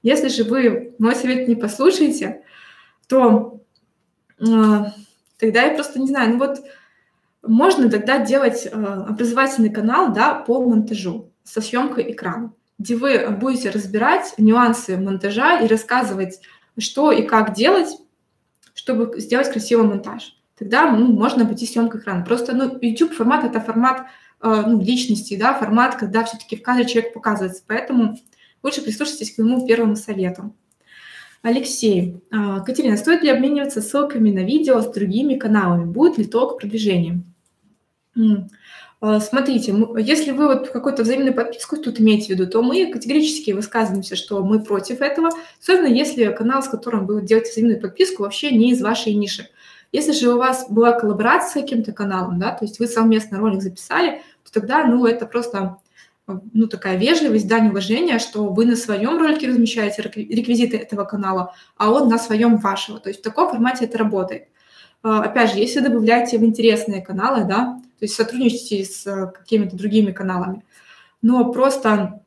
Если 0.02 0.28
же 0.28 0.44
вы 0.44 0.94
мой 0.98 1.14
совет 1.14 1.48
не 1.48 1.56
послушаете, 1.56 2.42
то 3.08 3.60
э, 4.38 4.44
тогда 5.38 5.62
я 5.62 5.74
просто 5.74 5.98
не 5.98 6.06
знаю, 6.06 6.32
ну 6.32 6.38
вот 6.38 6.60
можно 7.46 7.90
тогда 7.90 8.18
делать 8.18 8.66
э, 8.66 8.70
образовательный 8.70 9.70
канал 9.70 10.12
да, 10.12 10.34
по 10.34 10.60
монтажу 10.62 11.32
со 11.44 11.60
съемкой 11.60 12.12
экрана, 12.12 12.52
где 12.78 12.96
вы 12.96 13.28
будете 13.30 13.70
разбирать 13.70 14.34
нюансы 14.38 14.96
монтажа 14.96 15.60
и 15.60 15.66
рассказывать, 15.66 16.40
что 16.78 17.12
и 17.12 17.22
как 17.22 17.54
делать, 17.54 17.88
чтобы 18.74 19.18
сделать 19.20 19.50
красивый 19.50 19.86
монтаж. 19.86 20.36
Тогда 20.58 20.90
ну, 20.90 21.12
можно 21.12 21.42
обойти 21.42 21.66
съемку 21.66 21.98
экрана. 21.98 22.24
Просто 22.24 22.54
ну, 22.54 22.78
YouTube 22.80 23.12
формат 23.12 23.44
это 23.44 23.60
формат 23.60 24.06
э, 24.42 24.62
ну, 24.66 24.80
личности, 24.80 25.36
да, 25.36 25.54
формат, 25.54 25.96
когда 25.96 26.24
все-таки 26.24 26.56
в 26.56 26.62
кадре 26.62 26.86
человек 26.86 27.12
показывается. 27.12 27.62
Поэтому 27.66 28.18
лучше 28.62 28.82
прислушайтесь 28.82 29.34
к 29.34 29.38
моему 29.38 29.66
первому 29.66 29.96
совету. 29.96 30.54
Алексей, 31.42 32.22
э, 32.32 32.60
Катерина, 32.64 32.96
стоит 32.96 33.22
ли 33.22 33.30
обмениваться 33.30 33.82
ссылками 33.82 34.30
на 34.30 34.40
видео 34.40 34.80
с 34.80 34.90
другими 34.90 35.34
каналами? 35.34 35.84
Будет 35.84 36.18
ли 36.18 36.24
толк 36.24 36.58
продвижения? 36.58 37.22
А, 39.00 39.20
смотрите, 39.20 39.74
если 39.98 40.30
вы 40.30 40.46
вот 40.46 40.70
какую-то 40.70 41.02
взаимную 41.02 41.34
подписку 41.34 41.76
тут 41.76 42.00
имеете 42.00 42.26
в 42.26 42.28
виду, 42.30 42.46
то 42.46 42.62
мы 42.62 42.90
категорически 42.90 43.50
высказываемся, 43.50 44.16
что 44.16 44.42
мы 44.42 44.60
против 44.64 45.02
этого, 45.02 45.30
особенно 45.60 45.86
если 45.86 46.32
канал, 46.32 46.62
с 46.62 46.68
которым 46.68 47.06
вы 47.06 47.20
делаете 47.20 47.52
взаимную 47.52 47.80
подписку, 47.80 48.22
вообще 48.22 48.52
не 48.52 48.70
из 48.72 48.80
вашей 48.80 49.12
ниши. 49.12 49.48
Если 49.92 50.12
же 50.12 50.32
у 50.32 50.38
вас 50.38 50.66
была 50.70 50.92
коллаборация 50.92 51.50
с 51.50 51.62
каким-то 51.62 51.92
каналом, 51.92 52.38
да, 52.38 52.52
то 52.52 52.64
есть 52.64 52.78
вы 52.78 52.86
совместно 52.86 53.38
ролик 53.38 53.62
записали, 53.62 54.22
то 54.44 54.52
тогда, 54.52 54.84
ну, 54.84 55.06
это 55.06 55.26
просто, 55.26 55.76
ну, 56.26 56.66
такая 56.66 56.96
вежливость, 56.96 57.46
дань 57.46 57.68
уважения, 57.68 58.18
что 58.18 58.48
вы 58.48 58.64
на 58.64 58.76
своем 58.76 59.18
ролике 59.18 59.48
размещаете 59.48 60.02
реквизиты 60.02 60.78
этого 60.78 61.04
канала, 61.04 61.54
а 61.76 61.92
он 61.92 62.08
на 62.08 62.18
своем 62.18 62.56
вашего. 62.56 62.98
То 62.98 63.10
есть 63.10 63.20
в 63.20 63.22
таком 63.22 63.50
формате 63.50 63.84
это 63.84 63.98
работает. 63.98 64.48
А, 65.02 65.22
опять 65.22 65.52
же, 65.52 65.58
если 65.58 65.80
добавляете 65.80 66.38
в 66.38 66.44
интересные 66.44 67.00
каналы, 67.02 67.44
да, 67.44 67.80
то 67.98 68.04
есть 68.04 68.14
сотрудничаете 68.14 68.84
с 68.84 69.06
э, 69.06 69.32
какими-то 69.32 69.76
другими 69.76 70.12
каналами, 70.12 70.64
но 71.22 71.52
просто 71.52 72.22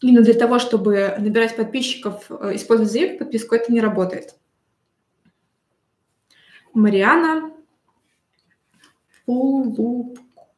именно 0.00 0.22
для 0.22 0.34
того, 0.34 0.58
чтобы 0.58 1.14
набирать 1.18 1.56
подписчиков, 1.56 2.24
э, 2.30 2.54
использовать 2.54 2.92
заявку 2.92 3.24
подписку, 3.24 3.54
это 3.54 3.72
не 3.72 3.80
работает. 3.80 4.36
Мариана 6.72 7.52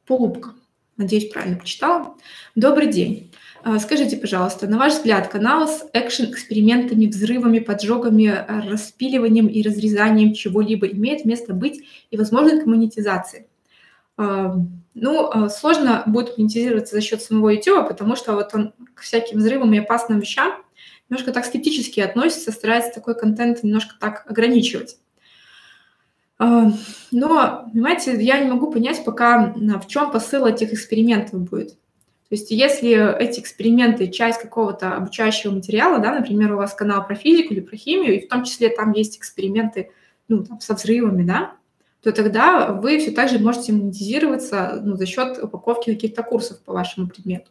Полубка. 0.06 0.54
Надеюсь, 0.96 1.30
правильно 1.30 1.56
прочитала. 1.56 2.14
Добрый 2.54 2.88
день. 2.88 3.32
А, 3.62 3.78
скажите, 3.78 4.16
пожалуйста, 4.16 4.66
на 4.66 4.78
ваш 4.78 4.94
взгляд, 4.94 5.28
канал 5.28 5.66
с 5.66 5.88
экшен-экспериментами, 5.92 7.06
взрывами, 7.06 7.58
поджогами, 7.58 8.44
распиливанием 8.68 9.46
и 9.48 9.62
разрезанием 9.62 10.34
чего-либо 10.34 10.86
имеет 10.86 11.24
место 11.24 11.52
быть 11.52 11.82
и 12.10 12.16
возможно 12.16 12.60
к 12.60 12.66
монетизации? 12.66 13.46
А, 14.20 14.54
ну, 14.92 15.30
а, 15.30 15.48
сложно 15.48 16.02
будет 16.04 16.36
монетизироваться 16.36 16.94
за 16.94 17.00
счет 17.00 17.22
самого 17.22 17.48
YouTube, 17.48 17.88
потому 17.88 18.16
что 18.16 18.34
вот 18.34 18.54
он 18.54 18.74
к 18.92 19.00
всяким 19.00 19.38
взрывам 19.38 19.72
и 19.72 19.78
опасным 19.78 20.20
вещам 20.20 20.62
немножко 21.08 21.32
так 21.32 21.46
скептически 21.46 22.00
относится, 22.00 22.52
старается 22.52 22.92
такой 22.92 23.18
контент 23.18 23.62
немножко 23.62 23.94
так 23.98 24.30
ограничивать. 24.30 24.98
А, 26.38 26.70
но, 27.10 27.70
понимаете, 27.72 28.22
я 28.22 28.40
не 28.40 28.50
могу 28.50 28.70
понять 28.70 29.02
пока, 29.06 29.54
в 29.56 29.86
чем 29.86 30.10
посыл 30.10 30.44
этих 30.44 30.74
экспериментов 30.74 31.40
будет. 31.40 31.70
То 31.70 32.36
есть 32.36 32.50
если 32.50 33.18
эти 33.18 33.40
эксперименты 33.40 34.08
часть 34.08 34.40
какого-то 34.40 34.96
обучающего 34.96 35.52
материала, 35.52 35.98
да, 35.98 36.14
например, 36.14 36.52
у 36.52 36.58
вас 36.58 36.74
канал 36.74 37.06
про 37.06 37.14
физику 37.14 37.54
или 37.54 37.60
про 37.60 37.76
химию, 37.76 38.16
и 38.16 38.26
в 38.26 38.28
том 38.28 38.44
числе 38.44 38.68
там 38.68 38.92
есть 38.92 39.16
эксперименты 39.16 39.90
ну, 40.28 40.44
там, 40.44 40.60
со 40.60 40.74
взрывами, 40.74 41.24
да, 41.24 41.54
то 42.02 42.12
тогда 42.12 42.72
вы 42.72 42.98
все 42.98 43.10
так 43.10 43.28
же 43.28 43.38
можете 43.38 43.72
монетизироваться 43.72 44.80
ну, 44.82 44.96
за 44.96 45.06
счет 45.06 45.38
упаковки 45.42 45.92
каких-то 45.92 46.22
курсов 46.22 46.60
по 46.60 46.72
вашему 46.72 47.08
предмету. 47.08 47.50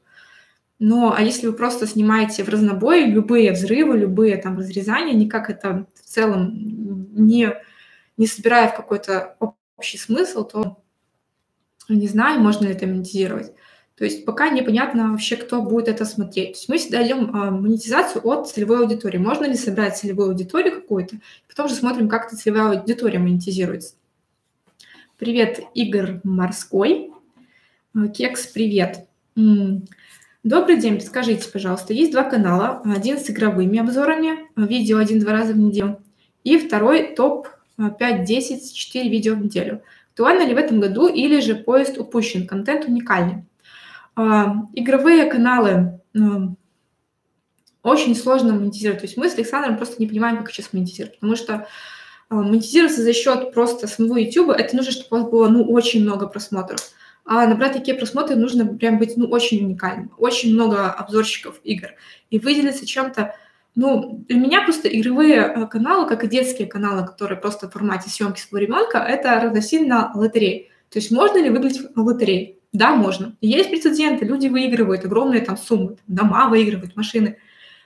Но 0.80 1.14
а 1.16 1.22
если 1.22 1.48
вы 1.48 1.54
просто 1.54 1.86
снимаете 1.86 2.44
в 2.44 2.50
разнобой 2.50 3.06
любые 3.06 3.52
взрывы, 3.52 3.98
любые 3.98 4.38
там 4.38 4.58
разрезания, 4.58 5.14
никак 5.14 5.50
это 5.50 5.86
в 5.94 6.02
целом 6.02 6.52
не, 7.12 7.54
не 8.18 8.28
собирая 8.28 8.70
в 8.70 8.76
какой-то 8.76 9.36
общий 9.78 9.98
смысл, 9.98 10.46
то 10.46 10.82
не 11.90 12.08
знаю, 12.08 12.40
можно 12.40 12.66
ли 12.66 12.72
это 12.72 12.88
монетизировать. 12.88 13.54
То 13.98 14.06
есть 14.06 14.24
пока 14.24 14.50
непонятно 14.50 15.12
вообще, 15.12 15.36
кто 15.36 15.62
будет 15.62 15.90
это 15.90 16.06
смотреть. 16.06 16.54
То 16.54 16.58
есть 16.60 16.70
мы 16.70 16.78
всегда 16.78 17.06
идем 17.06 17.36
а, 17.36 17.52
монетизацию 17.52 18.26
от 18.26 18.48
целевой 18.48 18.80
аудитории. 18.80 19.18
Можно 19.18 19.44
ли 19.44 19.56
собрать 19.56 19.98
целевую 19.98 20.30
аудиторию 20.30 20.74
какую-то, 20.74 21.18
потом 21.50 21.68
же 21.68 21.76
смотрим, 21.76 22.08
как 22.08 22.28
эта 22.28 22.38
целевая 22.38 22.80
аудитория 22.80 23.20
монетизируется. 23.20 23.96
Привет, 25.20 25.60
Игорь 25.74 26.22
Морской. 26.24 27.12
А, 27.94 28.08
Кекс, 28.08 28.48
привет. 28.48 29.06
Добрый 29.36 30.78
день, 30.78 31.02
скажите, 31.02 31.52
пожалуйста, 31.52 31.94
есть 31.94 32.14
два 32.14 32.24
канала, 32.24 32.82
один 32.86 33.20
с 33.20 33.30
игровыми 33.30 33.80
обзорами, 33.80 34.48
видео 34.56 34.98
один-два 34.98 35.34
раза 35.34 35.52
в 35.52 35.58
неделю, 35.58 36.02
и 36.46 36.58
второй 36.58 37.16
топ 37.16 37.50
5-10, 37.78 38.72
4 38.74 39.10
видео 39.10 39.36
в 39.36 39.44
неделю. 39.44 39.84
Актуально 40.12 40.48
ли 40.48 40.54
в 40.54 40.58
этом 40.58 40.80
году 40.80 41.10
или 41.10 41.42
же 41.42 41.56
поезд 41.56 41.98
упущен, 41.98 42.48
контент 42.48 42.86
уникальный? 42.86 43.44
Игровые 44.16 45.26
каналы 45.26 46.00
очень 47.84 48.16
сложно 48.16 48.54
монетизировать. 48.54 49.02
То 49.02 49.06
есть 49.06 49.18
мы 49.18 49.30
с 49.30 49.36
Александром 49.36 49.76
просто 49.76 50.02
не 50.02 50.08
понимаем, 50.08 50.38
как 50.38 50.50
сейчас 50.50 50.72
монетизировать, 50.72 51.20
потому 51.20 51.36
что 51.36 51.68
монетизироваться 52.30 53.02
за 53.02 53.14
счет 53.14 53.52
просто 53.54 53.88
самого 53.88 54.18
YouTube, 54.18 54.50
это 54.50 54.76
нужно, 54.76 54.92
чтобы 54.92 55.08
у 55.18 55.22
вас 55.22 55.32
было 55.32 55.48
ну, 55.50 55.64
очень 55.64 56.04
много 56.04 56.28
просмотров. 56.28 56.80
А 57.26 57.46
набрать 57.46 57.74
такие 57.74 57.96
просмотры 57.96 58.36
нужно 58.36 58.66
прям 58.66 58.98
быть 58.98 59.16
ну, 59.16 59.28
очень 59.28 59.64
уникальным. 59.64 60.12
Очень 60.18 60.54
много 60.54 60.92
обзорщиков 60.92 61.60
игр. 61.64 61.90
И 62.30 62.40
выделиться 62.40 62.86
чем-то... 62.86 63.36
Ну, 63.76 64.26
для 64.28 64.38
меня 64.40 64.64
просто 64.64 64.88
игровые 64.88 65.38
э, 65.38 65.68
каналы, 65.68 66.08
как 66.08 66.24
и 66.24 66.28
детские 66.28 66.68
каналы, 66.68 67.06
которые 67.06 67.40
просто 67.40 67.70
в 67.70 67.72
формате 67.72 68.10
съемки 68.10 68.40
своего 68.40 68.66
ребенка, 68.66 68.98
это 68.98 69.40
равносильно 69.40 70.12
лотереи. 70.16 70.70
То 70.90 70.98
есть 70.98 71.12
можно 71.12 71.38
ли 71.38 71.50
выиграть 71.50 71.80
в 71.96 72.00
лотерее? 72.00 72.56
Да, 72.74 72.96
можно. 72.96 73.36
Есть 73.42 73.70
прецеденты, 73.70 74.26
люди 74.26 74.48
выигрывают 74.48 75.06
огромные 75.06 75.42
там 75.42 75.58
суммы, 75.58 75.98
дома 76.08 76.50
выигрывают, 76.50 76.96
машины. 76.96 77.38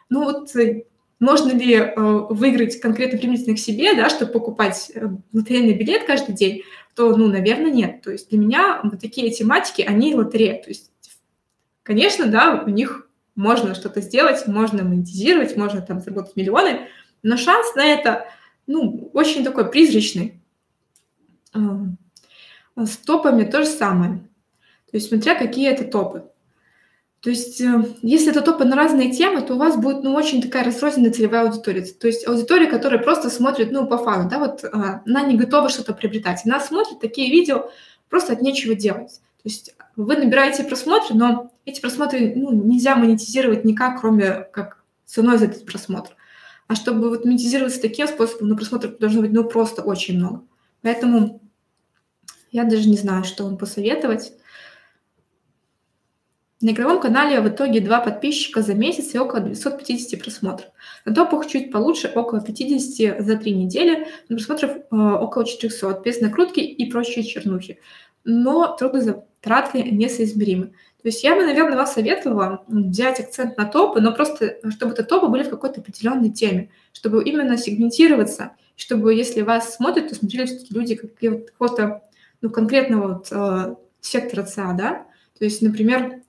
Ну 0.09 0.23
вот 0.23 0.55
э, 0.55 0.83
можно 1.19 1.51
ли 1.51 1.75
э, 1.75 1.93
выиграть 1.95 2.79
конкретно 2.79 3.17
применительно 3.17 3.55
к 3.55 3.59
себе, 3.59 3.95
да, 3.95 4.09
чтобы 4.09 4.31
покупать 4.31 4.91
э, 4.93 5.07
лотерейный 5.31 5.73
билет 5.73 6.05
каждый 6.05 6.35
день, 6.35 6.63
то, 6.95 7.15
ну, 7.15 7.27
наверное, 7.27 7.71
нет. 7.71 8.01
То 8.01 8.11
есть 8.11 8.29
для 8.29 8.39
меня 8.39 8.79
вот 8.83 8.99
такие 8.99 9.31
тематики, 9.31 9.81
они 9.81 10.15
лотерея. 10.15 10.61
То 10.61 10.69
есть, 10.69 10.91
конечно, 11.83 12.27
да, 12.27 12.63
у 12.65 12.69
них 12.69 13.07
можно 13.35 13.73
что-то 13.73 14.01
сделать, 14.01 14.47
можно 14.47 14.83
монетизировать, 14.83 15.57
можно 15.57 15.81
там 15.81 16.01
заработать 16.01 16.35
миллионы, 16.35 16.87
но 17.23 17.37
шанс 17.37 17.73
на 17.75 17.85
это, 17.85 18.27
ну, 18.67 19.09
очень 19.13 19.43
такой 19.43 19.69
призрачный. 19.69 20.41
С 22.75 22.97
топами 22.97 23.45
то 23.45 23.63
же 23.63 23.69
самое. 23.69 24.17
То 24.91 24.97
есть 24.97 25.09
смотря 25.09 25.35
какие 25.35 25.71
это 25.71 25.85
топы. 25.85 26.25
То 27.23 27.29
есть 27.29 27.61
э, 27.61 27.85
если 28.01 28.31
это 28.31 28.41
топы 28.41 28.65
на 28.65 28.75
разные 28.75 29.09
темы, 29.09 29.41
то 29.41 29.55
у 29.55 29.57
вас 29.57 29.77
будет 29.77 30.03
ну, 30.03 30.13
очень 30.13 30.41
такая 30.41 30.65
разрозненная 30.65 31.13
целевая 31.13 31.43
аудитория. 31.43 31.81
То 31.81 32.07
есть 32.07 32.27
аудитория, 32.27 32.67
которая 32.67 33.01
просто 33.01 33.29
смотрит 33.29 33.71
ну, 33.71 33.87
по 33.87 33.97
фану, 33.97 34.29
да, 34.29 34.39
вот 34.39 34.65
а, 34.65 35.01
она 35.05 35.21
не 35.23 35.37
готова 35.37 35.69
что-то 35.69 35.93
приобретать. 35.93 36.41
Она 36.43 36.59
смотрит 36.59 36.99
такие 36.99 37.31
видео 37.31 37.69
просто 38.09 38.33
от 38.33 38.41
нечего 38.41 38.75
делать. 38.75 39.21
То 39.41 39.45
есть 39.45 39.73
вы 39.95 40.17
набираете 40.17 40.65
просмотры, 40.65 41.15
но 41.15 41.51
эти 41.63 41.79
просмотры 41.79 42.33
ну, 42.35 42.51
нельзя 42.51 42.97
монетизировать 42.97 43.63
никак, 43.63 44.01
кроме 44.01 44.45
как 44.51 44.83
ценой 45.05 45.37
за 45.37 45.45
этот 45.45 45.65
просмотр. 45.65 46.17
А 46.67 46.75
чтобы 46.75 47.07
вот 47.07 47.23
монетизироваться 47.23 47.81
таким 47.81 48.07
способом, 48.07 48.49
ну, 48.49 48.57
просмотров 48.57 48.97
должно 48.97 49.21
быть 49.21 49.31
ну, 49.31 49.45
просто 49.45 49.81
очень 49.81 50.17
много. 50.17 50.43
Поэтому 50.81 51.41
я 52.51 52.65
даже 52.65 52.89
не 52.89 52.97
знаю, 52.97 53.23
что 53.23 53.45
вам 53.45 53.57
посоветовать. 53.57 54.33
На 56.63 56.69
игровом 56.69 57.01
канале 57.01 57.41
в 57.41 57.49
итоге 57.49 57.81
два 57.81 57.99
подписчика 57.99 58.61
за 58.61 58.73
месяц 58.73 59.13
и 59.13 59.19
около 59.19 59.41
250 59.41 60.17
просмотров. 60.21 60.69
На 61.03 61.13
топах 61.13 61.45
чуть 61.45 61.73
получше, 61.73 62.09
около 62.15 62.39
50 62.39 63.21
за 63.21 63.35
три 63.35 63.51
недели, 63.51 64.07
на 64.29 64.37
просмотров 64.37 64.71
э, 64.71 64.95
около 64.95 65.45
400, 65.45 66.01
без 66.05 66.21
накрутки 66.21 66.61
и 66.61 66.89
прочие 66.89 67.25
чернухи. 67.25 67.79
Но 68.23 68.77
трудозатраты 68.77 69.83
несоизмеримы. 69.83 70.67
То 70.67 71.09
есть 71.09 71.21
я 71.21 71.35
бы, 71.35 71.45
наверное, 71.45 71.75
вас 71.75 71.95
советовала 71.95 72.63
взять 72.69 73.19
акцент 73.19 73.57
на 73.57 73.65
топы, 73.65 73.99
но 73.99 74.13
просто, 74.13 74.57
чтобы 74.69 74.93
это 74.93 75.03
топы 75.03 75.27
были 75.27 75.43
в 75.43 75.49
какой-то 75.49 75.81
определенной 75.81 76.29
теме, 76.29 76.69
чтобы 76.93 77.25
именно 77.25 77.57
сегментироваться, 77.57 78.51
чтобы, 78.77 79.13
если 79.13 79.41
вас 79.41 79.75
смотрят, 79.75 80.07
то 80.07 80.15
смотрели 80.15 80.45
все-таки 80.45 80.73
люди 80.73 80.95
какого-то 80.95 82.03
ну, 82.39 82.49
конкретного 82.49 83.15
вот, 83.15 83.27
э, 83.31 83.75
сектора 83.99 84.43
ЦА, 84.43 84.71
да, 84.71 85.07
то 85.37 85.45
есть, 85.45 85.61
например, 85.61 86.21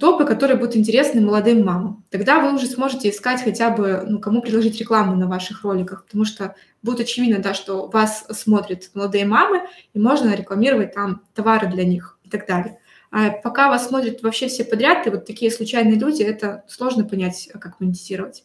топы, 0.00 0.24
которые 0.24 0.56
будут 0.56 0.76
интересны 0.76 1.20
молодым 1.20 1.64
мамам. 1.64 2.04
Тогда 2.10 2.40
вы 2.40 2.54
уже 2.54 2.66
сможете 2.66 3.10
искать 3.10 3.42
хотя 3.42 3.70
бы, 3.70 4.04
ну, 4.06 4.18
кому 4.18 4.40
предложить 4.40 4.80
рекламу 4.80 5.14
на 5.14 5.26
ваших 5.26 5.62
роликах, 5.62 6.06
потому 6.06 6.24
что 6.24 6.54
будет 6.82 7.00
очевидно, 7.00 7.38
да, 7.42 7.52
что 7.52 7.86
вас 7.88 8.26
смотрят 8.30 8.90
молодые 8.94 9.26
мамы, 9.26 9.62
и 9.92 9.98
можно 9.98 10.34
рекламировать 10.34 10.94
там 10.94 11.22
товары 11.34 11.68
для 11.68 11.84
них 11.84 12.18
и 12.24 12.30
так 12.30 12.46
далее. 12.46 12.78
А 13.10 13.30
пока 13.30 13.68
вас 13.68 13.88
смотрят 13.88 14.22
вообще 14.22 14.48
все 14.48 14.64
подряд, 14.64 15.06
и 15.06 15.10
вот 15.10 15.26
такие 15.26 15.50
случайные 15.50 15.98
люди, 15.98 16.22
это 16.22 16.64
сложно 16.66 17.04
понять, 17.04 17.50
как 17.60 17.80
монетизировать. 17.80 18.44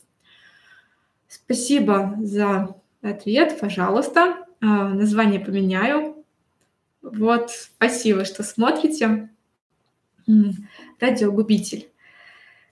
Спасибо 1.27 2.15
за 2.21 2.75
ответ, 3.01 3.59
пожалуйста. 3.59 4.45
А, 4.61 4.89
название 4.89 5.39
поменяю. 5.39 6.23
Вот, 7.01 7.49
спасибо, 7.51 8.23
что 8.23 8.43
смотрите. 8.43 9.29
Радиогубитель. 10.99 11.89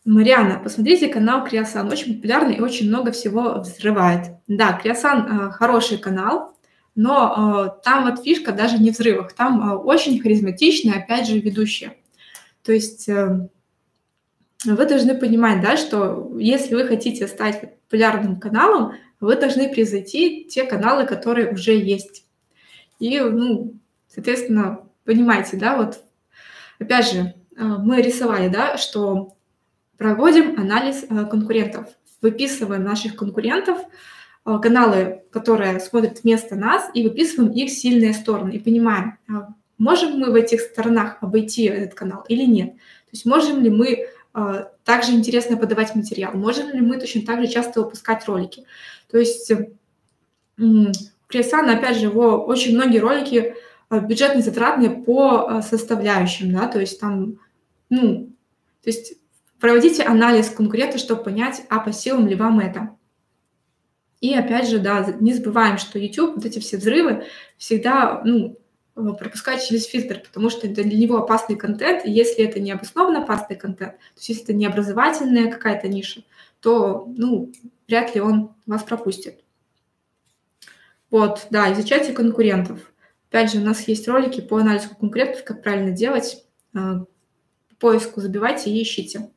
Мариана, 0.04 0.60
посмотрите 0.60 1.10
канал 1.10 1.46
Криосан. 1.46 1.88
Очень 1.92 2.16
популярный 2.16 2.56
и 2.56 2.62
очень 2.62 2.88
много 2.88 3.12
всего 3.12 3.60
взрывает. 3.60 4.32
Да, 4.48 4.74
Криосан 4.74 5.28
э, 5.28 5.52
хороший 5.52 6.00
канал, 6.00 6.58
но 6.96 7.76
э, 7.78 7.84
там 7.84 8.10
вот 8.10 8.24
фишка 8.24 8.52
даже 8.52 8.80
не 8.80 8.90
взрывах. 8.90 9.34
Там 9.34 9.62
э, 9.62 9.76
очень 9.76 10.20
харизматичные, 10.20 10.96
опять 10.96 11.28
же, 11.28 11.40
ведущие. 11.40 11.98
То 12.64 12.72
есть 12.72 13.08
э, 13.10 13.48
вы 14.66 14.86
должны 14.86 15.16
понимать, 15.16 15.62
да, 15.62 15.78
что 15.78 16.36
если 16.38 16.74
вы 16.76 16.88
хотите 16.88 17.28
стать 17.28 17.62
популярным 17.62 18.40
каналом, 18.40 18.94
вы 19.20 19.36
должны 19.36 19.70
превзойти 19.70 20.46
те 20.46 20.64
каналы, 20.64 21.06
которые 21.06 21.52
уже 21.52 21.74
есть. 21.78 22.26
И, 23.00 23.20
ну, 23.20 23.76
соответственно, 24.08 24.88
понимаете, 25.06 25.58
да, 25.58 25.78
вот 25.78 26.04
опять 26.80 27.12
же, 27.12 27.36
мы 27.56 28.02
рисовали, 28.02 28.48
да, 28.48 28.78
что 28.78 29.36
проводим 29.98 30.60
анализ 30.60 31.06
а, 31.10 31.26
конкурентов, 31.26 31.88
выписываем 32.22 32.84
наших 32.84 33.16
конкурентов, 33.16 33.78
а, 34.44 34.58
каналы, 34.58 35.22
которые 35.32 35.80
смотрят 35.80 36.24
вместо 36.24 36.56
нас, 36.56 36.90
и 36.94 37.04
выписываем 37.04 37.52
их 37.52 37.70
сильные 37.70 38.14
стороны, 38.14 38.52
и 38.52 38.60
понимаем, 38.60 39.18
можем 39.78 40.18
мы 40.20 40.32
в 40.32 40.36
этих 40.36 40.62
сторонах 40.62 41.18
обойти 41.22 41.66
этот 41.66 41.94
канал 41.94 42.26
или 42.28 42.46
нет. 42.46 42.74
То 42.74 43.12
есть 43.14 43.26
можем 43.26 43.62
ли 43.62 43.70
мы 43.70 44.08
также 44.86 45.12
интересно 45.12 45.58
подавать 45.58 45.94
материал, 45.94 46.34
можем 46.34 46.70
ли 46.70 46.80
мы 46.80 46.98
точно 46.98 47.24
так 47.24 47.42
же 47.42 47.48
часто 47.48 47.82
выпускать 47.82 48.26
ролики. 48.28 48.64
То 49.12 49.18
есть 49.18 49.52
Кресан, 51.28 51.70
опять 51.70 51.98
же, 51.98 52.06
его 52.06 52.44
очень 52.46 52.76
многие 52.76 53.00
ролики 53.00 53.56
бюджетно 54.00 54.42
затратные 54.42 54.90
по 54.90 55.62
составляющим, 55.62 56.54
да, 56.54 56.68
то 56.68 56.80
есть 56.80 57.00
там 57.00 57.40
ну, 57.90 58.34
то 58.82 58.90
есть 58.90 59.14
проводите 59.60 60.04
анализ 60.04 60.50
конкурента, 60.50 60.98
чтобы 60.98 61.24
понять, 61.24 61.64
а 61.70 61.80
по 61.80 61.92
силам 61.92 62.28
ли 62.28 62.36
вам 62.36 62.60
это. 62.60 62.96
И 64.22 64.34
опять 64.34 64.70
же, 64.70 64.80
да, 64.80 65.06
не 65.20 65.34
забываем, 65.34 65.78
что 65.78 66.00
YouTube, 66.00 66.36
вот 66.36 66.46
эти 66.46 66.60
все 66.60 66.78
взрывы 66.78 67.26
всегда, 67.58 68.22
ну, 68.24 68.58
пропускать 68.94 69.66
через 69.66 69.86
фильтр, 69.86 70.20
потому 70.20 70.50
что 70.50 70.68
это 70.68 70.84
для 70.84 70.98
него 70.98 71.18
опасный 71.18 71.56
контент, 71.56 72.06
и 72.06 72.12
если 72.12 72.46
это 72.46 72.60
не 72.60 72.72
обоснованно 72.72 73.24
опасный 73.24 73.56
контент, 73.56 73.98
то 73.98 74.18
есть 74.18 74.30
если 74.30 74.44
это 74.44 74.54
не 74.54 74.66
образовательная 74.66 75.52
какая-то 75.52 75.88
ниша, 75.88 76.24
то, 76.60 77.12
ну, 77.18 77.52
вряд 77.88 78.14
ли 78.16 78.22
он 78.22 78.54
вас 78.66 78.84
пропустит. 78.84 79.44
Вот, 81.10 81.48
да, 81.50 81.74
изучайте 81.74 82.14
конкурентов. 82.14 82.91
Опять 83.32 83.54
же, 83.54 83.60
у 83.60 83.64
нас 83.64 83.88
есть 83.88 84.10
ролики 84.10 84.42
по 84.42 84.58
анализу 84.58 84.90
конкурентов, 84.90 85.46
как 85.46 85.64
правильно 85.64 85.92
делать. 85.92 86.44
По 86.74 87.08
поиску 87.80 88.20
забивайте 88.20 88.70
и 88.70 88.84
ищите. 88.84 89.30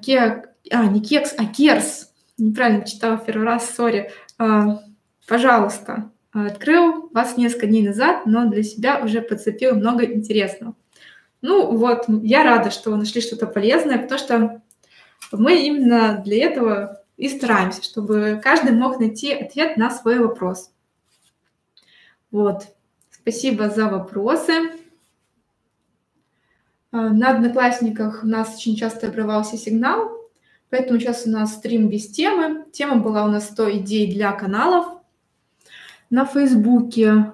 Кек, 0.00 0.50
а, 0.70 0.86
не 0.86 1.02
кекс, 1.02 1.34
а 1.36 1.46
керс. 1.46 2.12
Неправильно 2.38 2.86
читала 2.86 3.18
первый 3.18 3.44
раз, 3.44 3.74
сори. 3.74 4.12
Пожалуйста, 5.26 6.12
открыл 6.32 7.10
вас 7.12 7.36
несколько 7.36 7.66
дней 7.66 7.84
назад, 7.84 8.24
но 8.24 8.48
для 8.48 8.62
себя 8.62 9.00
уже 9.02 9.20
подцепил 9.20 9.74
много 9.74 10.04
интересного. 10.04 10.76
Ну 11.42 11.76
вот, 11.76 12.04
я 12.22 12.44
рада, 12.44 12.70
что 12.70 12.92
вы 12.92 12.98
нашли 12.98 13.20
что-то 13.20 13.48
полезное, 13.48 13.98
потому 13.98 14.18
что 14.18 14.62
мы 15.32 15.66
именно 15.66 16.22
для 16.24 16.44
этого 16.44 17.00
и 17.16 17.28
стараемся, 17.28 17.82
чтобы 17.82 18.40
каждый 18.40 18.72
мог 18.72 19.00
найти 19.00 19.32
ответ 19.32 19.76
на 19.76 19.90
свой 19.90 20.20
вопрос. 20.20 20.70
Вот. 22.34 22.66
Спасибо 23.12 23.70
за 23.70 23.86
вопросы. 23.86 24.52
А, 26.90 27.10
на 27.10 27.30
Одноклассниках 27.30 28.24
у 28.24 28.26
нас 28.26 28.56
очень 28.56 28.74
часто 28.74 29.06
обрывался 29.06 29.56
сигнал, 29.56 30.10
поэтому 30.68 30.98
сейчас 30.98 31.28
у 31.28 31.30
нас 31.30 31.54
стрим 31.54 31.88
без 31.88 32.08
темы. 32.08 32.64
Тема 32.72 32.96
была 32.96 33.24
у 33.24 33.28
нас 33.28 33.50
100 33.50 33.76
идей 33.78 34.12
для 34.12 34.32
каналов. 34.32 35.00
На 36.10 36.24
Фейсбуке 36.24 37.32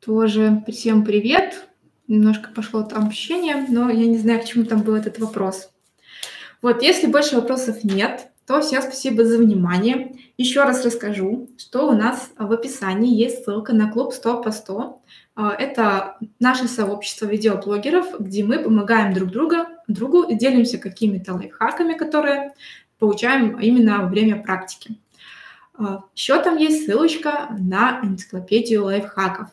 тоже 0.00 0.64
всем 0.66 1.04
привет. 1.04 1.68
Немножко 2.08 2.50
пошло 2.50 2.82
там 2.82 3.06
общение, 3.06 3.64
но 3.68 3.90
я 3.90 4.06
не 4.08 4.18
знаю, 4.18 4.42
к 4.42 4.44
чему 4.44 4.64
там 4.64 4.82
был 4.82 4.96
этот 4.96 5.20
вопрос. 5.20 5.70
Вот, 6.62 6.82
если 6.82 7.06
больше 7.06 7.36
вопросов 7.36 7.84
нет, 7.84 8.32
то 8.46 8.60
всем 8.60 8.82
спасибо 8.82 9.24
за 9.24 9.38
внимание. 9.38 10.16
Еще 10.36 10.62
раз 10.62 10.84
расскажу, 10.84 11.48
что 11.56 11.88
у 11.88 11.92
нас 11.92 12.30
в 12.36 12.52
описании 12.52 13.14
есть 13.14 13.44
ссылка 13.44 13.72
на 13.72 13.90
клуб 13.90 14.12
100 14.12 14.42
по 14.42 14.50
100. 14.50 15.02
А, 15.36 15.54
это 15.54 16.18
наше 16.40 16.68
сообщество 16.68 17.26
видеоблогеров, 17.26 18.20
где 18.20 18.44
мы 18.44 18.58
помогаем 18.58 19.14
друг 19.14 19.30
друга, 19.30 19.68
другу 19.88 20.22
и 20.22 20.34
делимся 20.34 20.78
какими-то 20.78 21.34
лайфхаками, 21.34 21.94
которые 21.94 22.52
получаем 22.98 23.58
именно 23.58 24.02
во 24.02 24.08
время 24.08 24.42
практики. 24.42 24.98
А, 25.78 26.04
Еще 26.14 26.40
там 26.42 26.56
есть 26.56 26.84
ссылочка 26.84 27.48
на 27.58 28.00
энциклопедию 28.02 28.84
лайфхаков. 28.84 29.48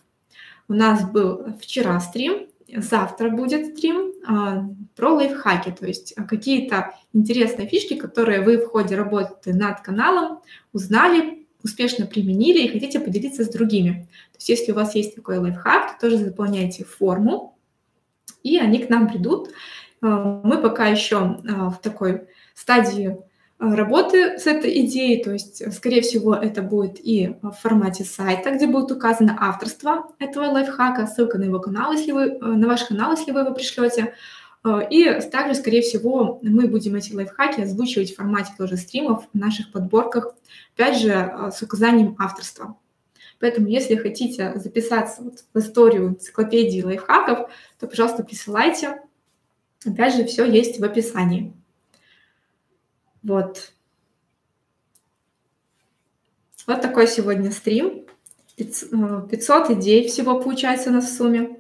У 0.68 0.73
нас 0.73 1.09
был 1.09 1.53
вчера 1.61 1.99
стрим, 1.99 2.47
завтра 2.77 3.30
будет 3.30 3.77
стрим 3.77 4.14
а, 4.26 4.69
про 4.95 5.14
лайфхаки, 5.14 5.72
то 5.72 5.85
есть 5.85 6.14
а, 6.18 6.23
какие-то 6.23 6.93
интересные 7.14 7.68
фишки, 7.68 7.95
которые 7.95 8.41
вы 8.41 8.57
в 8.57 8.68
ходе 8.68 8.95
работы 8.95 9.53
над 9.53 9.81
каналом 9.81 10.39
узнали, 10.73 11.48
успешно 11.64 12.06
применили 12.06 12.61
и 12.61 12.72
хотите 12.72 12.99
поделиться 12.99 13.43
с 13.43 13.49
другими. 13.49 14.07
То 14.31 14.38
есть 14.38 14.49
если 14.49 14.72
у 14.72 14.76
вас 14.76 14.95
есть 14.95 15.15
такой 15.15 15.38
лайфхак, 15.38 15.99
то 15.99 16.10
тоже 16.10 16.18
заполняйте 16.18 16.84
форму, 16.84 17.57
и 18.43 18.57
они 18.57 18.80
к 18.80 18.89
нам 18.89 19.10
придут. 19.10 19.49
А, 20.02 20.41
мы 20.43 20.57
пока 20.57 20.88
еще 20.88 21.18
а, 21.18 21.69
в 21.69 21.81
такой 21.81 22.27
стадии 22.53 23.18
работы 23.62 24.40
с 24.40 24.48
этой 24.48 24.86
идеей, 24.86 25.24
то 25.24 25.32
есть, 25.32 25.62
э, 25.62 25.72
скорее 25.72 26.02
всего, 26.02 26.34
это 26.34 26.64
будет 26.64 26.98
и 27.00 27.36
в 27.44 27.52
формате 27.52 28.04
сайта, 28.04 28.52
где 28.52 28.66
будет 28.66 28.92
указано 28.92 29.38
авторство 29.40 30.08
этого 30.18 30.46
лайфхака, 30.46 31.06
ссылка 31.06 31.38
на 31.38 31.44
его 31.44 31.60
канал, 31.60 31.92
если 31.94 32.12
вы, 32.12 32.22
э, 32.24 32.38
на 32.40 32.68
ваш 32.68 32.86
канал, 32.86 33.12
если 33.12 33.32
вы 33.32 33.42
его 33.42 33.54
пришлете. 33.54 34.14
И 34.92 35.20
также, 35.32 35.56
скорее 35.56 35.82
всего, 35.82 36.38
мы 36.44 36.68
будем 36.68 36.94
эти 36.94 37.12
лайфхаки 37.12 37.62
озвучивать 37.62 38.14
в 38.14 38.16
формате 38.16 38.52
тоже 38.56 38.78
стримов 38.78 39.26
в 39.34 39.36
наших 39.36 39.72
подборках, 39.72 40.36
опять 40.76 41.00
же, 41.00 41.50
с 41.52 41.64
указанием 41.64 42.16
авторства. 42.20 42.78
Поэтому, 43.40 43.68
если 43.68 43.96
хотите 43.96 44.54
записаться 44.58 45.24
вот 45.24 45.46
в 45.52 45.58
историю 45.58 46.10
энциклопедии 46.10 46.84
лайфхаков, 46.84 47.50
то, 47.80 47.88
пожалуйста, 47.88 48.24
присылайте. 48.24 49.02
Опять 49.84 50.16
же, 50.16 50.26
все 50.26 50.46
есть 50.46 50.80
в 50.80 50.84
описании. 50.84 51.54
Вот. 53.23 53.72
Вот 56.68 56.81
такой 56.81 57.07
сегодня 57.07 57.52
стрим. 57.52 58.06
500 58.57 59.69
э, 59.69 59.73
идей 59.73 60.07
всего 60.07 60.39
получается 60.39 60.89
у 60.89 60.93
нас 60.93 61.10
в 61.10 61.18
сумме. 61.18 61.57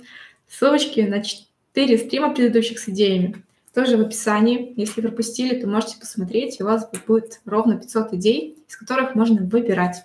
Ссылочки 0.47 0.99
на 1.01 1.23
4 1.23 1.97
стрима 1.97 2.33
предыдущих 2.33 2.79
с 2.79 2.89
идеями 2.89 3.43
тоже 3.73 3.97
в 3.97 4.01
описании. 4.01 4.73
Если 4.75 5.01
пропустили, 5.01 5.59
то 5.59 5.67
можете 5.67 5.97
посмотреть, 5.97 6.59
у 6.61 6.65
вас 6.65 6.89
будет 7.07 7.41
ровно 7.45 7.77
500 7.77 8.13
идей, 8.13 8.57
из 8.67 8.75
которых 8.75 9.15
можно 9.15 9.41
выбирать. 9.41 10.03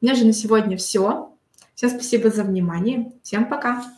У 0.00 0.04
меня 0.04 0.14
же 0.14 0.26
на 0.26 0.32
сегодня 0.32 0.76
все. 0.76 1.32
Всем 1.74 1.90
спасибо 1.90 2.30
за 2.30 2.44
внимание. 2.44 3.12
Всем 3.22 3.48
пока. 3.48 3.97